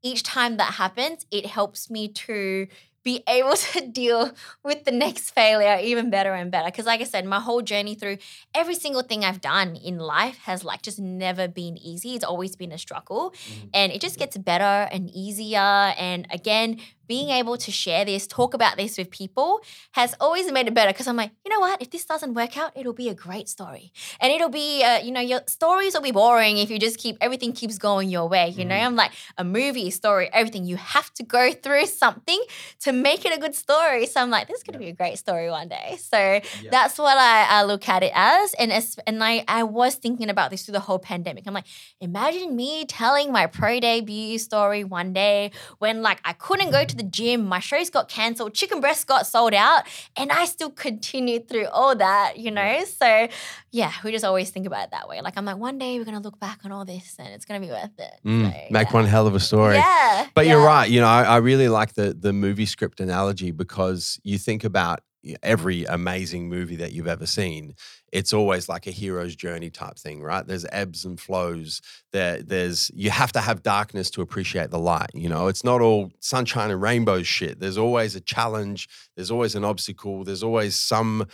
each 0.05 0.21
time 0.21 0.57
that 0.57 0.75
happens, 0.75 1.25
it 1.31 1.47
helps 1.47 1.89
me 1.89 2.07
to 2.07 2.67
be 3.03 3.23
able 3.27 3.55
to 3.73 3.87
deal 3.87 4.31
with 4.63 4.85
the 4.85 4.91
next 4.91 5.31
failure 5.31 5.79
even 5.81 6.09
better 6.09 6.33
and 6.33 6.51
better. 6.51 6.67
Because, 6.67 6.85
like 6.85 7.01
I 7.01 7.05
said, 7.05 7.25
my 7.25 7.39
whole 7.39 7.61
journey 7.61 7.95
through 7.95 8.17
every 8.53 8.75
single 8.75 9.01
thing 9.01 9.25
I've 9.25 9.41
done 9.41 9.75
in 9.75 9.97
life 9.97 10.37
has 10.43 10.63
like 10.63 10.83
just 10.83 10.99
never 10.99 11.47
been 11.47 11.77
easy. 11.77 12.13
It's 12.15 12.23
always 12.23 12.55
been 12.55 12.71
a 12.71 12.77
struggle. 12.77 13.31
Mm-hmm. 13.31 13.67
And 13.73 13.91
it 13.91 13.99
just 14.01 14.19
gets 14.19 14.37
better 14.37 14.89
and 14.91 15.09
easier. 15.09 15.57
And 15.59 16.27
again, 16.29 16.79
being 17.07 17.29
able 17.29 17.57
to 17.57 17.71
share 17.71 18.05
this, 18.05 18.27
talk 18.27 18.53
about 18.53 18.77
this 18.77 18.97
with 18.97 19.09
people 19.09 19.61
has 19.93 20.15
always 20.19 20.51
made 20.51 20.67
it 20.67 20.73
better 20.73 20.91
because 20.91 21.07
I'm 21.07 21.15
like, 21.15 21.31
you 21.45 21.51
know 21.51 21.59
what? 21.59 21.81
If 21.81 21.91
this 21.91 22.05
doesn't 22.05 22.33
work 22.33 22.57
out, 22.57 22.71
it'll 22.75 22.93
be 22.93 23.09
a 23.09 23.13
great 23.13 23.49
story. 23.49 23.91
And 24.19 24.31
it'll 24.31 24.49
be, 24.49 24.83
uh, 24.83 24.99
you 24.99 25.11
know, 25.11 25.21
your 25.21 25.41
stories 25.47 25.93
will 25.93 26.01
be 26.01 26.11
boring 26.11 26.57
if 26.57 26.69
you 26.69 26.79
just 26.79 26.97
keep, 26.97 27.17
everything 27.21 27.53
keeps 27.53 27.77
going 27.77 28.09
your 28.09 28.27
way. 28.27 28.49
You 28.49 28.65
know, 28.65 28.75
I'm 28.75 28.95
like, 28.95 29.11
a 29.37 29.43
movie, 29.43 29.89
story, 29.91 30.29
everything. 30.31 30.65
You 30.65 30.77
have 30.77 31.13
to 31.15 31.23
go 31.23 31.51
through 31.51 31.85
something 31.87 32.41
to 32.81 32.91
make 32.91 33.25
it 33.25 33.35
a 33.35 33.39
good 33.39 33.55
story. 33.55 34.05
So 34.05 34.21
I'm 34.21 34.29
like, 34.29 34.47
this 34.47 34.57
is 34.57 34.63
going 34.63 34.73
to 34.73 34.79
be 34.79 34.87
a 34.87 34.93
great 34.93 35.17
story 35.17 35.49
one 35.49 35.67
day. 35.67 35.97
So 35.99 36.41
that's 36.69 36.97
what 36.97 37.17
I, 37.17 37.59
I 37.59 37.63
look 37.63 37.87
at 37.89 38.03
it 38.03 38.11
as. 38.15 38.53
And, 38.55 38.71
as, 38.71 38.97
and 39.05 39.23
I, 39.23 39.43
I 39.47 39.63
was 39.63 39.95
thinking 39.95 40.29
about 40.29 40.51
this 40.51 40.65
through 40.65 40.73
the 40.73 40.79
whole 40.79 40.99
pandemic. 40.99 41.43
I'm 41.47 41.53
like, 41.53 41.65
imagine 41.99 42.55
me 42.55 42.85
telling 42.85 43.31
my 43.31 43.47
pro 43.47 43.79
debut 43.79 44.37
story 44.37 44.83
one 44.83 45.13
day 45.13 45.51
when 45.79 46.01
like 46.01 46.19
I 46.23 46.33
couldn't 46.33 46.71
go 46.71 46.85
to 46.85 46.94
the 46.95 47.03
gym, 47.03 47.45
my 47.45 47.59
shows 47.59 47.89
got 47.89 48.09
cancelled, 48.09 48.53
chicken 48.53 48.79
breasts 48.79 49.03
got 49.03 49.27
sold 49.27 49.53
out, 49.53 49.83
and 50.15 50.31
I 50.31 50.45
still 50.45 50.69
continued 50.69 51.47
through 51.47 51.67
all 51.67 51.95
that, 51.95 52.37
you 52.37 52.51
know? 52.51 52.83
So 52.85 53.27
yeah, 53.71 53.91
we 54.03 54.11
just 54.11 54.25
always 54.25 54.49
think 54.49 54.65
about 54.65 54.85
it 54.85 54.91
that 54.91 55.07
way. 55.07 55.21
Like 55.21 55.37
I'm 55.37 55.45
like, 55.45 55.57
one 55.57 55.77
day 55.77 55.97
we're 55.99 56.05
gonna 56.05 56.19
look 56.19 56.39
back 56.39 56.59
on 56.65 56.71
all 56.71 56.85
this 56.85 57.15
and 57.19 57.27
it's 57.29 57.45
gonna 57.45 57.59
be 57.59 57.67
worth 57.69 57.97
it. 57.99 58.13
Mm, 58.25 58.45
So, 58.51 58.57
make 58.71 58.87
yeah. 58.87 58.93
one 58.93 59.05
hell 59.05 59.27
of 59.27 59.35
a 59.35 59.39
story. 59.39 59.75
Yeah. 59.75 60.27
But 60.33 60.47
you're 60.47 60.63
right. 60.63 60.89
You 60.89 61.01
know, 61.01 61.07
I, 61.07 61.23
I 61.23 61.37
really 61.37 61.67
like 61.69 61.93
the 61.93 62.13
the 62.13 62.33
movie 62.33 62.65
script 62.65 62.99
analogy 62.99 63.51
because 63.51 64.19
you 64.23 64.37
think 64.37 64.63
about 64.63 65.01
every 65.41 65.85
amazing 65.85 66.49
movie 66.49 66.75
that 66.75 66.91
you've 66.93 67.07
ever 67.07 67.25
seen. 67.25 67.73
It's 68.15 68.31
always 68.31 68.69
like 68.69 68.87
a 68.87 68.91
hero's 68.91 69.35
journey 69.35 69.69
type 69.69 69.97
thing, 69.97 70.21
right? 70.21 70.47
There's 70.47 70.65
ebbs 70.71 71.03
and 71.03 71.19
flows. 71.19 71.81
There, 72.13 72.41
there's 72.41 72.89
you 72.93 73.09
have 73.09 73.33
to 73.33 73.41
have 73.41 73.61
darkness 73.61 74.09
to 74.11 74.21
appreciate 74.21 74.71
the 74.71 74.79
light. 74.79 75.09
You 75.13 75.27
know, 75.27 75.47
it's 75.47 75.65
not 75.65 75.81
all 75.81 76.13
sunshine 76.21 76.71
and 76.71 76.81
rainbows 76.81 77.27
shit. 77.27 77.59
There's 77.59 77.77
always 77.77 78.15
a 78.15 78.21
challenge. 78.21 78.87
There's 79.17 79.31
always 79.31 79.53
an 79.53 79.65
obstacle. 79.65 80.23
There's 80.23 80.43
always 80.43 80.77
some 80.77 81.27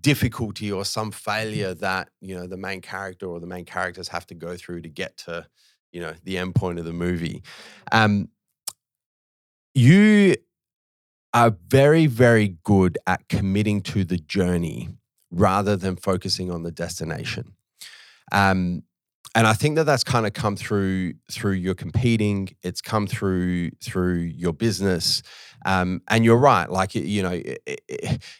difficulty 0.00 0.72
or 0.72 0.84
some 0.84 1.12
failure 1.12 1.72
that 1.74 2.10
you 2.20 2.34
know 2.34 2.48
the 2.48 2.56
main 2.56 2.80
character 2.80 3.26
or 3.26 3.38
the 3.38 3.46
main 3.46 3.64
characters 3.64 4.08
have 4.08 4.26
to 4.26 4.34
go 4.34 4.56
through 4.56 4.82
to 4.82 4.88
get 4.88 5.16
to 5.18 5.46
you 5.92 6.00
know 6.00 6.14
the 6.24 6.36
end 6.36 6.56
point 6.56 6.80
of 6.80 6.84
the 6.84 6.92
movie. 6.92 7.44
Um, 7.92 8.28
you 9.72 10.34
are 11.32 11.56
very, 11.68 12.06
very 12.06 12.56
good 12.64 12.98
at 13.06 13.28
committing 13.28 13.82
to 13.82 14.02
the 14.02 14.16
journey 14.16 14.88
rather 15.34 15.76
than 15.76 15.96
focusing 15.96 16.50
on 16.50 16.62
the 16.62 16.70
destination. 16.70 17.54
Um, 18.32 18.84
and 19.34 19.46
I 19.48 19.52
think 19.52 19.74
that 19.76 19.84
that's 19.84 20.04
kind 20.04 20.26
of 20.26 20.32
come 20.32 20.54
through 20.54 21.14
through 21.30 21.52
your 21.52 21.74
competing. 21.74 22.50
It's 22.62 22.80
come 22.80 23.06
through 23.06 23.70
through 23.82 24.18
your 24.18 24.52
business, 24.52 25.22
um, 25.66 26.02
and 26.08 26.24
you're 26.24 26.36
right. 26.36 26.70
Like 26.70 26.94
you 26.94 27.22
know, 27.22 27.42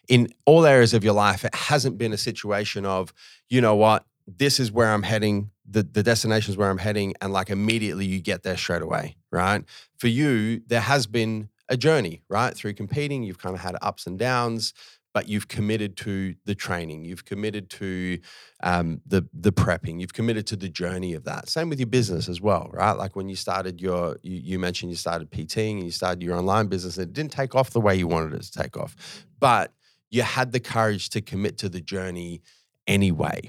in 0.08 0.28
all 0.46 0.64
areas 0.64 0.94
of 0.94 1.02
your 1.02 1.14
life, 1.14 1.44
it 1.44 1.54
hasn't 1.54 1.98
been 1.98 2.12
a 2.12 2.16
situation 2.16 2.86
of 2.86 3.12
you 3.48 3.60
know 3.60 3.74
what 3.74 4.04
this 4.26 4.60
is 4.60 4.70
where 4.70 4.92
I'm 4.92 5.02
heading. 5.02 5.50
The 5.68 5.82
the 5.82 6.04
destination 6.04 6.52
is 6.52 6.56
where 6.56 6.70
I'm 6.70 6.78
heading, 6.78 7.14
and 7.20 7.32
like 7.32 7.50
immediately 7.50 8.06
you 8.06 8.20
get 8.20 8.44
there 8.44 8.56
straight 8.56 8.82
away, 8.82 9.16
right? 9.32 9.64
For 9.98 10.06
you, 10.06 10.60
there 10.68 10.80
has 10.80 11.08
been 11.08 11.48
a 11.68 11.76
journey, 11.76 12.22
right? 12.28 12.54
Through 12.54 12.74
competing, 12.74 13.22
you've 13.22 13.38
kind 13.38 13.54
of 13.54 13.60
had 13.60 13.76
ups 13.82 14.06
and 14.06 14.18
downs, 14.18 14.74
but 15.14 15.28
you've 15.28 15.46
committed 15.46 15.96
to 15.96 16.34
the 16.44 16.56
training, 16.56 17.04
you've 17.04 17.24
committed 17.24 17.70
to 17.70 18.18
um, 18.64 19.00
the 19.06 19.26
the 19.32 19.52
prepping, 19.52 20.00
you've 20.00 20.12
committed 20.12 20.46
to 20.48 20.56
the 20.56 20.68
journey 20.68 21.14
of 21.14 21.24
that. 21.24 21.48
Same 21.48 21.70
with 21.70 21.78
your 21.78 21.86
business 21.86 22.28
as 22.28 22.40
well, 22.40 22.68
right? 22.72 22.92
Like 22.92 23.14
when 23.14 23.28
you 23.28 23.36
started 23.36 23.80
your, 23.80 24.18
you, 24.22 24.40
you 24.42 24.58
mentioned 24.58 24.90
you 24.90 24.96
started 24.96 25.30
PTing 25.30 25.74
and 25.74 25.84
you 25.84 25.92
started 25.92 26.22
your 26.22 26.36
online 26.36 26.66
business, 26.66 26.98
and 26.98 27.06
it 27.06 27.12
didn't 27.12 27.32
take 27.32 27.54
off 27.54 27.70
the 27.70 27.80
way 27.80 27.94
you 27.94 28.08
wanted 28.08 28.34
it 28.34 28.42
to 28.42 28.52
take 28.52 28.76
off, 28.76 28.96
but 29.38 29.72
you 30.10 30.22
had 30.22 30.52
the 30.52 30.60
courage 30.60 31.08
to 31.10 31.20
commit 31.20 31.58
to 31.58 31.68
the 31.68 31.80
journey 31.80 32.42
anyway. 32.86 33.48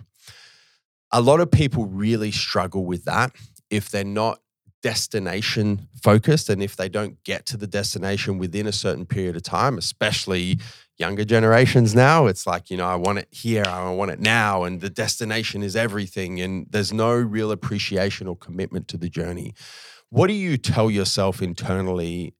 A 1.11 1.22
lot 1.22 1.39
of 1.39 1.49
people 1.49 1.86
really 1.86 2.32
struggle 2.32 2.86
with 2.86 3.05
that 3.05 3.36
if 3.70 3.89
they're 3.89 4.03
not 4.03 4.39
destination 4.86 5.88
focused 6.03 6.47
and 6.47 6.61
if 6.61 6.76
they 6.76 6.88
don't 6.88 7.24
get 7.24 7.43
to 7.47 7.57
the 7.57 7.66
destination 7.66 8.38
within 8.38 8.68
a 8.68 8.72
certain 8.72 9.03
period 9.03 9.36
of 9.36 9.41
time, 9.41 9.80
especially 9.80 10.59
younger 10.97 11.25
generations 11.25 11.93
now, 11.93 12.27
it's 12.27 12.47
like, 12.47 12.69
you 12.69 12.77
know, 12.77 12.85
I 12.85 12.95
want 12.95 13.19
it 13.19 13.27
here, 13.31 13.63
I 13.67 13.91
want 13.91 14.11
it 14.11 14.19
now, 14.19 14.63
and 14.63 14.79
the 14.81 14.89
destination 14.89 15.61
is 15.61 15.75
everything. 15.75 16.39
And 16.39 16.67
there's 16.69 16.93
no 16.93 17.11
real 17.13 17.51
appreciation 17.51 18.27
or 18.27 18.35
commitment 18.35 18.87
to 18.89 18.97
the 18.97 19.09
journey. 19.09 19.53
What 20.09 20.27
do 20.27 20.33
you 20.33 20.57
tell 20.57 20.89
yourself 20.89 21.41
internally 21.41 22.33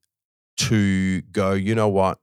to 0.58 1.22
go, 1.24 1.54
you 1.54 1.76
know 1.76 1.90
what? 1.90 2.20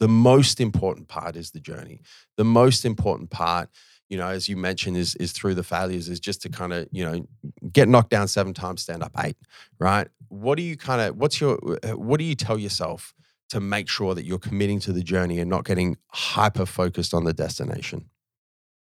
The 0.00 0.08
most 0.08 0.60
important 0.60 1.08
part 1.08 1.36
is 1.36 1.50
the 1.50 1.60
journey. 1.60 2.00
The 2.36 2.44
most 2.44 2.84
important 2.84 3.30
part, 3.30 3.68
you 4.08 4.16
know, 4.16 4.26
as 4.26 4.48
you 4.48 4.56
mentioned, 4.56 4.96
is 4.96 5.14
is 5.16 5.30
through 5.30 5.54
the 5.54 5.62
failures, 5.62 6.08
is 6.08 6.18
just 6.18 6.42
to 6.42 6.48
kind 6.48 6.72
of, 6.72 6.88
you 6.90 7.04
know, 7.04 7.26
get 7.70 7.88
knocked 7.88 8.10
down 8.10 8.26
seven 8.26 8.54
times, 8.54 8.82
stand 8.82 9.04
up 9.04 9.12
eight, 9.22 9.36
right? 9.78 10.08
What 10.28 10.56
do 10.56 10.62
you 10.62 10.76
kind 10.76 11.00
of, 11.00 11.16
what's 11.16 11.40
your, 11.40 11.58
what 11.94 12.18
do 12.18 12.24
you 12.24 12.34
tell 12.34 12.58
yourself 12.58 13.14
to 13.50 13.60
make 13.60 13.88
sure 13.88 14.14
that 14.14 14.24
you're 14.24 14.38
committing 14.38 14.80
to 14.80 14.92
the 14.92 15.02
journey 15.02 15.38
and 15.38 15.50
not 15.50 15.64
getting 15.64 15.96
hyper 16.08 16.66
focused 16.66 17.12
on 17.14 17.24
the 17.24 17.32
destination? 17.32 18.10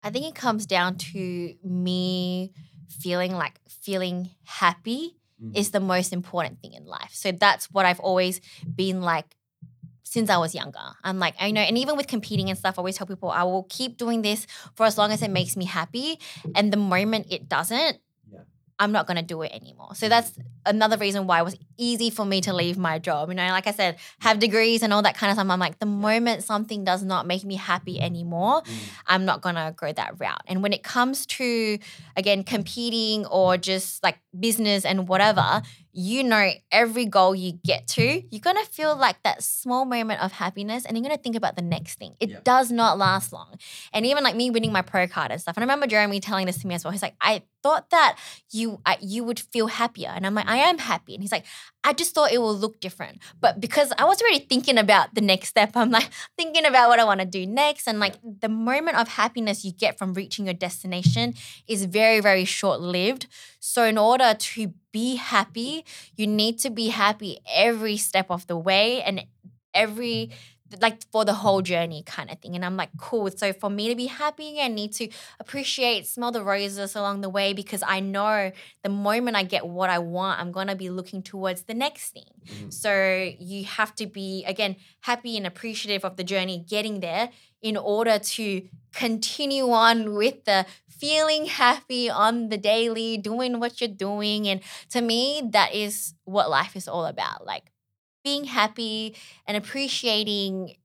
I 0.01 0.09
think 0.09 0.25
it 0.25 0.35
comes 0.35 0.65
down 0.65 0.95
to 0.95 1.53
me 1.63 2.53
feeling 2.87 3.33
like 3.33 3.59
feeling 3.67 4.29
happy 4.45 5.15
is 5.53 5.67
mm-hmm. 5.67 5.71
the 5.73 5.79
most 5.79 6.13
important 6.13 6.61
thing 6.61 6.73
in 6.73 6.85
life. 6.85 7.11
So 7.11 7.31
that's 7.31 7.65
what 7.71 7.85
I've 7.85 7.99
always 7.99 8.41
been 8.75 9.01
like 9.01 9.35
since 10.03 10.29
I 10.29 10.37
was 10.37 10.55
younger. 10.55 10.79
I'm 11.03 11.19
like, 11.19 11.35
I 11.39 11.51
know, 11.51 11.61
and 11.61 11.77
even 11.77 11.95
with 11.95 12.07
competing 12.07 12.49
and 12.49 12.57
stuff, 12.57 12.77
I 12.77 12.79
always 12.79 12.97
tell 12.97 13.05
people 13.05 13.29
I 13.29 13.43
will 13.43 13.67
keep 13.69 13.97
doing 13.97 14.21
this 14.21 14.47
for 14.75 14.85
as 14.85 14.97
long 14.97 15.11
as 15.11 15.21
it 15.21 15.29
makes 15.29 15.55
me 15.55 15.65
happy. 15.65 16.19
And 16.55 16.73
the 16.73 16.77
moment 16.77 17.27
it 17.29 17.47
doesn't, 17.47 17.99
I'm 18.79 18.93
not 18.93 19.07
gonna 19.07 19.21
do 19.21 19.41
it 19.41 19.51
anymore. 19.53 19.93
So 19.93 20.07
mm. 20.07 20.09
that's 20.09 20.31
another 20.65 20.97
reason 20.97 21.27
why 21.27 21.39
it 21.41 21.43
was 21.43 21.57
easy 21.77 22.09
for 22.09 22.25
me 22.25 22.41
to 22.41 22.53
leave 22.53 22.77
my 22.77 22.97
job. 22.97 23.29
You 23.29 23.35
know, 23.35 23.47
like 23.47 23.67
I 23.67 23.71
said, 23.71 23.97
have 24.19 24.39
degrees 24.39 24.81
and 24.81 24.93
all 24.93 25.01
that 25.01 25.17
kind 25.17 25.29
of 25.29 25.35
stuff. 25.35 25.49
I'm 25.49 25.59
like, 25.59 25.79
the 25.79 25.85
moment 25.85 26.43
something 26.43 26.83
does 26.83 27.03
not 27.03 27.27
make 27.27 27.43
me 27.43 27.55
happy 27.55 27.99
anymore, 27.99 28.61
mm. 28.61 28.73
I'm 29.05 29.25
not 29.25 29.41
gonna 29.41 29.73
go 29.75 29.91
that 29.91 30.19
route. 30.19 30.41
And 30.47 30.63
when 30.63 30.73
it 30.73 30.81
comes 30.81 31.25
to 31.27 31.77
again 32.15 32.43
competing 32.43 33.25
or 33.25 33.57
just 33.57 34.01
like 34.01 34.19
business 34.39 34.85
and 34.85 35.07
whatever, 35.07 35.61
you 35.91 36.23
know 36.23 36.51
every 36.71 37.05
goal 37.05 37.35
you 37.35 37.53
get 37.65 37.87
to, 37.87 38.23
you're 38.31 38.41
gonna 38.41 38.63
feel 38.65 38.95
like 38.95 39.21
that 39.23 39.43
small 39.43 39.85
moment 39.85 40.21
of 40.21 40.31
happiness 40.31 40.85
and 40.85 40.95
you're 40.95 41.03
gonna 41.03 41.17
think 41.17 41.35
about 41.35 41.55
the 41.55 41.61
next 41.61 41.99
thing. 41.99 42.15
It 42.19 42.45
does 42.45 42.71
not 42.71 42.97
last 42.97 43.33
long. 43.33 43.57
And 43.91 44.05
even 44.05 44.23
like 44.23 44.35
me 44.35 44.49
winning 44.51 44.71
my 44.71 44.81
pro 44.81 45.07
card 45.07 45.31
and 45.31 45.41
stuff. 45.41 45.57
And 45.57 45.63
I 45.63 45.65
remember 45.65 45.87
Jeremy 45.87 46.19
telling 46.19 46.45
this 46.45 46.59
to 46.59 46.67
me 46.67 46.75
as 46.75 46.83
well. 46.83 46.91
He's 46.91 47.01
like, 47.01 47.15
I 47.19 47.43
thought 47.63 47.89
that 47.89 48.17
you 48.51 48.81
I, 48.85 48.97
you 49.01 49.23
would 49.23 49.39
feel 49.39 49.67
happier. 49.67 50.09
And 50.09 50.25
I'm 50.25 50.35
like, 50.35 50.47
I 50.47 50.57
am 50.57 50.77
happy. 50.77 51.13
And 51.13 51.23
he's 51.23 51.31
like, 51.31 51.45
I 51.83 51.93
just 51.93 52.13
thought 52.13 52.31
it 52.31 52.39
will 52.39 52.55
look 52.55 52.79
different. 52.79 53.19
But 53.39 53.59
because 53.59 53.93
I 53.97 54.05
was 54.05 54.21
already 54.21 54.39
thinking 54.39 54.77
about 54.77 55.15
the 55.15 55.21
next 55.21 55.49
step, 55.49 55.71
I'm 55.75 55.91
like 55.91 56.09
thinking 56.37 56.65
about 56.65 56.89
what 56.89 56.99
I 56.99 57.03
want 57.03 57.19
to 57.21 57.25
do 57.25 57.45
next. 57.45 57.87
And 57.87 57.99
like 57.99 58.15
the 58.23 58.49
moment 58.49 58.97
of 58.97 59.07
happiness 59.07 59.63
you 59.63 59.71
get 59.71 59.97
from 59.97 60.13
reaching 60.13 60.45
your 60.45 60.53
destination 60.53 61.33
is 61.67 61.85
very, 61.85 62.19
very 62.19 62.45
short 62.45 62.81
lived. 62.81 63.27
So, 63.59 63.83
in 63.83 63.97
order 63.97 64.33
to 64.33 64.73
be 64.91 65.15
happy, 65.15 65.85
you 66.15 66.27
need 66.27 66.59
to 66.59 66.69
be 66.69 66.89
happy 66.89 67.39
every 67.53 67.97
step 67.97 68.27
of 68.29 68.47
the 68.47 68.57
way 68.57 69.01
and 69.03 69.25
every 69.73 70.31
like 70.81 71.01
for 71.11 71.25
the 71.25 71.33
whole 71.33 71.61
journey 71.61 72.03
kind 72.05 72.29
of 72.29 72.39
thing. 72.39 72.55
And 72.55 72.63
I'm 72.63 72.77
like, 72.77 72.89
cool. 72.97 73.29
So 73.31 73.53
for 73.53 73.69
me 73.69 73.89
to 73.89 73.95
be 73.95 74.07
happy, 74.07 74.59
I 74.59 74.67
need 74.67 74.93
to 74.93 75.09
appreciate, 75.39 76.07
smell 76.07 76.31
the 76.31 76.43
roses 76.43 76.95
along 76.95 77.21
the 77.21 77.29
way 77.29 77.53
because 77.53 77.83
I 77.85 77.99
know 77.99 78.51
the 78.83 78.89
moment 78.89 79.37
I 79.37 79.43
get 79.43 79.67
what 79.67 79.89
I 79.89 79.99
want, 79.99 80.39
I'm 80.39 80.51
gonna 80.51 80.75
be 80.75 80.89
looking 80.89 81.21
towards 81.21 81.63
the 81.63 81.73
next 81.73 82.11
thing. 82.11 82.31
Mm-hmm. 82.45 82.69
So 82.69 83.31
you 83.39 83.65
have 83.65 83.95
to 83.95 84.05
be 84.05 84.43
again 84.45 84.75
happy 85.01 85.37
and 85.37 85.45
appreciative 85.45 86.05
of 86.05 86.17
the 86.17 86.23
journey 86.23 86.63
getting 86.67 86.99
there 86.99 87.29
in 87.61 87.75
order 87.75 88.19
to 88.19 88.63
continue 88.93 89.69
on 89.69 90.13
with 90.13 90.45
the 90.45 90.65
feeling 90.87 91.45
happy 91.45 92.09
on 92.09 92.49
the 92.49 92.57
daily, 92.57 93.17
doing 93.17 93.59
what 93.59 93.79
you're 93.79 93.87
doing. 93.87 94.47
And 94.47 94.61
to 94.89 95.01
me, 95.01 95.41
that 95.51 95.73
is 95.73 96.13
what 96.25 96.49
life 96.49 96.75
is 96.75 96.87
all 96.87 97.05
about. 97.05 97.45
Like 97.45 97.71
being 98.29 98.43
happy 98.45 99.15
and 99.47 99.57
appreciating 99.57 100.75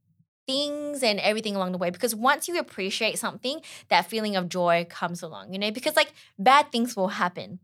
things 0.46 1.02
and 1.02 1.18
everything 1.20 1.54
along 1.56 1.72
the 1.72 1.78
way 1.78 1.90
because 1.90 2.14
once 2.14 2.48
you 2.48 2.58
appreciate 2.58 3.18
something 3.18 3.60
that 3.88 4.06
feeling 4.06 4.34
of 4.36 4.48
joy 4.48 4.86
comes 4.88 5.22
along 5.22 5.52
you 5.52 5.58
know 5.58 5.70
because 5.70 5.96
like 5.96 6.12
bad 6.38 6.70
things 6.72 6.96
will 6.96 7.08
happen 7.08 7.58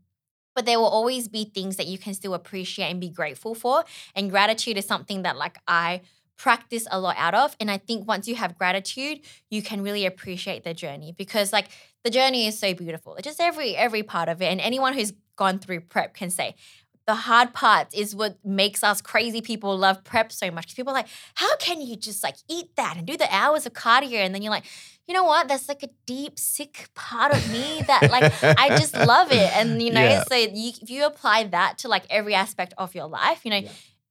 but 0.55 0.65
there 0.65 0.79
will 0.79 0.93
always 0.99 1.27
be 1.27 1.45
things 1.45 1.77
that 1.77 1.87
you 1.87 1.97
can 1.97 2.13
still 2.13 2.33
appreciate 2.33 2.89
and 2.91 2.99
be 2.99 3.09
grateful 3.09 3.53
for 3.53 3.83
and 4.15 4.29
gratitude 4.29 4.77
is 4.77 4.85
something 4.85 5.21
that 5.23 5.37
like 5.37 5.57
i 5.67 6.01
practice 6.37 6.87
a 6.91 6.99
lot 6.99 7.15
out 7.17 7.35
of 7.35 7.55
and 7.59 7.69
i 7.69 7.77
think 7.77 8.07
once 8.07 8.27
you 8.27 8.35
have 8.35 8.57
gratitude 8.57 9.19
you 9.51 9.61
can 9.61 9.83
really 9.83 10.05
appreciate 10.05 10.63
the 10.63 10.73
journey 10.73 11.13
because 11.15 11.53
like 11.53 11.67
the 12.03 12.09
journey 12.09 12.47
is 12.47 12.57
so 12.57 12.73
beautiful. 12.73 13.15
It's 13.15 13.25
just 13.25 13.39
every 13.39 13.75
every 13.75 14.03
part 14.03 14.29
of 14.29 14.41
it 14.41 14.45
and 14.45 14.59
anyone 14.59 14.93
who's 14.93 15.13
gone 15.35 15.59
through 15.59 15.81
prep 15.81 16.13
can 16.13 16.29
say 16.29 16.55
the 17.07 17.15
hard 17.15 17.53
part 17.53 17.93
is 17.93 18.15
what 18.15 18.37
makes 18.45 18.83
us 18.83 19.01
crazy 19.01 19.41
people 19.41 19.75
love 19.77 20.03
prep 20.03 20.31
so 20.31 20.51
much. 20.51 20.65
Because 20.65 20.75
People 20.75 20.91
are 20.91 20.95
like, 20.95 21.07
how 21.35 21.55
can 21.57 21.81
you 21.81 21.95
just 21.95 22.23
like 22.23 22.35
eat 22.49 22.75
that 22.75 22.95
and 22.97 23.07
do 23.07 23.17
the 23.17 23.27
hours 23.33 23.65
of 23.65 23.73
cardio? 23.73 24.17
And 24.17 24.33
then 24.33 24.41
you're 24.41 24.51
like, 24.51 24.65
you 25.07 25.13
know 25.13 25.23
what? 25.23 25.47
That's 25.47 25.67
like 25.67 25.83
a 25.83 25.89
deep, 26.05 26.37
sick 26.37 26.89
part 26.93 27.33
of 27.33 27.51
me 27.51 27.81
that 27.87 28.09
like 28.11 28.31
I 28.43 28.77
just 28.77 28.93
love 29.13 29.31
it. 29.31 29.55
And 29.57 29.81
you 29.81 29.91
know, 29.91 30.01
Yeah. 30.01 30.23
so 30.23 30.35
you, 30.35 30.71
if 30.81 30.89
you 30.89 31.05
apply 31.05 31.45
that 31.45 31.79
to 31.79 31.87
like 31.87 32.03
every 32.09 32.35
aspect 32.35 32.73
of 32.77 32.93
your 32.93 33.07
life, 33.07 33.43
you 33.43 33.51
know, 33.51 33.61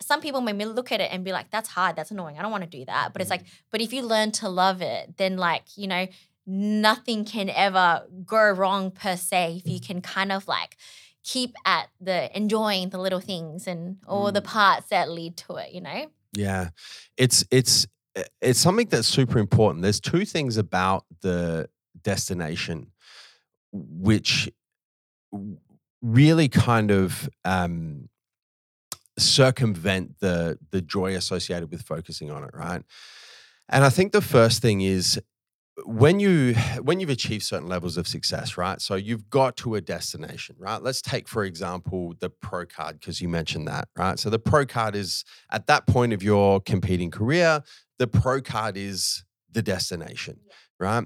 some 0.02 0.20
people 0.20 0.40
may 0.40 0.52
look 0.52 0.90
at 0.92 1.00
it 1.00 1.10
and 1.12 1.24
be 1.24 1.32
like, 1.32 1.50
that's 1.50 1.68
hard, 1.68 1.94
that's 1.96 2.10
annoying. 2.10 2.38
I 2.38 2.42
don't 2.42 2.50
want 2.50 2.64
to 2.64 2.78
do 2.78 2.84
that. 2.86 3.12
But 3.12 3.22
it's 3.22 3.30
mm-hmm. 3.30 3.42
like, 3.44 3.52
but 3.70 3.80
if 3.80 3.92
you 3.92 4.02
learn 4.02 4.32
to 4.32 4.48
love 4.48 4.82
it, 4.82 5.16
then 5.16 5.36
like, 5.36 5.62
you 5.76 5.86
know, 5.86 6.06
nothing 6.46 7.24
can 7.24 7.48
ever 7.50 8.02
go 8.24 8.50
wrong 8.50 8.90
per 8.90 9.16
se 9.16 9.62
if 9.64 9.70
you 9.70 9.78
mm-hmm. 9.78 9.86
can 9.86 10.00
kind 10.00 10.32
of 10.32 10.48
like 10.48 10.76
keep 11.24 11.54
at 11.64 11.88
the 12.00 12.34
enjoying 12.36 12.90
the 12.90 12.98
little 12.98 13.20
things 13.20 13.66
and 13.66 13.98
all 14.06 14.32
the 14.32 14.42
parts 14.42 14.88
that 14.88 15.10
lead 15.10 15.36
to 15.36 15.56
it, 15.56 15.72
you 15.72 15.80
know? 15.80 16.06
Yeah, 16.32 16.70
it's 17.16 17.44
it's 17.50 17.86
it's 18.40 18.58
something 18.58 18.88
that's 18.88 19.08
super 19.08 19.38
important. 19.38 19.82
There's 19.82 20.00
two 20.00 20.24
things 20.24 20.56
about 20.56 21.04
the 21.22 21.68
destination, 22.02 22.92
which 23.72 24.50
really 26.02 26.48
kind 26.48 26.90
of 26.90 27.28
um, 27.44 28.08
circumvent 29.18 30.18
the 30.20 30.58
the 30.70 30.80
joy 30.80 31.14
associated 31.14 31.70
with 31.70 31.82
focusing 31.82 32.30
on 32.30 32.44
it, 32.44 32.50
right? 32.54 32.82
And 33.68 33.84
I 33.84 33.90
think 33.90 34.12
the 34.12 34.20
first 34.20 34.62
thing 34.62 34.80
is 34.80 35.20
when 35.84 36.20
you 36.20 36.54
when 36.82 37.00
you've 37.00 37.10
achieved 37.10 37.44
certain 37.44 37.68
levels 37.68 37.96
of 37.96 38.06
success 38.06 38.56
right? 38.56 38.80
So 38.80 38.94
you've 38.94 39.30
got 39.30 39.56
to 39.58 39.74
a 39.76 39.80
destination 39.80 40.56
right? 40.58 40.82
Let's 40.82 41.00
take 41.00 41.28
for 41.28 41.44
example 41.44 42.14
the 42.20 42.30
pro 42.30 42.66
card 42.66 43.00
because 43.00 43.20
you 43.20 43.28
mentioned 43.28 43.68
that 43.68 43.88
right? 43.96 44.18
So 44.18 44.30
the 44.30 44.38
pro 44.38 44.66
card 44.66 44.94
is 44.94 45.24
at 45.50 45.66
that 45.66 45.86
point 45.86 46.12
of 46.12 46.22
your 46.22 46.60
competing 46.60 47.10
career 47.10 47.62
the 47.98 48.06
pro 48.06 48.40
card 48.40 48.76
is 48.76 49.24
the 49.50 49.62
destination 49.62 50.40
right? 50.78 51.04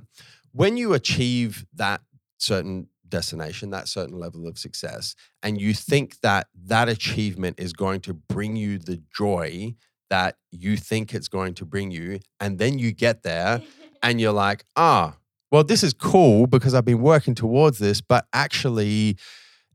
When 0.52 0.76
you 0.76 0.94
achieve 0.94 1.66
that 1.74 2.00
certain 2.38 2.88
destination 3.08 3.70
that 3.70 3.86
certain 3.86 4.18
level 4.18 4.48
of 4.48 4.58
success 4.58 5.14
and 5.42 5.60
you 5.60 5.72
think 5.72 6.20
that 6.20 6.48
that 6.64 6.88
achievement 6.88 7.60
is 7.60 7.72
going 7.72 8.00
to 8.00 8.14
bring 8.14 8.56
you 8.56 8.78
the 8.78 9.00
joy 9.16 9.74
that 10.10 10.36
you 10.50 10.76
think 10.76 11.14
it's 11.14 11.28
going 11.28 11.54
to 11.54 11.64
bring 11.64 11.90
you 11.90 12.18
and 12.40 12.58
then 12.58 12.78
you 12.78 12.92
get 12.92 13.22
there 13.22 13.62
and 14.05 14.20
you're 14.20 14.32
like, 14.32 14.64
ah, 14.76 15.16
well, 15.50 15.64
this 15.64 15.82
is 15.82 15.94
cool 15.94 16.46
because 16.46 16.74
I've 16.74 16.84
been 16.84 17.00
working 17.00 17.34
towards 17.34 17.78
this, 17.78 18.00
but 18.00 18.26
actually, 18.32 19.16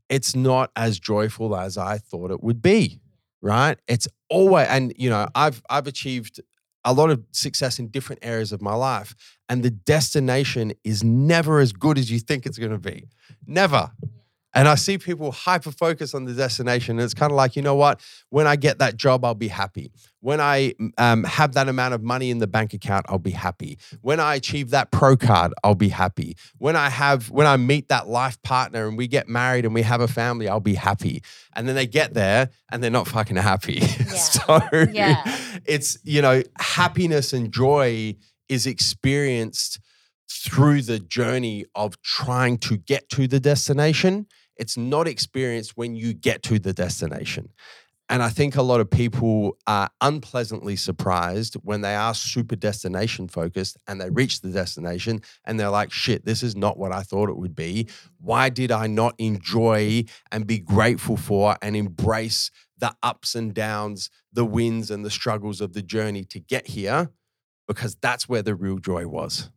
it's 0.08 0.34
not 0.34 0.70
as 0.76 0.98
joyful 0.98 1.56
as 1.56 1.76
I 1.76 1.98
thought 1.98 2.30
it 2.30 2.42
would 2.42 2.62
be. 2.62 3.00
Right? 3.42 3.78
It's 3.88 4.06
always, 4.28 4.68
and 4.68 4.92
you 4.96 5.10
know, 5.10 5.26
I've 5.34 5.62
I've 5.68 5.86
achieved 5.86 6.40
a 6.84 6.92
lot 6.92 7.10
of 7.10 7.22
success 7.32 7.78
in 7.78 7.88
different 7.88 8.24
areas 8.24 8.52
of 8.52 8.62
my 8.62 8.74
life, 8.74 9.14
and 9.48 9.62
the 9.62 9.70
destination 9.70 10.72
is 10.84 11.02
never 11.02 11.58
as 11.58 11.72
good 11.72 11.98
as 11.98 12.10
you 12.10 12.20
think 12.20 12.46
it's 12.46 12.58
going 12.58 12.72
to 12.72 12.78
be. 12.78 13.08
Never. 13.46 13.90
And 14.52 14.66
I 14.66 14.74
see 14.74 14.98
people 14.98 15.30
hyper 15.30 15.70
focus 15.70 16.12
on 16.12 16.24
the 16.24 16.32
destination. 16.32 16.98
And 16.98 17.04
it's 17.04 17.14
kind 17.14 17.30
of 17.30 17.36
like, 17.36 17.54
you 17.54 17.62
know 17.62 17.76
what? 17.76 18.00
When 18.30 18.46
I 18.48 18.56
get 18.56 18.78
that 18.78 18.96
job, 18.96 19.24
I'll 19.24 19.34
be 19.34 19.48
happy. 19.48 19.92
When 20.20 20.40
I 20.40 20.74
um, 20.98 21.22
have 21.24 21.52
that 21.54 21.68
amount 21.68 21.94
of 21.94 22.02
money 22.02 22.30
in 22.30 22.38
the 22.38 22.48
bank 22.48 22.74
account, 22.74 23.06
I'll 23.08 23.18
be 23.18 23.30
happy. 23.30 23.78
When 24.02 24.18
I 24.18 24.34
achieve 24.34 24.70
that 24.70 24.90
pro 24.90 25.16
card, 25.16 25.54
I'll 25.62 25.76
be 25.76 25.88
happy. 25.88 26.36
When 26.58 26.74
I 26.74 26.88
have, 26.90 27.30
when 27.30 27.46
I 27.46 27.56
meet 27.56 27.88
that 27.88 28.08
life 28.08 28.42
partner 28.42 28.88
and 28.88 28.98
we 28.98 29.06
get 29.06 29.28
married 29.28 29.64
and 29.64 29.72
we 29.72 29.82
have 29.82 30.00
a 30.00 30.08
family, 30.08 30.48
I'll 30.48 30.58
be 30.60 30.74
happy. 30.74 31.22
And 31.54 31.68
then 31.68 31.76
they 31.76 31.86
get 31.86 32.14
there 32.14 32.50
and 32.72 32.82
they're 32.82 32.90
not 32.90 33.06
fucking 33.06 33.36
happy. 33.36 33.80
so 33.80 34.60
Yeah. 34.92 35.22
it's, 35.64 35.96
you 36.02 36.22
know, 36.22 36.42
happiness 36.58 37.32
and 37.32 37.52
joy 37.52 38.16
is 38.48 38.66
experienced 38.66 39.78
through 40.28 40.82
the 40.82 40.98
journey 40.98 41.64
of 41.74 42.00
trying 42.02 42.58
to 42.58 42.76
get 42.76 43.08
to 43.10 43.26
the 43.26 43.40
destination. 43.40 44.26
It's 44.60 44.76
not 44.76 45.08
experienced 45.08 45.76
when 45.76 45.96
you 45.96 46.12
get 46.12 46.44
to 46.44 46.60
the 46.60 46.72
destination. 46.72 47.48
And 48.10 48.22
I 48.24 48.28
think 48.28 48.56
a 48.56 48.62
lot 48.62 48.80
of 48.80 48.90
people 48.90 49.56
are 49.66 49.88
unpleasantly 50.00 50.74
surprised 50.74 51.54
when 51.62 51.80
they 51.80 51.94
are 51.94 52.12
super 52.12 52.56
destination 52.56 53.28
focused 53.28 53.78
and 53.86 54.00
they 54.00 54.10
reach 54.10 54.40
the 54.40 54.50
destination 54.50 55.22
and 55.44 55.58
they're 55.58 55.70
like, 55.70 55.92
shit, 55.92 56.24
this 56.24 56.42
is 56.42 56.56
not 56.56 56.76
what 56.76 56.92
I 56.92 57.02
thought 57.02 57.30
it 57.30 57.38
would 57.38 57.54
be. 57.54 57.88
Why 58.18 58.50
did 58.50 58.72
I 58.72 58.88
not 58.88 59.14
enjoy 59.18 60.04
and 60.30 60.46
be 60.46 60.58
grateful 60.58 61.16
for 61.16 61.56
and 61.62 61.76
embrace 61.76 62.50
the 62.76 62.94
ups 63.02 63.36
and 63.36 63.54
downs, 63.54 64.10
the 64.32 64.44
wins 64.44 64.90
and 64.90 65.04
the 65.04 65.10
struggles 65.10 65.60
of 65.60 65.72
the 65.72 65.82
journey 65.82 66.24
to 66.24 66.40
get 66.40 66.66
here? 66.66 67.10
Because 67.66 67.94
that's 67.94 68.28
where 68.28 68.42
the 68.42 68.56
real 68.56 68.78
joy 68.78 69.06
was. 69.06 69.50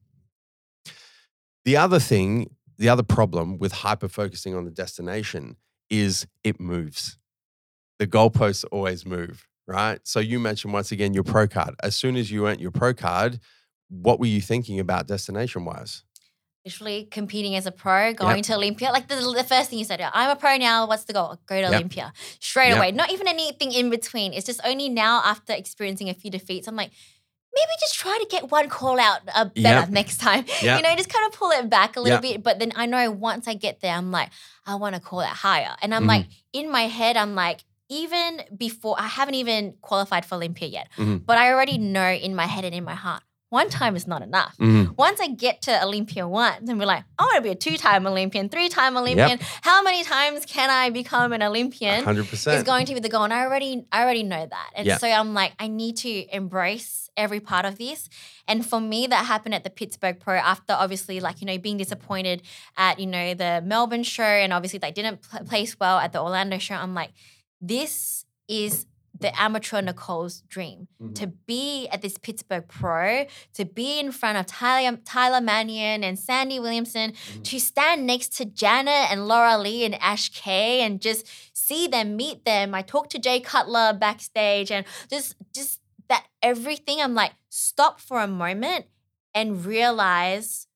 The 1.66 1.78
other 1.78 2.00
thing, 2.00 2.52
the 2.78 2.90
other 2.90 3.04
problem 3.04 3.58
with 3.58 3.72
hyper 3.72 4.08
focusing 4.08 4.56
on 4.56 4.66
the 4.66 4.72
destination 4.72 5.58
is 5.90 6.28
it 6.44 6.60
moves. 6.60 7.18
The 8.00 8.08
goalposts 8.08 8.66
always 8.72 9.06
move, 9.06 9.48
right? 9.68 10.00
So 10.04 10.20
you 10.20 10.40
mentioned 10.40 10.74
once 10.74 10.92
again 10.92 11.14
your 11.14 11.24
pro 11.24 11.48
card. 11.48 11.76
As 11.84 11.96
soon 11.96 12.16
as 12.16 12.32
you 12.32 12.48
earned 12.48 12.60
your 12.62 12.72
pro 12.72 12.94
card, 12.94 13.40
what 13.90 14.20
were 14.20 14.26
you 14.26 14.42
thinking 14.42 14.80
about 14.80 15.08
destination 15.08 15.66
wise? 15.66 16.04
Literally 16.66 17.06
competing 17.12 17.56
as 17.56 17.66
a 17.66 17.72
pro, 17.72 18.14
going 18.14 18.42
to 18.44 18.56
Olympia. 18.56 18.90
Like 18.92 19.10
the, 19.10 19.16
the 19.16 19.44
first 19.44 19.70
thing 19.70 19.80
you 19.80 19.86
said, 19.86 20.02
I'm 20.02 20.30
a 20.30 20.36
pro 20.38 20.56
now. 20.56 20.88
What's 20.88 21.04
the 21.04 21.14
goal? 21.14 21.38
Go 21.46 21.56
to 21.56 21.62
Yep. 21.62 21.74
Olympia 21.74 22.14
straight 22.40 22.70
Yep. 22.70 22.78
away. 22.78 22.92
Not 22.94 23.12
even 23.12 23.28
anything 23.28 23.74
in 23.74 23.90
between. 23.90 24.32
It's 24.34 24.46
just 24.46 24.62
only 24.64 24.88
now 24.88 25.22
after 25.26 25.54
experiencing 25.54 26.10
a 26.10 26.14
few 26.14 26.32
defeats, 26.32 26.68
I'm 26.68 26.78
like, 26.78 26.92
maybe 27.56 27.72
just 27.80 27.96
try 27.96 28.18
to 28.22 28.28
get 28.30 28.50
one 28.52 28.68
call 28.70 29.00
out 29.00 29.20
uh, 29.34 29.46
better 29.46 29.62
Yep. 29.86 29.90
next 29.90 30.18
time. 30.18 30.46
Yep. 30.62 30.78
You 30.78 30.84
know, 30.84 30.96
just 30.96 31.10
kind 31.10 31.26
of 31.32 31.38
pull 31.38 31.52
it 31.52 31.70
back 31.70 31.96
a 31.96 32.02
little 32.02 32.18
Yep. 32.18 32.22
bit. 32.22 32.44
But 32.44 32.60
then 32.60 32.72
I 32.76 32.86
know 32.86 33.12
once 33.12 33.48
I 33.48 33.54
get 33.54 33.80
there, 33.82 33.94
I'm 33.96 34.12
like, 34.12 34.30
I 34.66 34.76
want 34.76 34.96
to 34.96 35.02
call 35.02 35.22
it 35.22 35.28
higher. 35.28 35.76
And 35.82 35.94
I'm 35.94 36.04
Mhm. 36.04 36.08
like, 36.08 36.26
in 36.54 36.72
my 36.72 36.84
head, 36.88 37.16
I'm 37.18 37.36
like, 37.36 37.64
even 37.90 38.42
before 38.58 38.96
I 38.98 39.08
haven't 39.08 39.36
even 39.36 39.76
qualified 39.82 40.26
for 40.26 40.36
Olympia 40.36 40.68
yet, 40.68 40.88
Mhm. 40.98 41.26
but 41.26 41.38
I 41.38 41.52
already 41.52 41.78
know 41.78 42.10
in 42.12 42.34
my 42.36 42.46
head 42.48 42.66
and 42.66 42.74
in 42.74 42.84
my 42.84 42.96
heart, 42.96 43.22
one 43.60 43.70
time 43.70 43.96
is 43.96 44.06
not 44.08 44.22
enough 44.30 44.54
Mhm. 44.60 44.98
once 44.98 45.20
I 45.26 45.28
get 45.46 45.56
to 45.68 45.74
Olympia 45.88 46.28
once 46.28 46.68
and 46.70 46.80
be 46.80 46.86
like, 46.94 47.04
I 47.20 47.24
want 47.24 47.36
to 47.38 47.42
be 47.42 47.50
a 47.50 47.56
two 47.68 47.78
time 47.78 48.08
Olympian, 48.14 48.50
three 48.50 48.68
time 48.78 48.94
Olympian. 48.98 49.38
How 49.62 49.82
many 49.84 50.02
times 50.04 50.46
can 50.56 50.70
I 50.70 50.90
become 50.90 51.30
an 51.38 51.44
Olympian? 51.44 52.04
100%. 52.04 52.58
Is 52.58 52.64
going 52.64 52.86
to 52.88 52.94
be 52.96 53.00
the 53.00 53.10
goal. 53.10 53.24
And 53.24 53.34
I 53.34 53.42
already 53.46 53.86
I 53.92 54.02
already 54.04 54.24
know 54.24 54.44
that. 54.56 54.70
And 54.76 54.86
Yeah. 54.88 54.98
so 54.98 55.08
I'm 55.08 55.34
like, 55.42 55.54
I 55.60 55.68
need 55.68 55.96
to 55.98 56.12
embrace 56.36 57.10
every 57.16 57.40
part 57.52 57.66
of 57.70 57.78
this. 57.78 58.10
And 58.48 58.66
for 58.66 58.80
me, 58.82 59.06
that 59.14 59.24
happened 59.34 59.54
at 59.54 59.64
the 59.64 59.70
Pittsburgh 59.80 60.20
Pro 60.20 60.36
after 60.54 60.74
obviously 60.74 61.20
like, 61.20 61.38
you 61.42 61.48
know, 61.50 61.58
being 61.68 61.78
disappointed 61.78 62.42
at, 62.76 62.94
you 63.00 63.06
know, 63.16 63.28
the 63.44 63.62
Melbourne 63.64 64.04
show 64.16 64.24
and 64.44 64.52
obviously 64.52 64.80
they 64.80 64.92
didn't 65.00 65.18
pl- 65.30 65.46
place 65.46 65.80
well 65.80 66.00
at 66.00 66.12
the 66.12 66.20
Orlando 66.20 66.58
show. 66.58 66.76
I'm 66.76 66.96
like, 66.96 67.12
this 67.62 68.26
is 68.48 68.86
the 69.24 69.30
mm. 69.30 69.40
amateur 69.40 69.82
Nicole's 69.82 70.42
dream 70.42 70.88
to 71.16 71.28
mm-hmm. 71.28 71.36
be 71.48 71.88
at 71.88 72.02
this 72.02 72.18
Pittsburgh 72.18 72.68
Pro, 72.68 73.26
to 73.54 73.66
be 73.66 74.00
in 74.00 74.12
front 74.12 74.38
of 74.38 74.46
Tyler, 74.46 75.00
Tyler 75.06 75.42
Manion 75.42 76.04
and 76.04 76.20
Sandy 76.20 76.60
Williamson, 76.60 77.14
mm-hmm. 77.14 77.42
to 77.42 77.60
stand 77.60 78.06
next 78.06 78.38
to 78.38 78.46
Janet 78.46 79.12
and 79.12 79.22
Lauralie 79.22 79.86
and 79.86 79.96
Ash 79.96 80.30
Kay 80.30 80.82
and 80.82 81.02
just 81.02 81.26
see 81.54 81.88
them, 81.88 82.16
meet 82.16 82.46
them. 82.46 82.76
I 82.76 82.82
talked 82.82 83.12
to 83.12 83.20
Jay 83.20 83.40
Cutler 83.40 83.94
backstage 83.94 84.70
and 84.70 84.86
just 85.10 85.36
just 85.54 85.80
that 86.10 86.28
everything. 86.42 87.02
I'm 87.02 87.16
like, 87.16 87.32
stop 87.50 88.00
for 88.00 88.20
a 88.20 88.28
moment 88.28 88.86
and 89.34 89.66
realize 89.66 90.68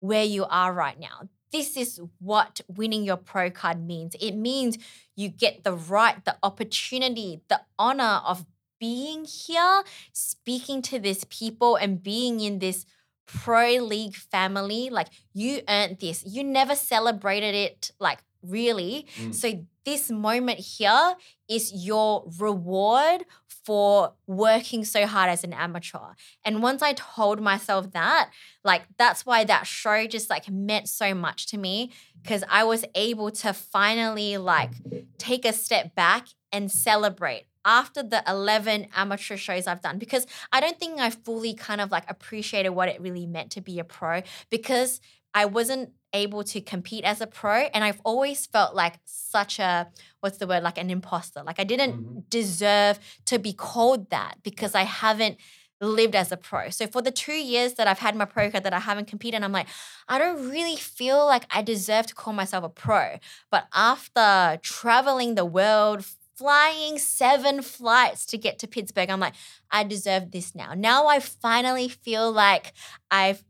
where 0.00 0.24
you 0.24 0.44
are 0.44 0.72
right 0.72 0.98
now. 0.98 1.28
This 1.56 1.74
is 1.74 2.00
what 2.18 2.60
winning 2.68 3.02
your 3.02 3.16
pro 3.16 3.50
card 3.50 3.80
means. 3.82 4.14
It 4.20 4.32
means 4.32 4.76
you 5.14 5.30
get 5.30 5.64
the 5.64 5.72
right, 5.72 6.22
the 6.22 6.36
opportunity, 6.42 7.40
the 7.48 7.62
honor 7.78 8.20
of 8.26 8.44
being 8.78 9.24
here, 9.24 9.82
speaking 10.12 10.82
to 10.82 10.98
these 10.98 11.24
people, 11.24 11.76
and 11.76 12.02
being 12.02 12.40
in 12.40 12.58
this 12.58 12.84
pro 13.24 13.76
league 13.76 14.14
family. 14.14 14.90
Like 14.90 15.08
you 15.32 15.62
earned 15.66 15.98
this. 15.98 16.24
You 16.26 16.44
never 16.44 16.74
celebrated 16.74 17.54
it, 17.54 17.90
like 17.98 18.18
really. 18.42 19.06
Mm. 19.16 19.34
So 19.34 19.64
this 19.86 20.10
moment 20.10 20.58
here 20.58 21.14
is 21.48 21.72
your 21.72 22.30
reward 22.38 23.24
for 23.66 24.12
working 24.28 24.84
so 24.84 25.06
hard 25.06 25.28
as 25.28 25.42
an 25.42 25.52
amateur. 25.52 26.14
And 26.44 26.62
once 26.62 26.82
I 26.82 26.92
told 26.92 27.40
myself 27.40 27.90
that, 27.90 28.30
like 28.62 28.82
that's 28.96 29.26
why 29.26 29.42
that 29.42 29.66
show 29.66 30.06
just 30.06 30.30
like 30.30 30.48
meant 30.48 30.88
so 30.88 31.14
much 31.14 31.46
to 31.48 31.58
me 31.58 31.90
because 32.22 32.44
I 32.48 32.62
was 32.62 32.84
able 32.94 33.32
to 33.32 33.52
finally 33.52 34.38
like 34.38 34.70
take 35.18 35.44
a 35.44 35.52
step 35.52 35.96
back 35.96 36.28
and 36.52 36.70
celebrate 36.70 37.46
after 37.64 38.04
the 38.04 38.22
11 38.28 38.86
amateur 38.94 39.36
shows 39.36 39.66
I've 39.66 39.82
done 39.82 39.98
because 39.98 40.28
I 40.52 40.60
don't 40.60 40.78
think 40.78 41.00
I 41.00 41.10
fully 41.10 41.52
kind 41.52 41.80
of 41.80 41.90
like 41.90 42.08
appreciated 42.08 42.68
what 42.68 42.88
it 42.88 43.00
really 43.00 43.26
meant 43.26 43.50
to 43.52 43.60
be 43.60 43.80
a 43.80 43.84
pro 43.84 44.22
because 44.48 45.00
I 45.36 45.44
wasn't 45.44 45.90
able 46.14 46.42
to 46.44 46.62
compete 46.62 47.04
as 47.04 47.20
a 47.20 47.26
pro. 47.26 47.68
And 47.74 47.84
I've 47.84 48.00
always 48.04 48.46
felt 48.46 48.74
like 48.74 48.94
such 49.04 49.58
a, 49.58 49.86
what's 50.20 50.38
the 50.38 50.46
word, 50.46 50.62
like 50.62 50.78
an 50.78 50.88
imposter. 50.88 51.42
Like 51.44 51.60
I 51.60 51.64
didn't 51.64 51.92
mm-hmm. 51.92 52.18
deserve 52.30 52.98
to 53.26 53.38
be 53.38 53.52
called 53.52 54.08
that 54.08 54.36
because 54.42 54.74
I 54.74 54.84
haven't 54.84 55.36
lived 55.78 56.16
as 56.16 56.32
a 56.32 56.38
pro. 56.38 56.70
So 56.70 56.86
for 56.86 57.02
the 57.02 57.10
two 57.10 57.34
years 57.34 57.74
that 57.74 57.86
I've 57.86 57.98
had 57.98 58.16
my 58.16 58.24
pro 58.24 58.50
card 58.50 58.64
that 58.64 58.72
I 58.72 58.80
haven't 58.80 59.08
competed, 59.08 59.42
I'm 59.42 59.52
like, 59.52 59.68
I 60.08 60.18
don't 60.18 60.48
really 60.48 60.76
feel 60.76 61.26
like 61.26 61.44
I 61.50 61.60
deserve 61.60 62.06
to 62.06 62.14
call 62.14 62.32
myself 62.32 62.64
a 62.64 62.70
pro. 62.70 63.18
But 63.50 63.66
after 63.74 64.58
traveling 64.62 65.34
the 65.34 65.44
world, 65.44 66.06
flying 66.34 66.98
seven 66.98 67.60
flights 67.60 68.24
to 68.26 68.38
get 68.38 68.58
to 68.60 68.66
Pittsburgh, 68.66 69.10
I'm 69.10 69.20
like, 69.20 69.34
I 69.70 69.84
deserve 69.84 70.30
this 70.30 70.54
now. 70.54 70.72
Now 70.72 71.08
I 71.08 71.20
finally 71.20 71.88
feel 71.88 72.32
like 72.32 72.72
I've 73.10 73.44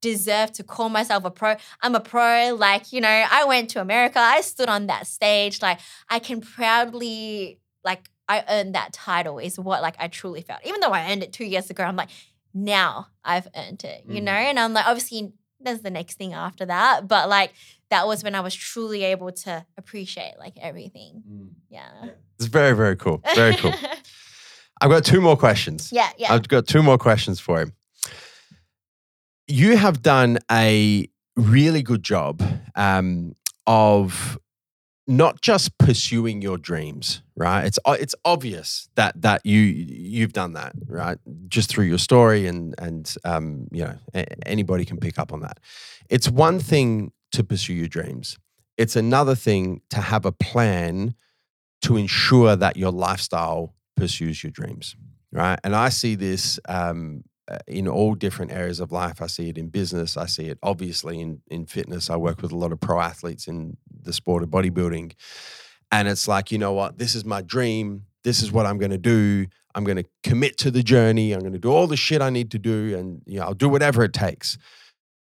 deserve 0.00 0.52
to 0.52 0.62
call 0.62 0.88
myself 0.88 1.24
a 1.24 1.30
pro. 1.30 1.56
I'm 1.82 1.94
a 1.94 2.00
pro. 2.00 2.54
Like, 2.58 2.92
you 2.92 3.00
know, 3.00 3.24
I 3.30 3.44
went 3.44 3.70
to 3.70 3.80
America, 3.80 4.18
I 4.18 4.40
stood 4.42 4.68
on 4.68 4.86
that 4.86 5.06
stage. 5.06 5.60
Like, 5.62 5.80
I 6.08 6.18
can 6.18 6.40
proudly, 6.40 7.58
like, 7.84 8.08
I 8.28 8.44
earned 8.48 8.74
that 8.74 8.92
title, 8.92 9.38
is 9.38 9.58
what, 9.58 9.82
like, 9.82 9.96
I 9.98 10.08
truly 10.08 10.42
felt. 10.42 10.60
Even 10.64 10.80
though 10.80 10.90
I 10.92 11.10
earned 11.10 11.22
it 11.22 11.32
two 11.32 11.44
years 11.44 11.70
ago, 11.70 11.82
I'm 11.84 11.96
like, 11.96 12.10
now 12.54 13.08
I've 13.24 13.48
earned 13.56 13.84
it, 13.84 14.04
you 14.06 14.20
Mhm. 14.20 14.24
know? 14.24 14.32
And 14.32 14.58
I'm 14.60 14.72
like, 14.72 14.86
obviously, 14.86 15.32
there's 15.60 15.80
the 15.80 15.90
next 15.90 16.14
thing 16.18 16.32
after 16.34 16.64
that. 16.66 17.08
But, 17.08 17.28
like, 17.28 17.52
that 17.90 18.06
was 18.06 18.22
when 18.22 18.34
I 18.34 18.40
was 18.40 18.54
truly 18.54 19.02
able 19.04 19.32
to 19.32 19.64
appreciate, 19.76 20.34
like, 20.38 20.54
everything. 20.60 21.22
Yeah. 21.70 21.88
It's 22.38 22.46
very, 22.46 22.76
very 22.76 22.96
cool. 22.96 23.22
Very 23.34 23.56
cool. 23.56 23.72
I've 24.80 24.90
got 24.90 25.04
two 25.04 25.20
more 25.20 25.36
questions. 25.36 25.90
yeah, 25.90 26.10
yeah. 26.18 26.32
I've 26.32 26.46
got 26.46 26.66
two 26.68 26.82
more 26.82 26.98
questions 26.98 27.40
for 27.40 27.60
you. 27.62 27.72
You 29.48 29.76
have 29.76 30.02
done 30.02 30.38
a 30.50 31.08
really 31.36 31.82
good 31.82 32.02
job 32.02 32.42
um, 32.74 33.34
of 33.66 34.38
not 35.06 35.40
just 35.40 35.78
pursuing 35.78 36.42
your 36.42 36.58
dreams, 36.58 37.22
right? 37.34 37.64
It's 37.64 37.78
it's 37.86 38.14
obvious 38.26 38.90
that 38.96 39.20
that 39.22 39.40
you 39.46 39.60
you've 39.60 40.34
done 40.34 40.52
that, 40.52 40.74
right? 40.86 41.16
Just 41.48 41.70
through 41.70 41.86
your 41.86 41.98
story 41.98 42.46
and 42.46 42.74
and 42.78 43.12
um, 43.24 43.68
you 43.72 43.84
know 43.84 44.24
anybody 44.44 44.84
can 44.84 44.98
pick 44.98 45.18
up 45.18 45.32
on 45.32 45.40
that. 45.40 45.60
It's 46.10 46.28
one 46.28 46.60
thing 46.60 47.12
to 47.32 47.42
pursue 47.42 47.72
your 47.72 47.88
dreams. 47.88 48.38
It's 48.76 48.96
another 48.96 49.34
thing 49.34 49.80
to 49.90 50.00
have 50.00 50.26
a 50.26 50.32
plan 50.32 51.14
to 51.82 51.96
ensure 51.96 52.54
that 52.54 52.76
your 52.76 52.92
lifestyle 52.92 53.74
pursues 53.96 54.42
your 54.42 54.50
dreams, 54.52 54.94
right? 55.32 55.58
And 55.64 55.74
I 55.74 55.88
see 55.88 56.16
this 56.16 56.60
um, 56.68 57.24
uh, 57.24 57.27
Uh, 57.48 57.56
in 57.66 57.88
all 57.88 58.14
different 58.14 58.52
areas 58.52 58.78
of 58.78 58.92
life. 58.92 59.22
I 59.22 59.26
see 59.26 59.48
it 59.48 59.56
in 59.56 59.68
business. 59.68 60.18
I 60.18 60.26
see 60.26 60.46
it 60.46 60.58
obviously 60.62 61.18
in 61.18 61.40
in 61.50 61.64
fitness. 61.64 62.10
I 62.10 62.16
work 62.16 62.42
with 62.42 62.52
a 62.52 62.56
lot 62.56 62.72
of 62.72 62.80
pro 62.80 63.00
athletes 63.00 63.48
in 63.48 63.78
the 64.02 64.12
sport 64.12 64.42
of 64.42 64.50
bodybuilding, 64.50 65.14
and 65.90 66.08
it's 66.08 66.28
like 66.28 66.52
you 66.52 66.58
know 66.58 66.74
what, 66.74 66.98
this 66.98 67.14
is 67.14 67.24
my 67.24 67.40
dream. 67.40 68.04
This 68.22 68.42
is 68.42 68.52
what 68.52 68.66
I'm 68.66 68.76
going 68.76 68.90
to 68.90 68.98
do. 68.98 69.46
I'm 69.74 69.84
going 69.84 69.96
to 69.96 70.04
commit 70.22 70.58
to 70.58 70.70
the 70.70 70.82
journey. 70.82 71.32
I'm 71.32 71.40
going 71.40 71.54
to 71.54 71.58
do 71.58 71.70
all 71.70 71.86
the 71.86 71.96
shit 71.96 72.20
I 72.20 72.28
need 72.28 72.50
to 72.50 72.58
do, 72.58 72.94
and 72.98 73.22
you 73.24 73.38
know, 73.38 73.46
I'll 73.46 73.54
do 73.54 73.70
whatever 73.70 74.04
it 74.04 74.12
takes. 74.12 74.58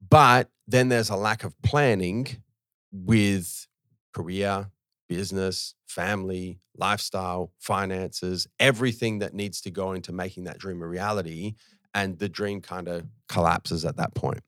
But 0.08 0.48
then 0.66 0.88
there's 0.88 1.10
a 1.10 1.16
lack 1.16 1.44
of 1.44 1.60
planning 1.60 2.42
with 2.90 3.66
career, 4.14 4.70
business, 5.08 5.74
family, 5.86 6.58
lifestyle, 6.76 7.52
finances, 7.58 8.46
everything 8.58 9.18
that 9.18 9.34
needs 9.34 9.60
to 9.60 9.70
go 9.70 9.92
into 9.92 10.12
making 10.12 10.44
that 10.44 10.58
dream 10.58 10.82
a 10.82 10.86
reality. 10.86 11.54
And 11.94 12.18
the 12.18 12.28
dream 12.28 12.60
kind 12.60 12.88
of 12.88 13.04
collapses 13.28 13.84
at 13.84 13.96
that 13.96 14.14
point. 14.14 14.40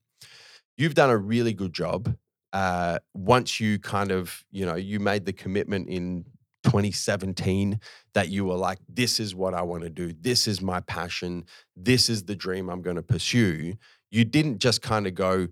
You've 0.77 0.95
done 0.95 1.11
a 1.11 1.17
really 1.17 1.55
good 1.55 1.73
job. 1.73 2.17
Uh, 2.53 2.99
once 3.15 3.61
you 3.61 3.79
kind 3.79 4.11
of, 4.11 4.45
you 4.51 4.67
know, 4.67 4.75
you 4.75 5.01
made 5.01 5.25
the 5.25 5.33
commitment 5.33 5.89
in 5.89 6.25
2017 6.65 7.81
that 8.15 8.29
you 8.29 8.45
were 8.45 8.57
like, 8.57 8.79
this 8.89 9.21
is 9.21 9.35
what 9.35 9.55
I 9.55 9.63
want 9.63 9.85
to 9.85 9.91
do. 9.91 10.13
This 10.13 10.49
is 10.49 10.61
my 10.61 10.81
passion. 10.81 11.45
This 11.77 12.09
is 12.09 12.25
the 12.25 12.35
dream 12.35 12.69
I'm 12.69 12.83
going 12.83 12.97
to 12.97 13.03
pursue. 13.03 13.75
You 14.11 14.25
didn't 14.25 14.59
just 14.59 14.83
kind 14.83 15.07
of 15.07 15.15
go, 15.15 15.49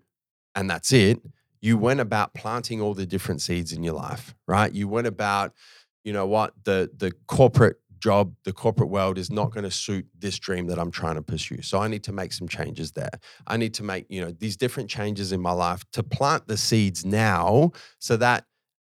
and 0.55 0.69
that's 0.69 0.93
it 0.93 1.21
you 1.65 1.79
went 1.79 1.99
about 1.99 2.35
planting 2.35 2.83
all 2.83 2.93
the 2.93 3.07
different 3.07 3.41
seeds 3.41 3.73
in 3.73 3.83
your 3.83 3.95
life, 3.95 4.35
right? 4.47 4.71
You 4.71 4.87
went 4.87 5.07
about, 5.07 5.55
you 6.05 6.13
know 6.13 6.27
what, 6.27 6.53
the 6.65 6.91
the 6.95 7.11
corporate 7.27 7.79
job, 8.05 8.35
the 8.45 8.53
corporate 8.53 8.91
world 8.91 9.17
is 9.17 9.31
not 9.31 9.51
going 9.51 9.65
to 9.65 9.71
suit 9.71 10.07
this 10.19 10.39
dream 10.39 10.67
that 10.67 10.79
I'm 10.79 10.91
trying 10.91 11.15
to 11.15 11.23
pursue. 11.23 11.63
So 11.63 11.79
I 11.79 11.89
need 11.89 12.05
to 12.05 12.13
make 12.13 12.35
some 12.35 12.47
changes 12.47 12.93
there. 12.93 13.17
I 13.47 13.57
need 13.57 13.73
to 13.75 13.83
make, 13.83 14.05
you 14.11 14.21
know, 14.21 14.31
these 14.31 14.59
different 14.59 14.91
changes 14.91 15.33
in 15.33 15.41
my 15.41 15.53
life 15.53 15.83
to 15.93 16.03
plant 16.03 16.47
the 16.47 16.59
seeds 16.59 17.07
now 17.07 17.73
so 17.99 18.19
that 18.19 18.45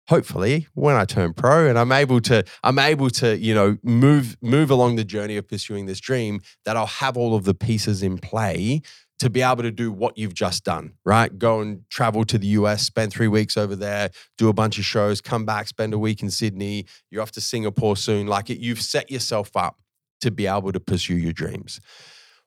hopefully 0.09 0.69
when 0.75 0.97
I 0.97 1.07
turn 1.07 1.33
pro 1.33 1.67
and 1.67 1.79
I'm 1.79 1.93
able 1.93 2.21
to 2.23 2.45
I'm 2.63 2.79
able 2.79 3.09
to, 3.23 3.39
you 3.39 3.55
know, 3.55 3.79
move 3.83 4.37
move 4.43 4.71
along 4.71 4.97
the 4.97 5.05
journey 5.05 5.39
of 5.39 5.49
pursuing 5.49 5.87
this 5.87 5.99
dream 5.99 6.41
that 6.67 6.77
I'll 6.77 6.87
have 6.87 7.17
all 7.17 7.35
of 7.35 7.45
the 7.45 7.55
pieces 7.55 8.03
in 8.03 8.19
play 8.19 8.83
to 9.19 9.31
be 9.31 9.41
able 9.43 9.63
to 9.63 9.71
do 9.71 9.91
what 9.91 10.19
you've 10.19 10.35
just 10.35 10.63
done, 10.65 10.93
right? 11.05 11.39
Go 11.39 11.61
and 11.61 11.89
travel 11.89 12.25
to 12.27 12.37
the 12.39 12.49
US, 12.49 12.83
spend 12.83 13.13
three 13.13 13.29
weeks 13.29 13.57
over 13.57 13.75
there, 13.75 14.11
do 14.37 14.49
a 14.49 14.53
bunch 14.53 14.79
of 14.79 14.85
shows, 14.85 15.21
come 15.23 15.47
back, 15.47 15.69
spend 15.69 15.95
a 15.95 15.99
week 15.99 16.23
in 16.23 16.31
Sydney. 16.31 16.85
You're 17.11 17.23
off 17.23 17.33
to 17.33 17.41
Singapore 17.41 17.97
soon. 17.97 18.27
Like 18.27 18.51
it, 18.51 18.59
you've 18.59 18.83
set 18.83 19.11
yourself 19.11 19.57
up 19.57 19.77
to 20.21 20.31
be 20.31 20.47
able 20.47 20.73
to 20.73 20.81
pursue 20.81 21.17
your 21.17 21.33
dreams. 21.33 21.81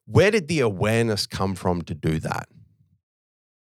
Where 0.06 0.30
did 0.32 0.48
the 0.48 0.60
awareness 0.60 1.26
come 1.28 1.56
from 1.56 1.82
to 1.84 1.96
do 1.96 2.20
that? 2.20 2.48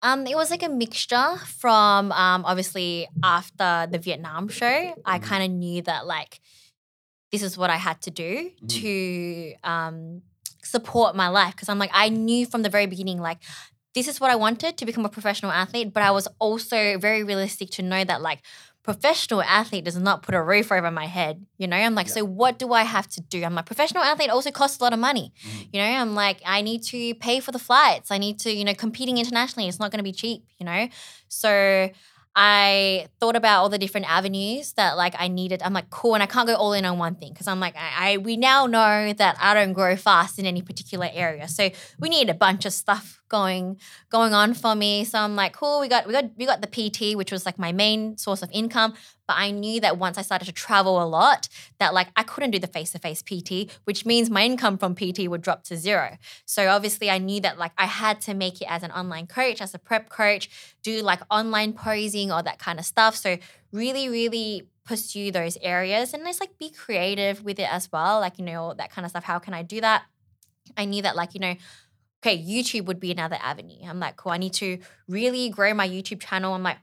Um, 0.02 0.26
it 0.26 0.34
was 0.34 0.50
like 0.50 0.62
a 0.62 0.68
mixture 0.68 1.36
from 1.46 2.10
um, 2.12 2.44
obviously 2.46 3.06
after 3.22 3.86
the 3.90 3.98
Vietnam 3.98 4.48
show, 4.48 4.94
I 5.04 5.18
Mhm. 5.18 5.22
kind 5.22 5.44
of 5.44 5.50
knew 5.50 5.82
that 5.82 6.06
like 6.06 6.40
this 7.30 7.42
is 7.42 7.56
what 7.58 7.70
I 7.70 7.76
had 7.76 8.00
to 8.02 8.10
do 8.10 8.50
Mhm. 8.62 8.68
to 8.68 9.54
um, 9.62 10.22
support 10.64 11.14
my 11.16 11.28
life 11.28 11.54
because 11.54 11.68
I'm 11.68 11.78
like 11.78 11.90
I 11.92 12.08
knew 12.08 12.46
from 12.46 12.62
the 12.62 12.68
very 12.70 12.86
beginning 12.86 13.20
like 13.20 13.38
this 13.94 14.06
is 14.06 14.20
what 14.20 14.30
I 14.30 14.36
wanted 14.36 14.76
to 14.78 14.86
become 14.86 15.04
a 15.04 15.08
professional 15.08 15.50
athlete, 15.50 15.92
but 15.92 16.02
I 16.04 16.12
was 16.12 16.28
also 16.38 16.96
very 16.98 17.24
realistic 17.24 17.70
to 17.72 17.82
know 17.82 18.04
that 18.04 18.22
like 18.22 18.40
professional 18.84 19.42
athlete 19.42 19.84
does 19.84 19.98
not 19.98 20.22
put 20.22 20.34
a 20.34 20.40
roof 20.42 20.70
over 20.72 20.90
my 20.90 21.06
head. 21.06 21.44
You 21.58 21.66
know, 21.66 21.76
I'm 21.76 21.94
like, 21.94 22.06
Yeah. 22.06 22.14
so 22.14 22.24
what 22.24 22.58
do 22.58 22.72
I 22.72 22.84
have 22.84 23.08
to 23.08 23.20
do? 23.20 23.42
I'm 23.44 23.54
like, 23.54 23.66
professional 23.66 24.02
athlete 24.02 24.30
also 24.30 24.50
costs 24.52 24.80
a 24.80 24.82
lot 24.84 24.92
of 24.92 24.98
money. 25.00 25.32
Mhm. 25.44 25.68
You 25.72 25.80
know, 25.80 25.86
I'm 25.86 26.14
like, 26.14 26.40
I 26.46 26.62
need 26.62 26.82
to 26.84 27.14
pay 27.16 27.40
for 27.40 27.50
the 27.52 27.58
flights. 27.58 28.10
I 28.10 28.18
need 28.18 28.38
to, 28.40 28.50
you 28.52 28.64
know, 28.64 28.74
competing 28.74 29.18
internationally. 29.18 29.68
It's 29.68 29.78
not 29.80 29.90
going 29.90 29.98
to 29.98 30.04
be 30.04 30.12
cheap, 30.12 30.44
you 30.58 30.64
know? 30.64 30.88
So 31.28 31.90
I 32.42 33.06
thought 33.20 33.36
about 33.36 33.60
all 33.60 33.68
the 33.68 33.76
different 33.76 34.10
avenues 34.10 34.72
that 34.72 34.96
like 34.96 35.14
I 35.18 35.28
needed. 35.28 35.60
I'm 35.62 35.74
like, 35.74 35.90
cool, 35.90 36.14
and 36.14 36.22
I 36.22 36.26
can't 36.26 36.48
go 36.48 36.54
all 36.54 36.72
in 36.72 36.86
on 36.86 36.96
one 36.96 37.14
thing 37.14 37.34
because 37.34 37.46
I'm 37.46 37.60
like, 37.60 37.76
I, 37.76 38.12
I 38.12 38.16
we 38.16 38.38
now 38.38 38.64
know 38.64 39.12
that 39.12 39.36
I 39.38 39.52
don't 39.52 39.74
grow 39.74 39.94
fast 39.94 40.38
in 40.38 40.46
any 40.46 40.62
particular 40.62 41.10
area. 41.12 41.48
So 41.48 41.68
we 41.98 42.08
need 42.08 42.30
a 42.30 42.34
bunch 42.34 42.64
of 42.64 42.72
stuff 42.72 43.19
going 43.30 43.78
going 44.10 44.34
on 44.34 44.52
for 44.52 44.74
me. 44.74 45.04
So 45.04 45.18
I'm 45.18 45.34
like, 45.34 45.54
cool, 45.54 45.80
we 45.80 45.88
got 45.88 46.06
we 46.06 46.12
got 46.12 46.24
we 46.36 46.44
got 46.44 46.60
the 46.60 46.66
PT, 46.66 47.16
which 47.16 47.32
was 47.32 47.46
like 47.46 47.58
my 47.58 47.72
main 47.72 48.18
source 48.18 48.42
of 48.42 48.50
income. 48.52 48.92
But 49.26 49.36
I 49.38 49.52
knew 49.52 49.80
that 49.80 49.96
once 49.96 50.18
I 50.18 50.22
started 50.22 50.46
to 50.46 50.52
travel 50.52 51.02
a 51.02 51.06
lot, 51.06 51.48
that 51.78 51.94
like 51.94 52.08
I 52.16 52.24
couldn't 52.24 52.50
do 52.50 52.58
the 52.58 52.66
face-to-face 52.66 53.22
PT, 53.22 53.70
which 53.84 54.04
means 54.04 54.28
my 54.28 54.44
income 54.44 54.76
from 54.76 54.94
PT 54.94 55.28
would 55.28 55.40
drop 55.40 55.62
to 55.64 55.76
zero. 55.76 56.18
So 56.44 56.68
obviously 56.68 57.08
I 57.08 57.18
knew 57.18 57.40
that 57.40 57.56
like 57.56 57.72
I 57.78 57.86
had 57.86 58.20
to 58.22 58.34
make 58.34 58.60
it 58.60 58.66
as 58.68 58.82
an 58.82 58.90
online 58.90 59.28
coach, 59.28 59.62
as 59.62 59.72
a 59.72 59.78
prep 59.78 60.08
coach, 60.08 60.50
do 60.82 61.00
like 61.00 61.20
online 61.30 61.72
posing 61.72 62.32
or 62.32 62.42
that 62.42 62.58
kind 62.58 62.78
of 62.80 62.84
stuff. 62.84 63.14
So 63.14 63.38
really, 63.72 64.08
really 64.08 64.66
pursue 64.84 65.30
those 65.30 65.56
areas 65.62 66.12
and 66.12 66.24
just 66.24 66.40
like 66.40 66.58
be 66.58 66.68
creative 66.68 67.44
with 67.44 67.60
it 67.60 67.72
as 67.72 67.92
well. 67.92 68.18
Like, 68.18 68.38
you 68.38 68.44
know, 68.44 68.74
that 68.74 68.90
kind 68.90 69.04
of 69.04 69.10
stuff. 69.10 69.22
How 69.22 69.38
can 69.38 69.54
I 69.54 69.62
do 69.62 69.80
that? 69.80 70.02
I 70.76 70.84
knew 70.84 71.02
that 71.02 71.14
like, 71.14 71.34
you 71.34 71.40
know, 71.40 71.54
okay, 72.22 72.38
YouTube 72.42 72.84
would 72.86 73.00
be 73.00 73.10
another 73.10 73.38
avenue. 73.40 73.78
I'm 73.86 73.98
like, 73.98 74.16
cool, 74.16 74.32
I 74.32 74.38
need 74.38 74.52
to 74.54 74.78
really 75.08 75.48
grow 75.48 75.72
my 75.74 75.88
YouTube 75.88 76.20
channel. 76.20 76.54
I'm 76.54 76.62
like, 76.62 76.78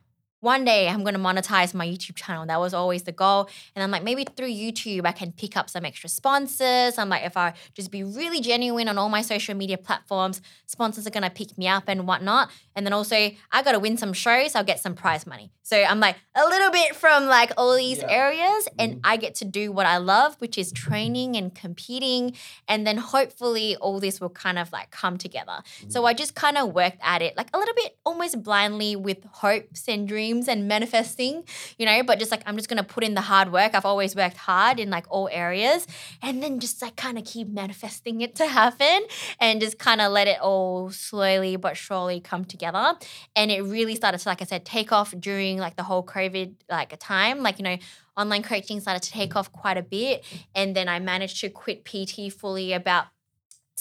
one 0.48 0.64
day 0.64 0.88
I'm 0.88 1.04
going 1.04 1.14
to 1.14 1.20
monetize 1.20 1.74
my 1.74 1.86
YouTube 1.86 2.16
channel. 2.16 2.46
That 2.46 2.60
was 2.66 2.74
always 2.74 3.04
the 3.04 3.12
goal. 3.12 3.50
And 3.76 3.84
I'm 3.84 3.92
like, 3.92 4.02
maybe 4.10 4.24
through 4.24 4.48
YouTube, 4.64 5.06
I 5.06 5.12
can 5.12 5.34
pick 5.34 5.58
up 5.60 5.70
some 5.70 5.84
extra 5.84 6.10
sponsors. 6.10 6.98
I'm 6.98 7.10
like, 7.10 7.26
if 7.26 7.36
I 7.36 7.48
just 7.74 7.92
be 7.92 8.02
really 8.20 8.40
genuine 8.40 8.88
on 8.88 8.98
all 8.98 9.10
my 9.10 9.22
social 9.34 9.56
media 9.56 9.78
platforms, 9.78 10.42
sponsors 10.66 11.06
are 11.06 11.10
going 11.18 11.24
to 11.32 11.36
pick 11.42 11.58
me 11.58 11.68
up 11.68 11.84
and 11.88 12.08
whatnot. 12.08 12.50
And 12.78 12.86
then 12.86 12.94
also, 12.94 13.18
I 13.52 13.58
got 13.66 13.74
to 13.74 13.80
win 13.80 13.98
some 13.98 14.14
shows, 14.14 14.56
I'll 14.56 14.64
get 14.74 14.80
some 14.80 14.96
prize 14.96 15.28
money. 15.34 15.52
So 15.64 15.76
I'm 15.84 16.00
like, 16.08 16.16
a 16.34 16.46
little 16.54 16.72
bit 16.72 16.96
from 16.96 17.26
like 17.38 17.52
all 17.58 17.76
these 17.76 17.98
Yeah. 17.98 18.22
areas, 18.24 18.62
and 18.80 18.90
Mhm. 18.94 19.00
I 19.12 19.18
get 19.18 19.34
to 19.42 19.46
do 19.60 19.66
what 19.78 19.86
I 19.86 19.98
love, 20.14 20.32
which 20.44 20.58
is 20.64 20.72
training 20.72 21.30
and 21.40 21.48
competing. 21.64 22.24
And 22.72 22.80
then 22.88 22.98
hopefully, 23.14 23.76
all 23.84 24.00
this 24.06 24.16
will 24.22 24.36
kind 24.46 24.58
of 24.64 24.72
like 24.78 24.90
come 25.02 25.16
together. 25.28 25.58
So 25.94 25.98
I 26.10 26.14
just 26.24 26.34
kind 26.44 26.58
of 26.62 26.66
worked 26.82 27.02
at 27.14 27.22
it 27.28 27.36
like 27.40 27.50
a 27.54 27.58
little 27.62 27.76
bit 27.84 27.90
almost 28.10 28.36
blindly 28.48 28.96
with 29.08 29.22
hopes 29.44 29.82
and 29.94 30.08
dreams 30.14 30.37
dreams 30.38 30.48
and 30.48 30.68
manifesting, 30.68 31.44
you 31.78 31.86
know, 31.86 32.04
but 32.04 32.20
just 32.20 32.32
like 32.32 32.42
I'm 32.46 32.56
just 32.56 32.70
gonna 32.70 32.84
put 32.84 33.04
in 33.04 33.14
the 33.14 33.22
hard 33.22 33.52
work. 33.52 33.74
I've 33.74 33.86
always 33.86 34.16
worked 34.16 34.38
hard 34.38 34.80
in 34.80 34.90
like 34.90 35.06
all 35.10 35.30
areas 35.32 35.88
and 36.22 36.42
then 36.42 36.60
just 36.60 36.82
like 36.82 36.96
kind 36.96 37.18
of 37.18 37.26
keep 37.26 37.48
manifesting 37.48 38.22
it 38.22 38.36
to 38.36 38.46
happen 38.46 39.06
and 39.40 39.60
just 39.62 39.80
kind 39.80 40.02
of 40.02 40.12
let 40.12 40.28
it 40.28 40.40
all 40.40 40.90
slowly 40.90 41.56
but 41.56 41.78
surely 41.78 42.20
come 42.20 42.46
together. 42.46 42.94
And 43.36 43.52
it 43.52 43.62
really 43.62 43.96
started 43.96 44.20
to, 44.20 44.30
like 44.30 44.42
I 44.42 44.46
said, 44.46 44.66
take 44.66 44.92
off 44.92 45.14
during 45.20 45.58
like 45.58 45.76
the 45.76 45.84
whole 45.84 46.04
COVID 46.04 46.56
like 46.70 46.94
a 46.94 46.98
time. 46.98 47.42
Like, 47.42 47.60
you 47.60 47.64
know, 47.64 47.78
online 48.16 48.44
coaching 48.44 48.80
started 48.80 49.04
to 49.04 49.12
take 49.12 49.36
off 49.36 49.52
quite 49.52 49.78
a 49.78 49.84
bit. 49.84 50.24
And 50.56 50.76
then 50.76 50.88
I 50.88 51.00
managed 51.00 51.42
to 51.42 51.50
quit 51.50 51.86
PT 51.86 52.32
fully 52.32 52.74
about 52.74 53.06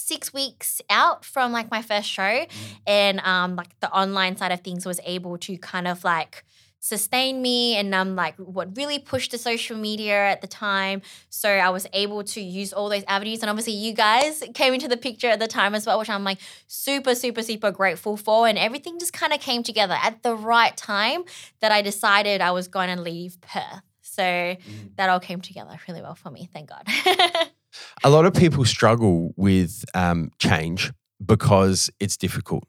six 0.07 0.33
weeks 0.33 0.81
out 0.89 1.25
from 1.25 1.51
like 1.51 1.69
my 1.69 1.81
first 1.81 2.09
show 2.09 2.45
and 2.85 3.19
um 3.21 3.55
like 3.55 3.77
the 3.79 3.91
online 3.91 4.35
side 4.37 4.51
of 4.51 4.61
things 4.61 4.85
was 4.85 4.99
able 5.05 5.37
to 5.37 5.57
kind 5.57 5.87
of 5.87 6.03
like 6.03 6.43
sustain 6.79 7.41
me 7.41 7.75
and 7.75 7.93
um 7.93 8.15
like 8.15 8.35
what 8.37 8.77
really 8.77 8.99
pushed 8.99 9.31
the 9.31 9.37
social 9.37 9.75
media 9.75 10.15
at 10.33 10.41
the 10.41 10.47
time. 10.47 11.01
So 11.29 11.49
i 11.49 11.69
was 11.69 11.85
able 11.93 12.23
to 12.23 12.41
use 12.41 12.71
all 12.71 12.87
those 12.89 13.03
avenues 13.07 13.41
and 13.41 13.49
obviously 13.49 13.73
you 13.73 13.93
guys 13.93 14.43
came 14.53 14.73
into 14.73 14.87
the 14.87 14.97
picture 14.97 15.27
at 15.27 15.39
the 15.39 15.47
time 15.47 15.75
as 15.75 15.85
well 15.85 15.99
which 15.99 16.09
i'm 16.09 16.23
like 16.23 16.39
super 16.67 17.13
super 17.15 17.43
super 17.43 17.71
grateful 17.71 18.15
for 18.15 18.47
and 18.47 18.57
everything 18.57 18.99
just 18.99 19.13
kind 19.13 19.33
of 19.33 19.39
came 19.39 19.63
together 19.63 19.97
at 20.01 20.23
the 20.23 20.35
right 20.35 20.77
time 20.77 21.23
that 21.61 21.71
i 21.71 21.81
decided 21.81 22.41
i 22.41 22.51
was 22.51 22.67
going 22.67 22.95
to 22.95 23.01
leave 23.01 23.39
perth. 23.41 23.81
So 24.01 24.55
that 24.97 25.09
all 25.09 25.19
came 25.19 25.41
together 25.41 25.77
really 25.87 26.01
well 26.01 26.15
for 26.15 26.31
me 26.31 26.49
thank 26.53 26.69
god 26.69 26.85
A 28.03 28.09
lot 28.09 28.25
of 28.25 28.33
people 28.33 28.65
struggle 28.65 29.33
with 29.35 29.83
um, 29.93 30.31
change 30.39 30.91
because 31.23 31.89
it's 31.99 32.17
difficult 32.17 32.63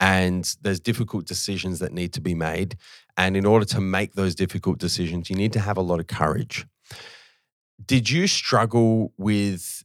and 0.00 0.56
there's 0.62 0.80
difficult 0.80 1.26
decisions 1.26 1.78
that 1.78 1.92
need 1.92 2.12
to 2.12 2.20
be 2.20 2.34
made. 2.34 2.76
And 3.16 3.36
in 3.36 3.46
order 3.46 3.64
to 3.66 3.80
make 3.80 4.14
those 4.14 4.34
difficult 4.34 4.78
decisions, 4.78 5.30
you 5.30 5.36
need 5.36 5.52
to 5.52 5.60
have 5.60 5.76
a 5.76 5.82
lot 5.82 6.00
of 6.00 6.06
courage. 6.06 6.66
Did 7.84 8.10
you 8.10 8.26
struggle 8.26 9.12
with 9.16 9.84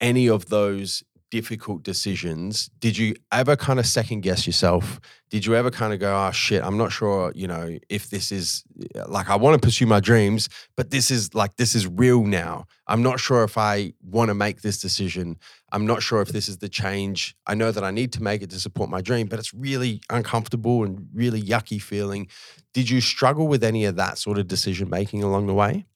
any 0.00 0.28
of 0.28 0.46
those 0.46 1.02
difficult 1.30 1.82
decisions? 1.82 2.70
Did 2.80 2.96
you 2.96 3.14
ever 3.32 3.56
kind 3.56 3.78
of 3.78 3.86
second 3.86 4.20
guess 4.20 4.46
yourself? 4.46 5.00
Did 5.30 5.44
you 5.44 5.54
ever 5.54 5.70
kind 5.70 5.92
of 5.92 6.00
go, 6.00 6.14
oh 6.14 6.30
shit, 6.30 6.62
I'm 6.62 6.78
not 6.78 6.90
sure, 6.90 7.32
you 7.34 7.46
know, 7.46 7.78
if 7.88 8.08
this 8.10 8.32
is 8.32 8.64
like 9.06 9.28
I 9.28 9.36
want 9.36 9.60
to 9.60 9.66
pursue 9.66 9.86
my 9.86 10.00
dreams, 10.00 10.48
but 10.76 10.90
this 10.90 11.10
is 11.10 11.34
like 11.34 11.56
this 11.56 11.74
is 11.74 11.86
real 11.86 12.24
now. 12.24 12.64
I'm 12.86 13.02
not 13.02 13.20
sure 13.20 13.44
if 13.44 13.58
I 13.58 13.92
want 14.02 14.28
to 14.28 14.34
make 14.34 14.62
this 14.62 14.80
decision. 14.80 15.38
I'm 15.70 15.86
not 15.86 16.02
sure 16.02 16.22
if 16.22 16.28
this 16.28 16.48
is 16.48 16.58
the 16.58 16.68
change. 16.68 17.36
I 17.46 17.54
know 17.54 17.70
that 17.72 17.84
I 17.84 17.90
need 17.90 18.12
to 18.14 18.22
make 18.22 18.42
it 18.42 18.50
to 18.50 18.58
support 18.60 18.88
my 18.88 19.02
dream, 19.02 19.26
but 19.26 19.38
it's 19.38 19.52
really 19.52 20.00
uncomfortable 20.08 20.84
and 20.84 21.08
really 21.12 21.42
yucky 21.42 21.80
feeling. 21.80 22.28
Did 22.72 22.88
you 22.88 23.00
struggle 23.00 23.48
with 23.48 23.62
any 23.62 23.84
of 23.84 23.96
that 23.96 24.18
sort 24.18 24.38
of 24.38 24.46
decision 24.46 24.88
making 24.88 25.22
along 25.22 25.46
the 25.46 25.54
way? 25.54 25.86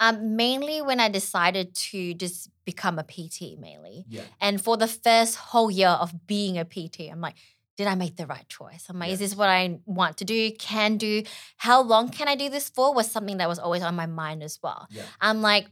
Um, 0.00 0.34
mainly 0.34 0.82
when 0.82 0.98
I 0.98 1.08
decided 1.08 1.76
to 1.76 2.12
just 2.14 2.50
become 2.64 2.98
a 2.98 3.02
PT, 3.04 3.58
mainly. 3.58 4.06
And 4.40 4.60
for 4.62 4.76
the 4.76 4.86
first 4.88 5.36
whole 5.36 5.70
year 5.70 5.88
of 5.88 6.26
being 6.26 6.58
a 6.58 6.64
PT, 6.64 7.10
I'm 7.10 7.20
like, 7.20 7.36
did 7.76 7.86
I 7.86 7.94
make 7.94 8.16
the 8.16 8.26
right 8.26 8.46
choice? 8.48 8.86
I'm 8.88 8.98
like, 8.98 9.10
is 9.10 9.18
this 9.18 9.34
what 9.34 9.48
I 9.48 9.78
want 9.86 10.18
to 10.18 10.24
do, 10.24 10.50
can 10.52 10.98
do? 10.98 11.22
How 11.56 11.80
long 11.80 12.10
can 12.10 12.28
I 12.28 12.34
do 12.36 12.48
this 12.50 12.68
for? 12.68 12.94
Was 12.94 13.10
something 13.10 13.38
that 13.38 13.48
was 13.48 13.58
always 13.58 13.82
on 13.82 13.94
my 13.96 14.06
mind 14.06 14.42
as 14.42 14.58
well. 14.62 14.86
Yeah. 14.90 15.02
I'm 15.20 15.40
like, 15.42 15.66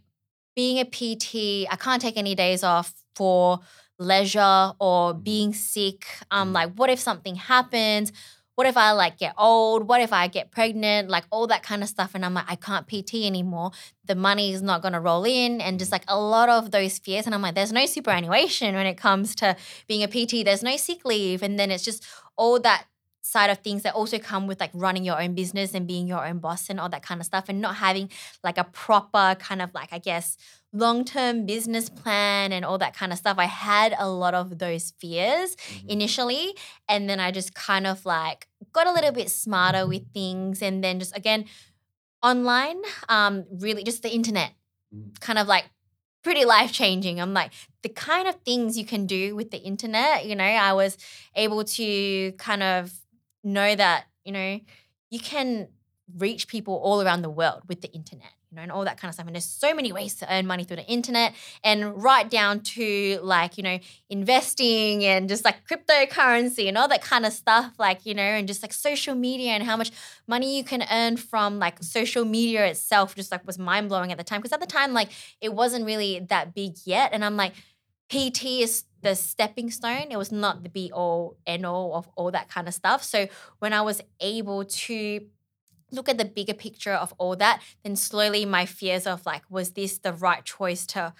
being 0.56 0.78
a 0.78 0.84
PT, 0.84 1.66
I 1.70 1.76
can't 1.78 2.02
take 2.02 2.16
any 2.16 2.34
days 2.34 2.64
off 2.64 2.92
for 3.14 3.60
leisure 3.98 4.72
or 4.80 5.14
being 5.14 5.52
sick. 5.52 6.06
Um, 6.30 6.50
Mm. 6.50 6.54
like, 6.54 6.74
what 6.74 6.90
if 6.90 6.98
something 6.98 7.34
happens? 7.36 8.12
What 8.60 8.66
if 8.66 8.76
I 8.76 8.92
like 8.92 9.16
get 9.16 9.32
old? 9.38 9.88
What 9.88 10.02
if 10.02 10.12
I 10.12 10.26
get 10.26 10.50
pregnant? 10.50 11.08
Like 11.08 11.24
all 11.30 11.46
that 11.46 11.62
kind 11.62 11.82
of 11.82 11.88
stuff. 11.88 12.10
And 12.14 12.22
I'm 12.26 12.34
like, 12.34 12.44
I 12.46 12.56
can't 12.56 12.86
PT 12.86 13.24
anymore. 13.24 13.70
The 14.04 14.14
money 14.14 14.52
is 14.52 14.60
not 14.60 14.82
gonna 14.82 15.00
roll 15.00 15.24
in, 15.24 15.62
and 15.62 15.78
just 15.78 15.88
mm. 15.88 15.92
like 15.92 16.04
a 16.08 16.20
lot 16.20 16.50
of 16.50 16.70
those 16.70 16.98
fears. 16.98 17.24
And 17.24 17.34
I'm 17.34 17.40
like, 17.40 17.54
there's 17.54 17.72
no 17.72 17.86
superannuation 17.86 18.74
when 18.74 18.84
it 18.84 18.98
comes 18.98 19.34
to 19.36 19.56
being 19.88 20.02
a 20.02 20.08
PT. 20.08 20.44
There's 20.44 20.62
no 20.62 20.76
sick 20.76 21.06
leave, 21.06 21.42
and 21.42 21.58
then 21.58 21.70
it's 21.70 21.82
just 21.82 22.04
all 22.36 22.60
that 22.60 22.84
side 23.22 23.48
of 23.48 23.60
things 23.60 23.82
that 23.84 23.94
also 23.94 24.18
come 24.18 24.46
with 24.46 24.60
like 24.60 24.72
running 24.74 25.04
your 25.04 25.18
own 25.18 25.34
business 25.34 25.72
and 25.72 25.86
being 25.86 26.06
your 26.06 26.26
own 26.26 26.38
boss 26.38 26.68
and 26.68 26.78
all 26.78 26.90
that 26.90 27.02
kind 27.02 27.22
of 27.22 27.26
stuff 27.26 27.46
and 27.48 27.62
not 27.62 27.76
having 27.76 28.10
like 28.44 28.58
a 28.58 28.64
proper 28.64 29.36
kind 29.38 29.62
of 29.62 29.72
like 29.72 29.90
I 29.90 29.98
guess 29.98 30.36
long-term 30.72 31.46
business 31.46 31.88
plan 31.88 32.52
and 32.52 32.64
all 32.64 32.78
that 32.78 32.94
kind 32.94 33.12
of 33.12 33.18
stuff. 33.18 33.38
I 33.38 33.46
had 33.46 33.94
a 33.98 34.08
lot 34.08 34.34
of 34.34 34.58
those 34.58 34.92
fears 34.98 35.56
mm-hmm. 35.56 35.88
initially 35.88 36.56
and 36.88 37.08
then 37.08 37.18
I 37.18 37.32
just 37.32 37.54
kind 37.54 37.86
of 37.86 38.06
like 38.06 38.46
got 38.72 38.86
a 38.86 38.92
little 38.92 39.12
bit 39.12 39.30
smarter 39.30 39.78
mm-hmm. 39.78 39.88
with 39.88 40.12
things 40.12 40.62
and 40.62 40.82
then 40.84 40.98
just 41.00 41.16
again 41.16 41.46
online 42.22 42.76
um 43.08 43.46
really 43.50 43.82
just 43.82 44.02
the 44.02 44.14
internet 44.14 44.52
mm. 44.94 45.18
kind 45.20 45.38
of 45.38 45.48
like 45.48 45.64
pretty 46.22 46.44
life 46.44 46.72
changing. 46.72 47.20
I'm 47.20 47.32
like, 47.32 47.52
the 47.82 47.88
kind 47.88 48.28
of 48.28 48.36
things 48.44 48.76
you 48.76 48.84
can 48.84 49.06
do 49.06 49.34
with 49.34 49.50
the 49.50 49.58
internet, 49.58 50.26
you 50.26 50.36
know, 50.36 50.44
I 50.44 50.72
was 50.72 50.98
able 51.34 51.64
to 51.64 52.32
kind 52.32 52.62
of 52.62 52.92
know 53.42 53.74
that, 53.74 54.04
you 54.24 54.32
know, 54.32 54.60
you 55.10 55.18
can 55.18 55.68
reach 56.16 56.48
people 56.48 56.74
all 56.74 57.02
around 57.02 57.22
the 57.22 57.30
world 57.30 57.62
with 57.68 57.80
the 57.80 57.90
internet, 57.92 58.32
you 58.50 58.56
know, 58.56 58.62
and 58.62 58.72
all 58.72 58.84
that 58.84 58.98
kind 58.98 59.08
of 59.08 59.14
stuff. 59.14 59.26
And 59.26 59.34
there's 59.34 59.44
so 59.44 59.72
many 59.74 59.92
ways 59.92 60.16
to 60.16 60.32
earn 60.32 60.46
money 60.46 60.64
through 60.64 60.78
the 60.78 60.86
internet 60.86 61.34
and 61.62 62.02
right 62.02 62.28
down 62.28 62.60
to 62.60 63.20
like, 63.22 63.56
you 63.56 63.62
know, 63.62 63.78
investing 64.08 65.04
and 65.04 65.28
just 65.28 65.44
like 65.44 65.66
cryptocurrency 65.68 66.66
and 66.66 66.76
all 66.76 66.88
that 66.88 67.02
kind 67.02 67.24
of 67.24 67.32
stuff, 67.32 67.74
like, 67.78 68.04
you 68.04 68.14
know, 68.14 68.22
and 68.22 68.48
just 68.48 68.62
like 68.62 68.72
social 68.72 69.14
media 69.14 69.52
and 69.52 69.62
how 69.62 69.76
much 69.76 69.92
money 70.26 70.56
you 70.56 70.64
can 70.64 70.84
earn 70.90 71.16
from 71.16 71.58
like 71.58 71.82
social 71.82 72.24
media 72.24 72.66
itself 72.66 73.14
just 73.14 73.30
like 73.30 73.46
was 73.46 73.58
mind 73.58 73.88
blowing 73.88 74.10
at 74.10 74.18
the 74.18 74.24
time. 74.24 74.40
Because 74.40 74.52
at 74.52 74.60
the 74.60 74.66
time, 74.66 74.92
like, 74.92 75.10
it 75.40 75.54
wasn't 75.54 75.84
really 75.84 76.18
that 76.28 76.54
big 76.54 76.74
yet. 76.84 77.10
And 77.12 77.24
I'm 77.24 77.36
like, 77.36 77.52
PT 78.08 78.44
is 78.62 78.84
the 79.02 79.14
stepping 79.14 79.70
stone. 79.70 80.08
It 80.10 80.18
was 80.18 80.32
not 80.32 80.64
the 80.64 80.68
be 80.68 80.90
all 80.92 81.36
end 81.46 81.64
all 81.64 81.94
of 81.94 82.08
all 82.16 82.32
that 82.32 82.48
kind 82.48 82.66
of 82.66 82.74
stuff. 82.74 83.04
So 83.04 83.28
when 83.60 83.72
I 83.72 83.82
was 83.82 84.02
able 84.20 84.64
to 84.64 85.20
look 85.90 86.08
at 86.08 86.18
the 86.18 86.24
bigger 86.24 86.54
picture 86.54 86.92
of 86.92 87.12
all 87.18 87.36
that, 87.36 87.62
then 87.82 87.96
slowly 87.96 88.44
my 88.44 88.66
fears 88.66 89.06
of 89.06 89.24
like, 89.26 89.42
was 89.50 89.72
this 89.72 89.98
the 89.98 90.12
right 90.12 90.44
choice 90.44 90.86
to 90.86 91.14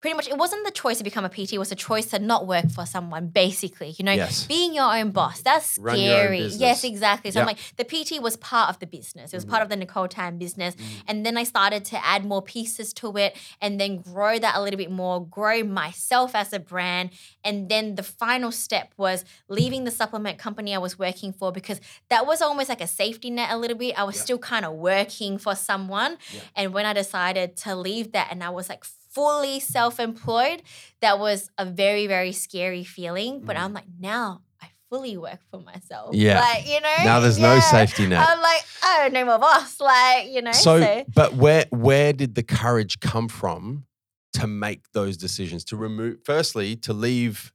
pretty 0.00 0.14
much 0.14 0.28
it 0.28 0.36
wasn't 0.36 0.64
the 0.64 0.70
choice 0.70 0.98
to 0.98 1.04
become 1.04 1.24
a 1.24 1.28
PT, 1.28 1.54
it 1.54 1.58
was 1.58 1.72
a 1.72 1.76
choice 1.76 2.06
to 2.06 2.18
not 2.18 2.46
work 2.46 2.70
for 2.70 2.84
someone, 2.84 3.28
basically. 3.28 3.94
You 3.98 4.04
know, 4.04 4.12
Yes. 4.12 4.46
being 4.46 4.74
your 4.74 4.94
own 4.94 5.10
boss. 5.10 5.40
That's 5.40 5.78
Run 5.78 5.98
your 5.98 6.14
own 6.14 6.24
scary. 6.26 6.46
Yes, 6.46 6.84
exactly. 6.84 7.30
So 7.30 7.40
I'm 7.40 7.46
like, 7.46 7.58
the 7.76 7.84
PT 7.84 8.20
was 8.20 8.36
part 8.36 8.68
of 8.68 8.78
the 8.78 8.86
business. 8.86 9.32
It 9.32 9.36
was 9.36 9.44
part 9.44 9.60
mm. 9.60 9.64
of 9.64 9.68
the 9.70 9.76
Nicole 9.76 10.08
Tan 10.08 10.38
business. 10.38 10.74
Mm. 10.74 10.84
And 11.08 11.26
then 11.26 11.36
I 11.38 11.44
started 11.44 11.84
to 11.86 12.04
add 12.04 12.24
more 12.24 12.42
pieces 12.42 12.92
to 12.94 13.16
it 13.16 13.36
and 13.60 13.80
then 13.80 13.98
grow 13.98 14.38
that 14.38 14.56
a 14.56 14.62
little 14.62 14.78
bit 14.78 14.90
more, 14.90 15.24
grow 15.24 15.62
myself 15.64 16.34
as 16.34 16.52
a 16.52 16.58
brand. 16.58 17.10
And 17.42 17.68
then 17.68 17.94
the 17.94 18.02
final 18.02 18.52
step 18.52 18.92
was 18.96 19.24
leaving 19.48 19.84
the 19.84 19.90
supplement 19.90 20.38
company 20.38 20.74
I 20.74 20.78
was 20.78 20.98
working 20.98 21.32
for 21.32 21.52
because 21.52 21.80
that 22.10 22.26
was 22.26 22.42
almost 22.42 22.68
like 22.68 22.80
a 22.80 22.86
safety 22.86 23.30
net 23.30 23.50
a 23.50 23.56
little 23.56 23.76
bit. 23.76 23.98
I 23.98 24.04
was 24.04 24.20
still 24.20 24.38
kind 24.38 24.64
of 24.64 24.74
working 24.74 25.38
for 25.38 25.54
someone. 25.54 26.18
And 26.54 26.74
when 26.74 26.84
I 26.84 26.92
decided 26.92 27.56
to 27.58 27.74
leave 27.74 28.12
that 28.12 28.28
and 28.30 28.44
I 28.44 28.50
was 28.50 28.68
like 28.68 28.84
fully 29.16 29.58
self 29.60 29.98
employed, 29.98 30.62
that 31.00 31.18
was 31.18 31.50
a 31.56 31.64
very, 31.64 32.06
very 32.06 32.32
scary 32.32 32.84
feeling. 32.84 33.40
But 33.40 33.56
mm. 33.56 33.62
I'm 33.62 33.72
like, 33.72 33.86
now 33.98 34.42
I 34.60 34.68
fully 34.90 35.16
work 35.16 35.40
for 35.50 35.58
myself. 35.58 36.14
Yeah. 36.14 36.38
Like, 36.40 36.68
you 36.68 36.80
know? 36.82 36.96
Now 37.02 37.20
there's 37.20 37.38
no 37.38 37.58
safety 37.58 38.06
net. 38.06 38.28
I'm 38.28 38.40
like, 38.42 38.62
oh, 38.84 38.98
don't 39.04 39.14
know 39.14 39.24
my 39.24 39.38
boss. 39.38 39.80
Like, 39.80 40.28
you 40.28 40.42
know? 40.42 40.52
So, 40.52 41.04
but 41.14 41.34
where 41.34 41.64
where 41.70 42.12
did 42.12 42.34
the 42.34 42.42
courage 42.42 43.00
come 43.00 43.28
from 43.28 43.86
to 44.34 44.46
make 44.46 44.92
those 44.92 45.16
decisions? 45.16 45.64
To 45.64 45.76
remove, 45.76 46.18
firstly, 46.24 46.76
to 46.76 46.92
leave 46.92 47.52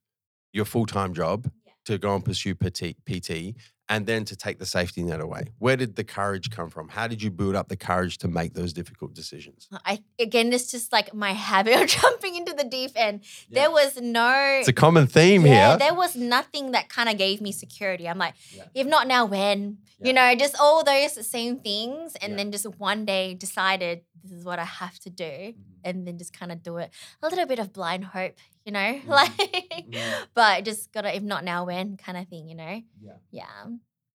your 0.52 0.66
full 0.66 0.88
time 0.88 1.14
job 1.14 1.50
Yeah. 1.66 1.74
to 1.86 1.98
go 2.00 2.16
and 2.16 2.26
pursue 2.26 2.56
PT, 2.56 2.96
PT, 3.06 3.56
and 3.92 4.06
then 4.08 4.24
to 4.26 4.36
take 4.36 4.58
the 4.58 4.66
safety 4.66 5.04
net 5.04 5.20
away. 5.20 5.44
Where 5.60 5.76
did 5.76 5.92
the 5.98 6.04
courage 6.06 6.50
come 6.50 6.70
from? 6.70 6.88
How 6.88 7.08
did 7.12 7.22
you 7.22 7.30
build 7.30 7.56
up 7.60 7.68
the 7.68 7.76
courage 7.76 8.18
to 8.20 8.28
make 8.40 8.54
those 8.54 8.72
difficult 8.74 9.14
decisions? 9.14 9.68
Uh, 9.72 9.80
I 9.86 10.00
again, 10.18 10.54
it's 10.54 10.72
just 10.72 10.92
like 10.94 11.14
my 11.14 11.34
habit 11.52 11.74
of 11.82 11.88
jumping 11.88 12.36
into 12.40 12.54
the 12.54 12.64
deep 12.64 12.92
end. 12.96 13.22
There 13.50 13.70
was 13.70 14.00
no 14.02 14.32
It's 14.60 14.70
a 14.70 14.74
common 14.74 15.08
theme 15.08 15.46
yeah, 15.46 15.70
here. 15.72 15.78
there 15.78 15.94
was 15.94 16.16
nothing 16.16 16.72
that 16.72 16.88
kind 16.90 17.10
of 17.10 17.18
gave 17.18 17.42
me 17.42 17.52
security. 17.52 18.08
I'm 18.08 18.18
like, 18.18 18.36
Yeah. 18.56 18.64
if 18.74 18.88
not 18.88 19.08
now, 19.08 19.26
when? 19.26 19.78
Yeah. 20.02 20.08
You 20.08 20.14
know, 20.14 20.36
just 20.36 20.56
all 20.60 20.84
those 20.84 21.28
same 21.28 21.60
things. 21.60 22.16
And 22.22 22.32
Yeah. 22.32 22.38
then 22.38 22.52
just 22.52 22.66
one 22.78 23.06
day 23.06 23.34
decided 23.34 24.02
this 24.24 24.32
is 24.32 24.44
what 24.44 24.60
I 24.60 24.66
have 24.66 25.00
to 25.00 25.10
do. 25.10 25.24
Mm-hmm. 25.24 25.62
And 25.84 26.08
then 26.08 26.18
just 26.18 26.34
kind 26.38 26.52
of 26.52 26.62
do 26.64 26.78
it. 26.78 26.92
A 27.24 27.28
little 27.28 27.46
bit 27.46 27.60
of 27.60 27.72
blind 27.74 28.06
hope, 28.06 28.36
you 28.66 28.72
know? 28.72 28.80
Mm-hmm. 29.06 29.10
Like, 29.10 29.96
but 30.34 30.66
just 30.66 30.92
gotta, 30.92 31.16
if 31.16 31.24
not 31.24 31.44
now, 31.44 31.66
when 31.66 31.98
kind 31.98 32.18
of 32.18 32.28
thing, 32.28 32.48
you 32.48 32.56
know? 32.56 32.82
Yeah. 33.02 33.14
Yeah. 33.32 33.66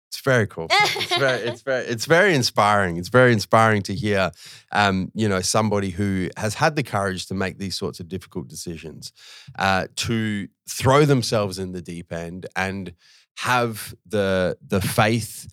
It's 0.08 0.20
very 0.20 0.46
cool. 0.46 0.68
It's 0.70 1.16
very, 1.18 1.40
it's 1.42 1.62
very, 1.70 1.84
it's 1.86 2.06
very 2.06 2.34
inspiring. 2.34 2.96
It's 2.96 3.08
very 3.08 3.32
inspiring 3.32 3.82
to 3.82 3.94
hear, 3.94 4.30
um, 4.72 5.10
you 5.14 5.28
know, 5.28 5.40
somebody 5.40 5.90
who 5.90 6.30
has 6.36 6.54
had 6.54 6.76
the 6.76 6.82
courage 6.82 7.26
to 7.26 7.34
make 7.34 7.58
these 7.58 7.74
sorts 7.76 8.00
of 8.00 8.08
difficult 8.08 8.48
decisions, 8.48 9.12
uh, 9.58 9.88
to 9.96 10.48
throw 10.68 11.04
themselves 11.04 11.58
in 11.58 11.72
the 11.72 11.82
deep 11.82 12.12
end 12.12 12.46
and 12.54 12.94
have 13.38 13.94
the 14.06 14.56
the 14.66 14.80
faith 14.80 15.46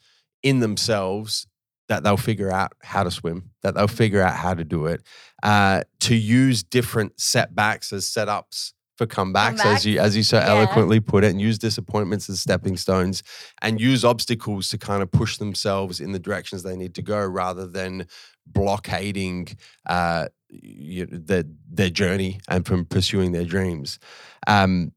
in 0.43 0.59
themselves 0.59 1.47
that 1.89 2.03
they'll 2.03 2.17
figure 2.17 2.51
out 2.51 2.71
how 2.81 3.03
to 3.03 3.11
swim, 3.11 3.51
that 3.61 3.75
they'll 3.75 3.87
figure 3.87 4.21
out 4.21 4.35
how 4.35 4.53
to 4.53 4.63
do 4.63 4.85
it, 4.85 5.01
uh, 5.43 5.81
to 5.99 6.15
use 6.15 6.63
different 6.63 7.19
setbacks 7.19 7.91
as 7.91 8.05
setups 8.05 8.73
for 8.97 9.05
comebacks, 9.07 9.65
as 9.65 9.85
you 9.85 9.99
as 9.99 10.15
you 10.15 10.23
so 10.23 10.37
Yeah. 10.37 10.49
eloquently 10.49 10.99
put 10.99 11.23
it, 11.23 11.31
and 11.31 11.41
use 11.41 11.57
disappointments 11.57 12.29
as 12.29 12.39
stepping 12.39 12.77
stones, 12.77 13.23
and 13.61 13.81
use 13.81 14.05
obstacles 14.05 14.69
to 14.69 14.77
kind 14.77 15.01
of 15.01 15.11
push 15.11 15.37
themselves 15.37 15.99
in 15.99 16.11
the 16.11 16.19
directions 16.19 16.61
they 16.63 16.75
need 16.77 16.93
to 16.95 17.01
go, 17.01 17.19
rather 17.25 17.65
than 17.67 18.05
blockading 18.45 19.47
uh, 19.87 20.27
you, 20.49 21.05
their 21.07 21.43
their 21.69 21.89
journey 21.89 22.39
and 22.47 22.65
from 22.65 22.85
pursuing 22.85 23.31
their 23.31 23.45
dreams. 23.45 23.99
Um, 24.47 24.91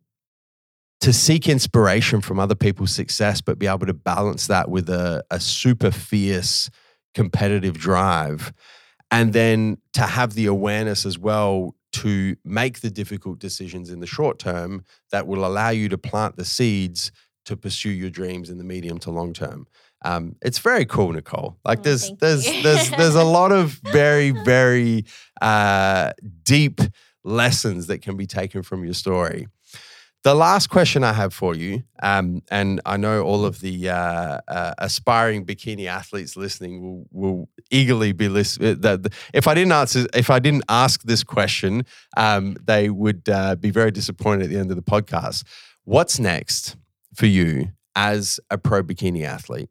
to 1.00 1.12
seek 1.12 1.48
inspiration 1.48 2.20
from 2.20 2.38
other 2.38 2.54
people's 2.54 2.94
success, 2.94 3.40
but 3.40 3.58
be 3.58 3.66
able 3.66 3.86
to 3.86 3.94
balance 3.94 4.46
that 4.46 4.70
with 4.70 4.88
a, 4.88 5.24
a 5.30 5.38
super 5.38 5.90
fierce 5.90 6.70
competitive 7.14 7.78
drive. 7.78 8.52
And 9.10 9.32
then 9.32 9.78
to 9.92 10.02
have 10.02 10.34
the 10.34 10.46
awareness 10.46 11.06
as 11.06 11.18
well 11.18 11.74
to 11.92 12.36
make 12.44 12.80
the 12.80 12.90
difficult 12.90 13.38
decisions 13.38 13.90
in 13.90 14.00
the 14.00 14.06
short 14.06 14.38
term 14.38 14.84
that 15.12 15.26
will 15.26 15.46
allow 15.46 15.70
you 15.70 15.88
to 15.88 15.96
plant 15.96 16.36
the 16.36 16.44
seeds 16.44 17.12
to 17.46 17.56
pursue 17.56 17.90
your 17.90 18.10
dreams 18.10 18.50
in 18.50 18.58
the 18.58 18.64
medium 18.64 18.98
to 18.98 19.10
long 19.10 19.32
term. 19.32 19.66
Um, 20.04 20.36
it's 20.42 20.58
very 20.58 20.84
cool, 20.84 21.12
Nicole. 21.12 21.56
Like 21.64 21.78
Oh, 21.78 21.82
there's 21.82 22.12
there's 22.20 22.44
there's 22.62 22.90
there's 22.90 23.14
a 23.14 23.24
lot 23.24 23.52
of 23.52 23.70
very 23.92 24.30
very 24.30 25.06
uh, 25.40 26.12
deep 26.42 26.80
lessons 27.24 27.86
that 27.86 28.02
can 28.02 28.16
be 28.16 28.26
taken 28.26 28.62
from 28.62 28.84
your 28.84 28.94
story. 28.94 29.46
The 30.26 30.34
last 30.34 30.70
question 30.70 31.04
I 31.04 31.12
have 31.12 31.32
for 31.32 31.54
you, 31.54 31.84
um, 32.02 32.42
and 32.50 32.80
I 32.84 32.96
know 32.96 33.22
all 33.22 33.44
of 33.44 33.60
the 33.60 33.90
uh, 33.90 34.40
uh, 34.48 34.74
aspiring 34.76 35.46
bikini 35.46 35.86
athletes 35.86 36.36
listening 36.36 36.82
will 36.82 37.06
will 37.12 37.48
eagerly 37.70 38.10
be 38.10 38.28
listening. 38.28 38.80
If 39.32 39.46
I 39.46 39.54
didn't 39.54 39.70
answer, 39.70 40.04
if 40.14 40.28
I 40.28 40.40
didn't 40.40 40.64
ask 40.68 41.00
this 41.04 41.22
question, 41.22 41.86
um, 42.16 42.56
they 42.64 42.90
would 42.90 43.28
uh, 43.28 43.54
be 43.54 43.70
very 43.70 43.92
disappointed 43.92 44.46
at 44.46 44.50
the 44.50 44.58
end 44.58 44.72
of 44.72 44.76
the 44.76 44.82
podcast. 44.82 45.44
What's 45.84 46.18
next 46.18 46.76
for 47.14 47.26
you 47.26 47.68
as 47.94 48.40
a 48.50 48.58
pro 48.58 48.82
bikini 48.82 49.22
athlete? 49.22 49.70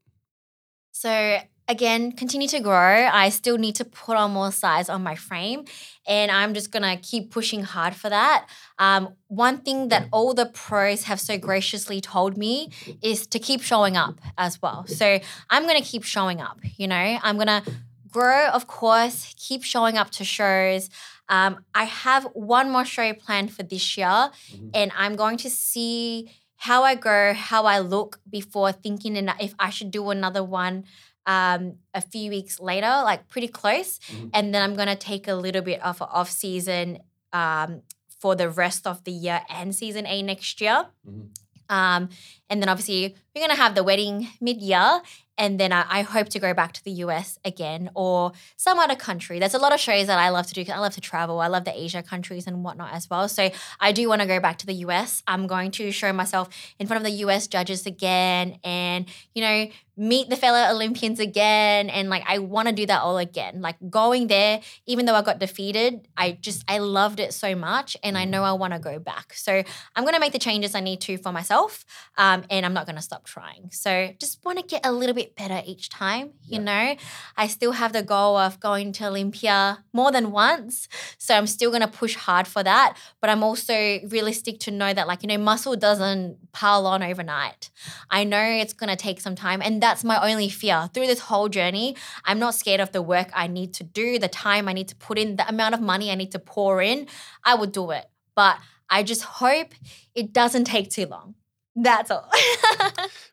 So 0.94 1.40
again, 1.67 2.11
continue 2.11 2.47
to 2.49 2.59
grow. 2.59 3.07
I 3.11 3.29
still 3.29 3.57
need 3.57 3.75
to 3.75 3.85
put 3.85 4.17
on 4.17 4.31
more 4.31 4.51
size 4.51 4.89
on 4.89 5.03
my 5.03 5.15
frame, 5.15 5.65
and 6.07 6.31
I'm 6.31 6.53
just 6.53 6.71
gonna 6.71 6.97
keep 6.97 7.31
pushing 7.31 7.63
hard 7.63 7.95
for 7.95 8.09
that. 8.09 8.47
Um, 8.79 9.15
one 9.27 9.57
thing 9.59 9.89
that 9.89 10.07
all 10.11 10.33
the 10.33 10.45
pros 10.45 11.03
have 11.03 11.19
so 11.19 11.37
graciously 11.37 12.01
told 12.01 12.37
me 12.37 12.71
is 13.01 13.27
to 13.27 13.39
keep 13.39 13.61
showing 13.61 13.97
up 13.97 14.19
as 14.37 14.61
well. 14.61 14.85
So 14.87 15.19
I'm 15.49 15.65
gonna 15.65 15.81
keep 15.81 16.03
showing 16.03 16.41
up. 16.41 16.59
You 16.77 16.87
know, 16.87 17.19
I'm 17.23 17.37
gonna 17.37 17.63
grow, 18.11 18.47
of 18.49 18.67
course, 18.67 19.33
keep 19.37 19.63
showing 19.63 19.97
up 19.97 20.09
to 20.11 20.23
shows. 20.23 20.89
Um, 21.27 21.65
I 21.73 21.85
have 21.85 22.25
one 22.33 22.71
more 22.71 22.85
show 22.85 23.13
planned 23.13 23.51
for 23.53 23.63
this 23.63 23.97
year, 23.97 24.29
and 24.73 24.91
I'm 24.95 25.15
going 25.15 25.37
to 25.37 25.49
see 25.49 26.31
how 26.57 26.83
I 26.83 26.95
go, 26.95 27.33
how 27.33 27.65
I 27.65 27.79
look 27.79 28.19
before 28.29 28.71
thinking 28.71 29.15
in- 29.15 29.31
if 29.39 29.53
I 29.59 29.69
should 29.69 29.91
do 29.91 30.09
another 30.09 30.43
one 30.43 30.85
um, 31.27 31.76
a 31.93 32.02
few 32.02 32.30
weeks 32.30 32.60
later, 32.60 32.88
like 33.03 33.27
pretty 33.27 33.47
close. 33.47 33.99
Mhm. 33.99 34.30
And 34.34 34.53
then 34.53 34.61
I'm 34.61 34.76
going 34.76 34.88
to 34.88 34.95
take 34.95 35.27
a 35.27 35.35
little 35.35 35.61
bit 35.61 35.81
of 35.81 36.02
a 36.02 36.06
off 36.07 36.30
season 36.30 36.99
um, 37.34 37.81
for 38.19 38.35
the 38.35 38.49
rest 38.49 38.85
of 38.88 39.03
the 39.03 39.11
year 39.11 39.41
and 39.49 39.73
season 39.76 40.06
A 40.07 40.22
next 40.22 40.61
year. 40.61 40.88
Mhm. 41.07 41.30
Um, 41.68 42.10
and 42.49 42.61
then 42.61 42.69
obviously 42.69 43.15
we're 43.34 43.39
going 43.41 43.49
to 43.56 43.61
have 43.61 43.73
the 43.73 43.84
wedding 43.84 44.27
mid 44.39 44.61
year. 44.61 45.02
And 45.38 45.60
then 45.60 45.73
I, 45.73 45.84
I 45.89 46.02
hope 46.03 46.30
to 46.30 46.39
go 46.39 46.53
back 46.53 46.72
to 46.73 46.84
the 46.84 46.91
US 47.03 47.38
again 47.43 47.89
or 47.95 48.31
some 48.56 48.77
other 48.80 48.95
country. 48.95 49.38
There's 49.39 49.56
a 49.56 49.57
lot 49.60 49.73
of 49.73 49.80
shows 49.81 50.07
that 50.07 50.18
I 50.18 50.30
love 50.30 50.45
to 50.47 50.53
do. 50.53 50.64
'cause 50.64 50.76
I 50.76 50.80
love 50.80 50.93
to 50.93 51.02
travel. 51.02 51.41
I 51.41 51.47
love 51.47 51.65
the 51.65 51.77
Asia 51.77 52.02
countries 52.03 52.45
and 52.47 52.64
whatnot 52.64 52.93
as 52.93 53.10
well. 53.10 53.27
So 53.27 53.49
I 53.81 53.91
do 53.91 54.07
want 54.07 54.22
to 54.22 54.27
go 54.27 54.39
back 54.39 54.60
to 54.60 54.65
the 54.65 54.76
US. 54.85 55.23
I'm 55.27 55.45
going 55.47 55.72
to 55.72 55.91
show 55.91 56.14
myself 56.14 56.47
in 56.80 56.85
front 56.88 56.99
of 56.99 57.11
the 57.11 57.18
US 57.26 57.47
judges 57.47 57.85
again 57.88 58.60
and, 58.64 59.07
you 59.34 59.41
know, 59.41 59.68
meet 59.97 60.30
the 60.30 60.35
fellow 60.35 60.72
Olympians 60.73 61.19
again. 61.19 61.89
And 61.89 62.09
like, 62.09 62.23
I 62.27 62.39
want 62.39 62.67
to 62.67 62.73
do 62.73 62.85
that 62.85 63.01
all 63.01 63.17
again. 63.17 63.61
Like 63.61 63.77
going 63.89 64.27
there, 64.27 64.61
even 64.85 65.05
though 65.05 65.15
I 65.15 65.22
got 65.22 65.39
defeated, 65.39 66.07
I 66.17 66.34
just, 66.41 66.63
I 66.67 66.80
loved 66.80 67.19
it 67.19 67.34
so 67.34 67.55
much. 67.55 67.95
And 68.03 68.17
I 68.17 68.26
know 68.26 68.43
I 68.43 68.53
want 68.53 68.73
to 68.73 68.80
go 68.80 68.99
back. 68.99 69.34
So 69.34 69.63
I'm 69.95 70.03
going 70.03 70.13
to 70.13 70.19
make 70.19 70.34
the 70.34 70.39
changes 70.39 70.76
I 70.76 70.81
need 70.81 71.01
to 71.01 71.17
for 71.17 71.31
myself. 71.31 71.85
Um, 72.17 72.43
and 72.49 72.65
I'm 72.65 72.73
not 72.73 72.85
going 72.85 72.97
to 72.97 73.01
stop 73.01 73.26
trying. 73.26 73.69
So 73.72 74.13
just 74.19 74.43
want 74.43 74.59
to 74.59 74.65
get 74.65 74.85
a 74.85 74.91
little 74.91 75.15
bit 75.15 75.35
better 75.35 75.61
each 75.65 75.89
time. 75.89 76.31
You 76.43 76.59
know, 76.59 76.95
I 77.38 77.47
still 77.47 77.73
have 77.73 77.93
the 77.93 78.03
goal 78.03 78.38
of 78.38 78.59
going 78.59 78.91
to 78.93 79.07
Olympia 79.07 79.84
more 79.93 80.11
than 80.11 80.31
once. 80.31 80.88
So 81.17 81.35
I'm 81.35 81.47
still 81.47 81.69
going 81.69 81.81
to 81.81 81.88
push 81.88 82.15
hard 82.15 82.47
for 82.47 82.63
that. 82.63 82.97
But 83.22 83.30
I'm 83.30 83.43
also 83.43 83.73
realistic 84.09 84.59
to 84.61 84.72
know 84.72 84.93
that, 84.93 85.07
like, 85.07 85.23
you 85.23 85.27
know, 85.27 85.38
muscle 85.38 85.76
doesn't 85.76 86.51
pile 86.51 86.85
on 86.85 87.01
overnight. 87.01 87.69
I 88.09 88.23
know 88.23 88.41
it's 88.41 88.73
going 88.73 88.89
to 88.89 88.95
take 88.95 89.22
some 89.22 89.35
time. 89.35 89.61
And 89.61 89.81
that's 89.86 90.03
my 90.03 90.18
only 90.32 90.49
fear 90.49 90.90
through 90.94 91.07
this 91.07 91.20
whole 91.20 91.49
journey. 91.49 91.95
I'm 92.26 92.40
not 92.40 92.56
scared 92.56 92.82
of 92.82 92.91
the 92.91 93.02
work 93.02 93.30
I 93.34 93.48
need 93.48 93.74
to 93.76 93.84
do, 93.84 94.20
the 94.20 94.28
time 94.28 94.68
I 94.68 94.74
need 94.74 94.88
to 94.90 94.95
put 94.95 95.18
in, 95.18 95.36
the 95.36 95.48
amount 95.48 95.76
of 95.76 95.82
money 95.82 96.12
I 96.12 96.16
need 96.16 96.32
to 96.32 96.40
pour 96.40 96.82
in. 96.82 97.07
I 97.44 97.53
would 97.56 97.72
do 97.72 97.91
it. 97.91 98.06
But 98.36 98.57
I 98.90 99.03
just 99.03 99.24
hope 99.24 99.70
it 100.16 100.34
doesn't 100.34 100.66
take 100.66 100.90
too 100.90 101.06
long. 101.06 101.36
That's 101.76 102.12
all. 102.12 102.30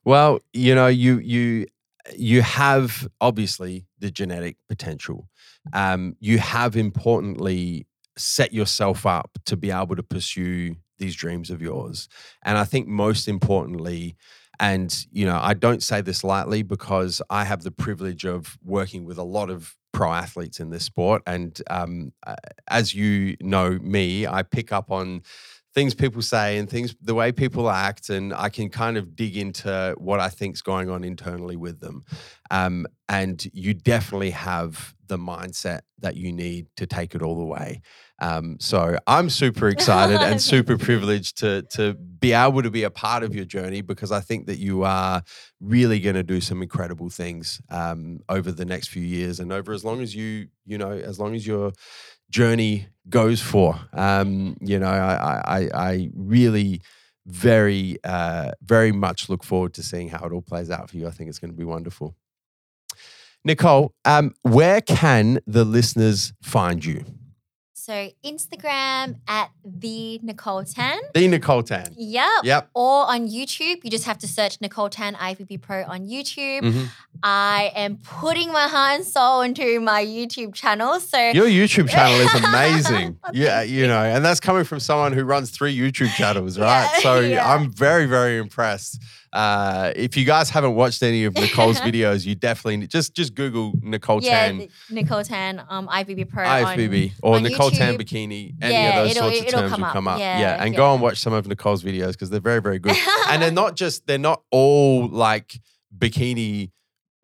Well, 0.04 0.40
you 0.52 0.74
know, 0.74 0.88
you 0.88 1.18
you 1.18 1.66
you 2.16 2.42
have 2.42 3.06
obviously 3.20 3.86
the 4.00 4.10
genetic 4.10 4.56
potential. 4.68 5.28
Um, 5.72 6.16
you 6.18 6.38
have 6.38 6.76
importantly 6.76 7.86
set 8.16 8.52
yourself 8.52 9.06
up 9.06 9.38
to 9.46 9.56
be 9.56 9.70
able 9.70 9.94
to 9.94 10.02
pursue 10.02 10.74
these 10.98 11.14
dreams 11.14 11.50
of 11.50 11.62
yours. 11.62 12.08
And 12.44 12.58
I 12.58 12.64
think 12.64 12.88
most 12.88 13.28
importantly, 13.28 14.16
and 14.62 15.06
you 15.10 15.26
know, 15.26 15.40
I 15.42 15.54
don't 15.54 15.82
say 15.82 16.00
this 16.02 16.22
lightly 16.22 16.62
because 16.62 17.20
I 17.28 17.44
have 17.44 17.64
the 17.64 17.72
privilege 17.72 18.24
of 18.24 18.56
working 18.64 19.04
with 19.04 19.18
a 19.18 19.24
lot 19.24 19.50
of 19.50 19.74
pro 19.92 20.12
athletes 20.12 20.60
in 20.60 20.70
this 20.70 20.84
sport. 20.84 21.20
And 21.26 21.60
um, 21.68 22.12
as 22.68 22.94
you 22.94 23.36
know 23.40 23.78
me, 23.82 24.24
I 24.24 24.44
pick 24.44 24.70
up 24.72 24.92
on 24.92 25.22
things 25.74 25.94
people 25.94 26.22
say 26.22 26.58
and 26.58 26.68
things 26.68 26.94
the 27.00 27.14
way 27.14 27.32
people 27.32 27.70
act 27.70 28.10
and 28.10 28.34
i 28.34 28.48
can 28.48 28.68
kind 28.68 28.96
of 28.96 29.16
dig 29.16 29.36
into 29.36 29.94
what 29.98 30.20
i 30.20 30.28
think's 30.28 30.62
going 30.62 30.90
on 30.90 31.04
internally 31.04 31.56
with 31.56 31.80
them. 31.80 32.02
Um, 32.50 32.86
and 33.08 33.44
you 33.52 33.72
definitely 33.72 34.30
have 34.30 34.94
the 35.06 35.16
mindset 35.16 35.80
that 36.00 36.16
you 36.16 36.32
need 36.32 36.66
to 36.76 36.86
take 36.86 37.14
it 37.14 37.22
all 37.22 37.38
the 37.38 37.44
way. 37.44 37.80
Um, 38.20 38.56
so 38.60 38.96
i'm 39.06 39.28
super 39.30 39.68
excited 39.68 40.20
and 40.20 40.40
super 40.52 40.78
privileged 40.78 41.38
to 41.38 41.62
to 41.70 41.94
be 41.94 42.32
able 42.32 42.62
to 42.62 42.70
be 42.70 42.84
a 42.84 42.90
part 42.90 43.24
of 43.24 43.34
your 43.34 43.44
journey 43.44 43.80
because 43.80 44.12
i 44.12 44.20
think 44.20 44.46
that 44.46 44.58
you 44.58 44.84
are 44.84 45.22
really 45.60 45.98
going 45.98 46.14
to 46.14 46.22
do 46.22 46.40
some 46.40 46.62
incredible 46.62 47.10
things 47.10 47.60
um, 47.68 48.20
over 48.28 48.52
the 48.52 48.64
next 48.64 48.88
few 48.88 49.02
years 49.02 49.40
and 49.40 49.52
over 49.52 49.72
as 49.72 49.84
long 49.84 50.00
as 50.00 50.14
you 50.14 50.46
you 50.66 50.78
know 50.78 50.92
as 50.92 51.18
long 51.18 51.34
as 51.34 51.44
you're 51.44 51.72
journey 52.32 52.88
goes 53.08 53.40
for. 53.40 53.78
Um, 53.92 54.56
you 54.60 54.78
know, 54.78 54.88
I, 54.88 55.42
I, 55.44 55.68
I 55.74 56.10
really 56.14 56.80
very, 57.26 57.98
uh, 58.02 58.52
very 58.62 58.90
much 58.90 59.28
look 59.28 59.44
forward 59.44 59.74
to 59.74 59.82
seeing 59.82 60.08
how 60.08 60.26
it 60.26 60.32
all 60.32 60.42
plays 60.42 60.70
out 60.70 60.90
for 60.90 60.96
you. 60.96 61.06
I 61.06 61.10
think 61.10 61.28
it's 61.28 61.38
going 61.38 61.52
to 61.52 61.56
be 61.56 61.64
wonderful. 61.64 62.16
Nicole, 63.44 63.94
um, 64.04 64.34
where 64.42 64.80
can 64.80 65.40
the 65.46 65.64
listeners 65.64 66.32
find 66.42 66.84
you? 66.84 67.04
So 67.84 68.10
Instagram 68.24 69.16
at 69.26 69.50
the 69.64 70.20
Nicole 70.22 70.62
Tan. 70.62 71.00
The 71.14 71.26
Nicole 71.26 71.64
Tan. 71.64 71.92
Yep. 71.96 72.44
Yep. 72.44 72.70
Or 72.74 73.10
on 73.10 73.26
YouTube, 73.26 73.78
you 73.82 73.90
just 73.90 74.04
have 74.04 74.18
to 74.18 74.28
search 74.28 74.60
Nicole 74.60 74.88
Tan 74.88 75.16
IFBB 75.16 75.60
Pro 75.60 75.82
on 75.82 76.06
YouTube. 76.06 76.60
Mhm. 76.60 76.86
I 77.24 77.72
am 77.74 77.96
putting 77.96 78.52
my 78.52 78.68
heart 78.68 79.00
and 79.00 79.04
soul 79.04 79.40
into 79.40 79.80
my 79.80 80.04
YouTube 80.06 80.54
channel. 80.54 81.00
So 81.00 81.30
Your 81.30 81.48
YouTube 81.48 81.88
channel 81.88 82.20
is 82.20 82.32
amazing. 82.44 83.18
Yeah, 83.32 83.62
you 83.62 83.88
know, 83.88 84.04
and 84.04 84.24
that's 84.24 84.38
coming 84.38 84.62
from 84.62 84.78
someone 84.78 85.12
who 85.12 85.24
runs 85.24 85.50
three 85.50 85.76
YouTube 85.76 86.14
channels, 86.14 86.60
right? 86.60 86.88
Yeah, 86.94 87.00
so 87.00 87.18
yeah. 87.18 87.52
I'm 87.52 87.72
very, 87.72 88.06
very 88.06 88.38
impressed. 88.38 89.02
Uh, 89.32 89.92
if 89.96 90.14
you 90.16 90.24
guys 90.26 90.50
haven't 90.50 90.74
watched 90.74 91.02
any 91.02 91.24
of 91.24 91.34
Nicole's 91.34 91.80
videos, 91.88 92.26
you 92.26 92.34
definitely 92.34 92.76
need- 92.78 92.90
just 92.90 93.14
just 93.14 93.34
Google 93.34 93.72
Nicole 93.80 94.22
yeah, 94.22 94.48
Tan 94.48 94.68
Nicole 94.90 95.24
Tan 95.24 95.62
um, 95.70 95.88
IFBB 95.88 96.28
Pro. 96.28 96.44
on- 96.44 97.10
or 97.22 97.36
on 97.36 97.42
Nicole 97.42 97.70
Tan 97.70 97.96
Bikini. 97.96 98.54
Any 98.60 98.74
Yeah, 98.74 99.00
of 99.00 99.06
those 99.08 99.16
sorts 99.16 99.40
of 99.40 99.46
terms 99.48 99.72
come 99.72 99.80
will 99.80 99.88
come 99.88 100.08
up. 100.08 100.18
Yeah, 100.18 100.38
Yeah, 100.38 100.62
and 100.62 100.76
go 100.76 100.92
and 100.92 101.00
watch 101.00 101.18
some 101.18 101.32
of 101.32 101.46
Nicole's 101.46 101.82
videos 101.82 102.12
because 102.12 102.28
they're 102.28 102.40
very, 102.40 102.60
very 102.60 102.78
good. 102.78 102.96
and 103.28 103.40
they're 103.42 103.50
not 103.62 103.74
just 103.76 104.06
they're 104.06 104.18
not 104.18 104.42
all 104.50 105.08
like 105.08 105.58
bikini 105.96 106.70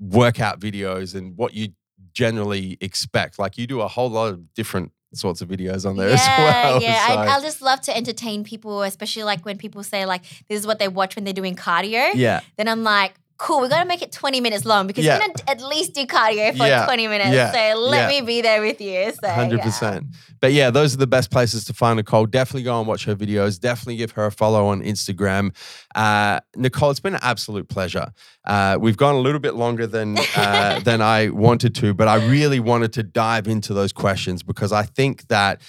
workout 0.00 0.60
videos 0.60 1.14
and 1.14 1.36
what 1.36 1.52
you 1.54 1.68
generally 2.14 2.78
expect. 2.80 3.38
Like 3.38 3.58
you 3.58 3.66
do 3.66 3.80
a 3.80 3.88
whole 3.88 4.08
lot 4.10 4.28
of 4.32 4.54
different 4.54 4.92
sorts 5.14 5.40
of 5.40 5.48
videos 5.48 5.88
on 5.88 5.96
there 5.96 6.08
yeah, 6.08 6.14
as 6.14 6.26
well. 6.38 6.82
Yeah, 6.82 7.06
so- 7.06 7.14
I, 7.14 7.36
I 7.36 7.40
just 7.40 7.62
love 7.62 7.80
to 7.82 7.96
entertain 7.96 8.44
people, 8.44 8.82
especially 8.82 9.24
like 9.24 9.44
when 9.44 9.56
people 9.56 9.82
say 9.82 10.06
like 10.06 10.22
this 10.48 10.60
is 10.60 10.66
what 10.66 10.78
they 10.78 10.88
watch 10.88 11.16
when 11.16 11.24
they're 11.24 11.34
doing 11.34 11.56
cardio. 11.56 12.10
yeah. 12.14 12.40
Then 12.56 12.68
I'm 12.68 12.82
like, 12.82 13.14
cool, 13.38 13.60
we 13.62 13.68
got 13.68 13.82
to 13.82 13.88
make 13.88 14.02
it 14.02 14.10
20 14.12 14.40
minutes 14.40 14.64
long 14.64 14.86
because 14.86 15.04
Yeah. 15.04 15.14
you're 15.18 15.26
going 15.26 15.34
to 15.34 15.50
at 15.50 15.60
least 15.62 15.94
do 15.94 16.04
cardio 16.06 16.56
for 16.56 16.66
Yeah. 16.66 16.84
20 16.84 17.06
minutes. 17.08 17.30
Yeah. 17.32 17.52
So 17.72 17.78
let 17.80 18.08
me 18.08 18.20
be 18.20 18.42
there 18.42 18.60
with 18.60 18.80
you. 18.80 19.12
So, 19.20 19.28
Hundred 19.28 19.58
yeah. 19.58 19.64
percent. 19.64 20.06
But 20.40 20.52
yeah, 20.52 20.70
those 20.70 20.94
are 20.94 20.98
the 20.98 21.06
best 21.06 21.30
places 21.30 21.64
to 21.66 21.72
find 21.72 21.96
Nicole. 21.96 22.26
Definitely 22.26 22.64
go 22.64 22.78
and 22.78 22.86
watch 22.88 23.04
her 23.04 23.14
videos. 23.16 23.58
Definitely 23.60 23.96
give 23.96 24.10
her 24.12 24.26
a 24.26 24.32
follow 24.32 24.66
on 24.66 24.82
Instagram. 24.82 25.54
Uh, 25.94 26.40
Nicole, 26.56 26.90
it's 26.90 27.00
been 27.00 27.14
an 27.14 27.20
absolute 27.22 27.68
pleasure. 27.68 28.12
Uh, 28.46 28.76
we've 28.80 28.96
gone 28.96 29.14
a 29.14 29.18
little 29.20 29.40
bit 29.40 29.54
longer 29.54 29.86
than 29.86 30.16
uh, 30.36 30.80
than 30.84 31.00
I 31.00 31.28
wanted 31.30 31.74
to, 31.76 31.94
but 31.94 32.08
I 32.08 32.16
really 32.26 32.60
wanted 32.60 32.92
to 32.94 33.02
dive 33.02 33.48
into 33.48 33.72
those 33.74 33.92
questions 33.92 34.42
because 34.42 34.72
I 34.72 34.82
think 34.84 35.26
that 35.28 35.60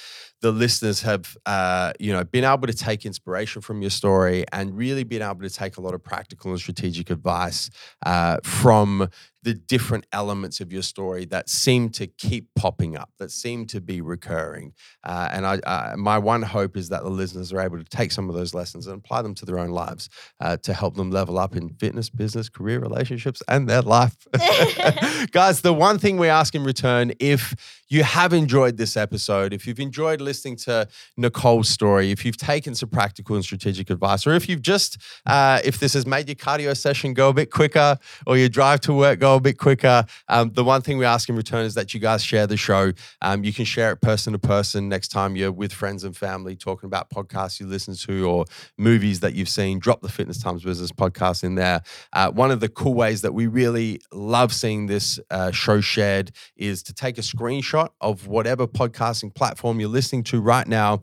the 0.41 0.51
listeners 0.51 1.01
have, 1.01 1.37
uh, 1.45 1.93
you 1.99 2.13
know, 2.13 2.23
been 2.23 2.43
able 2.43 2.67
to 2.67 2.73
take 2.73 3.05
inspiration 3.05 3.61
from 3.61 3.81
your 3.81 3.89
story 3.89 4.45
and 4.51 4.75
really 4.77 5.03
been 5.03 5.21
able 5.21 5.41
to 5.41 5.49
take 5.49 5.77
a 5.77 5.81
lot 5.81 5.93
of 5.93 6.03
practical 6.03 6.51
and 6.51 6.59
strategic 6.59 7.09
advice 7.09 7.69
uh, 8.05 8.37
from 8.43 9.09
the 9.43 9.53
different 9.53 10.05
elements 10.11 10.59
of 10.59 10.71
your 10.71 10.81
story 10.81 11.25
that 11.25 11.49
seem 11.49 11.89
to 11.89 12.07
keep 12.07 12.47
popping 12.55 12.97
up, 12.97 13.11
that 13.19 13.31
seem 13.31 13.65
to 13.67 13.79
be 13.79 14.01
recurring. 14.01 14.73
Uh, 15.03 15.29
and 15.31 15.45
I, 15.45 15.57
uh, 15.59 15.95
my 15.97 16.17
one 16.17 16.41
hope 16.41 16.75
is 16.75 16.89
that 16.89 17.03
the 17.03 17.09
listeners 17.09 17.53
are 17.53 17.61
able 17.61 17.77
to 17.77 17.83
take 17.83 18.11
some 18.11 18.29
of 18.29 18.35
those 18.35 18.53
lessons 18.53 18.87
and 18.87 18.97
apply 18.97 19.21
them 19.21 19.35
to 19.35 19.45
their 19.45 19.59
own 19.59 19.69
lives 19.69 20.09
uh, 20.41 20.57
to 20.57 20.73
help 20.73 20.95
them 20.95 21.11
level 21.11 21.37
up 21.37 21.55
in 21.55 21.69
fitness, 21.69 22.09
business, 22.09 22.49
career, 22.49 22.79
relationships, 22.79 23.41
and 23.47 23.69
their 23.69 23.81
life. 23.81 24.15
Guys, 25.31 25.61
the 25.61 25.73
one 25.73 25.99
thing 25.99 26.17
we 26.17 26.27
ask 26.27 26.53
in 26.55 26.63
return, 26.63 27.13
if 27.19 27.83
you 27.87 28.03
have 28.03 28.33
enjoyed 28.33 28.77
this 28.77 28.97
episode, 28.97 29.53
if 29.53 29.65
you've 29.65 29.79
enjoyed 29.79 30.21
listening 30.21 30.57
to 30.57 30.87
Nicole's 31.17 31.69
story, 31.69 32.11
if 32.11 32.25
you've 32.25 32.37
taken 32.37 32.75
some 32.75 32.89
practical 32.89 33.35
and 33.35 33.43
strategic 33.43 33.89
advice, 33.89 34.27
or 34.27 34.33
if 34.33 34.49
you've 34.49 34.61
just, 34.61 34.97
uh, 35.25 35.59
if 35.63 35.79
this 35.79 35.93
has 35.93 36.05
made 36.05 36.27
your 36.27 36.35
cardio 36.35 36.75
session 36.75 37.13
go 37.13 37.29
a 37.29 37.33
bit 37.33 37.51
quicker 37.51 37.97
or 38.27 38.37
your 38.37 38.49
drive 38.49 38.81
to 38.81 38.93
work 38.93 39.19
go 39.19 39.28
a 39.37 39.41
bit 39.41 39.57
quicker, 39.57 40.05
um, 40.27 40.51
the 40.53 40.63
one 40.63 40.81
thing 40.81 40.97
we 40.97 41.05
ask 41.05 41.29
in 41.29 41.35
return 41.35 41.65
is 41.65 41.75
that 41.75 41.93
you 41.93 41.99
guys 41.99 42.23
share 42.23 42.47
the 42.47 42.57
show. 42.57 42.91
Um, 43.21 43.43
you 43.43 43.53
can 43.53 43.65
share 43.65 43.91
it 43.91 44.01
person 44.01 44.33
to 44.33 44.39
person 44.39 44.89
next 44.89 45.09
time 45.09 45.35
you're 45.35 45.51
with 45.51 45.73
friends 45.73 46.03
and 46.03 46.15
family 46.15 46.55
talking 46.55 46.87
about 46.87 47.09
podcasts 47.09 47.59
you 47.59 47.67
listen 47.67 47.95
to 47.95 48.29
or 48.29 48.45
movies 48.77 49.19
that 49.21 49.33
you've 49.33 49.49
seen. 49.49 49.79
Drop 49.79 50.01
the 50.01 50.09
Fitness 50.09 50.41
Times 50.41 50.63
Business 50.63 50.91
podcast 50.91 51.43
in 51.43 51.55
there. 51.55 51.81
Uh, 52.13 52.31
one 52.31 52.51
of 52.51 52.59
the 52.59 52.69
cool 52.69 52.93
ways 52.93 53.21
that 53.21 53.33
we 53.33 53.47
really 53.47 53.99
love 54.11 54.53
seeing 54.53 54.87
this 54.87 55.19
uh, 55.29 55.51
show 55.51 55.81
shared 55.81 56.31
is 56.55 56.83
to 56.83 56.93
take 56.93 57.17
a 57.17 57.21
screenshot 57.21 57.89
of 58.01 58.27
whatever 58.27 58.67
podcasting 58.67 59.33
platform 59.33 59.79
you're 59.79 59.89
listening 59.89 60.23
to 60.23 60.41
right 60.41 60.67
now. 60.67 61.01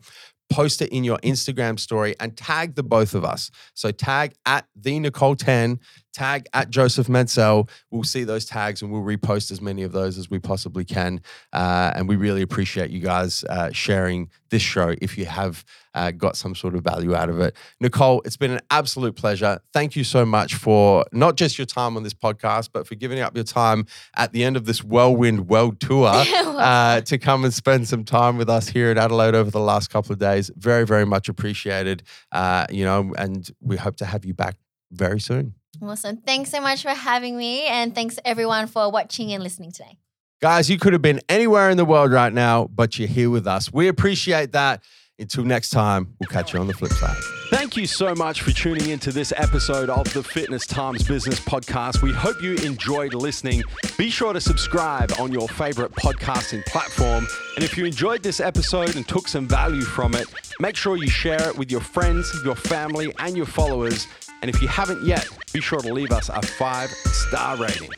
Post 0.49 0.81
it 0.81 0.89
in 0.93 1.03
your 1.03 1.17
Instagram 1.17 1.77
story 1.77 2.15
and 2.21 2.37
tag 2.37 2.75
the 2.75 2.83
both 2.83 3.13
of 3.13 3.25
us. 3.25 3.51
So 3.73 3.91
tag 3.91 4.33
at 4.45 4.65
the 4.77 4.97
Nicole 4.97 5.35
Tan, 5.35 5.77
tag 6.17 6.47
at 6.53 6.69
Joseph 6.69 7.07
Menzel. 7.07 7.69
We'll 7.91 8.03
see 8.03 8.23
those 8.23 8.45
tags 8.45 8.81
and 8.81 8.91
we'll 8.91 9.03
repost 9.03 9.51
as 9.51 9.61
many 9.61 9.83
of 9.83 9.91
those 9.91 10.17
as 10.17 10.29
we 10.29 10.39
possibly 10.39 10.83
can. 10.83 11.21
Uh, 11.53 11.91
and 11.95 12.09
we 12.09 12.15
really 12.15 12.41
appreciate 12.41 12.89
you 12.89 12.99
guys 12.99 13.43
uh, 13.49 13.71
sharing 13.71 14.29
this 14.49 14.61
show 14.61 14.95
if 15.01 15.17
you 15.17 15.25
have 15.25 15.63
uh, 15.93 16.11
got 16.11 16.35
some 16.35 16.55
sort 16.55 16.73
of 16.75 16.83
value 16.83 17.15
out 17.15 17.29
of 17.29 17.39
it. 17.39 17.55
Nicole, 17.79 18.21
it's 18.25 18.37
been 18.37 18.51
an 18.51 18.61
absolute 18.71 19.15
pleasure. 19.15 19.59
Thank 19.73 19.95
you 19.95 20.03
so 20.03 20.25
much 20.25 20.55
for 20.55 21.05
not 21.11 21.35
just 21.35 21.57
your 21.57 21.65
time 21.65 21.95
on 21.97 22.03
this 22.03 22.13
podcast, 22.13 22.69
but 22.73 22.87
for 22.87 22.95
giving 22.95 23.19
up 23.19 23.35
your 23.35 23.43
time 23.43 23.85
at 24.15 24.31
the 24.31 24.43
end 24.43 24.57
of 24.57 24.65
this 24.65 24.83
whirlwind 24.83 25.47
world 25.49 25.79
tour 25.79 26.07
uh, 26.13 27.01
to 27.01 27.17
come 27.17 27.43
and 27.43 27.53
spend 27.53 27.87
some 27.87 28.03
time 28.03 28.37
with 28.37 28.49
us 28.49 28.67
here 28.69 28.89
in 28.89 28.97
Adelaide 28.97 29.35
over 29.35 29.51
the 29.51 29.59
last 29.59 29.89
couple 29.89 30.13
of 30.13 30.19
days. 30.19 30.49
Very, 30.55 30.85
very 30.85 31.05
much 31.05 31.29
appreciated. 31.29 32.03
Uh, 32.31 32.65
you 32.71 32.85
know, 32.85 33.13
and 33.17 33.51
we 33.61 33.77
hope 33.77 33.97
to 33.97 34.05
have 34.05 34.25
you 34.25 34.33
back 34.33 34.55
very 34.91 35.19
soon. 35.19 35.56
Awesome. 35.81 36.17
Thanks 36.17 36.49
so 36.49 36.61
much 36.61 36.81
for 36.81 36.89
having 36.89 37.37
me. 37.37 37.65
And 37.65 37.93
thanks 37.93 38.17
everyone 38.25 38.67
for 38.67 38.91
watching 38.91 39.31
and 39.33 39.43
listening 39.43 39.71
today. 39.71 39.97
Guys, 40.41 40.69
you 40.69 40.77
could 40.77 40.93
have 40.93 41.01
been 41.01 41.21
anywhere 41.29 41.69
in 41.69 41.77
the 41.77 41.85
world 41.85 42.11
right 42.11 42.31
now, 42.31 42.67
but 42.67 42.99
you're 42.99 43.07
here 43.07 43.29
with 43.29 43.47
us. 43.47 43.71
We 43.73 43.87
appreciate 43.87 44.51
that. 44.51 44.83
Until 45.19 45.43
next 45.45 45.69
time, 45.69 46.13
we'll 46.19 46.27
catch 46.27 46.53
you 46.53 46.59
on 46.59 46.67
the 46.67 46.75
flip 46.75 46.91
side. 46.91 47.17
Thank 47.49 47.75
you 47.75 47.87
so 47.87 48.13
much 48.13 48.41
for 48.43 48.51
tuning 48.51 48.89
into 48.89 49.11
this 49.11 49.33
episode 49.35 49.89
of 49.89 50.13
the 50.13 50.21
Fitness 50.21 50.67
Times 50.67 51.01
Business 51.07 51.39
Podcast. 51.39 52.03
We 52.03 52.13
hope 52.13 52.39
you 52.39 52.53
enjoyed 52.57 53.15
listening. 53.15 53.63
Be 53.97 54.11
sure 54.11 54.31
to 54.31 54.39
subscribe 54.39 55.11
on 55.19 55.31
your 55.31 55.47
favorite 55.47 55.91
podcasting 55.93 56.63
platform. 56.65 57.25
And 57.55 57.65
if 57.65 57.75
you 57.75 57.85
enjoyed 57.85 58.21
this 58.21 58.39
episode 58.39 58.95
and 58.95 59.07
took 59.07 59.27
some 59.27 59.47
value 59.47 59.81
from 59.81 60.13
it, 60.13 60.27
make 60.59 60.75
sure 60.75 60.97
you 60.97 61.09
share 61.09 61.49
it 61.49 61.57
with 61.57 61.71
your 61.71 61.81
friends, 61.81 62.31
your 62.45 62.55
family, 62.55 63.11
and 63.17 63.35
your 63.35 63.47
followers. 63.47 64.05
And 64.41 64.49
if 64.49 64.61
you 64.61 64.67
haven't 64.67 65.01
yet, 65.03 65.27
be 65.53 65.61
sure 65.61 65.79
to 65.79 65.93
leave 65.93 66.11
us 66.11 66.29
a 66.29 66.41
five 66.41 66.89
star 66.89 67.57
rating. 67.57 67.89